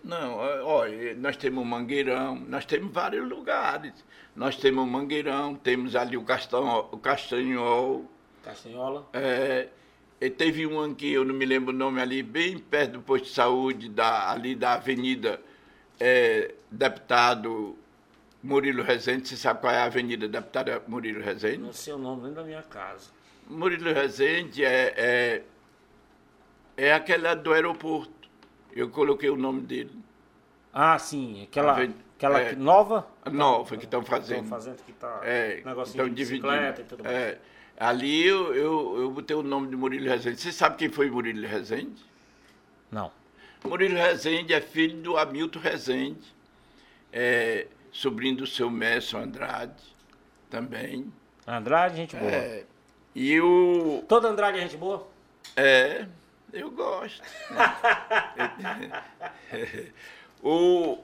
Não, 0.05 0.37
olha, 0.37 1.15
nós 1.17 1.37
temos 1.37 1.65
o 1.65 1.67
Mangueirão, 1.67 2.37
nós 2.37 2.65
temos 2.65 2.93
vários 2.93 3.29
lugares. 3.29 4.05
Nós 4.37 4.57
temos 4.57 4.85
o 4.85 4.87
Mangueirão, 4.87 5.55
temos 5.57 5.97
ali 5.97 6.17
o, 6.17 6.23
Castanho, 6.23 6.87
o 6.93 6.99
Castanhol. 6.99 8.05
Castanhola. 8.45 9.09
É, 9.15 9.69
e 10.21 10.31
teve 10.31 10.67
um 10.67 10.81
aqui, 10.85 11.13
eu 11.13 11.25
não 11.25 11.35
me 11.35 11.45
lembro 11.45 11.75
o 11.75 11.77
nome 11.77 12.01
ali, 12.01 12.23
bem 12.23 12.59
perto 12.59 12.93
do 12.93 13.03
posto 13.03 13.25
de 13.25 13.31
saúde, 13.31 13.89
da, 13.89 14.31
ali 14.31 14.55
da 14.55 14.75
Avenida 14.75 15.41
é, 15.99 16.55
Deputado 16.71 17.77
Murilo 18.47 18.83
Rezende. 18.83 19.29
Você 19.29 19.37
sabe 19.37 19.61
qual 19.61 19.73
é 19.73 19.79
a 19.79 19.85
Avenida 19.85 20.29
Deputado 20.29 20.83
Murilo 20.87 21.23
Rezende? 21.23 21.59
Não 21.59 21.73
sei 21.73 21.93
o 21.93 21.99
nome 21.99 22.23
nem 22.25 22.33
da 22.33 22.43
minha 22.43 22.63
casa. 22.63 23.11
Murilo 23.49 23.93
Rezende 23.93 24.65
é, 24.65 24.95
é, 24.97 25.43
é 26.77 26.93
aquela 26.93 27.35
do 27.35 27.53
aeroporto. 27.53 28.13
Eu 28.75 28.89
coloquei 28.91 29.31
o 29.31 29.37
nome 29.37 29.63
dele. 29.63 29.91
Ah, 30.73 30.99
sim. 30.99 31.43
Aquela, 31.45 31.73
Aven- 31.73 31.95
aquela 32.17 32.41
é. 32.41 32.55
nova? 32.55 33.07
Nova 33.33 33.77
que 33.77 33.85
estão 33.85 34.03
fazendo. 34.05 34.45
Estão 34.45 34.59
fazendo 34.59 34.77
que 34.85 34.93
tá 34.93 35.21
É, 35.25 35.63
negocinho 35.65 36.09
de 36.09 36.15
dividindo. 36.15 36.49
bicicleta 36.49 36.81
e 36.83 36.85
tudo 36.85 37.05
mais. 37.05 37.17
É, 37.17 37.39
ali 37.79 38.27
eu, 38.27 38.55
eu, 38.55 39.01
eu 39.01 39.11
botei 39.11 39.35
o 39.37 39.43
nome 39.43 39.69
de 39.69 39.77
Murilo 39.77 40.07
Rezende. 40.09 40.41
Você 40.41 40.53
sabe 40.53 40.77
quem 40.77 40.89
foi 40.91 41.11
Murilo 41.11 41.47
Rezende? 41.47 42.05
Não. 42.91 43.11
Murilo 43.65 43.97
Rezende 43.97 44.53
é 44.53 44.61
filho 44.61 45.01
do 45.01 45.17
Hamilton 45.17 45.59
Rezende, 45.59 46.35
é, 47.13 47.67
sobrinho 47.97 48.37
do 48.37 48.47
seu 48.47 48.71
Messon 48.71 49.19
Andrade, 49.19 49.83
também. 50.51 51.13
Andrade, 51.47 51.97
gente 51.97 52.17
boa. 52.17 52.31
É, 52.31 52.65
e 53.15 53.41
o. 53.41 54.05
Todo 54.07 54.27
Andrade 54.27 54.59
é 54.59 54.63
gente 54.63 54.77
boa? 54.77 55.07
É, 55.57 56.07
eu 56.53 56.71
gosto. 56.71 57.23
o, 60.43 60.99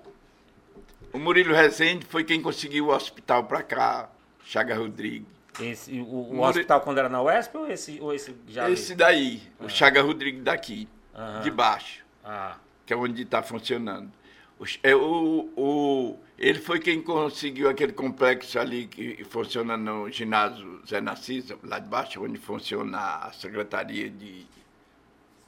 o 1.13 1.19
Murilo 1.19 1.55
Rezende 1.55 2.05
foi 2.05 2.25
quem 2.25 2.43
conseguiu 2.43 2.89
o 2.89 2.95
hospital 2.95 3.45
para 3.45 3.63
cá, 3.63 4.11
Chaga 4.45 4.77
Rodrigues. 4.77 5.27
Esse, 5.61 6.01
o, 6.01 6.05
o 6.05 6.41
hospital 6.43 6.81
quando 6.81 6.99
era 6.99 7.09
na 7.09 7.23
UESP 7.23 7.57
ou 7.57 7.71
esse, 7.71 8.01
ou 8.01 8.15
esse 8.15 8.35
já? 8.49 8.71
Esse 8.71 8.95
daí, 8.95 9.43
o 9.61 9.69
Chaga 9.69 10.03
Rodrigues 10.03 10.43
daqui, 10.43 10.89
Aham. 11.15 11.41
de 11.41 11.51
baixo. 11.51 12.05
Ah, 12.25 12.57
que 12.85 12.93
é 12.93 12.97
onde 12.97 13.23
está 13.23 13.43
funcionando. 13.43 14.11
O, 14.59 14.65
é, 14.83 14.95
o, 14.95 15.51
o- 15.57 16.19
ele 16.43 16.59
foi 16.59 16.81
quem 16.81 17.01
conseguiu 17.01 17.69
aquele 17.71 17.93
complexo 17.93 18.59
ali 18.59 18.89
que 18.89 19.23
funciona 19.25 19.77
no 19.77 20.11
ginásio 20.11 20.83
Zé 20.87 21.01
Narciso, 21.01 21.59
lá 21.63 21.79
de 21.79 21.89
baixo, 21.89 22.23
onde 22.25 22.39
funciona 22.39 22.99
a 22.99 23.33
secretaria 23.33 24.11
de. 24.11 24.47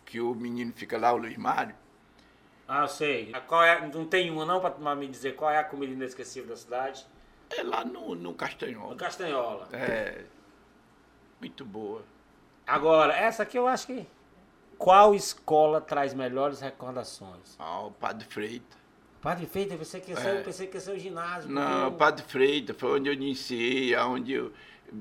que 0.07 0.21
o 0.21 0.35
menino 0.35 0.73
fica 0.75 0.97
lá, 0.97 1.13
o 1.13 1.17
Luiz 1.17 1.37
Mário. 1.37 1.75
ah, 2.69 2.83
eu 2.83 2.89
sei. 2.89 3.33
Qual 3.49 3.63
é, 3.65 3.87
não 3.89 4.07
tem 4.07 4.31
uma 4.31 4.45
não 4.47 4.61
para 4.61 4.95
me 4.95 5.09
dizer 5.09 5.35
qual 5.35 5.51
é 5.51 5.59
a 5.59 5.65
comida 5.65 5.93
inesquecível 5.93 6.49
da 6.51 6.57
cidade? 6.57 7.07
É 7.51 7.63
lá 7.63 7.85
no, 7.85 8.15
no 8.15 8.31
O 8.31 8.35
Castanhol. 8.35 8.95
Castanhola. 8.97 9.69
É. 9.73 10.25
Muito 11.41 11.65
boa. 11.65 12.05
Agora, 12.67 13.15
essa 13.17 13.43
aqui 13.43 13.59
eu 13.59 13.67
acho 13.67 13.87
que... 13.89 14.07
Qual 14.79 15.15
escola 15.15 15.81
traz 15.81 16.15
melhores 16.15 16.61
recordações? 16.61 17.55
Ah, 17.59 17.83
o 17.83 17.93
Padre 17.93 18.27
Freita. 18.27 18.77
Padre 19.25 19.47
Feita, 19.47 19.73
eu 19.73 19.79
pensei 19.79 20.01
que 20.03 20.11
ia 20.11 20.17
ser, 20.19 20.29
É. 20.29 20.41
pensei 20.43 20.67
que 20.67 20.77
ia 20.77 20.81
ser 20.83 20.93
o 20.93 20.99
ginásio. 20.99 21.51
Não, 21.51 21.85
eu- 21.85 21.93
Padre 21.93 22.23
Freita 22.29 22.75
foi 22.75 22.99
onde 23.01 23.09
eu 23.09 23.15
iniciei, 23.15 23.97
onde 23.97 24.35
eu, 24.35 24.53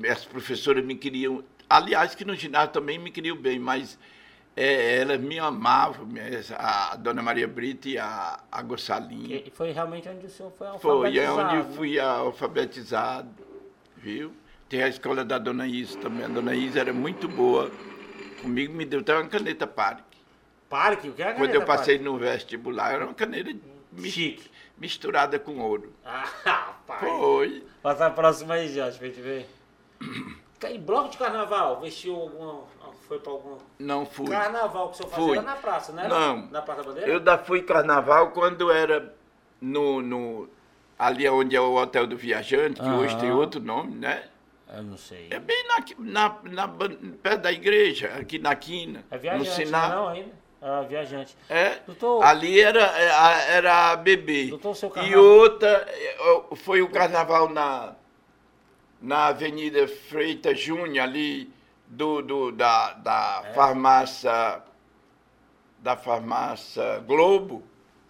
as 0.09 0.23
professoras 0.23 0.83
me 0.83 0.95
queriam. 0.95 1.43
Aliás, 1.69 2.15
que 2.15 2.23
no 2.23 2.33
ginásio 2.33 2.71
também 2.71 2.97
me 2.97 3.11
queriam 3.11 3.35
bem, 3.35 3.59
mas 3.59 3.99
é, 4.55 4.99
elas 5.01 5.19
me 5.19 5.37
amavam, 5.39 6.07
a 6.57 6.95
Dona 6.95 7.21
Maria 7.21 7.47
Brito 7.49 7.89
e 7.89 7.97
a, 7.97 8.39
a 8.49 8.61
Gossalinha. 8.61 9.41
que 9.41 9.51
foi 9.51 9.71
realmente 9.71 10.07
onde 10.07 10.25
o 10.25 10.29
senhor 10.29 10.53
foi 10.57 10.67
Foi, 10.79 11.17
é 11.17 11.25
alfabetizado. 11.25 11.41
onde 11.49 11.55
eu 11.57 11.63
né? 11.65 11.75
fui 11.75 11.99
alfabetizado, 11.99 13.29
viu? 13.97 14.31
Tem 14.69 14.83
a 14.83 14.87
escola 14.87 15.25
da 15.25 15.37
Dona 15.37 15.67
Isa 15.67 15.99
também. 15.99 16.23
A 16.23 16.29
Dona 16.29 16.55
Isa 16.55 16.79
era 16.79 16.93
muito 16.93 17.27
boa. 17.27 17.69
Comigo 18.41 18.73
me 18.73 18.85
deu 18.85 19.01
até 19.01 19.13
uma 19.15 19.27
caneta 19.27 19.67
Parque. 19.67 20.03
Parque, 20.69 21.09
o 21.09 21.13
que 21.13 21.21
é 21.21 21.25
a 21.25 21.33
Quando 21.33 21.39
caneta 21.49 21.57
eu 21.57 21.65
passei 21.65 21.97
Parque? 21.97 22.09
no 22.09 22.17
vestibular, 22.17 22.93
era 22.93 23.05
uma 23.05 23.13
caneta 23.13 23.49
mis- 23.49 23.72
Chique. 24.03 24.49
misturada 24.77 25.37
com 25.39 25.59
ouro. 25.59 25.93
Ah, 26.05 26.25
rapaz. 26.43 26.99
Foi. 26.99 27.63
Passa 27.81 28.07
a 28.07 28.09
próxima 28.09 28.55
aí, 28.55 28.67
Jorge, 28.73 28.97
pra 28.97 29.07
gente 29.07 29.21
ver. 29.21 29.49
E 30.69 30.77
bloco 30.77 31.09
de 31.09 31.17
carnaval, 31.17 31.79
vestiu 31.81 32.15
alguma. 32.15 32.63
Foi 33.07 33.19
pra 33.19 33.31
algum. 33.33 33.57
Não 33.79 34.05
fui. 34.05 34.27
Carnaval 34.27 34.89
que 34.89 34.93
o 34.93 34.97
senhor 34.97 35.09
fazia 35.09 35.25
Fui. 35.25 35.37
era 35.37 35.45
na 35.45 35.55
praça, 35.57 35.91
né? 35.91 36.07
Não. 36.07 36.47
Na 36.47 36.61
Praça 36.61 36.83
Bandeira? 36.83 37.09
Eu 37.11 37.19
da 37.19 37.37
fui 37.37 37.61
carnaval 37.63 38.31
quando 38.31 38.71
era 38.71 39.13
no, 39.59 40.01
no 40.01 40.49
ali 40.97 41.27
onde 41.27 41.53
é 41.55 41.59
o 41.59 41.75
Hotel 41.75 42.07
do 42.07 42.15
Viajante, 42.15 42.79
que 42.81 42.87
hoje 42.89 43.17
tem 43.19 43.29
outro 43.31 43.59
nome, 43.61 43.93
né? 43.95 44.23
Eu 44.73 44.83
não 44.83 44.97
sei. 44.97 45.27
É 45.29 45.37
bem 45.39 45.65
na, 45.67 45.83
na, 45.99 46.37
na 46.43 46.67
perto 47.21 47.41
da 47.41 47.51
igreja, 47.51 48.07
aqui 48.19 48.39
na 48.39 48.55
quina, 48.55 49.03
É 49.11 49.15
no 49.15 49.21
viajante, 49.21 49.51
sinal. 49.65 49.89
não 49.89 50.07
ainda? 50.07 50.31
É 50.65 50.87
viajante. 50.87 51.35
É, 51.49 51.79
Doutor- 51.85 52.23
ali 52.23 52.59
era, 52.61 52.81
era, 52.97 53.41
era 53.43 53.91
a 53.91 53.95
bebê. 53.97 54.45
Doutor, 54.47 54.73
seu 54.75 54.87
e 54.89 54.91
carnaval- 54.93 55.23
outra 55.23 55.85
eh, 55.89 56.55
foi 56.55 56.81
o 56.81 56.89
carnaval 56.89 57.49
na, 57.49 57.95
na 59.01 59.25
Avenida 59.27 59.85
Freitas 59.89 60.57
Júnior, 60.59 61.03
ali 61.03 61.51
do, 61.85 62.21
do, 62.21 62.51
da, 62.53 62.93
da 62.93 63.41
É. 63.45 63.53
farmácia 63.53 64.63
da 65.79 65.97
farmácia 65.97 66.99
Globo 66.99 67.61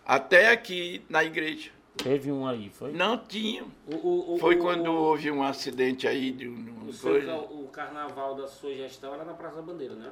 até 0.06 0.52
aqui 0.52 1.04
na 1.10 1.24
igreja. 1.24 1.72
Teve 1.98 2.32
um 2.32 2.46
aí, 2.48 2.70
foi? 2.70 2.92
Não 2.92 3.18
tinha. 3.18 3.64
O, 3.88 4.36
o, 4.36 4.38
Foi 4.40 4.56
o- 4.56 4.60
quando 4.60 4.88
o, 4.92 4.94
houve 4.96 5.32
um 5.32 5.42
acidente 5.44 6.08
aí 6.08 6.32
de 6.32 6.48
um, 6.48 6.88
o, 6.88 6.94
seu 6.94 7.12
coisa. 7.14 7.36
o 7.36 7.68
carnaval 7.72 8.36
da 8.36 8.48
sua 8.48 8.74
gestão 8.76 9.14
era 9.14 9.24
na 9.24 9.34
Praça 9.34 9.60
Bandeira, 9.62 9.96
né? 9.96 10.12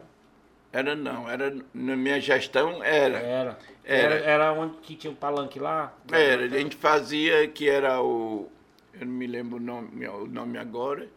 Era 0.74 0.96
não, 0.96 1.30
era 1.30 1.54
na 1.74 1.96
minha 1.98 2.20
gestão 2.20 2.82
era. 2.84 3.18
Era. 3.20 3.60
Era. 3.84 4.16
Era, 4.16 4.16
era 4.16 4.54
onde 4.54 4.78
que 4.78 4.96
tinha 4.96 5.12
um 5.12 5.16
palanque 5.16 5.60
lá? 5.60 5.94
Era, 6.12 6.46
a 6.46 6.48
gente 6.48 6.76
fazia 6.78 7.48
que 7.48 7.70
era 7.70 8.02
o. 8.02 8.50
Eu 8.94 9.06
não 9.06 9.14
me 9.14 9.28
lembro 9.28 9.58
o 9.58 9.60
nome, 9.60 10.08
o 10.08 10.28
nome 10.28 10.58
agora. 10.58 11.10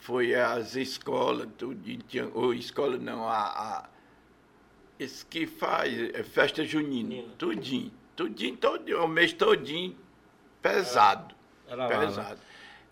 Foi 0.00 0.34
as 0.34 0.76
escolas, 0.76 1.48
tudo, 1.58 1.82
tinha, 2.08 2.28
ou 2.32 2.54
escola 2.54 2.96
não, 2.96 3.28
a. 3.28 3.44
a 3.48 3.88
esse 4.98 5.26
que 5.26 5.46
faz 5.46 5.92
é 6.14 6.22
festa 6.22 6.64
junina, 6.64 7.16
Junina. 7.16 7.34
tudinho, 7.36 7.92
tudinho, 8.14 8.56
todo, 8.56 8.88
o 8.98 9.06
mês 9.06 9.32
todinho, 9.32 9.94
pesado, 10.62 11.34
Era 11.68 11.86
lá, 11.86 11.98
né? 11.98 12.06
pesado. 12.06 12.40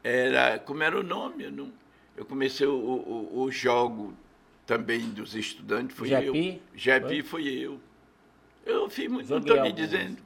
Era, 0.03 0.59
como 0.59 0.83
era 0.83 0.99
o 0.99 1.03
nome? 1.03 1.45
Eu, 1.45 1.51
não, 1.53 1.73
eu 2.15 2.27
comecei 2.27 2.67
o, 2.67 2.75
o, 2.75 3.43
o 3.45 3.51
jogo 3.51 4.15
também 4.66 5.11
dos 5.11 5.35
estudantes, 5.35 5.97
fui 5.97 6.09
Jepi? 6.09 6.62
eu. 6.73 6.78
Jepi 6.78 7.23
foi 7.23 7.47
eu. 7.49 7.81
Eu 8.65 8.89
fiz 8.89 9.09
muito, 9.11 9.28
não 9.31 9.39
estou 9.39 9.62
lhe 9.62 9.73
dizendo. 9.73 10.19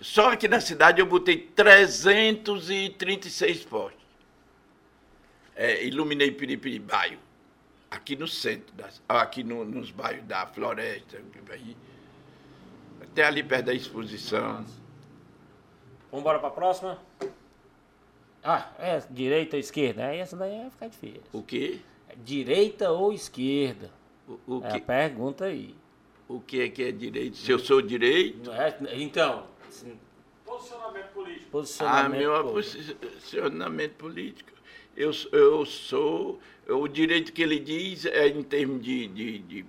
Só 0.00 0.32
aqui 0.32 0.48
na 0.48 0.60
cidade 0.60 1.00
eu 1.00 1.06
botei 1.06 1.36
336 1.54 3.64
postes. 3.64 4.00
É, 5.54 5.84
iluminei 5.84 6.30
Piripiri 6.30 6.78
bairro. 6.78 7.18
Aqui 7.90 8.16
no 8.16 8.26
centro, 8.26 8.72
das, 8.74 9.02
aqui 9.08 9.42
no- 9.42 9.64
nos 9.64 9.90
bairros 9.90 10.24
da 10.24 10.46
Floresta, 10.46 11.20
aí, 11.50 11.76
até 13.02 13.24
ali 13.24 13.42
perto 13.42 13.66
da 13.66 13.74
exposição. 13.74 14.64
Vamos 16.10 16.20
embora 16.22 16.38
pra 16.38 16.50
próxima? 16.50 16.98
Ah, 18.42 18.70
é 18.78 19.02
direita 19.10 19.56
ou 19.56 19.60
esquerda? 19.60 20.14
Essa 20.14 20.36
daí 20.36 20.60
vai 20.60 20.70
ficar 20.70 20.86
difícil. 20.88 21.22
O 21.32 21.42
quê? 21.42 21.80
Direita 22.16 22.90
ou 22.90 23.12
esquerda? 23.12 23.90
O, 24.28 24.38
o, 24.58 24.64
É 24.64 24.68
a 24.68 24.72
que, 24.72 24.80
pergunta 24.80 25.44
aí. 25.46 25.74
o 26.28 26.40
que 26.40 26.60
é 26.62 26.68
que 26.68 26.82
é 26.84 26.92
direito? 26.92 27.36
Se 27.36 27.50
eu 27.50 27.58
sou 27.58 27.80
direito? 27.82 28.50
É? 28.52 28.76
Então, 28.94 29.46
Posicionamento 30.44 31.12
político. 31.12 31.46
Ah, 31.46 31.50
posicionamento. 31.50 32.18
meu 32.20 32.44
político. 32.52 32.94
posicionamento 33.06 33.92
político. 33.94 34.50
Eu, 34.96 35.10
eu 35.32 35.64
sou. 35.64 36.40
O 36.68 36.86
direito 36.88 37.32
que 37.32 37.42
ele 37.42 37.58
diz 37.58 38.04
é 38.06 38.28
em 38.28 38.42
termos 38.42 38.82
de. 38.82 39.06
de, 39.08 39.38
de, 39.38 39.66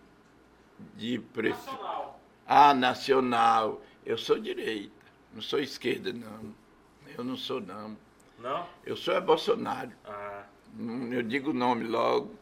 de 0.96 1.20
prefe- 1.20 1.70
Nacional. 1.70 2.20
Ah, 2.48 2.74
nacional. 2.74 3.82
Eu 4.06 4.18
sou 4.18 4.40
direita. 4.40 4.92
Não 5.34 5.42
sou 5.42 5.60
esquerda, 5.60 6.12
não. 6.12 6.54
Eu 7.18 7.24
não 7.24 7.38
sou, 7.38 7.62
não. 7.62 7.96
Não? 8.40 8.68
Eu 8.86 8.98
sou 8.98 9.14
é 9.14 9.22
Bolsonaro. 9.22 9.92
Ah, 10.04 10.46
Eu 11.12 11.22
digo 11.24 11.52
o 11.52 11.54
nome 11.54 11.86
logo. 11.86 12.36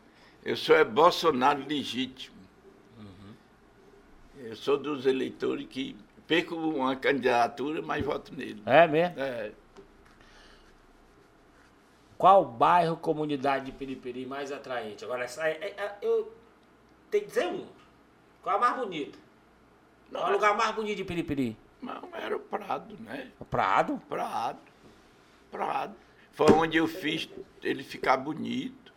Eu 0.44 0.56
sou 0.56 0.76
é 0.76 0.84
Bolsonaro 0.84 1.64
legítimo. 1.68 2.38
Eu 4.38 4.56
sou 4.56 4.78
dos 4.78 5.06
eleitores 5.06 5.68
que 5.68 5.98
perco 6.26 6.56
uma 6.56 6.96
candidatura, 6.96 7.82
mas 7.82 8.06
voto 8.06 8.34
nele. 8.34 8.62
é 8.66 8.88
mesmo? 8.88 9.20
É. 9.20 9.52
Qual 12.18 12.46
bairro, 12.46 12.96
comunidade 12.98 13.66
de 13.66 13.72
Piripiri 13.72 14.26
mais 14.26 14.52
atraente? 14.52 15.04
Agora, 15.06 15.24
essa 15.24 15.48
é, 15.48 15.52
é- 15.52 15.82
é- 15.84 15.98
eu 16.02 16.34
tenho 17.10 17.24
que 17.24 17.30
dizer 17.30 17.48
um. 17.48 17.66
Qual 18.42 18.56
é 18.56 18.58
a 18.58 18.62
mais 18.62 18.78
bonita? 18.78 19.18
Qual 20.12 20.26
é 20.26 20.30
o 20.30 20.34
lugar 20.34 20.56
mais 20.58 20.74
bonito 20.76 20.98
de 20.98 21.04
Piripiri? 21.06 21.58
Não, 21.82 22.10
era 22.14 22.36
o 22.36 22.40
Prado, 22.40 22.96
né? 23.00 23.32
O 23.40 23.46
Prado? 23.46 24.02
Prado. 24.10 24.60
Prado. 25.52 25.96
Foi 26.40 26.54
onde 26.54 26.78
eu 26.78 26.88
fiz 26.88 27.28
ele 27.62 27.84
ficar 27.84 28.16
bonito. 28.16 28.94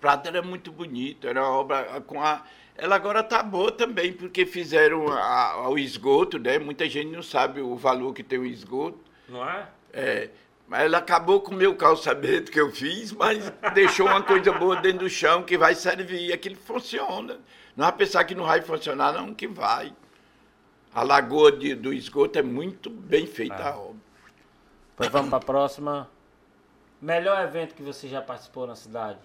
Prado 0.00 0.26
era 0.26 0.42
muito 0.42 0.72
bonito, 0.72 1.28
era 1.28 1.40
uma 1.40 1.50
obra 1.56 2.00
com 2.04 2.20
a. 2.20 2.42
Ela 2.76 2.96
agora 2.96 3.22
tá 3.22 3.44
boa 3.44 3.70
também, 3.70 4.12
porque 4.12 4.44
fizeram 4.44 5.06
a- 5.06 5.52
a- 5.52 5.68
o 5.68 5.78
esgoto, 5.78 6.36
né? 6.36 6.58
Muita 6.58 6.88
gente 6.88 7.12
não 7.14 7.22
sabe 7.22 7.60
o 7.60 7.76
valor 7.76 8.12
que 8.12 8.24
tem 8.24 8.40
o 8.40 8.44
esgoto. 8.44 8.98
Não 9.28 9.48
é? 9.48 9.68
É, 9.92 10.30
mas 10.66 10.80
ela 10.80 10.98
acabou 10.98 11.40
com 11.40 11.52
o 11.52 11.56
meu 11.56 11.76
calçamento 11.76 12.50
que 12.50 12.60
eu 12.60 12.72
fiz, 12.72 13.12
mas 13.12 13.52
deixou 13.72 14.08
uma 14.08 14.20
coisa 14.24 14.50
boa 14.50 14.74
dentro 14.80 14.98
do 15.06 15.08
chão 15.08 15.44
que 15.44 15.56
vai 15.56 15.76
servir. 15.76 16.32
Aquilo 16.32 16.56
funciona. 16.56 17.38
Não 17.76 17.84
vai 17.84 17.92
pensar 17.92 18.24
que 18.24 18.34
não 18.34 18.46
vai 18.46 18.62
funcionar, 18.62 19.12
não, 19.12 19.32
que 19.32 19.46
vai. 19.46 19.94
A 20.92 21.04
lagoa 21.04 21.52
de- 21.52 21.76
do 21.76 21.92
esgoto 21.92 22.36
é 22.36 22.42
muito 22.42 22.90
bem 22.90 23.28
feita 23.28 23.54
Ah. 23.62 23.70
a 23.74 23.78
obra. 23.78 24.00
Pois 24.96 25.08
vamos 25.08 25.28
para 25.30 25.38
a 25.38 25.40
próxima. 25.46 26.17
Melhor 27.00 27.40
evento 27.44 27.74
que 27.74 27.82
você 27.82 28.08
já 28.08 28.20
participou 28.20 28.66
na 28.66 28.74
cidade? 28.74 29.20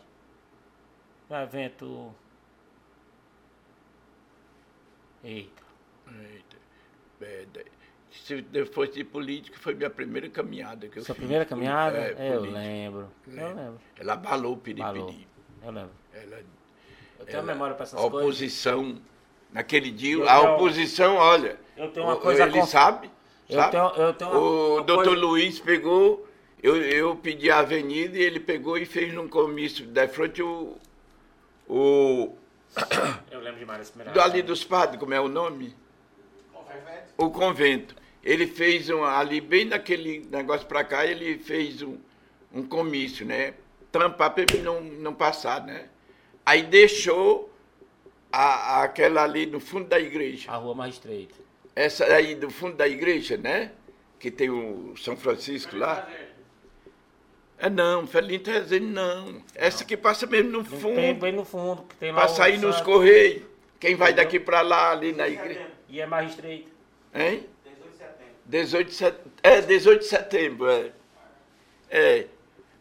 Um 1.29 1.35
evento. 1.35 2.13
Eita. 5.23 5.63
Eita. 6.11 6.57
É, 7.21 7.45
de- 7.51 7.65
se 8.11 8.65
fosse 8.65 8.91
de 8.93 9.03
política, 9.03 9.57
foi 9.59 9.73
minha 9.73 9.89
primeira 9.89 10.29
caminhada 10.29 10.87
que 10.87 10.99
eu 10.99 11.03
Sua 11.03 11.15
fiz. 11.15 11.21
primeira 11.23 11.45
caminhada? 11.45 11.97
É, 11.97 12.33
eu 12.33 12.39
política. 12.39 12.59
lembro. 12.59 13.07
Eu 13.27 13.33
lembro. 13.55 13.79
Ela 13.97 14.13
abalou 14.13 14.53
o 14.53 14.57
Piripiri. 14.57 15.27
Eu 15.63 15.71
lembro. 15.71 15.91
Ela, 16.13 16.43
Eu 17.19 17.25
tenho 17.25 17.37
ela- 17.37 17.47
memória 17.47 17.73
para 17.73 17.83
essas 17.83 17.97
a 17.97 18.01
coisas. 18.01 18.19
oposição, 18.21 19.01
naquele 19.51 19.89
dia, 19.89 20.15
Eu 20.15 20.29
a 20.29 20.39
tenho- 20.41 20.53
oposição, 20.55 21.15
olha, 21.15 21.57
eu 21.77 21.89
tenho 21.91 22.05
uma 22.05 22.17
coisa 22.17 22.43
a 22.43 22.47
ele 22.47 22.59
conf- 22.59 22.69
sabe, 22.69 23.09
Eu 23.49 23.55
sabe? 23.59 23.71
tenho- 23.71 24.05
eu 24.07 24.13
tenho 24.13 24.29
uma- 24.31 24.39
o 24.39 24.73
uma 24.75 24.83
doutor 24.83 25.05
coisa- 25.05 25.21
Luiz 25.21 25.59
pegou, 25.59 26.27
eu, 26.63 26.77
eu 26.77 27.15
pedi 27.17 27.51
a 27.51 27.59
avenida 27.59 28.17
e 28.17 28.21
ele 28.21 28.39
pegou 28.39 28.77
e 28.77 28.85
fez 28.85 29.13
num 29.13 29.27
comício 29.27 29.85
de 29.85 30.07
frente 30.07 30.41
o, 30.41 30.77
o 31.67 32.33
Eu 33.29 33.41
lembro 33.41 33.59
demais 33.59 33.79
desse 33.79 33.91
primeiro 33.91 34.13
do 34.13 34.21
ali 34.21 34.41
dos 34.41 34.63
padres, 34.63 34.97
como 34.97 35.13
é 35.13 35.19
o 35.19 35.27
nome? 35.27 35.75
O 37.17 37.29
convento. 37.29 37.95
Ele 38.23 38.47
fez 38.47 38.89
um, 38.89 39.03
ali, 39.03 39.41
bem 39.41 39.65
naquele 39.65 40.25
negócio 40.31 40.65
para 40.65 40.85
cá, 40.85 41.05
ele 41.05 41.37
fez 41.37 41.81
um, 41.81 41.97
um 42.53 42.65
comício, 42.65 43.25
né? 43.25 43.53
Tampar 43.91 44.33
para 44.33 44.43
ele 44.43 44.63
não, 44.63 44.81
não 44.81 45.13
passar, 45.13 45.65
né? 45.65 45.89
Aí 46.45 46.63
deixou 46.63 47.53
a, 48.31 48.83
aquela 48.83 49.23
ali 49.23 49.45
no 49.45 49.59
fundo 49.59 49.89
da 49.89 49.99
igreja. 49.99 50.49
A 50.49 50.55
rua 50.55 50.73
mais 50.73 50.95
estreita. 50.95 51.35
Essa 51.75 52.05
aí 52.05 52.35
do 52.35 52.49
fundo 52.49 52.77
da 52.77 52.87
igreja, 52.87 53.35
né? 53.35 53.73
Que 54.17 54.31
tem 54.31 54.49
o 54.49 54.95
São 54.95 55.17
Francisco 55.17 55.75
lá. 55.75 56.07
É 57.65 57.69
não, 57.69 58.05
Felinto 58.05 58.51
Rezende 58.51 58.85
não. 58.87 59.41
Essa 59.55 59.85
que 59.85 59.95
passa 59.95 60.27
mesmo 60.27 60.51
no 60.51 60.63
Tem 60.65 60.79
fundo, 60.81 61.19
bem 61.21 61.31
no 61.31 61.45
fundo, 61.45 61.83
que 61.83 61.95
tem 61.95 62.11
lá 62.11 62.25
o 62.25 62.27
sair 62.27 62.57
nos 62.57 62.75
santo. 62.75 62.85
correios. 62.85 63.43
Quem 63.79 63.95
vai 63.95 64.13
daqui 64.13 64.37
para 64.37 64.59
lá, 64.61 64.91
ali 64.91 65.13
na 65.13 65.29
igreja. 65.29 65.67
E 65.87 66.01
é 66.01 66.05
mais 66.05 66.31
estreita. 66.31 66.69
Hein? 67.15 67.47
18 68.45 68.87
de 68.89 68.93
setembro. 68.95 69.31
É, 69.41 69.61
18 69.61 69.99
de 70.01 70.05
setembro, 70.07 70.69
é. 70.69 70.91
É. 71.89 72.25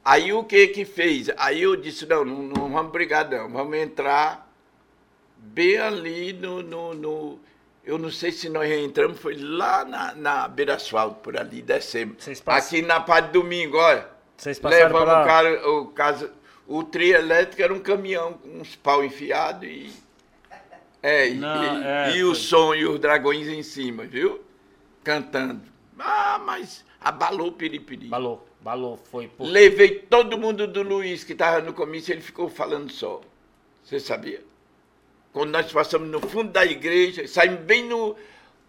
Aí 0.05 0.33
o 0.33 0.43
que 0.43 0.67
que 0.69 0.85
fez? 0.85 1.31
Aí 1.37 1.63
eu 1.63 1.77
disse, 1.77 2.05
não, 2.07 2.25
não, 2.25 2.43
não 2.43 2.73
vamos 2.73 2.91
brigar 2.91 3.31
não, 3.31 3.49
vamos 3.53 3.77
entrar 3.77 4.51
bem 5.37 5.79
ali 5.79 6.33
no, 6.33 6.61
no, 6.61 6.93
no- 6.95 7.41
Eu 7.85 7.99
não 7.99 8.11
sei 8.11 8.33
se 8.33 8.49
nós 8.49 8.69
entramos, 8.69 9.21
foi 9.21 9.37
lá 9.37 9.85
na, 9.85 10.13
na 10.17 10.49
beira 10.49 10.75
asfalto, 10.75 11.21
por 11.21 11.37
ali, 11.37 11.63
descemos. 11.63 12.17
Aqui 12.47 12.83
na 12.83 12.99
parte 13.01 13.27
de 13.27 13.33
domingo, 13.35 13.77
olha. 13.77 14.11
Vocês 14.43 14.59
passaram 14.59 14.87
Levamos 14.87 15.09
o 15.09 15.25
cara, 15.25 15.71
o 15.71 15.87
caso, 15.87 16.31
o 16.67 16.83
trio 16.83 17.15
elétrico 17.15 17.63
era 17.63 17.73
um 17.73 17.79
caminhão 17.79 18.33
com 18.33 18.59
uns 18.59 18.75
pau 18.75 19.05
enfiado 19.05 19.65
e. 19.65 19.93
É, 21.01 21.31
Não, 21.31 21.81
e- 21.81 21.85
é, 21.85 22.17
e 22.17 22.25
o 22.25 22.35
som 22.35 22.75
e 22.75 22.85
os 22.85 22.99
dragões 22.99 23.47
em 23.47 23.63
cima, 23.63 24.03
viu? 24.03 24.43
Cantando. 25.05 25.63
Ah, 25.97 26.41
mas 26.45 26.85
abalou 27.01 27.49
o 27.49 27.53
piripiri. 27.53 28.09
Balou, 28.09 28.45
balou, 28.61 28.97
foi 28.97 29.29
por... 29.29 29.47
Levei 29.47 30.01
todo 30.01 30.37
mundo 30.37 30.67
do 30.67 30.83
Luiz 30.83 31.23
que 31.23 31.35
estava 31.35 31.61
no 31.61 31.73
comício, 31.73 32.13
ele 32.13 32.21
ficou 32.21 32.49
falando 32.49 32.91
só. 32.91 33.21
Você 33.85 34.01
sabia? 34.01 34.43
Quando 35.33 35.51
nós 35.51 35.71
passamos 35.71 36.09
no 36.09 36.21
fundo 36.21 36.51
da 36.51 36.67
igreja, 36.67 37.29
saímos 37.29 37.61
bem 37.61 37.85
no, 37.85 38.17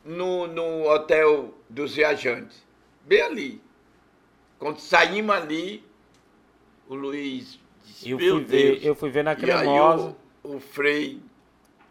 no, 0.05 0.45
no 0.45 0.87
hotel 0.87 1.51
dos 1.67 1.95
viajantes. 1.95 2.63
Bem 3.07 3.21
ali. 3.23 3.61
Quando 4.63 4.79
saímos 4.79 5.35
ali, 5.35 5.83
o 6.87 6.95
Luiz 6.95 7.59
disse, 7.85 8.09
Eu 8.09 8.17
meu 8.17 8.35
fui 8.35 8.43
ver- 8.45 8.71
Deus. 8.71 8.85
eu 8.85 8.95
fui 8.95 9.09
ver 9.09 9.21
na 9.21 9.31
E 9.33 9.35
aí 9.35 9.39
Cremosa. 9.41 10.15
o, 10.41 10.55
o 10.55 10.59
Frei, 10.61 11.21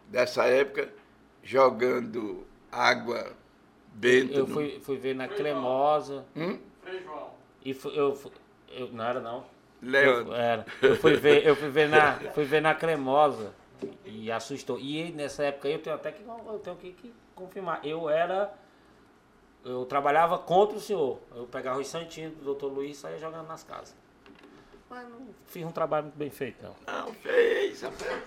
dessa 0.07 0.45
época, 0.45 0.91
jogando 1.43 2.47
água 2.71 3.31
benta. 3.93 4.33
Eu 4.33 4.47
no- 4.47 4.53
fui, 4.55 4.79
fui 4.81 4.97
ver 4.97 5.13
na 5.13 5.27
Cremosa. 5.27 6.25
Hum? 6.35 6.57
Frei 6.81 6.99
João. 7.03 7.29
E 7.63 7.75
fui, 7.75 7.91
eu, 7.95 8.19
eu 8.71 8.87
não 8.91 9.05
era 9.05 9.19
não. 9.19 9.45
Leandro. 9.79 10.31
Eu, 10.33 10.35
era. 10.35 10.65
Eu 10.81 10.95
fui 10.95 11.15
ver, 11.15 11.45
eu 11.45 11.55
fui 11.55 11.69
ver 11.69 11.87
na, 11.89 12.15
fui 12.33 12.43
ver 12.43 12.59
na 12.61 12.73
Cremosa 12.73 13.53
e 14.03 14.31
assustou. 14.31 14.79
E 14.79 15.11
nessa 15.11 15.43
época 15.43 15.67
eu 15.69 15.77
tenho 15.77 15.95
até 15.95 16.11
que 16.11 16.23
eu 16.23 16.57
tenho 16.63 16.75
que, 16.77 16.91
que 16.93 17.13
confirmar. 17.35 17.85
Eu 17.85 18.09
era 18.09 18.51
eu 19.65 19.85
trabalhava 19.85 20.37
contra 20.37 20.77
o 20.77 20.79
senhor. 20.81 21.19
Eu 21.35 21.45
pegava 21.45 21.79
os 21.79 21.87
santinhos 21.87 22.33
do 22.35 22.53
Dr. 22.53 22.65
Luiz 22.65 22.97
e 22.97 23.01
saía 23.01 23.17
jogando 23.19 23.47
nas 23.47 23.63
casas. 23.63 23.95
Mas 24.89 25.09
não 25.09 25.27
fiz 25.47 25.65
um 25.65 25.71
trabalho 25.71 26.03
muito 26.03 26.17
bem 26.17 26.29
feito 26.29 26.57
não. 26.61 26.75
Não, 26.85 27.13
fez, 27.15 27.81
rapaz. 27.81 28.21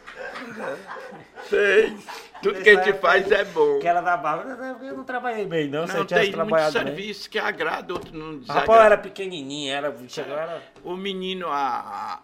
Fez. 1.44 2.06
Tudo 2.42 2.60
que 2.60 2.70
a 2.70 2.82
gente 2.82 2.98
faz 2.98 3.30
é 3.30 3.44
bom. 3.44 3.78
Que 3.78 3.86
era 3.86 4.00
da 4.00 4.16
barra, 4.16 4.42
eu 4.82 4.96
não 4.96 5.04
trabalhei 5.04 5.46
bem 5.46 5.68
não, 5.68 5.86
Não, 5.86 6.04
tem 6.04 6.18
muito 6.18 6.34
trabalhado 6.34 6.72
bem. 6.72 6.86
serviço 6.86 7.30
que 7.30 7.38
agrada, 7.38 7.92
outro 7.92 8.12
não 8.16 8.40
Rapaz, 8.40 8.48
eu 8.48 8.54
desagrada. 8.54 8.84
era 8.84 8.98
pequenininho, 8.98 9.72
era, 9.72 9.96
chegou, 10.08 10.36
era 10.36 10.60
O 10.82 10.96
menino, 10.96 11.46
a, 11.48 12.20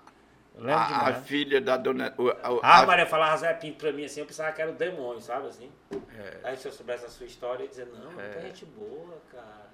a, 0.69 1.09
a, 1.09 1.15
filha 1.15 1.61
da 1.61 1.77
dona... 1.77 2.15
o- 2.19 2.29
a- 2.29 2.61
Ah, 2.63 2.81
a- 2.83 2.87
Maria 2.87 3.07
falava 3.07 3.37
Zé 3.39 3.53
Pinto 3.55 3.79
pra 3.79 3.93
mim 3.93 4.05
assim, 4.05 4.21
eu 4.21 4.27
pensava 4.27 4.53
que 4.53 4.61
era 4.63 4.71
o 4.71 4.75
demônio, 4.75 5.21
sabe 5.21 5.49
assim? 5.49 5.71
É. 6.17 6.41
Aí 6.45 6.57
se 6.57 6.69
eu 6.69 6.73
soubesse 6.73 7.05
a 7.05 7.09
sua 7.09 7.27
história, 7.27 7.63
eu 7.63 7.65
ia 7.65 7.71
dizer, 7.71 7.87
não, 7.87 8.21
é. 8.21 8.41
gente 8.43 8.65
boa, 8.67 9.17
cara. 9.31 9.73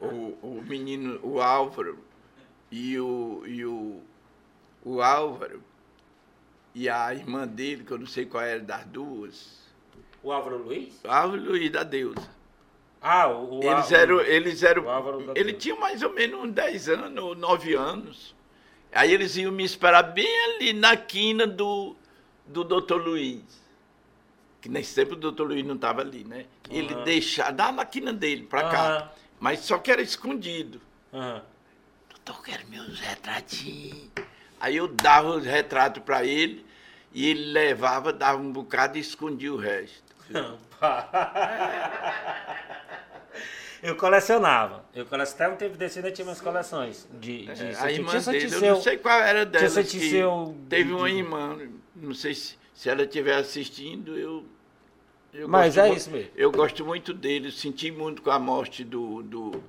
o, 0.00 0.36
o 0.42 0.62
menino, 0.66 1.20
o 1.22 1.40
Álvaro, 1.40 1.98
e 2.70 2.98
o, 2.98 3.42
e 3.46 3.64
o, 3.64 4.02
o 4.84 5.00
Álvaro, 5.02 5.62
e 6.74 6.88
a 6.88 7.14
irmã 7.14 7.46
dele, 7.46 7.84
que 7.84 7.92
eu 7.92 7.98
não 7.98 8.06
sei 8.06 8.26
qual 8.26 8.42
era 8.42 8.60
das 8.60 8.84
duas, 8.86 9.64
O 10.22 10.32
Álvaro 10.32 10.58
Luiz? 10.58 11.00
o 11.04 11.08
Álvaro 11.10 11.56
e 11.56 11.70
da 11.70 11.82
Deusa. 11.82 12.28
Ah, 13.00 13.28
o, 13.28 13.60
o 13.60 13.62
Eles 13.62 13.92
Álvaro- 13.92 13.94
eram, 13.96 14.20
eles 14.20 14.62
eram, 14.62 14.84
o 14.84 14.88
Álvaro 14.90 15.18
da 15.18 15.32
ele 15.32 15.44
Deusa. 15.52 15.58
tinha 15.58 15.76
mais 15.76 16.02
ou 16.02 16.12
menos 16.12 16.40
uns 16.44 16.52
10 16.52 16.88
anos, 16.88 17.22
ou 17.24 17.34
9 17.34 17.74
anos. 17.74 18.35
Aí 18.96 19.12
eles 19.12 19.36
iam 19.36 19.52
me 19.52 19.64
esperar 19.64 20.02
bem 20.02 20.28
ali 20.44 20.72
na 20.72 20.96
quina 20.96 21.46
do, 21.46 21.94
do 22.46 22.64
doutor 22.64 23.02
Luiz. 23.02 23.42
Que 24.60 24.68
nesse 24.68 24.94
tempo 24.94 25.12
o 25.12 25.16
doutor 25.16 25.48
Luiz 25.48 25.64
não 25.64 25.74
estava 25.74 26.00
ali, 26.00 26.24
né? 26.24 26.46
Ele 26.70 26.94
Aham. 26.94 27.04
deixava, 27.04 27.52
dá 27.52 27.70
na 27.70 27.84
quina 27.84 28.12
dele, 28.12 28.44
para 28.44 28.68
cá. 28.68 28.96
Aham. 28.96 29.10
Mas 29.38 29.60
só 29.60 29.78
que 29.78 29.92
era 29.92 30.00
escondido. 30.00 30.80
Aham. 31.12 31.42
Doutor, 32.10 32.42
quero 32.42 32.66
meus 32.68 32.98
retratinhos. 32.98 34.08
Aí 34.58 34.76
eu 34.76 34.88
dava 34.88 35.28
os 35.28 35.44
retratos 35.44 36.02
para 36.02 36.24
ele 36.24 36.64
e 37.12 37.28
ele 37.28 37.52
levava, 37.52 38.12
dava 38.12 38.40
um 38.40 38.50
bocado 38.50 38.96
e 38.96 39.00
escondia 39.00 39.52
o 39.52 39.56
resto. 39.56 40.16
Eu 43.86 43.96
colecionava. 43.96 44.84
Eu 44.94 45.06
colecionava. 45.06 45.54
Até 45.54 45.64
um 45.66 45.68
tempo 45.68 45.78
desse 45.78 45.98
ainda 45.98 46.10
tinha 46.10 46.24
minhas 46.24 46.40
coleções. 46.40 47.08
De, 47.20 47.46
de 47.46 47.62
É, 47.62 47.76
a 47.78 47.92
irmã 47.92 48.12
dele, 48.20 48.54
eu 48.54 48.60
não 48.60 48.80
sei 48.82 48.96
qual 48.96 49.20
era 49.20 49.46
dela. 49.46 49.68
Santi 49.68 50.10
Seu 50.10 50.56
Teve 50.68 50.84
de- 50.88 50.92
uma 50.94 51.08
irmã, 51.10 51.58
não 51.94 52.14
sei 52.14 52.34
se, 52.34 52.56
se 52.74 52.88
ela 52.90 53.02
estiver 53.04 53.34
assistindo, 53.36 54.16
eu. 54.18 54.44
eu 55.32 55.48
Mas 55.48 55.76
é 55.76 55.88
mu- 55.88 55.94
isso 55.94 56.10
mesmo. 56.10 56.30
Eu 56.34 56.50
gosto 56.50 56.84
muito 56.84 57.14
dele, 57.14 57.52
senti 57.52 57.90
muito 57.90 58.22
com 58.22 58.30
a 58.30 58.38
morte 58.38 58.82
do, 58.84 59.22
do 59.22 59.62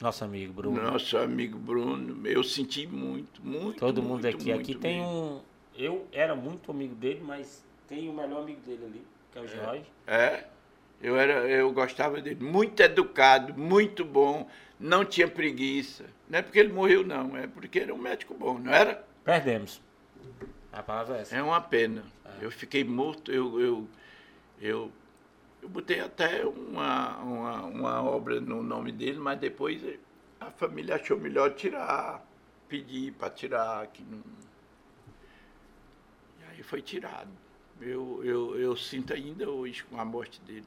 Nosso 0.00 0.24
amigo 0.24 0.52
Bruno. 0.52 0.82
nosso 0.82 1.16
amigo 1.16 1.58
Bruno. 1.58 2.26
Eu 2.26 2.42
senti 2.42 2.86
muito, 2.86 3.40
muito. 3.44 3.78
Todo 3.78 4.02
mundo 4.02 4.22
muito, 4.22 4.28
aqui. 4.28 4.48
muito 4.52 4.60
Aqui 4.62 4.74
tem 4.74 4.98
mesmo. 4.98 5.12
um. 5.12 5.40
Eu 5.76 6.06
era 6.12 6.34
muito 6.34 6.70
amigo 6.72 6.94
dele, 6.94 7.22
mas 7.24 7.64
tem 7.86 8.08
o 8.08 8.12
melhor 8.12 8.42
amigo 8.42 8.60
dele 8.62 8.84
ali, 8.84 9.02
que 9.32 9.38
é 9.38 9.42
o 9.42 9.46
Jorge. 9.46 9.84
É, 10.06 10.44
eu, 11.00 11.16
era, 11.16 11.48
eu 11.48 11.72
gostava 11.72 12.20
dele. 12.20 12.44
Muito 12.44 12.80
educado, 12.80 13.54
muito 13.58 14.04
bom, 14.04 14.48
não 14.78 15.04
tinha 15.04 15.28
preguiça. 15.28 16.04
Não 16.28 16.38
é 16.38 16.42
porque 16.42 16.58
ele 16.58 16.72
morreu, 16.72 17.04
não, 17.04 17.36
é 17.36 17.46
porque 17.46 17.80
era 17.80 17.94
um 17.94 17.98
médico 17.98 18.34
bom, 18.34 18.58
não 18.58 18.72
era? 18.72 19.04
Perdemos. 19.24 19.80
A 20.72 20.82
palavra 20.82 21.18
é 21.18 21.20
essa. 21.22 21.36
É 21.36 21.42
uma 21.42 21.60
pena. 21.60 22.04
Eu 22.40 22.50
fiquei 22.50 22.84
morto, 22.84 23.32
eu, 23.32 23.60
eu, 23.60 23.88
eu 24.60 24.92
Eu 25.62 25.68
botei 25.68 26.00
até 26.00 26.46
uma, 26.46 27.18
uma, 27.18 27.62
uma 27.66 28.02
obra 28.02 28.40
no 28.40 28.62
nome 28.62 28.92
dele, 28.92 29.18
mas 29.18 29.38
depois 29.38 29.82
a 30.40 30.50
família 30.50 30.94
achou 30.94 31.18
melhor 31.18 31.54
tirar, 31.54 32.24
pedir 32.66 33.12
para 33.12 33.28
tirar. 33.30 33.86
Que 33.88 34.02
não... 34.02 34.22
E 36.40 36.44
aí 36.50 36.62
foi 36.62 36.80
tirado. 36.80 37.30
Eu, 37.78 38.22
eu, 38.24 38.58
eu 38.58 38.76
sinto 38.76 39.12
ainda 39.12 39.50
hoje 39.50 39.84
com 39.84 40.00
a 40.00 40.04
morte 40.04 40.40
dele. 40.42 40.66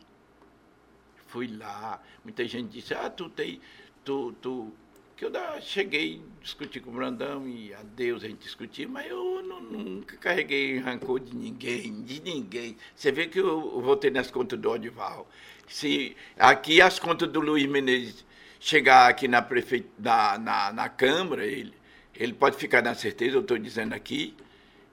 Fui 1.33 1.47
lá, 1.47 1.99
muita 2.23 2.47
gente 2.47 2.69
disse, 2.69 2.93
ah, 2.93 3.09
tu 3.09 3.27
tem. 3.27 3.59
Tu, 4.05 4.33
tu, 4.33 4.71
que 5.17 5.25
eu 5.25 5.31
da, 5.31 5.59
cheguei 5.59 6.21
a 6.21 6.43
discutir 6.43 6.79
com 6.79 6.91
o 6.91 6.93
Brandão 6.93 7.47
e 7.47 7.73
a 7.73 7.81
Deus 7.81 8.23
a 8.23 8.27
gente 8.27 8.43
discutia, 8.43 8.87
mas 8.87 9.09
eu 9.09 9.41
não, 9.41 9.59
nunca 9.59 10.15
carreguei 10.17 10.77
rancor 10.77 11.19
de 11.19 11.35
ninguém, 11.35 12.03
de 12.03 12.21
ninguém. 12.21 12.77
Você 12.95 13.11
vê 13.11 13.25
que 13.25 13.39
eu, 13.39 13.47
eu 13.47 13.81
voltei 13.81 14.11
nas 14.11 14.29
contas 14.29 14.59
do 14.59 14.69
Odival. 14.69 15.27
Se 15.67 16.15
aqui 16.37 16.79
as 16.79 16.99
contas 16.99 17.27
do 17.27 17.39
Luiz 17.39 17.65
Menezes 17.65 18.23
chegar 18.59 19.09
aqui 19.09 19.27
na, 19.27 19.41
prefe... 19.41 19.87
na, 19.97 20.37
na, 20.37 20.71
na 20.71 20.87
Câmara, 20.87 21.43
ele, 21.43 21.73
ele 22.13 22.33
pode 22.33 22.57
ficar 22.57 22.83
na 22.83 22.93
certeza, 22.93 23.37
eu 23.37 23.41
estou 23.41 23.57
dizendo 23.57 23.95
aqui, 23.95 24.35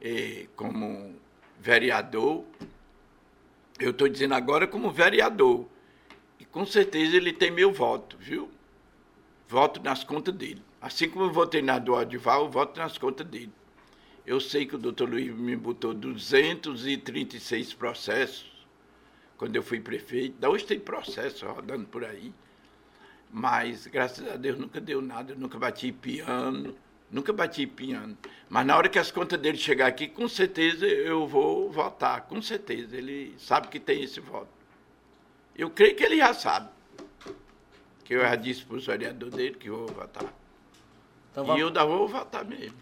eh, 0.01 0.47
como 0.57 1.15
vereador, 1.61 2.47
eu 3.79 3.91
estou 3.91 4.09
dizendo 4.09 4.33
agora 4.33 4.67
como 4.67 4.91
vereador, 4.91 5.69
com 6.53 6.67
certeza 6.67 7.17
ele 7.17 7.33
tem 7.33 7.51
meu 7.51 7.73
voto, 7.73 8.17
viu? 8.19 8.51
Voto 9.49 9.83
nas 9.83 10.05
contas 10.05 10.35
dele. 10.35 10.63
Assim 10.81 11.09
como 11.09 11.27
eu 11.27 11.33
votei 11.33 11.63
na 11.63 11.79
do 11.79 11.95
Odival, 11.95 12.45
eu 12.45 12.51
voto 12.51 12.79
nas 12.79 12.97
contas 12.97 13.27
dele. 13.27 13.53
Eu 14.27 14.41
sei 14.41 14.67
que 14.67 14.77
o 14.77 14.79
doutor 14.79 15.09
Luiz 15.09 15.35
me 15.35 15.57
botou 15.57 15.93
236 15.93 17.75
processos 17.75 18.51
quando 19.37 19.57
eu 19.57 19.63
fui 19.63 19.81
prefeito. 19.81 20.47
Hoje 20.47 20.65
tem 20.65 20.79
processo 20.79 21.47
rodando 21.47 21.87
por 21.87 22.05
aí. 22.05 22.33
Mas, 23.33 23.87
graças 23.87 24.27
a 24.29 24.37
Deus, 24.37 24.59
nunca 24.59 24.81
deu 24.81 25.01
nada, 25.01 25.33
eu 25.33 25.39
nunca 25.39 25.59
bati 25.59 25.93
piano, 25.93 26.77
nunca 27.11 27.33
bati 27.33 27.67
piano. 27.67 28.17
Mas 28.49 28.67
na 28.67 28.77
hora 28.77 28.89
que 28.89 28.99
as 28.99 29.11
contas 29.11 29.39
dele 29.41 29.57
chegar 29.57 29.87
aqui, 29.87 30.09
com 30.09 30.29
certeza 30.29 30.87
eu 30.87 31.27
vou 31.27 31.71
votar, 31.71 32.23
com 32.23 32.43
certeza. 32.43 32.97
Ele 32.97 33.35
sabe 33.39 33.69
que 33.69 33.79
tem 33.79 34.03
esse 34.03 34.21
voto. 34.21 34.60
Eu 35.61 35.69
creio 35.69 35.95
que 35.95 36.03
ele 36.03 36.17
já 36.17 36.33
sabe. 36.33 36.71
Que 38.05 38.15
eu 38.15 38.23
já 38.23 38.35
disse 38.35 38.65
para 38.65 38.77
o 38.79 38.81
vereador 38.81 39.29
dele 39.31 39.57
que 39.57 39.69
eu 39.69 39.77
vou 39.77 39.89
votar. 39.89 40.25
Então, 41.31 41.45
E 41.45 41.47
vamos... 41.47 41.61
eu 41.61 41.67
ainda 41.69 41.85
vou 41.85 42.09
votar 42.09 42.45
mesmo. 42.47 42.79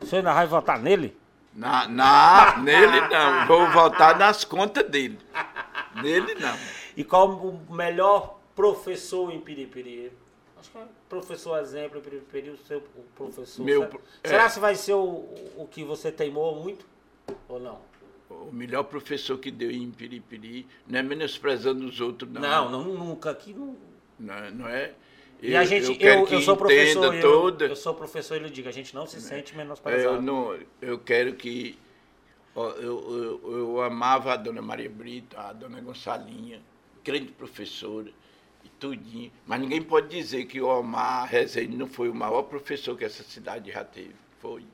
Senhor 0.00 0.18
ainda 0.18 0.34
vai 0.34 0.46
votar 0.48 0.78
nele? 0.80 1.16
Na, 1.54 1.86
na, 1.86 2.56
nele 2.58 3.00
não, 3.02 3.46
vou 3.46 3.70
votar 3.70 4.18
nas 4.18 4.44
contas 4.44 4.90
dele. 4.90 5.20
Nele 6.02 6.34
não. 6.34 6.58
E 6.96 7.04
qual 7.04 7.30
o 7.30 7.72
melhor 7.72 8.40
professor 8.56 9.30
em 9.30 9.40
Piripiri? 9.40 10.12
Acho 10.58 10.68
que 10.72 10.78
é 10.78 10.84
professor 11.08 11.60
exemplo 11.60 12.00
em 12.00 12.02
Piripiri, 12.02 12.50
o 12.50 12.56
seu 12.56 12.78
o 12.78 13.02
professor. 13.14 13.62
Meu 13.64 13.82
será, 13.82 13.88
pro- 13.88 14.02
será 14.24 14.44
é. 14.46 14.50
que 14.50 14.58
vai 14.58 14.74
ser 14.74 14.94
o, 14.94 15.04
o 15.56 15.68
que 15.70 15.84
você 15.84 16.10
teimou 16.10 16.60
muito? 16.60 16.84
Ou 17.48 17.60
não? 17.60 17.78
O 18.34 18.52
melhor 18.52 18.84
professor 18.84 19.38
que 19.38 19.50
deu 19.50 19.70
em 19.70 19.90
Piripiri, 19.90 20.66
não 20.86 20.98
é 20.98 21.02
menosprezando 21.02 21.86
os 21.86 22.00
outros, 22.00 22.30
não. 22.30 22.40
Não, 22.40 22.70
não, 22.70 22.84
nunca. 22.94 23.30
Aqui 23.30 23.52
não. 23.52 23.76
Não, 24.18 24.34
é- 24.34 24.50
não 24.50 24.68
é. 24.68 24.94
E 25.42 25.54
a 25.56 25.64
gente, 25.64 25.88
eu, 25.90 25.98
quero 25.98 26.20
eu, 26.22 26.26
que 26.26 26.40
sou 26.40 26.56
professor, 26.56 27.14
eu, 27.14 27.20
toda. 27.20 27.66
eu 27.66 27.76
sou 27.76 27.94
professor 27.94 28.40
e 28.40 28.44
eu 28.44 28.48
digo, 28.50 28.68
a 28.68 28.72
gente 28.72 28.94
não 28.94 29.06
se 29.06 29.20
sente 29.20 29.52
É, 29.52 29.56
menosprezado. 29.56 30.16
Eu, 30.16 30.22
não, 30.22 30.58
eu 30.80 30.98
quero 30.98 31.34
que. 31.34 31.78
ó, 32.54 32.70
eu, 32.70 33.40
eu, 33.44 33.58
eu 33.58 33.82
amava 33.82 34.32
a 34.32 34.36
dona 34.36 34.62
Maria 34.62 34.88
Brito, 34.88 35.36
a 35.38 35.52
dona 35.52 35.80
Gonçalinha, 35.80 36.62
grande 37.04 37.32
professora, 37.32 38.10
e 38.64 38.68
tudinho. 38.70 39.30
Mas 39.44 39.60
ninguém 39.60 39.82
pode 39.82 40.08
dizer 40.08 40.46
que 40.46 40.60
o 40.60 40.66
Omar 40.66 41.28
Rezende 41.28 41.76
não 41.76 41.86
foi 41.88 42.08
o 42.08 42.14
maior 42.14 42.42
professor 42.44 42.96
que 42.96 43.04
essa 43.04 43.22
cidade 43.22 43.70
já 43.70 43.84
teve. 43.84 44.14
Foi. 44.40 44.64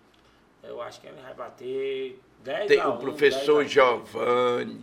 Eu 0.63 0.81
acho 0.81 1.01
que 1.01 1.07
ele 1.09 1.21
vai 1.21 1.35
bater 1.35 2.21
10 2.30 2.30
Tem 2.45 2.81
o 2.81 2.95
1, 2.95 2.99
professor 2.99 3.65
10 3.65 3.79
a 3.79 3.95
1. 3.95 4.05
Giovanni, 4.05 4.81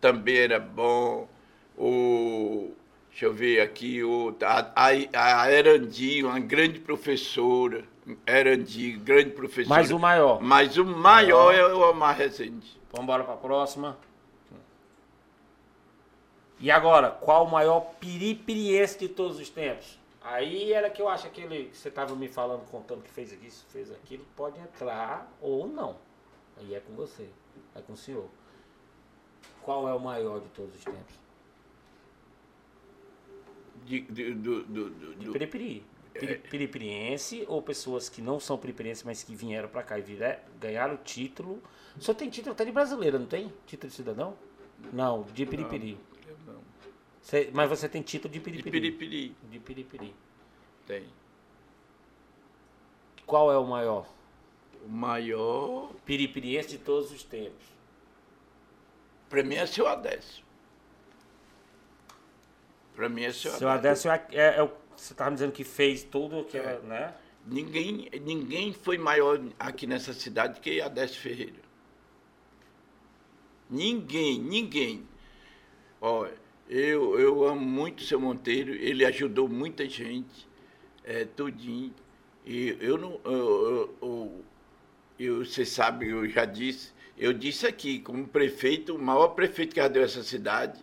também 0.00 0.36
era 0.36 0.60
bom. 0.60 1.28
O, 1.76 2.72
deixa 3.08 3.26
eu 3.26 3.32
ver 3.32 3.60
aqui, 3.60 4.02
o, 4.02 4.36
a, 4.42 4.72
a, 4.74 5.42
a 5.42 5.52
Erandi, 5.52 6.22
uma 6.22 6.38
grande 6.38 6.78
professora. 6.78 7.84
Erandi, 8.26 8.92
grande 8.92 9.30
professora. 9.30 9.80
Mas 9.80 9.90
o 9.90 9.98
maior. 9.98 10.40
Mas 10.40 10.76
o 10.76 10.84
maior 10.84 11.54
é 11.54 11.66
o 11.66 11.90
Omar 11.90 12.16
Rezende. 12.16 12.80
Vamos 12.92 13.04
embora 13.04 13.24
para 13.24 13.34
a 13.34 13.36
próxima. 13.36 13.98
E 16.58 16.70
agora, 16.70 17.10
qual 17.10 17.46
o 17.46 17.50
maior 17.50 17.80
piripiriense 17.98 18.98
de 18.98 19.08
todos 19.08 19.38
os 19.38 19.48
tempos? 19.48 19.98
Aí 20.22 20.72
era 20.72 20.90
que 20.90 21.00
eu 21.00 21.08
acho 21.08 21.26
aquele 21.26 21.66
que 21.66 21.76
você 21.76 21.88
estava 21.88 22.14
me 22.14 22.28
falando, 22.28 22.68
contando 22.70 23.02
que 23.02 23.10
fez 23.10 23.32
isso, 23.42 23.64
fez 23.70 23.90
aquilo, 23.90 24.24
pode 24.36 24.60
entrar 24.60 25.32
ou 25.40 25.66
não. 25.66 25.96
Aí 26.60 26.74
é 26.74 26.80
com 26.80 26.92
você, 26.94 27.28
é 27.74 27.80
com 27.80 27.94
o 27.94 27.96
senhor. 27.96 28.28
Qual 29.62 29.88
é 29.88 29.94
o 29.94 29.98
maior 30.00 30.40
de 30.40 30.48
todos 30.50 30.74
os 30.74 30.84
tempos? 30.84 31.14
De, 33.86 34.00
de- 34.02 34.34
do, 34.34 34.62
do, 34.64 34.90
do, 34.90 35.14
De 35.14 35.30
piripiri. 35.30 35.84
Piri- 36.12 36.38
Piripiriense 36.38 37.44
ou 37.48 37.62
pessoas 37.62 38.08
que 38.08 38.20
não 38.20 38.38
são 38.40 38.58
piripirienses, 38.58 39.04
mas 39.04 39.22
que 39.22 39.34
vieram 39.34 39.68
para 39.68 39.82
cá 39.82 39.98
e 39.98 40.02
vira- 40.02 40.42
ganharam 40.60 40.94
o 40.94 40.98
título. 40.98 41.62
O 41.96 42.00
senhor 42.00 42.16
tem 42.16 42.28
título 42.28 42.52
até 42.52 42.64
de 42.64 42.72
brasileiro, 42.72 43.18
não 43.18 43.26
tem? 43.26 43.52
Título 43.66 43.88
de 43.90 43.96
cidadão? 43.96 44.36
Não, 44.92 45.22
de 45.22 45.46
piripiri. 45.46 45.98
não. 46.46 46.60
Você- 47.22 47.50
mas 47.54 47.68
você 47.70 47.88
tem 47.88 48.02
título 48.02 48.32
de 48.32 48.38
De 48.38 48.44
piripiri. 48.44 48.70
Piripiri. 48.92 49.36
De 49.50 49.58
piripiri. 49.60 50.14
Tem. 50.86 51.04
Qual 53.24 53.50
é 53.52 53.56
o 53.56 53.64
maior? 53.66 54.06
O 54.84 54.88
maior, 54.88 55.92
Piripiriense 56.04 56.70
de 56.70 56.78
todos 56.78 57.10
os 57.12 57.22
tempos. 57.22 57.68
para 59.28 59.42
mim, 59.44 59.54
é 59.54 59.64
seu 59.66 59.86
Adécio. 59.86 60.42
Para 62.96 63.08
mim 63.08 63.22
é 63.22 63.32
seu, 63.32 63.52
Seu 63.52 63.68
Adécio. 63.68 64.10
Adécio 64.10 64.36
é, 64.36 64.42
é- 64.42 64.56
é 64.58 64.62
o 64.62 64.70
você 64.96 65.14
estava 65.14 65.30
me 65.30 65.36
dizendo 65.36 65.52
que 65.52 65.64
fez 65.64 66.02
tudo 66.04 66.44
que 66.44 66.58
É. 66.58 66.60
era, 66.60 66.80
né? 66.80 67.14
Ninguém, 67.46 68.10
ninguém 68.20 68.70
foi 68.74 68.98
maior 68.98 69.40
aqui 69.58 69.86
nessa 69.86 70.12
cidade 70.12 70.60
que 70.60 70.78
Adécio 70.80 71.18
Ferreira. 71.18 71.60
Ninguém, 73.70 74.38
ninguém. 74.38 75.08
Olha, 76.00 76.34
eu, 76.68 77.18
eu 77.18 77.44
amo 77.46 77.60
muito 77.64 78.00
o 78.00 78.04
seu 78.04 78.20
Monteiro, 78.20 78.72
ele 78.74 79.04
ajudou 79.06 79.48
muita 79.48 79.88
gente, 79.88 80.46
é, 81.04 81.24
tudinho. 81.24 81.94
E 82.44 82.76
eu 82.80 82.98
não. 82.98 83.20
Eu, 83.24 83.32
eu, 83.32 83.94
eu- 84.02 84.44
eu- 85.24 85.44
você 85.44 85.64
sabe, 85.64 86.08
eu 86.08 86.28
já 86.28 86.44
disse, 86.44 86.90
eu 87.18 87.32
disse 87.32 87.66
aqui, 87.66 87.98
como 88.00 88.26
prefeito, 88.26 88.96
o 88.96 88.98
maior 88.98 89.28
prefeito 89.28 89.74
que 89.74 89.80
já 89.80 89.88
deu 89.88 90.02
essa 90.02 90.22
cidade 90.22 90.78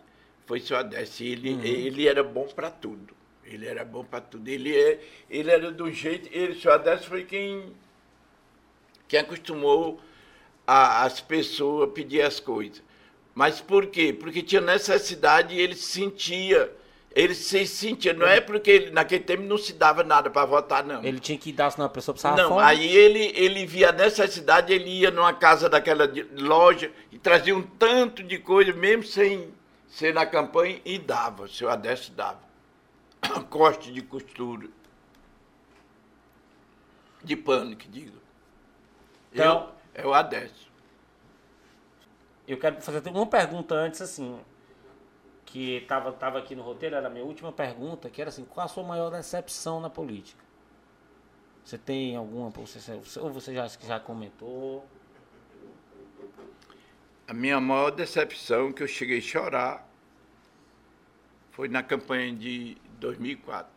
foi 0.46 0.58
o 0.58 0.62
seu 0.62 0.76
Adécio. 0.76 1.26
Ele, 1.26 1.50
ele 1.66 2.06
era 2.08 2.22
bom 2.22 2.46
para 2.46 2.70
tudo. 2.70 3.14
Ele 3.44 3.66
era 3.66 3.84
bom 3.84 4.04
para 4.04 4.20
tudo. 4.20 4.48
Ele, 4.48 4.76
é, 4.76 5.00
ele 5.28 5.50
era 5.50 5.70
do 5.72 5.90
jeito. 5.90 6.28
Ele, 6.32 6.52
o 6.52 6.60
seu 6.60 6.72
Adécio 6.72 7.08
foi 7.08 7.24
quem, 7.24 7.72
quem 9.06 9.20
acostumou 9.20 10.00
a- 10.66 11.04
as 11.04 11.20
pessoas 11.20 11.88
a 11.88 11.92
pedir 11.92 12.22
as 12.22 12.38
coisas. 12.40 12.82
Mas 13.34 13.60
por 13.60 13.86
quê? 13.86 14.12
Porque 14.12 14.42
tinha 14.42 14.60
necessidade 14.60 15.54
e 15.54 15.60
ele 15.60 15.74
sentia. 15.74 16.70
Ele 17.18 17.34
se 17.34 17.66
sentia. 17.66 18.12
Não 18.12 18.24
é 18.28 18.40
porque 18.40 18.70
ele, 18.70 18.90
naquele 18.92 19.24
tempo 19.24 19.42
não 19.42 19.58
se 19.58 19.72
dava 19.72 20.04
nada 20.04 20.30
para 20.30 20.46
votar, 20.46 20.84
não. 20.84 21.02
Ele 21.02 21.18
tinha 21.18 21.36
que 21.36 21.50
dar, 21.52 21.68
senão 21.68 21.86
a 21.86 21.88
pessoa 21.88 22.12
precisava 22.14 22.40
Não, 22.40 22.50
fome. 22.50 22.62
aí 22.62 22.86
ele, 22.96 23.32
ele 23.34 23.66
via 23.66 23.88
a 23.88 23.92
necessidade, 23.92 24.72
ele 24.72 24.88
ia 25.00 25.10
numa 25.10 25.34
casa 25.34 25.68
daquela 25.68 26.08
loja 26.36 26.92
e 27.10 27.18
trazia 27.18 27.56
um 27.56 27.62
tanto 27.62 28.22
de 28.22 28.38
coisa, 28.38 28.72
mesmo 28.72 29.02
sem 29.02 29.52
ser 29.88 30.14
na 30.14 30.24
campanha, 30.24 30.80
e 30.84 30.96
dava. 30.96 31.42
O 31.42 31.48
seu 31.48 31.68
Adécio 31.68 32.12
dava. 32.12 32.38
Corte 33.50 33.92
de 33.92 34.00
costura. 34.00 34.68
De 37.24 37.34
pano, 37.34 37.74
que 37.74 37.88
digo. 37.88 38.16
Então- 39.32 39.72
Eu, 39.92 40.04
é 40.04 40.06
o 40.06 40.14
Adécio. 40.14 40.68
Eu 42.46 42.56
quero 42.58 42.80
fazer 42.80 43.02
uma 43.08 43.26
pergunta 43.26 43.74
antes, 43.74 44.00
assim, 44.00 44.38
que 45.50 45.76
estava 45.76 46.12
tava 46.12 46.38
aqui 46.38 46.54
no 46.54 46.62
roteiro, 46.62 46.94
era 46.94 47.06
a 47.06 47.10
minha 47.10 47.24
última 47.24 47.50
pergunta, 47.50 48.10
que 48.10 48.20
era 48.20 48.28
assim, 48.28 48.44
qual 48.44 48.66
a 48.66 48.68
sua 48.68 48.84
maior 48.84 49.10
decepção 49.10 49.80
na 49.80 49.88
política? 49.88 50.44
Você 51.64 51.78
tem 51.78 52.16
alguma, 52.16 52.50
você- 52.50 53.00
ou 53.18 53.30
você 53.30 53.54
já, 53.54 53.66
já 53.66 53.98
comentou? 53.98 54.84
A 57.26 57.32
minha 57.34 57.60
maior 57.60 57.90
decepção, 57.90 58.72
que 58.72 58.82
eu 58.82 58.86
cheguei 58.88 59.18
a 59.18 59.22
chorar, 59.22 59.88
foi 61.50 61.68
na 61.68 61.82
campanha 61.82 62.32
de 62.34 62.76
2004. 63.00 63.70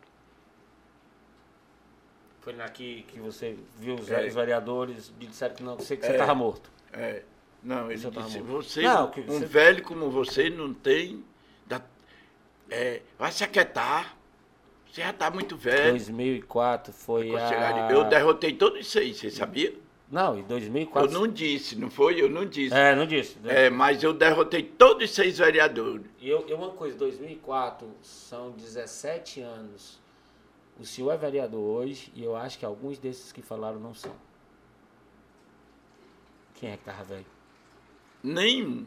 Foi 2.40 2.52
na 2.54 2.68
que, 2.68 3.02
que 3.04 3.18
você 3.20 3.58
viu 3.78 3.94
os, 3.94 4.10
É. 4.10 4.28
vereadores 4.28 5.12
e 5.20 5.26
disseram 5.26 5.54
que 5.54 5.62
não, 5.62 5.76
que 5.76 5.84
você 5.84 5.94
É. 5.94 6.10
estava 6.12 6.34
morto. 6.34 6.70
É, 6.92 7.22
Não, 7.62 7.88
ele 7.90 7.94
disse, 7.94 8.40
você, 8.40 8.82
Não, 8.82 9.08
que 9.08 9.20
um 9.20 9.26
você- 9.26 9.46
velho 9.46 9.84
como 9.84 10.10
você 10.10 10.50
não 10.50 10.74
tem. 10.74 11.24
É, 12.72 13.02
vai 13.18 13.30
se 13.30 13.44
aquietar. 13.44 14.16
Você 14.90 15.02
já 15.02 15.10
está 15.10 15.30
muito 15.30 15.56
velho. 15.56 15.92
2004 15.92 16.92
foi 16.92 17.34
a... 17.36 17.90
Eu 17.90 18.04
derrotei 18.04 18.54
todos 18.54 18.96
aí, 18.96 19.14
você 19.14 19.30
sabia? 19.30 19.74
Não, 20.10 20.38
em 20.38 20.42
2004... 20.42 21.10
Eu 21.10 21.20
não 21.20 21.28
disse, 21.28 21.76
não 21.76 21.90
foi? 21.90 22.20
Eu 22.20 22.28
não 22.28 22.44
disse. 22.44 22.74
É, 22.74 22.94
não 22.94 23.06
disse. 23.06 23.36
É, 23.44 23.70
mas 23.70 24.02
eu 24.02 24.12
derrotei 24.12 24.62
todos 24.62 25.04
os 25.04 25.14
seis 25.14 25.38
vereadores. 25.38 26.06
E 26.18 26.28
eu, 26.28 26.46
eu 26.48 26.56
uma 26.56 26.70
coisa, 26.70 26.96
2004 26.96 27.88
são 28.02 28.50
17 28.50 29.40
anos. 29.40 30.00
O 30.78 30.84
senhor 30.84 31.12
é 31.12 31.16
vereador 31.16 31.60
hoje 31.60 32.10
e 32.14 32.24
eu 32.24 32.34
acho 32.34 32.58
que 32.58 32.64
alguns 32.64 32.98
desses 32.98 33.32
que 33.32 33.42
falaram 33.42 33.78
não 33.78 33.94
são. 33.94 34.14
Quem 36.54 36.70
é 36.70 36.76
que 36.76 36.84
tava 36.84 37.04
velho? 37.04 37.26
Nenhum. 38.22 38.86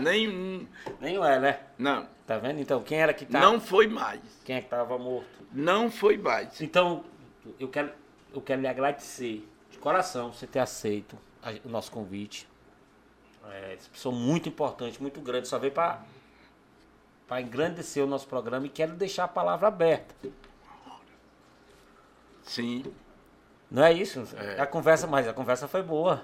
Nenhum. 0.00 0.66
Nem 1.00 1.16
é, 1.16 1.38
né? 1.38 1.60
Não. 1.78 2.06
Tá 2.26 2.38
vendo? 2.38 2.60
Então, 2.60 2.82
quem 2.82 2.98
era 3.00 3.12
que 3.12 3.26
tava? 3.26 3.44
Não 3.44 3.60
foi 3.60 3.86
mais. 3.86 4.20
Quem 4.44 4.56
é 4.56 4.60
que 4.62 4.68
tava 4.68 4.96
morto? 4.98 5.26
Não 5.52 5.90
foi 5.90 6.16
mais. 6.16 6.60
Então, 6.60 7.04
eu 7.58 7.68
quero, 7.68 7.90
eu 8.32 8.40
quero 8.40 8.60
lhe 8.60 8.68
agradecer 8.68 9.46
de 9.70 9.78
coração 9.78 10.32
você 10.32 10.46
ter 10.46 10.60
aceito 10.60 11.18
a- 11.42 11.52
o 11.64 11.68
nosso 11.68 11.90
convite. 11.90 12.48
É, 13.50 13.74
essa 13.74 13.90
pessoa 13.90 14.14
muito 14.14 14.48
importante, 14.48 15.00
muito 15.02 15.20
grande, 15.20 15.48
só 15.48 15.58
veio 15.58 15.72
para 15.72 16.00
para 17.26 17.40
engrandecer 17.40 18.04
o 18.04 18.06
nosso 18.06 18.26
programa 18.28 18.66
e 18.66 18.68
quero 18.68 18.92
deixar 18.92 19.24
a 19.24 19.28
palavra 19.28 19.66
aberta. 19.68 20.14
Sim. 22.44 22.84
Não 23.70 23.82
é 23.84 23.92
isso? 23.92 24.22
A 24.58 24.66
conversa, 24.66 25.06
mas 25.06 25.26
a 25.26 25.32
conversa 25.32 25.66
foi 25.66 25.82
boa. 25.82 26.22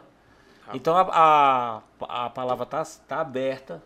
Então 0.75 0.97
a, 0.97 1.83
a, 2.01 2.27
a 2.27 2.31
palavra 2.31 2.67
tá, 2.67 2.85
tá 3.07 3.21
aberta 3.21 3.83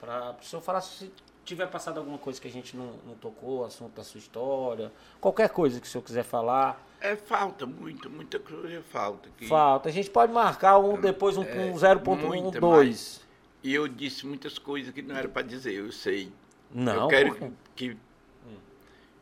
para 0.00 0.36
o 0.40 0.44
senhor 0.44 0.62
falar 0.62 0.80
se 0.80 1.12
tiver 1.44 1.66
passado 1.66 1.98
alguma 1.98 2.18
coisa 2.18 2.40
que 2.40 2.48
a 2.48 2.50
gente 2.50 2.76
não, 2.76 2.92
não 3.06 3.14
tocou, 3.14 3.64
assunto 3.64 3.94
da 3.94 4.04
sua 4.04 4.18
história, 4.18 4.92
qualquer 5.20 5.50
coisa 5.50 5.80
que 5.80 5.86
o 5.86 5.90
senhor 5.90 6.02
quiser 6.02 6.24
falar. 6.24 6.80
É 7.00 7.16
falta 7.16 7.66
muito, 7.66 8.08
muita 8.08 8.38
coisa 8.38 8.82
falta. 8.82 9.28
Que... 9.36 9.46
Falta. 9.48 9.88
A 9.88 9.92
gente 9.92 10.10
pode 10.10 10.32
marcar 10.32 10.78
um 10.78 11.00
depois 11.00 11.36
um, 11.36 11.42
um 11.42 11.44
É, 11.44 11.72
0.12. 11.72 12.16
muita 12.16 12.60
mais. 12.60 13.20
E 13.62 13.74
eu 13.74 13.86
disse 13.86 14.26
muitas 14.26 14.58
coisas 14.58 14.92
que 14.92 15.02
não 15.02 15.16
era 15.16 15.28
para 15.28 15.42
dizer, 15.42 15.72
eu 15.74 15.90
sei. 15.92 16.32
Não, 16.70 17.02
eu 17.02 17.08
quero 17.08 17.56
que. 17.76 17.96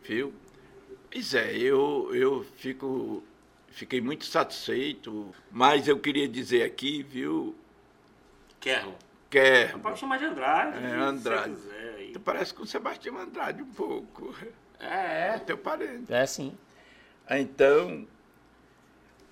Viu? 0.03 0.33
Pois 1.11 1.35
é, 1.35 1.57
eu, 1.57 2.15
eu 2.15 2.45
fico. 2.57 3.23
Fiquei 3.71 4.01
muito 4.01 4.25
satisfeito, 4.25 5.33
mas 5.51 5.87
eu 5.89 5.99
queria 5.99 6.29
dizer 6.29 6.65
aqui, 6.65 7.03
viu, 7.03 7.57
Quero. 8.59 8.95
quer. 9.31 9.79
Pode 9.79 9.99
chamar 9.99 10.19
de 10.19 10.25
Andrade. 10.27 10.77
É, 10.85 10.89
se 10.91 10.95
Andrade. 10.97 11.51
você 11.55 11.69
quiser 11.69 11.95
aí. 11.95 12.13
Tu 12.13 12.21
parece 12.21 12.53
com 12.53 12.63
o 12.65 12.67
Sebastião 12.67 13.17
Andrade 13.19 13.63
um 13.63 13.73
pouco. 13.73 14.35
É, 14.79 15.35
É 15.35 15.39
teu 15.39 15.57
parente. 15.57 16.13
É 16.13 16.27
sim. 16.27 16.57
Então, 17.31 18.07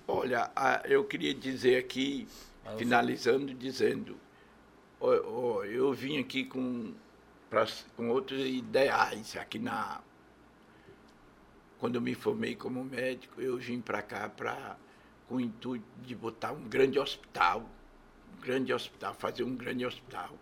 olha, 0.07 0.49
a- 0.55 0.83
eu 0.85 1.03
queria 1.03 1.33
dizer 1.33 1.77
aqui, 1.77 2.27
eu 2.65 2.77
finalizando, 2.77 3.53
dizendo, 3.53 4.17
ó, 5.01 5.09
ó, 5.59 5.63
eu 5.65 5.91
vim 5.93 6.17
aqui 6.19 6.45
com, 6.45 6.93
pra- 7.49 7.67
com 7.97 8.09
outros 8.09 8.39
ideais 8.45 9.35
aqui 9.35 9.59
na. 9.59 10.01
Quando 11.79 11.95
eu 11.95 12.01
me 12.01 12.13
formei 12.13 12.55
como 12.55 12.83
médico, 12.83 13.41
eu 13.41 13.57
vim 13.57 13.79
para 13.79 14.01
cá 14.01 14.29
pra, 14.29 14.77
com 15.27 15.35
o 15.35 15.41
intuito 15.41 15.85
de 16.05 16.13
botar 16.13 16.51
um 16.51 16.67
grande 16.67 16.99
hospital, 16.99 17.67
um 18.37 18.41
grande 18.41 18.73
hospital, 18.73 19.13
fazer 19.13 19.43
um 19.43 19.55
grande 19.55 19.85
hospital. 19.85 20.37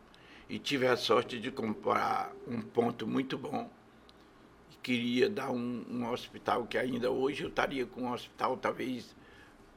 E 0.49 0.57
tive 0.57 0.87
a 0.87 0.97
sorte 0.97 1.39
de 1.39 1.51
comprar 1.51 2.33
um 2.47 2.61
ponto 2.61 3.05
muito 3.05 3.37
bom 3.37 3.69
queria 4.87 5.29
dar 5.29 5.51
um, 5.51 5.83
um 5.89 6.09
hospital 6.09 6.65
que 6.65 6.77
ainda 6.77 7.11
hoje 7.11 7.43
eu 7.43 7.49
estaria 7.49 7.85
com 7.85 8.03
um 8.03 8.13
hospital, 8.13 8.55
talvez, 8.55 9.13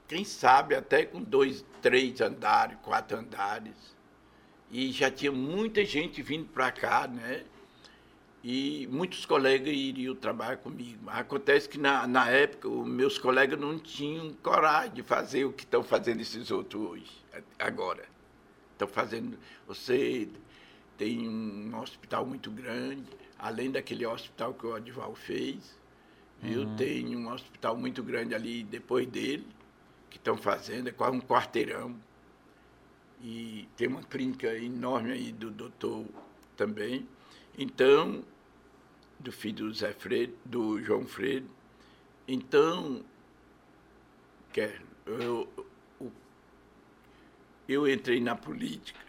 quem 0.06 0.24
sabe, 0.24 0.72
até 0.72 1.04
com 1.04 1.20
dois, 1.20 1.64
três 1.82 2.20
andares, 2.20 2.78
quatro 2.80 3.18
andares. 3.18 3.74
E 4.70 4.92
já 4.92 5.10
tinha 5.10 5.32
muita 5.32 5.84
gente 5.84 6.22
vindo 6.22 6.46
para 6.46 6.70
cá, 6.70 7.08
né? 7.08 7.42
E 8.42 8.88
muitos 8.90 9.26
colegas 9.26 9.68
iriam 9.68 10.14
trabalhar 10.14 10.56
comigo. 10.56 10.98
Acontece 11.08 11.68
que 11.68 11.78
na, 11.78 12.06
na 12.06 12.28
época 12.30 12.68
os 12.68 12.88
meus 12.88 13.18
colegas 13.18 13.60
não 13.60 13.78
tinham 13.78 14.32
coragem 14.42 14.94
de 14.94 15.02
fazer 15.02 15.44
o 15.44 15.52
que 15.52 15.64
estão 15.64 15.82
fazendo 15.82 16.20
esses 16.20 16.50
outros 16.50 16.82
hoje, 16.82 17.24
agora. 17.58 18.04
Estão 18.72 18.88
fazendo. 18.88 19.38
Você 19.66 20.26
tem 20.96 21.28
um 21.28 21.78
hospital 21.78 22.24
muito 22.24 22.50
grande, 22.50 23.04
além 23.38 23.70
daquele 23.70 24.06
hospital 24.06 24.54
que 24.54 24.66
o 24.66 24.74
Odival 24.74 25.14
fez, 25.14 25.78
viu? 26.40 26.64
Tem 26.76 27.14
um 27.14 27.30
hospital 27.30 27.76
muito 27.76 28.02
grande 28.02 28.34
ali 28.34 28.62
depois 28.62 29.06
dele, 29.06 29.46
que 30.08 30.16
estão 30.16 30.36
fazendo, 30.38 30.88
é 30.88 30.92
quase 30.92 31.14
um 31.14 31.20
quarteirão. 31.20 31.94
E 33.22 33.68
tem 33.76 33.86
uma 33.86 34.02
clínica 34.02 34.54
enorme 34.56 35.12
aí 35.12 35.30
do 35.30 35.50
doutor 35.50 36.06
também. 36.56 37.06
Então, 37.58 38.24
do 39.20 39.32
filho 39.32 39.66
do 39.68 39.74
Zé 39.74 39.92
Freire, 39.92 40.34
do 40.44 40.82
João 40.82 41.06
Freire. 41.06 41.46
Então, 42.28 43.04
quer, 44.52 44.80
eu, 45.06 45.48
o- 46.00 46.10
eu 47.68 47.88
entrei 47.88 48.20
na 48.20 48.34
política 48.36 49.00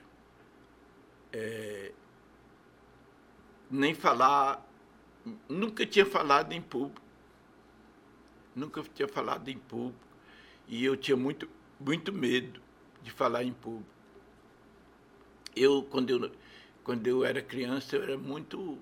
é, 1.34 1.92
nem 3.70 3.94
falar, 3.96 4.66
nunca 5.50 5.86
tinha 5.86 6.06
falado 6.06 6.54
em 6.54 6.62
público, 6.62 7.02
nunca 8.56 8.82
tinha 8.96 9.08
falado 9.08 9.50
em 9.50 9.58
público, 9.58 10.00
e 10.68 10.84
eu 10.86 10.96
tinha 10.98 11.18
muito, 11.18 11.50
muito 11.80 12.12
medo 12.14 12.62
de 13.04 13.12
falar 13.12 13.44
em 13.44 13.54
público. 13.54 13.90
Eu, 15.56 15.84
quando 15.84 16.10
eu, 16.10 16.32
quando 16.84 17.08
eu 17.08 17.24
era 17.26 17.42
criança, 17.42 17.96
eu 17.96 18.04
era 18.04 18.18
muito, 18.18 18.78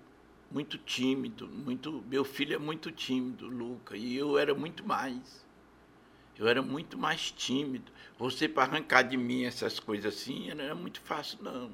muito 0.51 0.77
tímido, 0.77 1.47
muito, 1.47 2.03
meu 2.07 2.25
filho 2.25 2.55
é 2.55 2.57
muito 2.57 2.91
tímido, 2.91 3.47
Luca, 3.47 3.95
e 3.95 4.15
eu 4.15 4.37
era 4.37 4.53
muito 4.53 4.85
mais. 4.85 5.45
Eu 6.37 6.47
era 6.47 6.61
muito 6.61 6.97
mais 6.97 7.31
tímido. 7.31 7.91
Você, 8.17 8.47
para 8.47 8.63
arrancar 8.63 9.03
de 9.03 9.17
mim 9.17 9.43
essas 9.45 9.79
coisas 9.79 10.13
assim, 10.15 10.53
não 10.53 10.63
era 10.63 10.75
muito 10.75 11.01
fácil, 11.01 11.37
não. 11.41 11.69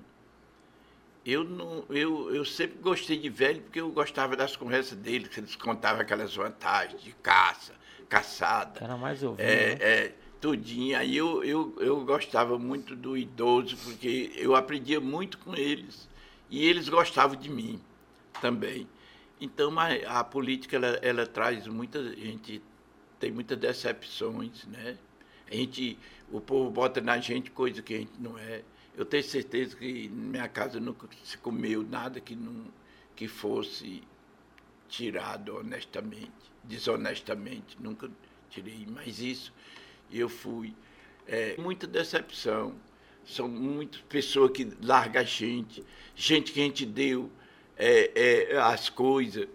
Eu, 1.25 1.43
não, 1.43 1.83
eu, 1.89 2.33
eu 2.35 2.45
sempre 2.45 2.77
gostei 2.79 3.17
de 3.17 3.29
velho 3.29 3.61
porque 3.61 3.79
eu 3.81 3.89
gostava 3.89 4.35
das 4.35 4.55
conversas 4.55 4.97
dele, 4.97 5.27
que 5.27 5.39
eles 5.39 5.55
contavam 5.55 6.01
aquelas 6.01 6.35
vantagens 6.35 7.01
de 7.01 7.11
caça, 7.13 7.73
caçada. 8.09 8.83
Era 8.83 8.95
mais 8.97 9.23
ouvir, 9.23 9.41
É, 9.41 9.75
né? 9.75 9.77
é, 9.79 10.13
tudinho. 10.39 10.97
Aí 10.97 11.15
eu, 11.15 11.43
eu, 11.43 11.75
eu 11.79 12.05
gostava 12.05 12.59
muito 12.59 12.95
do 12.95 13.17
idoso, 13.17 13.75
porque 13.77 14.31
eu 14.35 14.55
aprendia 14.55 14.99
muito 14.99 15.37
com 15.39 15.55
eles. 15.55 16.07
E 16.49 16.63
eles 16.63 16.89
gostavam 16.89 17.35
de 17.35 17.49
mim 17.49 17.81
também. 18.41 18.87
Então, 19.39 19.73
a 20.07 20.23
política, 20.23 20.77
ela, 20.77 20.87
ela 21.01 21.25
traz 21.25 21.67
muita 21.67 22.01
gente, 22.15 22.61
tem 23.19 23.31
muitas 23.31 23.57
decepções, 23.57 24.65
né? 24.65 24.97
A 25.49 25.55
gente, 25.55 25.97
o 26.31 26.39
povo 26.39 26.71
bota 26.71 27.01
na 27.01 27.19
gente 27.19 27.51
coisa 27.51 27.81
que 27.81 27.93
a 27.93 27.97
gente 27.97 28.13
não 28.19 28.37
é. 28.37 28.63
Eu 28.95 29.05
tenho 29.05 29.23
certeza 29.23 29.75
que 29.75 30.07
minha 30.09 30.47
casa 30.47 30.79
nunca 30.79 31.07
se 31.23 31.37
comeu 31.37 31.83
nada 31.83 32.19
que, 32.19 32.35
não, 32.35 32.65
que 33.15 33.27
fosse 33.27 34.01
tirado 34.87 35.57
honestamente, 35.57 36.31
desonestamente, 36.63 37.77
nunca 37.79 38.09
tirei, 38.49 38.87
mas 38.89 39.19
isso 39.19 39.53
eu 40.11 40.29
fui. 40.29 40.73
É, 41.27 41.55
muita 41.57 41.85
decepção. 41.87 42.73
São 43.25 43.47
muitas 43.47 44.01
pessoas 44.01 44.51
que 44.51 44.71
largam 44.83 45.19
a 45.19 45.25
gente, 45.25 45.83
gente 46.15 46.51
que 46.51 46.61
a 46.61 46.63
gente 46.63 46.85
deu 46.85 47.31
é, 47.77 48.51
é, 48.53 48.57
as 48.57 48.89
coisas. 48.89 49.47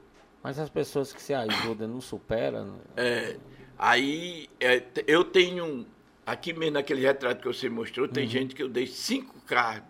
Mas 0.43 0.59
as 0.59 0.71
pessoas 0.71 1.13
que 1.13 1.21
se 1.21 1.35
ajudam 1.35 1.89
não 1.89 2.01
superam. 2.01 2.81
É, 2.97 3.37
aí 3.79 4.49
é, 4.59 4.83
eu 5.07 5.25
tenho, 5.25 5.87
aqui 6.25 6.53
mesmo 6.53 6.75
naquele 6.75 7.03
retrato 7.03 7.41
que 7.41 7.47
você 7.47 7.69
mostrou, 7.69 8.09
tem 8.09 8.27
gente 8.27 8.55
que 8.55 8.63
eu 8.63 8.69
dei 8.69 8.87
cinco 8.87 9.41
cargos 9.43 9.89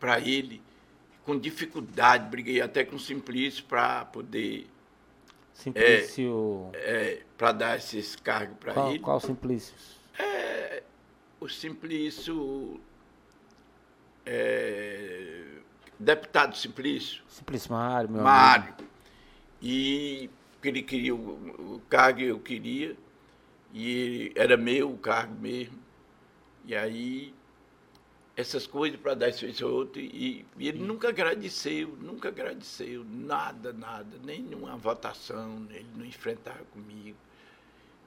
para 0.00 0.18
ele, 0.20 0.62
com 1.24 1.38
dificuldade, 1.38 2.28
briguei 2.28 2.60
até 2.60 2.84
com 2.84 2.96
o 2.96 3.00
Simplício 3.00 3.64
para 3.64 4.04
poder, 4.06 4.66
Simplício. 5.52 6.70
é, 6.72 7.22
para 7.36 7.52
dar 7.52 7.76
esses 7.76 8.16
cargos 8.16 8.56
para 8.58 8.90
ele. 8.90 8.98
qual 8.98 9.20
Simplício? 9.20 9.74
O 11.42 11.48
Simplício, 11.48 12.80
é, 14.24 15.41
deputado 16.02 16.56
Simplício, 16.56 17.22
Simplício 17.28 17.72
Mário, 17.72 18.10
meu 18.10 18.20
amigo. 18.20 18.30
Mário, 18.30 18.74
e 19.60 20.30
que 20.60 20.68
ele 20.68 20.82
queria 20.82 21.14
o, 21.14 21.76
o 21.76 21.82
cargo 21.88 22.20
eu 22.20 22.38
queria, 22.38 22.96
e 23.72 24.32
era 24.34 24.56
meu 24.56 24.90
o 24.90 24.98
cargo 24.98 25.34
mesmo. 25.40 25.78
E 26.64 26.74
aí 26.74 27.34
essas 28.36 28.66
coisas 28.66 28.98
para 28.98 29.14
dar 29.14 29.28
isso 29.28 29.66
outro. 29.66 30.00
E, 30.00 30.44
e 30.58 30.68
ele 30.68 30.78
nunca 30.78 31.08
agradeceu, 31.08 31.88
nunca 32.00 32.28
agradeceu, 32.28 33.04
nada, 33.04 33.72
nada, 33.72 34.18
nenhuma 34.24 34.76
votação, 34.76 35.66
ele 35.70 35.86
não 35.96 36.04
enfrentava 36.04 36.64
comigo. 36.72 37.16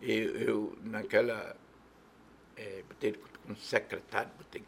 Eu, 0.01 0.35
eu 0.37 0.77
naquela. 0.83 1.55
É, 2.57 2.83
botei 2.87 3.09
ele 3.11 3.19
como 3.43 3.55
secretário, 3.57 4.31
botei, 4.37 4.63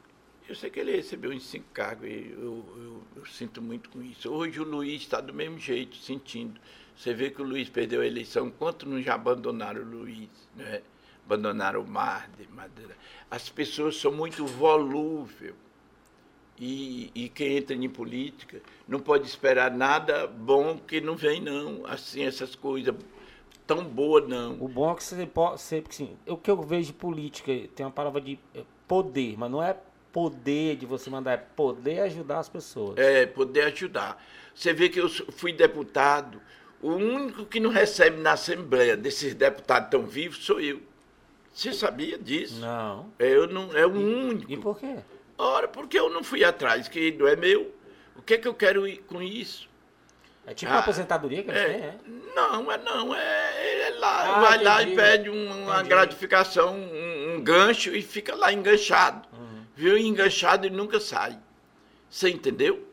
eu 0.47 0.55
sei 0.55 0.69
que 0.69 0.79
ele 0.79 0.95
recebeu 0.95 1.31
uns 1.31 1.45
cinco 1.45 1.67
cargos, 1.73 2.07
e 2.07 2.31
eu, 2.31 2.65
eu, 2.77 3.03
eu 3.17 3.25
sinto 3.25 3.61
muito 3.61 3.89
com 3.89 4.01
isso. 4.01 4.31
Hoje 4.31 4.59
o 4.59 4.63
Luiz 4.63 5.01
está 5.01 5.19
do 5.19 5.33
mesmo 5.33 5.59
jeito, 5.59 5.97
sentindo. 5.97 6.59
Você 6.95 7.13
vê 7.13 7.29
que 7.29 7.41
o 7.41 7.45
Luiz 7.45 7.69
perdeu 7.69 8.01
a 8.01 8.07
eleição, 8.07 8.49
quanto 8.49 8.87
não 8.87 9.01
já 9.01 9.15
abandonaram 9.15 9.81
o 9.81 9.85
Luiz, 9.85 10.29
né? 10.55 10.81
abandonaram 11.25 11.81
o 11.81 11.87
mar 11.87 12.29
de 12.37 12.47
madeira. 12.47 12.95
As 13.29 13.49
pessoas 13.49 13.97
são 13.97 14.11
muito 14.11 14.45
volúveis. 14.45 15.53
E, 16.59 17.11
e, 17.13 17.29
quem 17.29 17.57
entra 17.57 17.75
em 17.75 17.87
política 17.87 18.59
não 18.87 18.99
pode 18.99 19.27
esperar 19.27 19.69
nada 19.69 20.25
bom 20.25 20.79
que 20.79 20.99
não 20.99 21.15
vem, 21.15 21.39
não. 21.39 21.85
Assim, 21.85 22.23
essas 22.23 22.55
coisas 22.55 22.95
tão 23.67 23.83
boas, 23.83 24.27
não. 24.27 24.53
O 24.59 24.67
bom 24.67 24.91
é 24.91 24.95
que 24.95 25.03
você 25.03 25.25
pode. 25.27 25.61
Você, 25.61 25.83
assim, 25.87 26.17
o 26.25 26.35
que 26.35 26.49
eu 26.49 26.59
vejo 26.63 26.87
de 26.87 26.93
política 26.93 27.51
tem 27.75 27.85
uma 27.85 27.91
palavra 27.91 28.19
de 28.19 28.39
eh, 28.55 28.63
poder, 28.87 29.37
mas 29.37 29.51
não 29.51 29.61
é 29.61 29.77
poder 30.21 30.75
de 30.77 30.85
você 30.87 31.11
mandar, 31.11 31.33
é 31.33 31.37
poder 31.37 31.99
ajudar 31.99 32.39
as 32.39 32.49
pessoas. 32.49 32.97
É, 32.97 33.27
poder 33.27 33.65
ajudar. 33.65 34.19
Você 34.55 34.73
vê 34.73 34.89
que 34.89 34.99
eu 34.99 35.07
fui 35.09 35.53
deputado, 35.53 36.41
o 36.81 36.89
único 36.93 37.45
que 37.45 37.59
não 37.59 37.69
recebe 37.69 38.19
na 38.19 38.31
Assembleia 38.31 38.97
desses 38.97 39.35
deputados 39.35 39.91
tão 39.91 40.07
vivos 40.07 40.43
sou 40.43 40.59
eu. 40.59 40.81
Você 41.53 41.71
sabia 41.71 42.17
disso? 42.17 42.59
Não. 42.59 43.11
Eu 43.19 43.45
não, 43.47 43.71
é 43.77 43.85
o 43.85 43.91
único. 43.91 44.51
E 44.51 44.57
por 44.57 44.79
quê? 44.79 44.95
Ora, 45.37 45.67
porque 45.67 45.99
eu 45.99 46.09
não 46.09 46.23
fui 46.23 46.43
atrás, 46.43 46.87
que 46.87 47.11
não 47.11 47.27
é 47.27 47.35
meu. 47.35 47.71
O 48.15 48.21
que 48.23 48.33
é 48.33 48.37
que 48.39 48.47
eu 48.47 48.55
quero 48.55 48.87
ir 48.87 48.97
com 49.07 49.21
isso? 49.21 49.69
É 50.47 50.53
tipo 50.55 50.71
uma 50.71 50.79
Ah, 50.79 50.81
aposentadoria 50.81 51.43
que 51.43 51.49
eles 51.51 51.61
É, 51.61 51.65
têm, 51.67 51.83
é? 51.83 51.95
não, 52.35 52.71
é 52.71 52.77
não, 52.79 53.13
é, 53.13 53.87
é 53.89 53.89
lá, 53.99 54.37
Ah, 54.37 54.39
vai 54.41 54.63
lá 54.63 54.81
entendi. 54.81 54.93
e 54.93 54.95
pede 54.95 55.29
um- 55.29 55.63
uma 55.65 55.83
gratificação, 55.83 56.73
um, 56.75 57.35
um 57.35 57.41
gancho 57.43 57.93
e 57.95 58.01
fica 58.01 58.33
lá 58.33 58.51
enganchado. 58.51 59.27
Viu? 59.77 59.97
Enganchado 59.97 60.65
e 60.67 60.69
nunca 60.69 60.99
sai. 60.99 61.37
Você 62.09 62.29
entendeu? 62.29 62.83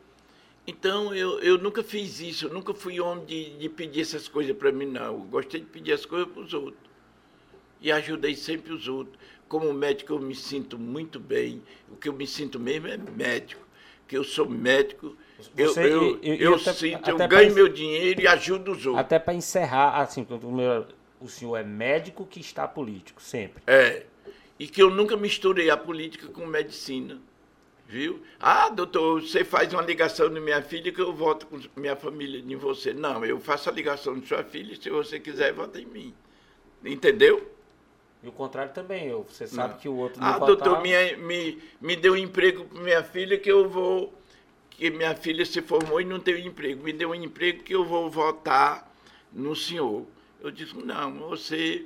Então 0.67 1.13
eu, 1.13 1.39
eu 1.41 1.57
nunca 1.57 1.83
fiz 1.83 2.19
isso, 2.19 2.45
eu 2.47 2.53
nunca 2.53 2.73
fui 2.73 2.99
homem 2.99 3.25
de, 3.25 3.57
de 3.57 3.69
pedir 3.69 4.01
essas 4.01 4.27
coisas 4.27 4.55
para 4.55 4.71
mim, 4.71 4.85
não. 4.85 5.05
Eu 5.05 5.17
gostei 5.19 5.59
de 5.61 5.65
pedir 5.65 5.93
as 5.93 6.05
coisas 6.05 6.27
para 6.31 6.41
os 6.41 6.53
outros. 6.53 6.79
E 7.81 7.91
ajudei 7.91 8.35
sempre 8.35 8.71
os 8.71 8.87
outros. 8.87 9.17
Como 9.47 9.71
médico 9.73 10.13
eu 10.13 10.19
me 10.19 10.33
sinto 10.33 10.77
muito 10.79 11.19
bem. 11.19 11.61
O 11.91 11.95
que 11.95 12.07
eu 12.09 12.13
me 12.13 12.25
sinto 12.25 12.59
mesmo 12.59 12.87
é 12.87 12.97
médico. 12.97 13.65
Que 14.07 14.15
eu 14.17 14.23
sou 14.23 14.47
médico, 14.47 15.15
eu, 15.57 15.69
Você- 15.73 15.91
eu, 15.91 16.19
e- 16.21 16.29
e- 16.35 16.41
eu 16.43 16.53
até- 16.55 16.73
sinto, 16.73 17.09
eu 17.09 17.15
até 17.15 17.27
ganho 17.27 17.47
pra- 17.47 17.55
meu 17.55 17.67
dinheiro 17.67 18.21
e 18.21 18.27
ajudo 18.27 18.71
os 18.71 18.85
outros. 18.85 18.99
Até 19.03 19.17
para 19.17 19.33
encerrar, 19.33 19.99
assim, 19.99 20.25
o 20.29 20.51
meu- 20.51 20.85
o 21.19 21.27
senhor 21.27 21.55
é 21.57 21.63
médico 21.63 22.23
que 22.25 22.39
está 22.39 22.67
político, 22.67 23.19
sempre. 23.21 23.63
É. 23.65 24.05
E 24.59 24.67
que 24.67 24.81
eu 24.81 24.89
nunca 24.89 25.17
misturei 25.17 25.69
a 25.69 25.77
política 25.77 26.27
com 26.27 26.45
medicina. 26.45 27.19
Viu? 27.87 28.23
Ah, 28.39 28.69
doutor, 28.69 29.21
você 29.21 29.43
faz 29.43 29.71
uma 29.71 29.81
ligação 29.83 30.27
de 30.33 30.39
minha 30.39 30.61
filha 30.61 30.91
que 30.91 30.99
eu 30.99 31.13
voto 31.13 31.45
com 31.45 31.59
minha 31.75 31.95
família 31.95 32.39
em 32.39 32.55
você. 32.55 32.93
Não, 32.93 33.23
eu 33.23 33.39
faço 33.39 33.69
a 33.69 33.71
ligação 33.71 34.17
de 34.19 34.27
sua 34.27 34.43
filha 34.43 34.73
e 34.73 34.81
se 34.81 34.89
você 34.89 35.19
quiser, 35.19 35.53
vota 35.53 35.79
em 35.79 35.85
mim. 35.85 36.13
Entendeu? 36.83 37.51
E 38.23 38.27
o 38.27 38.31
contrário 38.31 38.73
também, 38.73 39.07
eu, 39.07 39.23
você 39.23 39.45
sabe 39.45 39.73
Não. 39.73 39.79
que 39.79 39.87
o 39.87 39.95
outro 39.95 40.19
não 40.19 40.27
Ah, 40.27 40.39
doutor, 40.39 40.81
minha, 40.81 41.15
me, 41.15 41.61
me 41.79 41.95
deu 41.95 42.13
um 42.13 42.17
emprego 42.17 42.65
para 42.65 42.81
minha 42.81 43.03
filha 43.03 43.37
que 43.37 43.51
eu 43.51 43.69
vou. 43.69 44.11
Que 44.71 44.89
minha 44.89 45.15
filha 45.15 45.45
se 45.45 45.61
formou 45.61 46.01
e 46.01 46.05
não 46.05 46.19
tem 46.19 46.45
emprego. 46.45 46.83
Me 46.83 46.91
deu 46.91 47.11
um 47.11 47.15
emprego 47.15 47.61
que 47.63 47.75
eu 47.75 47.85
vou 47.85 48.09
votar 48.09 48.91
no 49.31 49.55
senhor. 49.55 50.05
Eu 50.41 50.49
disse, 50.49 50.75
não, 50.75 51.13
você. 51.19 51.85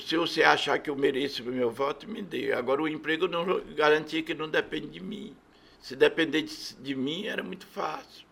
Se 0.00 0.16
você 0.16 0.42
achar 0.42 0.78
que 0.78 0.90
eu 0.90 0.96
mereço 0.96 1.42
o 1.42 1.46
meu 1.46 1.70
voto, 1.70 2.08
me 2.08 2.22
dê. 2.22 2.52
Agora 2.52 2.82
o 2.82 2.88
emprego 2.88 3.26
não 3.26 3.60
garantia 3.74 4.22
que 4.22 4.34
não 4.34 4.48
depende 4.48 4.88
de 4.88 5.00
mim. 5.00 5.34
Se 5.80 5.94
depender 5.94 6.42
de, 6.42 6.74
de 6.74 6.94
mim, 6.94 7.26
era 7.26 7.42
muito 7.42 7.66
fácil. 7.66 8.26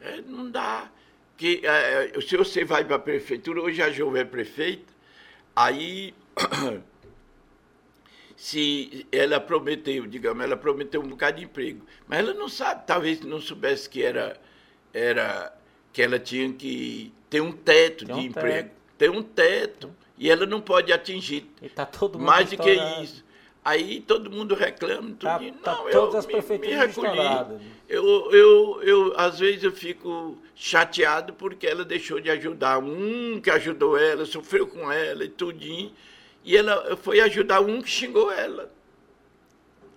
É, 0.00 0.20
não 0.22 0.50
dá. 0.50 0.90
Que, 1.36 1.60
é, 1.64 2.12
se 2.20 2.36
você 2.36 2.64
vai 2.64 2.84
para 2.84 2.96
a 2.96 2.98
prefeitura, 2.98 3.60
hoje 3.60 3.82
a 3.82 3.90
Jovem 3.90 4.22
é 4.22 4.24
prefeita, 4.24 4.92
aí 5.56 6.14
se 8.36 9.06
ela 9.10 9.40
prometeu, 9.40 10.06
digamos, 10.06 10.44
ela 10.44 10.56
prometeu 10.56 11.00
um 11.00 11.08
bocado 11.08 11.38
de 11.38 11.44
emprego, 11.44 11.84
mas 12.06 12.18
ela 12.20 12.34
não 12.34 12.48
sabe, 12.48 12.86
talvez 12.86 13.20
não 13.20 13.40
soubesse 13.40 13.88
que 13.88 14.02
era, 14.02 14.40
era 14.92 15.56
que 15.92 16.02
ela 16.02 16.18
tinha 16.18 16.52
que 16.52 17.12
ter 17.30 17.40
um 17.40 17.52
teto 17.52 18.04
Tem 18.04 18.14
de 18.14 18.20
um 18.20 18.24
emprego, 18.24 18.68
teto. 18.68 18.80
ter 18.98 19.10
um 19.10 19.22
teto, 19.22 19.94
e 20.18 20.30
ela 20.30 20.46
não 20.46 20.60
pode 20.60 20.92
atingir 20.92 21.50
tá 21.74 21.88
mais 22.18 22.50
do 22.50 22.56
que 22.58 22.72
isso. 23.02 23.24
Aí 23.64 24.00
todo 24.00 24.28
mundo 24.28 24.56
reclama, 24.56 25.14
Tá- 25.20 25.38
tudinho. 25.38 25.54
tá 25.62 25.72
não, 25.76 25.90
todas 25.90 26.14
eu 26.14 26.18
as 26.18 26.48
me- 26.48 26.58
me 26.58 26.66
recolhi. 26.74 27.60
Eu, 27.88 28.32
eu, 28.32 28.82
eu, 28.82 29.14
às 29.16 29.38
vezes 29.38 29.62
eu 29.62 29.70
fico 29.70 30.36
chateado 30.56 31.32
porque 31.34 31.66
ela 31.66 31.84
deixou 31.84 32.18
de 32.20 32.28
ajudar 32.30 32.78
um 32.78 33.40
que 33.40 33.50
ajudou 33.50 33.96
ela, 33.96 34.26
sofreu 34.26 34.66
com 34.66 34.90
ela 34.90 35.24
e 35.24 35.28
tudinho, 35.28 35.92
e 36.44 36.56
ela 36.56 36.96
foi 36.96 37.20
ajudar 37.20 37.60
um 37.60 37.80
que 37.80 37.88
xingou 37.88 38.32
ela. 38.32 38.68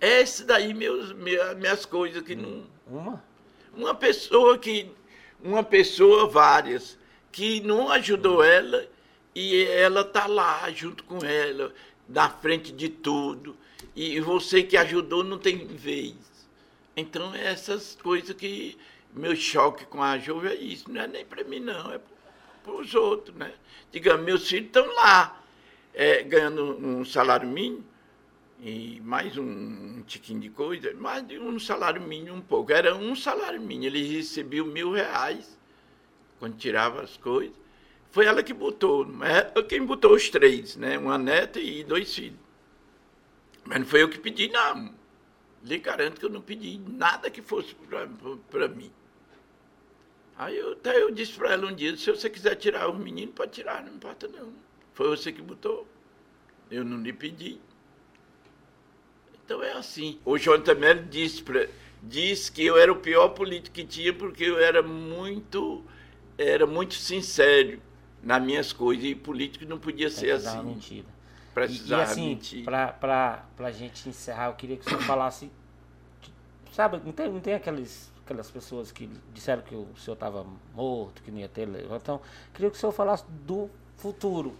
Esse 0.00 0.44
daí 0.44 0.72
meus, 0.74 1.12
minha- 1.12 1.54
minhas 1.54 1.84
coisas 1.84 2.22
que 2.22 2.36
não. 2.36 2.64
Uma? 2.86 3.24
Uma 3.74 3.94
pessoa 3.94 4.56
que. 4.58 4.90
Uma 5.42 5.62
pessoa, 5.62 6.26
várias, 6.28 6.98
que 7.32 7.60
não 7.60 7.90
ajudou 7.90 8.42
ela 8.42 8.86
e 9.38 9.66
ela 9.66 10.02
tá 10.02 10.26
lá 10.26 10.70
junto 10.70 11.04
com 11.04 11.18
ela, 11.22 11.70
na 12.08 12.30
frente 12.30 12.72
de 12.72 12.88
tudo. 12.88 13.54
E 13.94 14.18
você 14.18 14.62
que 14.62 14.78
ajudou 14.78 15.22
não 15.22 15.36
tem 15.36 15.66
vez. 15.66 16.14
Então, 16.96 17.34
essas 17.34 17.98
coisas 18.02 18.34
que. 18.34 18.78
Meu 19.12 19.36
choque 19.36 19.84
com 19.84 20.02
a 20.02 20.16
Jovem 20.18 20.52
é 20.52 20.54
isso. 20.54 20.90
Não 20.90 21.02
é 21.02 21.06
nem 21.06 21.24
para 21.24 21.44
mim, 21.44 21.60
não. 21.60 21.92
É 21.92 22.00
para 22.62 22.72
os 22.72 22.94
outros, 22.94 23.36
né? 23.36 23.52
Digamos, 23.92 24.24
meus 24.24 24.48
filhos 24.48 24.68
estão 24.68 24.86
lá, 24.94 25.38
é, 25.92 26.22
ganhando 26.22 26.62
um 26.78 27.04
salário 27.04 27.46
mínimo 27.46 27.84
e 28.58 29.02
mais 29.04 29.36
um, 29.36 29.42
um 29.42 30.02
tiquinho 30.06 30.40
de 30.40 30.48
coisa, 30.48 30.94
mais 30.94 31.22
um 31.38 31.58
salário 31.58 32.00
mínimo 32.00 32.36
um 32.36 32.40
pouco. 32.40 32.72
Era 32.72 32.94
um 32.94 33.14
salário 33.14 33.60
mínimo, 33.60 33.84
ele 33.84 34.16
recebeu 34.16 34.64
mil 34.64 34.92
reais 34.92 35.58
quando 36.38 36.56
tirava 36.56 37.02
as 37.02 37.18
coisas. 37.18 37.65
Foi 38.16 38.24
ela 38.24 38.42
que 38.42 38.54
botou, 38.54 39.06
é 39.22 39.62
quem 39.64 39.84
botou 39.84 40.14
os 40.14 40.30
três, 40.30 40.74
né? 40.74 40.96
Uma 40.96 41.18
neta 41.18 41.60
e 41.60 41.84
dois 41.84 42.14
filhos. 42.14 42.40
Mas 43.62 43.80
não 43.80 43.86
foi 43.86 44.02
eu 44.02 44.08
que 44.08 44.18
pedi, 44.18 44.48
não. 44.48 44.94
Lhe 45.62 45.76
garanto 45.76 46.18
que 46.18 46.24
eu 46.24 46.30
não 46.30 46.40
pedi 46.40 46.78
nada 46.78 47.30
que 47.30 47.42
fosse 47.42 47.76
para 48.50 48.68
mim. 48.68 48.90
Aí 50.34 50.56
eu, 50.56 50.72
até 50.72 51.02
eu 51.02 51.10
disse 51.10 51.34
para 51.34 51.52
ela 51.52 51.66
um 51.66 51.74
dia, 51.74 51.94
se 51.94 52.10
você 52.10 52.30
quiser 52.30 52.54
tirar 52.54 52.88
os 52.88 52.98
meninos, 52.98 53.34
pode 53.34 53.52
tirar, 53.52 53.84
não 53.84 53.92
importa 53.92 54.26
não. 54.28 54.50
Foi 54.94 55.08
você 55.08 55.30
que 55.30 55.42
botou. 55.42 55.86
Eu 56.70 56.86
não 56.86 57.02
lhe 57.02 57.12
pedi. 57.12 57.60
Então 59.44 59.62
é 59.62 59.72
assim. 59.72 60.18
O 60.24 60.38
João 60.38 60.58
Temelo 60.62 61.04
disse, 61.04 61.42
pra, 61.42 61.68
disse 62.02 62.50
que 62.50 62.64
eu 62.64 62.78
era 62.78 62.90
o 62.90 62.96
pior 62.96 63.28
político 63.28 63.74
que 63.76 63.84
tinha 63.84 64.14
porque 64.14 64.44
eu 64.44 64.58
era 64.58 64.82
muito, 64.82 65.84
era 66.38 66.66
muito 66.66 66.94
sincero 66.94 67.84
nas 68.22 68.42
minhas 68.42 68.72
coisas. 68.72 69.04
E 69.04 69.14
político 69.14 69.64
não 69.64 69.78
podia 69.78 70.10
ser 70.10 70.28
Precisava 70.28 70.58
assim. 70.60 70.68
mentira. 70.68 71.06
E, 71.06 71.50
e 71.50 71.54
Precisava 71.54 72.02
assim, 72.02 72.28
mentir. 72.28 72.64
pra, 72.64 73.44
pra 73.56 73.70
gente 73.72 74.08
encerrar, 74.08 74.46
eu 74.48 74.54
queria 74.54 74.76
que 74.76 74.86
o 74.86 74.88
senhor 74.88 75.02
falasse. 75.02 75.50
Sabe, 76.72 77.00
não 77.04 77.12
tem, 77.12 77.30
não 77.30 77.40
tem 77.40 77.54
aqueles, 77.54 78.12
aquelas 78.24 78.50
pessoas 78.50 78.92
que 78.92 79.08
disseram 79.32 79.62
que 79.62 79.74
o 79.74 79.88
senhor 79.96 80.14
estava 80.14 80.44
morto, 80.74 81.22
que 81.22 81.30
não 81.30 81.38
ia 81.38 81.48
ter. 81.48 81.66
Então, 81.90 82.20
queria 82.52 82.70
que 82.70 82.76
o 82.76 82.78
senhor 82.80 82.92
falasse 82.92 83.24
do 83.46 83.70
futuro. 83.96 84.54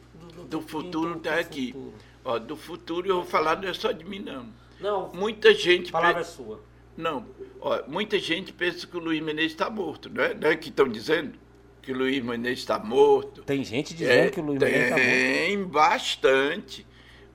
Do 0.48 0.62
futuro 0.62 1.10
do- 1.12 1.18
está 1.18 1.34
do 1.34 1.40
aqui. 1.40 1.72
futuro. 1.72 1.94
Ó, 2.24 2.38
do 2.38 2.56
futuro 2.56 3.06
eu 3.08 3.16
vou 3.16 3.24
falar 3.26 3.60
não 3.60 3.68
é 3.68 3.74
só 3.74 3.92
de 3.92 4.04
mim, 4.04 4.18
não. 4.20 4.46
Não, 4.80 5.12
Muita 5.12 5.52
gente. 5.54 5.90
a 5.90 5.92
palavra 5.92 6.20
é 6.22 6.24
sua. 6.24 6.60
Não, 6.96 7.26
ó, 7.60 7.82
muita 7.86 8.18
gente 8.18 8.52
pensa 8.54 8.86
que 8.86 8.96
o 8.96 9.00
Luiz 9.00 9.22
Menezes 9.22 9.52
está 9.52 9.68
morto, 9.68 10.08
não 10.08 10.24
é? 10.24 10.32
Não 10.34 10.48
é 10.48 10.56
que 10.56 10.70
estão 10.70 10.88
dizendo 10.88 11.38
que 11.86 11.92
o 11.92 11.96
Luiz 11.96 12.20
Menezes 12.20 12.58
está 12.58 12.80
morto. 12.80 13.42
Tem 13.42 13.62
gente 13.62 13.94
dizendo 13.94 14.32
que 14.32 14.40
o 14.40 14.44
Luiz 14.44 14.58
Menezes 14.58 14.88
tá 14.88 14.96
morto. 14.96 15.08
É, 15.08 15.46
Tem 15.46 15.64
bastante. 15.64 16.86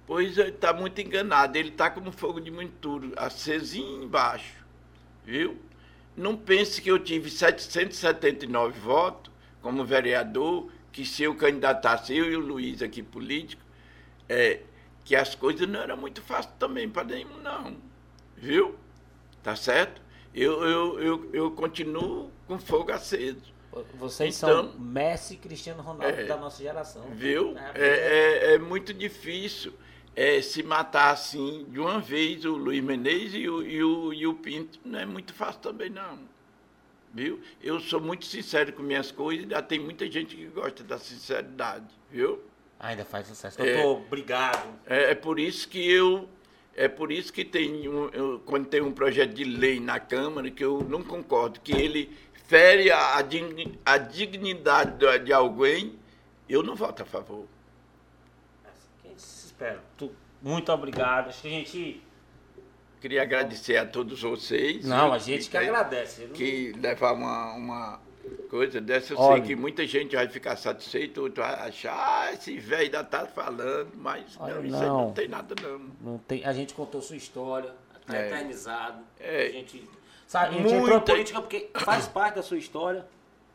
Pois 0.06 0.38
está 0.38 0.74
muito 0.74 1.00
enganado. 1.00 1.58
Ele 1.58 1.70
está 1.70 1.90
como 1.90 2.12
fogo 2.12 2.42
de 2.42 2.52
monturo, 2.52 3.14
acesinho 3.16 4.04
embaixo. 4.04 4.58
Viu? 5.24 5.58
Não 6.18 6.36
pense 6.36 6.82
que 6.82 6.92
eu 6.92 7.00
tive 7.00 7.32
779 7.32 8.78
votos 8.78 9.32
como 9.62 9.86
vereador, 9.86 10.70
que 10.92 11.06
se 11.06 11.24
eu 11.24 11.34
candidatasse, 11.34 12.14
eu 12.14 12.30
e 12.30 12.36
o 12.36 12.42
Luiz 12.42 12.82
aqui 12.82 13.02
político, 13.02 13.64
é, 14.28 14.60
que 15.06 15.16
as 15.16 15.34
coisas 15.34 15.66
não 15.66 15.80
eram 15.80 15.96
muito 15.96 16.22
fáceis 16.22 16.54
também 16.60 16.90
para 16.90 17.06
nenhum, 17.06 17.38
não. 17.42 17.78
viu? 18.36 18.76
Tá 19.42 19.56
certo? 19.56 20.02
Eu, 20.36 20.62
eu, 20.64 21.00
eu, 21.00 21.30
eu 21.32 21.52
continuo 21.52 22.30
com 22.48 22.60
fogo 22.60 22.92
aceso. 22.92 23.61
Vocês 23.96 24.38
Então- 24.38 24.70
são 24.72 24.80
Messi 24.80 25.36
e 25.36 25.38
Cristiano 25.38 25.82
Ronaldo 25.82 26.20
É. 26.20 26.26
da 26.26 26.36
nossa 26.38 26.62
geração. 26.62 27.04
Viu? 27.12 27.56
É, 27.58 27.72
É, 27.76 27.88
é, 27.88 28.54
é 28.56 28.58
muito 28.60 28.94
difícil 28.94 29.74
é, 30.16 30.42
se 30.42 30.62
matar 30.62 31.12
assim 31.12 31.66
de 31.70 31.80
uma 31.80 32.00
vez 32.00 32.44
o 32.44 32.52
Luiz 32.56 32.84
Menezes 32.84 33.34
e 33.36 33.48
o, 33.50 33.62
e, 33.64 33.82
o, 33.84 34.14
e 34.14 34.28
o 34.28 34.34
Pinto. 34.34 34.78
Não 34.84 35.00
é 35.00 35.06
muito 35.06 35.34
fácil 35.34 35.62
também, 35.62 35.90
não. 35.90 36.20
Viu? 37.14 37.40
Eu 37.62 37.80
sou 37.80 38.00
muito 38.02 38.26
sincero 38.26 38.72
com 38.74 38.82
minhas 38.84 39.12
coisas 39.12 39.42
e 39.44 39.44
ainda 39.46 39.62
tem 39.62 39.80
muita 39.80 40.10
gente 40.10 40.36
que 40.36 40.46
gosta 40.48 40.84
da 40.84 40.98
sinceridade, 40.98 41.86
viu? 42.10 42.42
Ainda 42.80 43.06
faz 43.06 43.28
sucesso. 43.28 43.58
Doutor, 43.58 44.02
obrigado. 44.06 44.68
É, 44.86 45.12
é 45.12 45.16
por 45.16 45.40
isso 45.40 45.68
que 45.68 45.90
eu. 45.90 46.28
É 46.74 46.88
por 46.88 47.12
isso 47.12 47.32
que 47.34 47.44
tem 47.44 47.88
um, 47.90 48.08
eu- 48.14 48.42
quando 48.46 48.66
tem 48.66 48.82
um 48.82 48.94
projeto 48.94 49.34
de 49.34 49.44
lei 49.44 49.78
na 49.80 50.00
Câmara 50.00 50.50
que 50.50 50.64
eu 50.64 50.82
não 50.90 51.04
concordo, 51.04 51.60
que 51.60 51.74
ele 51.74 52.10
fere 52.52 52.92
a, 52.92 53.16
a 53.16 53.22
digni- 53.22 53.80
a 53.86 53.98
dignidade 53.98 54.98
de, 54.98 55.20
de 55.20 55.32
alguém, 55.32 55.98
eu 56.50 56.62
não 56.62 56.76
voto 56.76 57.02
a 57.04 57.06
favor. 57.06 57.46
Quem 59.02 59.18
se 59.18 59.46
espera? 59.48 59.82
Tu- 59.98 60.12
Muito 60.42 60.70
obrigado. 60.72 61.30
Acho 61.30 61.42
que 61.44 61.48
a 61.48 61.52
gente. 61.52 62.04
Queria 63.00 63.22
agradecer 63.24 63.78
a 63.78 63.86
todos 63.86 64.22
vocês. 64.22 64.86
Não, 64.86 65.14
a 65.14 65.18
gente 65.18 65.46
que 65.46 65.58
tem- 65.58 65.62
agradece. 65.70 66.28
Que 66.34 66.74
levar 66.74 67.14
uma, 67.14 67.54
uma 67.54 68.00
coisa 68.50 68.82
dessa, 68.82 69.14
eu 69.14 69.18
Olha. 69.20 69.38
sei 69.38 69.48
que 69.48 69.56
muita 69.56 69.88
gente 69.88 70.14
vai 70.16 70.28
ficar 70.28 70.56
satisfeito, 70.58 71.22
outro 71.22 71.42
vai 71.42 71.54
achar, 71.70 71.96
ah, 71.96 72.34
esse 72.34 72.60
velho 72.60 72.84
ainda 72.84 73.04
tá 73.04 73.26
falando, 73.26 73.92
mas 73.96 74.36
Olha, 74.38 74.56
não, 74.56 74.66
isso 74.66 74.76
aí 74.76 74.82
não. 74.88 75.02
não 75.06 75.14
tem 75.14 75.28
nada 75.30 75.56
não. 75.64 75.80
Não 76.02 76.18
tem, 76.20 76.44
a 76.46 76.52
gente 76.54 76.74
contou 76.76 77.02
sua 77.02 77.16
história, 77.16 77.74
tá 78.12 78.18
É. 78.18 78.28
eternizado. 78.28 79.04
É. 79.20 79.46
A 79.48 79.52
gente, 79.52 79.90
sabe, 80.28 80.46
a 80.48 80.52
gente 80.52 80.66
entrou 80.74 80.80
Muita- 80.90 81.12
política 81.12 81.42
porque 81.42 81.70
faz 81.76 82.08
parte 82.08 82.36
da 82.36 82.44
sua 82.44 82.58
história. 82.58 83.06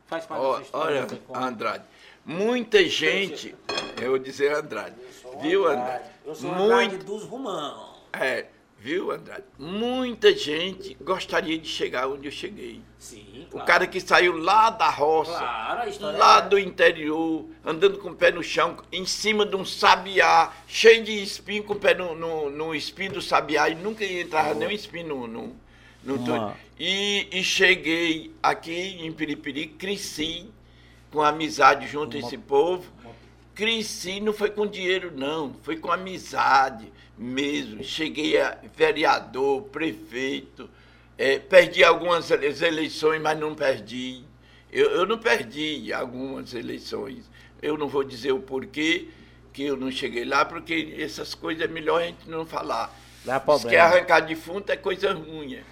Faz 0.07 0.25
parte 0.27 0.41
da 0.43 0.49
sua 0.53 0.63
história. 0.63 1.07
Olha. 1.31 1.47
Andrade, 1.47 1.85
muita 2.25 2.85
gente, 2.85 3.55
eu 4.01 4.11
vou 4.11 4.19
dizer 4.19 4.53
Andrade, 4.55 4.95
viu 5.41 5.67
Andrade? 5.67 6.05
Eu 6.25 6.35
sou 6.35 6.51
o 6.51 6.55
Muito, 6.55 6.73
Andrade 6.73 6.97
dos 7.05 7.25
Rumão. 7.25 7.95
é, 8.13 8.47
viu 8.87 9.11
Andrade? 9.11 9.43
Muita 9.59 10.33
gente 10.37 10.97
gostaria 11.01 11.59
de 11.59 11.69
chegar 11.69 12.07
onde 12.09 12.29
eu 12.29 12.33
cheguei. 12.33 12.81
Sim, 12.97 13.45
O 13.49 13.51
claro. 13.51 13.67
cara 13.67 13.87
que 13.89 14.01
saiu 14.01 14.37
lá 14.39 14.71
da 14.71 14.89
roça, 14.89 15.37
Claro, 15.39 15.91
lá 16.17 16.39
é- 16.39 16.49
do 16.49 16.57
interior, 16.59 17.45
andando 17.65 17.99
com 17.99 18.11
o 18.11 18.15
pé 18.15 18.31
no 18.31 18.43
chão, 18.45 18.77
em 18.93 19.05
cima 19.05 19.45
de 19.45 19.57
um 19.57 19.65
sabiá, 19.65 20.53
cheio 20.69 21.03
de 21.03 21.21
espinho, 21.21 21.65
com 21.65 21.73
o 21.73 21.77
pé 21.77 21.95
no, 21.95 22.15
no, 22.15 22.49
no 22.49 22.75
espinho 22.75 23.15
do 23.15 23.21
sabiá, 23.23 23.69
e 23.69 23.75
nunca 23.75 24.05
entrava 24.05 24.55
nenhum 24.55 24.71
espinho 24.71 25.09
no. 25.09 25.27
no, 25.27 25.57
no 26.05 26.15
Uma- 26.15 26.57
e, 26.79 27.27
e 27.33 27.43
cheguei 27.43 28.33
aqui 28.43 28.99
em 29.01 29.11
Piripiri, 29.13 29.67
cresci 29.67 30.49
com 31.11 31.23
amizade 31.23 31.89
junto 31.89 32.17
a 32.17 32.21
esse 32.21 32.39
povo. 32.39 32.85
Cresci, 33.57 34.21
não 34.21 34.33
foi 34.35 34.51
com 34.51 34.67
dinheiro, 34.67 35.11
não, 35.17 35.55
foi 35.63 35.77
com 35.79 35.91
amizade 35.91 36.93
mesmo. 37.19 37.83
Cheguei 37.83 38.39
a 38.39 38.57
vereador, 38.77 39.63
prefeito, 39.63 40.69
eh, 41.17 41.39
perdi 41.39 41.83
algumas 41.83 42.31
ele- 42.31 42.47
eleições, 42.65 43.21
mas 43.21 43.39
não 43.39 43.55
perdi. 43.55 44.23
Eu, 44.71 44.91
eu 44.91 45.07
não 45.07 45.19
perdi 45.19 45.91
algumas 45.93 46.53
eleições. 46.53 47.25
Eu 47.63 47.79
não 47.79 47.89
vou 47.89 48.05
dizer 48.05 48.33
o 48.33 48.41
porquê 48.41 49.09
que 49.55 49.63
eu 49.65 49.77
não 49.77 49.91
cheguei 49.91 50.27
lá, 50.27 50.45
porque 50.45 50.95
essas 50.99 51.35
coisas 51.35 51.65
é 51.65 51.67
melhor 51.69 52.03
a 52.03 52.07
gente 52.07 52.29
não 52.29 52.45
falar. 52.45 52.95
Dá 53.25 53.41
Se 53.41 53.45
problema. 53.47 53.71
quer 53.71 53.81
arrancar 53.81 54.21
defunto 54.21 54.71
é 54.71 54.77
coisa 54.77 55.15
ruim. 55.15 55.55
É 55.55 55.63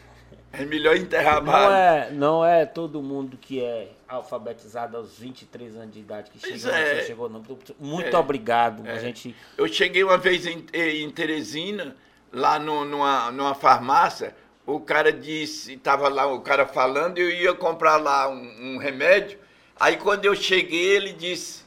melhor 0.64 0.97
enterrar 0.97 1.43
Não 1.43 1.52
mal. 1.52 1.72
é, 1.72 2.10
não 2.12 2.44
é 2.44 2.64
todo 2.66 3.02
mundo 3.02 3.36
que 3.36 3.62
é 3.62 3.90
alfabetizado 4.09 4.97
aos 4.97 5.18
23 5.18 5.76
anos 5.76 5.93
de 5.93 6.01
idade 6.01 6.31
que 6.31 6.39
chega 6.39 6.55
é. 6.76 7.01
você 7.01 7.06
chegou, 7.06 7.28
não. 7.28 7.43
Muito 7.81 8.14
É. 8.14 8.18
obrigado. 8.18 8.86
A 8.86 8.93
É. 8.93 8.98
gente. 9.01 9.35
Eu 9.56 9.66
cheguei 9.66 10.05
uma 10.05 10.18
vez 10.18 10.47
em, 10.47 10.64
em 10.72 11.10
Teresina, 11.10 11.97
lá 12.32 12.59
no- 12.59 12.85
numa, 12.85 13.31
numa 13.32 13.55
farmácia, 13.55 14.35
o 14.66 14.78
cara 14.81 15.12
disse, 15.12 15.74
estava 15.74 16.09
lá 16.09 16.26
o 16.26 16.40
cara 16.40 16.66
falando, 16.66 17.18
eu 17.18 17.31
ia 17.31 17.55
comprar 17.55 17.97
lá 17.97 18.28
um, 18.28 18.74
um 18.74 18.78
remédio. 18.78 19.39
Aí 19.78 19.97
quando 19.97 20.24
eu 20.24 20.35
cheguei, 20.35 20.97
ele 20.97 21.12
disse, 21.12 21.64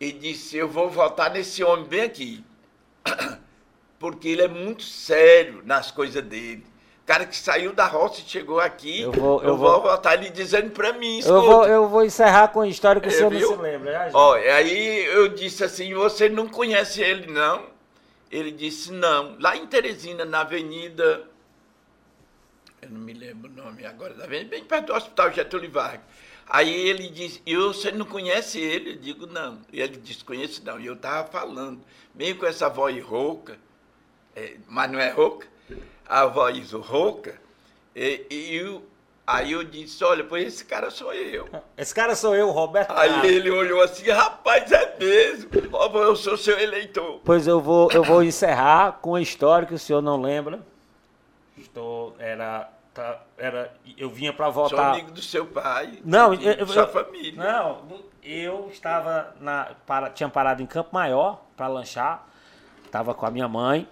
ele 0.00 0.12
disse, 0.18 0.56
eu 0.56 0.68
vou 0.68 0.88
votar 0.88 1.30
nesse 1.32 1.62
homem 1.64 1.84
bem 1.86 2.02
aqui. 2.02 2.44
Porque 3.98 4.28
ele 4.28 4.42
é 4.42 4.48
muito 4.48 4.82
sério 4.82 5.62
nas 5.64 5.90
coisas 5.90 6.22
dele. 6.24 6.64
O 7.02 7.04
cara 7.04 7.26
que 7.26 7.36
saiu 7.36 7.72
da 7.72 7.86
roça 7.86 8.20
e 8.20 8.24
chegou 8.30 8.60
aqui, 8.60 9.00
Eu 9.00 9.10
vou- 9.10 9.42
eu 9.42 9.56
vou, 9.56 9.82
vou- 9.82 10.00
ele 10.12 10.30
dizendo 10.30 10.70
para 10.70 10.92
mim, 10.92 11.20
Eu 11.24 11.42
vou, 11.42 11.66
eu 11.66 11.88
vou 11.88 12.04
encerrar 12.04 12.48
com 12.48 12.60
a 12.60 12.68
história 12.68 13.00
que 13.00 13.08
o 13.08 13.10
É, 13.10 13.14
senhor 13.14 13.30
viu? 13.30 13.50
não 13.50 13.56
se 13.56 13.62
lembra. 13.62 14.10
Ó, 14.14 14.34
aí 14.34 15.04
eu 15.06 15.28
disse 15.28 15.64
assim, 15.64 15.92
você 15.94 16.28
não 16.28 16.46
conhece 16.46 17.02
ele, 17.02 17.26
não? 17.32 17.66
Ele 18.30 18.52
disse, 18.52 18.92
não. 18.92 19.36
Lá 19.40 19.56
em 19.56 19.66
Teresina, 19.66 20.24
na 20.24 20.40
avenida... 20.42 21.24
Eu 22.80 22.90
não 22.90 23.00
me 23.00 23.12
lembro 23.12 23.50
o 23.50 23.54
nome 23.54 23.84
agora 23.84 24.14
da 24.14 24.24
avenida, 24.24 24.50
bem 24.50 24.64
perto 24.64 24.86
do 24.86 24.94
Hospital 24.94 25.32
Getúlio 25.32 25.70
Vargas. 25.70 26.00
Aí 26.48 26.72
ele 26.88 27.08
disse, 27.08 27.42
e 27.44 27.56
você 27.56 27.90
não 27.92 28.04
conhece 28.06 28.60
ele? 28.60 28.90
Eu 28.92 28.96
digo, 28.96 29.26
não. 29.26 29.58
E 29.72 29.80
ele 29.80 29.96
disse, 29.96 30.24
conheço 30.24 30.62
não. 30.64 30.78
E 30.80 30.86
eu 30.86 30.94
estava 30.94 31.26
falando, 31.28 31.80
meio 32.14 32.36
com 32.36 32.46
essa 32.46 32.68
voz 32.68 33.00
rouca, 33.02 33.58
é, 34.34 34.54
mas 34.68 34.90
não 34.90 34.98
é 34.98 35.10
rouca, 35.10 35.46
a 36.08 36.26
voz 36.26 36.72
rouca, 36.72 37.34
e, 37.94 38.26
e 38.30 38.56
eu- 38.56 38.82
aí 39.26 39.52
eu 39.52 39.62
disse, 39.64 40.02
olha, 40.04 40.24
pois 40.24 40.46
esse 40.46 40.64
cara 40.64 40.90
sou 40.90 41.12
eu. 41.14 41.48
Esse 41.76 41.94
cara 41.94 42.14
sou 42.16 42.34
eu, 42.34 42.50
Roberto. 42.50 42.90
Aí 42.92 43.08
Carlos. 43.10 43.28
ele 43.30 43.50
olhou 43.50 43.82
assim, 43.82 44.08
rapaz, 44.10 44.70
é 44.72 44.96
mesmo. 44.98 45.50
Ó, 45.72 45.88
eu 45.98 46.16
sou 46.16 46.36
seu 46.36 46.58
eleitor. 46.58 47.20
Pois 47.24 47.46
eu 47.46 47.60
vou, 47.60 47.90
eu 47.92 48.02
vou 48.02 48.22
encerrar 48.22 48.98
com 49.00 49.14
a 49.14 49.20
história 49.22 49.66
que 49.66 49.74
o 49.74 49.78
senhor 49.78 50.02
não 50.02 50.20
lembra. 50.20 50.60
Estou, 51.56 52.14
era, 52.18 52.68
tá, 52.94 53.22
era, 53.36 53.72
eu 53.96 54.10
vinha 54.10 54.32
para 54.32 54.46
Sou 54.52 54.68
votar. 54.68 54.92
amigo 54.92 55.10
do 55.12 55.22
seu 55.22 55.46
pai. 55.46 56.00
Não, 56.04 56.34
eu, 56.34 56.52
eu- 56.52 56.66
sua 56.66 56.82
eu- 56.82 56.88
família. 56.88 57.32
Não, 57.36 57.82
eu 58.22 58.68
estava 58.72 59.34
na, 59.40 59.72
para, 59.86 60.10
tinha 60.10 60.28
parado 60.28 60.62
em 60.62 60.66
Campo 60.66 60.90
Maior 60.92 61.42
para 61.56 61.68
lanchar, 61.68 62.26
estava 62.84 63.14
com 63.14 63.26
a 63.26 63.30
minha 63.30 63.48
mãe. 63.48 63.86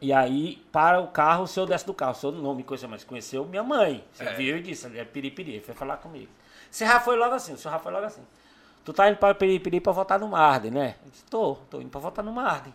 E 0.00 0.12
aí, 0.12 0.62
para 0.70 1.00
o 1.00 1.08
carro, 1.08 1.44
o 1.44 1.46
senhor 1.48 1.66
desce 1.66 1.84
do 1.86 1.92
carro. 1.94 2.12
O 2.12 2.14
senhor 2.14 2.32
não 2.32 2.54
me 2.54 2.62
conheceu, 2.62 2.88
mas 2.88 3.02
conheceu 3.04 3.44
minha 3.44 3.62
mãe. 3.64 4.04
Você 4.12 4.24
É. 4.24 4.32
viu 4.34 4.56
e 4.56 4.62
disse, 4.62 4.86
é 4.96 5.04
piripiri, 5.04 5.52
ele 5.54 5.60
foi 5.60 5.74
falar 5.74 5.96
comigo. 5.96 6.30
Você 6.70 6.86
já 6.86 7.00
foi 7.00 7.16
logo 7.16 7.34
assim, 7.34 7.54
o 7.54 7.56
senhor 7.58 7.72
já 7.72 7.78
foi 7.80 7.92
logo 7.92 8.04
assim. 8.06 8.22
Tu 8.84 8.92
tá 8.92 9.08
indo 9.08 9.18
para 9.18 9.34
piripiri 9.34 9.80
para 9.80 9.92
votar 9.92 10.18
no 10.18 10.28
Marden, 10.28 10.70
né? 10.70 10.94
Eu 11.04 11.10
disse, 11.10 11.24
tô, 11.24 11.56
tô 11.68 11.80
indo 11.80 11.90
para 11.90 12.00
votar 12.00 12.24
no 12.24 12.32
Marden. 12.32 12.72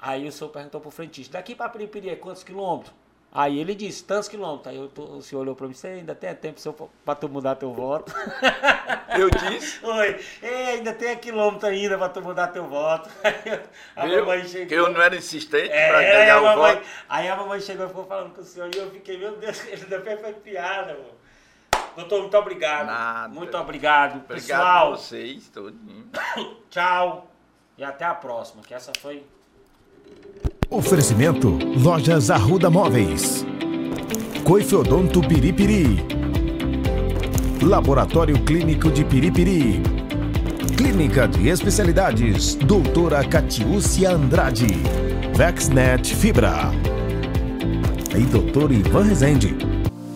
Aí 0.00 0.26
o 0.26 0.32
senhor 0.32 0.50
perguntou 0.50 0.80
pro 0.80 0.90
frentista, 0.90 1.32
daqui 1.38 1.54
para 1.54 1.68
piripiri 1.68 2.10
é 2.10 2.16
quantos 2.16 2.42
quilômetros? 2.44 2.92
Aí 3.34 3.58
ele 3.58 3.74
disse, 3.74 4.04
tantos 4.04 4.28
quilômetros. 4.28 4.66
Aí 4.74 4.88
tô- 4.94 5.04
o 5.04 5.22
senhor 5.22 5.40
olhou 5.40 5.56
para 5.56 5.66
mim, 5.66 5.72
você 5.72 5.86
ainda 5.88 6.14
tem 6.14 6.34
tempo 6.34 6.90
para 7.02 7.14
tu 7.14 7.28
mudar 7.30 7.54
teu 7.56 7.72
voto? 7.72 8.12
Eu 9.18 9.30
disse, 9.30 9.84
Oi, 9.84 10.20
ainda 10.42 10.92
tem 10.92 11.16
quilômetro 11.16 11.66
ainda 11.68 11.96
pra 11.96 12.08
tu 12.10 12.20
mudar 12.20 12.48
teu 12.48 12.66
voto. 12.66 13.08
a 13.96 14.06
viu, 14.06 14.20
mamãe 14.20 14.42
que 14.42 14.48
chegou. 14.48 14.76
eu 14.78 14.90
não 14.92 15.00
era 15.00 15.16
insistente 15.16 15.70
É, 15.70 15.88
para 15.88 15.98
aí, 15.98 16.12
ganhar 16.12 16.34
a 16.36 16.40
o 16.40 16.44
mamãe, 16.44 16.74
voto. 16.76 16.86
aí 17.08 17.28
a 17.28 17.36
mamãe 17.36 17.60
chegou 17.60 17.84
e 17.86 17.88
ficou 17.88 18.04
falando 18.04 18.34
com 18.34 18.40
o 18.40 18.44
senhor 18.44 18.70
e 18.74 18.78
eu 18.78 18.90
fiquei, 18.90 19.16
meu 19.18 19.36
Deus, 19.36 19.66
ele 19.66 19.82
ainda 19.84 20.00
fez 20.02 20.20
foi 20.20 20.32
piada, 20.34 20.92
mano. 20.94 21.22
Doutor, 21.96 22.20
muito 22.20 22.36
obrigado. 22.38 22.86
Nada. 22.86 23.28
Muito 23.34 23.56
obrigado. 23.56 24.16
Obrigado 24.16 24.28
Pessoal, 24.58 24.92
a 24.92 24.96
vocês, 24.96 25.48
todinho. 25.48 26.06
tchau. 26.70 27.30
E 27.76 27.84
até 27.84 28.04
a 28.04 28.14
próxima, 28.14 28.62
que 28.62 28.72
essa 28.74 28.92
foi. 28.98 29.24
Oferecimento 30.72 31.58
Lojas 31.76 32.30
Arruda 32.30 32.70
Móveis. 32.70 33.44
Coifeodonto 34.42 35.20
Piripiri. 35.20 36.02
Laboratório 37.62 38.42
Clínico 38.42 38.90
de 38.90 39.04
Piripiri. 39.04 39.82
Clínica 40.74 41.28
de 41.28 41.50
Especialidades 41.50 42.54
Doutora 42.54 43.22
Catiúcia 43.22 44.12
Andrade. 44.12 44.78
Vexnet 45.36 46.06
Fibra. 46.16 46.70
E 48.16 48.20
Doutor 48.20 48.72
Ivan 48.72 49.02
Rezende. 49.02 49.54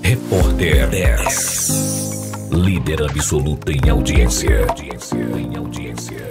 Repórter 0.00 0.88
10. 0.88 2.48
Líder 2.52 3.02
absoluto 3.02 3.70
em 3.70 3.90
audiência. 3.90 4.66
Em 5.36 5.54
audiência. 5.54 6.30